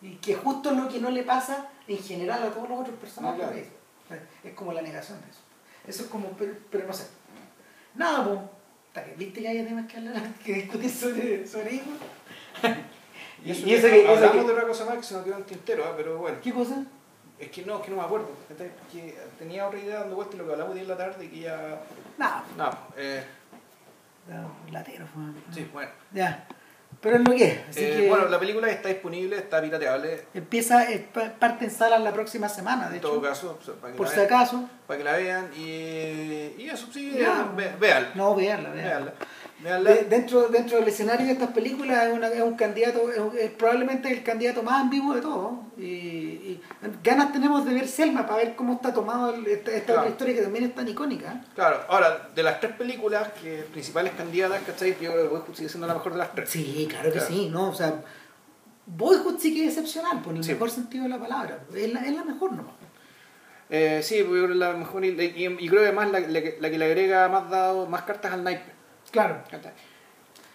Y 0.00 0.14
que 0.16 0.34
justo 0.34 0.70
lo 0.70 0.88
que 0.88 1.00
no 1.00 1.10
le 1.10 1.24
pasa 1.24 1.68
en 1.88 1.98
general 1.98 2.42
a 2.44 2.50
todos 2.50 2.68
los 2.68 2.80
otros 2.80 2.96
personajes. 2.96 3.42
Ah, 3.44 3.50
claro. 3.50 3.66
De 4.14 4.16
eso. 4.16 4.26
Es 4.44 4.54
como 4.54 4.72
la 4.72 4.82
negación 4.82 5.20
de 5.20 5.28
eso. 5.30 5.40
Eso 5.86 6.02
es 6.04 6.08
como, 6.08 6.28
pero, 6.30 6.54
pero 6.70 6.86
no 6.86 6.92
sé. 6.92 7.06
Nada, 7.94 8.24
pues. 8.24 8.38
hasta 8.88 9.04
que 9.04 9.14
¿Viste 9.16 9.40
que 9.40 9.48
hay 9.48 9.64
temas 9.64 9.86
que 9.90 9.96
hablar, 9.98 10.22
que 10.44 10.52
discutir 10.54 10.90
sobre, 10.90 11.46
sobre 11.46 11.74
hijos? 11.74 11.94
Y 13.44 13.52
eso, 13.52 13.66
Y 13.68 13.74
eso 13.74 13.86
que- 13.86 14.00
eso 14.02 14.10
hablamos 14.14 14.36
que- 14.38 14.44
de 14.48 14.52
otra 14.52 14.66
cosa 14.66 14.84
más 14.84 14.96
que 14.96 15.02
se 15.04 15.14
nos 15.14 15.22
quedó 15.22 15.34
en 15.34 15.40
el 15.42 15.46
tintero, 15.46 15.84
¿ah? 15.86 15.94
pero 15.96 16.18
bueno. 16.18 16.38
¿Qué 16.42 16.52
cosa? 16.52 16.84
Es 17.38 17.48
que 17.52 17.64
no, 17.64 17.76
es 17.78 17.84
que 17.84 17.90
no 17.92 17.98
me 17.98 18.02
acuerdo. 18.02 18.28
Que 18.90 19.14
tenía 19.38 19.64
otra 19.68 19.78
idea 19.78 20.00
dando 20.00 20.16
vuelta 20.16 20.34
y 20.34 20.38
lo 20.38 20.46
que 20.46 20.52
hablamos 20.54 20.74
hoy 20.74 20.80
en 20.80 20.88
la 20.88 20.96
tarde 20.96 21.24
y 21.24 21.28
que 21.28 21.40
ya. 21.42 21.80
Nada. 22.18 22.44
No, 22.56 22.68
eh, 22.96 23.22
No, 24.28 24.50
latero, 24.72 25.06
fue. 25.06 25.22
sí, 25.54 25.70
bueno. 25.72 25.88
Ya. 26.12 26.48
Pero 27.00 27.16
es 27.16 27.22
lo 27.28 27.34
que 27.34 27.44
es. 27.44 27.58
Así 27.70 27.84
Eh, 27.84 27.96
que 28.02 28.08
Bueno, 28.08 28.28
la 28.28 28.40
película 28.40 28.68
está 28.70 28.88
disponible, 28.88 29.36
está 29.36 29.62
pirateable. 29.62 30.24
empieza, 30.34 30.84
pa- 31.14 31.32
parte 31.38 31.64
en 31.66 31.70
salas 31.70 32.00
la 32.00 32.12
próxima 32.12 32.48
semana, 32.48 32.88
de 32.90 32.96
En 32.96 33.02
todo 33.02 33.18
hecho. 33.18 33.22
caso, 33.22 33.58
o 33.60 33.64
sea, 33.64 33.74
para 33.74 33.92
que, 33.92 33.96
por 33.98 34.06
la 34.06 34.12
si 34.12 34.18
vean, 34.18 34.26
acaso. 34.34 34.70
para 34.86 34.98
que 34.98 35.04
la 35.04 35.12
vean. 35.16 35.50
Y, 35.56 35.62
y 36.62 36.68
eso, 36.72 36.88
sí, 36.92 37.12
Ya. 37.16 37.50
ve- 37.56 37.72
véanla. 37.78 38.10
No, 38.14 38.34
veanla, 38.34 38.70
veanla. 38.70 39.12
De- 39.62 40.04
dentro, 40.04 40.46
dentro 40.48 40.78
del 40.78 40.86
escenario 40.86 41.26
de 41.26 41.32
estas 41.32 41.50
películas 41.50 42.06
es, 42.06 42.12
una- 42.12 42.28
es 42.28 42.40
un 42.42 42.54
candidato, 42.54 43.10
es, 43.36 43.50
probablemente 43.50 44.08
el 44.12 44.22
candidato 44.22 44.62
más 44.62 44.82
ambiguo 44.82 45.14
de 45.14 45.20
todos. 45.20 45.52
Y, 45.76 45.82
y 45.82 46.60
ganas 47.02 47.32
tenemos 47.32 47.64
de 47.66 47.74
ver 47.74 47.88
Selma 47.88 48.24
para 48.24 48.36
ver 48.44 48.54
cómo 48.54 48.74
está 48.74 48.94
tomado 48.94 49.34
el- 49.34 49.44
esta, 49.48 49.72
esta 49.72 49.84
Claro. 49.86 50.00
otra 50.02 50.10
historia 50.12 50.34
que 50.36 50.42
también 50.42 50.64
es 50.66 50.74
tan 50.76 50.86
icónica. 50.86 51.42
Claro, 51.56 51.80
ahora, 51.88 52.28
de 52.34 52.42
las 52.44 52.60
tres 52.60 52.72
películas 52.76 53.30
que 53.42 53.64
principales 53.72 54.12
candidatas, 54.16 54.62
¿cachai? 54.64 54.90
Yo 55.00 55.10
creo 55.12 55.22
que 55.24 55.28
Boyhood 55.36 55.54
sigue 55.56 55.68
siendo 55.68 55.88
la 55.88 55.94
mejor 55.94 56.12
de 56.12 56.18
las 56.18 56.32
tres. 56.34 56.50
Sí, 56.50 56.86
claro 56.88 57.06
que 57.12 57.18
Claro. 57.18 57.26
sí, 57.34 57.48
¿no? 57.50 57.68
O 57.70 57.74
sea, 57.74 57.94
Boyhood 58.86 59.38
sí 59.40 59.54
que 59.54 59.64
es 59.66 59.76
excepcional, 59.76 60.22
por 60.22 60.36
el 60.36 60.44
Sí. 60.44 60.52
mejor 60.52 60.70
sentido 60.70 61.02
de 61.02 61.10
la 61.10 61.18
palabra. 61.18 61.58
Es 61.74 61.92
la, 61.92 62.00
es 62.06 62.14
la 62.14 62.22
mejor, 62.24 62.52
¿no? 62.52 62.62
Eh, 63.70 64.00
sí, 64.04 64.22
porque 64.22 64.38
yo 64.40 64.44
creo 64.46 64.48
que 64.54 64.54
la 64.54 64.72
mejor 64.74 65.04
y, 65.04 65.08
y- 65.08 65.46
y 65.58 65.68
creo 65.68 65.80
que 65.82 65.88
además 65.88 66.10
la, 66.12 66.20
la 66.20 66.40
que- 66.42 66.56
la 66.60 66.70
que 66.70 66.78
le 66.78 66.84
agrega 66.86 67.28
más 67.28 67.50
dado, 67.50 67.86
más 67.86 68.02
cartas 68.02 68.32
al 68.32 68.44
naipe. 68.44 68.77
Claro. 69.10 69.42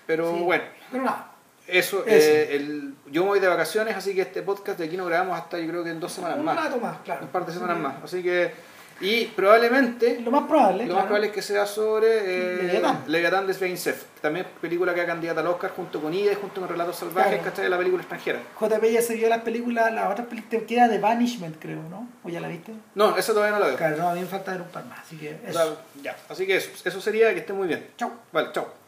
Pero 0.06 0.34
Sí. 0.36 0.42
bueno, 0.44 0.64
Pero 0.92 1.04
nada. 1.04 1.32
eso, 1.68 2.04
eh, 2.06 2.56
el, 2.56 2.94
yo 3.08 3.24
me 3.24 3.30
voy 3.30 3.40
de 3.40 3.48
vacaciones, 3.48 3.96
así 3.96 4.14
que 4.14 4.22
este 4.22 4.42
podcast 4.42 4.78
de 4.80 4.86
aquí 4.86 4.98
no 4.98 5.06
grabamos 5.06 5.38
hasta 5.38 5.58
yo 5.60 5.68
creo 5.70 5.84
que 5.84 5.92
en 5.92 6.00
dos 6.00 6.12
semanas 6.12 6.38
Un 6.40 6.46
más. 6.46 6.56
rato 6.58 6.78
más, 6.80 6.98
claro. 7.00 7.22
Un 7.24 7.30
par 7.30 7.46
de 7.46 7.54
semanas 7.54 7.78
más. 7.80 7.96
Así 8.04 8.22
que, 8.22 8.54
y 9.02 9.26
probablemente, 9.26 10.20
Lo 10.22 10.32
más 10.32 10.44
probable. 10.48 10.86
lo 10.86 10.94
más 10.94 11.04
claro. 11.04 11.08
probable 11.08 11.28
es 11.28 11.34
que 11.34 11.42
sea 11.42 11.66
sobre 11.66 12.08
eh, 12.08 12.64
Leviatán. 12.64 13.04
Leviatán 13.08 13.48
de 13.48 13.54
Svein 13.54 13.78
Sef, 13.78 14.04
también 14.22 14.46
película 14.62 14.94
que 14.94 15.02
ha 15.02 15.06
candidata 15.06 15.42
al 15.42 15.48
Oscar 15.48 15.72
junto 15.76 16.02
con 16.02 16.14
Ida 16.14 16.32
y 16.32 16.36
junto 16.36 16.62
con 16.62 16.70
Relatos 16.70 16.98
Salvajes, 16.98 17.34
Claro. 17.34 17.44
¿cachai? 17.44 17.64
De 17.66 17.70
la 17.70 17.78
película 17.78 18.02
extranjera. 18.02 18.40
JP 18.60 18.84
ya 18.92 19.02
se 19.02 19.16
vio 19.16 19.28
las 19.30 19.42
películas, 19.42 19.92
las 19.94 20.12
otras 20.12 20.28
películas, 20.28 20.64
queda 20.68 20.88
de 20.88 21.00
Banishment, 21.00 21.58
creo, 21.60 21.82
¿no? 21.90 22.08
¿O 22.24 22.30
ya 22.30 22.40
la 22.40 22.48
viste? 22.48 22.72
No, 22.96 23.18
eso 23.18 23.34
todavía 23.34 23.54
no 23.56 23.60
la 23.60 23.68
veo. 23.68 23.78
Claro, 23.78 23.98
no, 23.98 24.10
a 24.10 24.14
mí 24.14 24.22
me 24.22 24.28
falta 24.28 24.52
ver 24.52 24.62
un 24.62 24.68
par 24.70 24.86
más, 24.86 25.00
así 25.00 25.18
que 25.18 25.38
eso. 25.48 25.54
sea, 25.54 25.76
ya, 26.02 26.16
así 26.30 26.46
que 26.48 26.56
eso, 26.58 26.70
eso 26.86 27.02
sería 27.02 27.34
que 27.34 27.40
esté 27.40 27.54
muy 27.54 27.68
bien. 27.68 27.88
Chau. 27.98 28.12
Vale, 28.32 28.50
chao. 28.54 28.83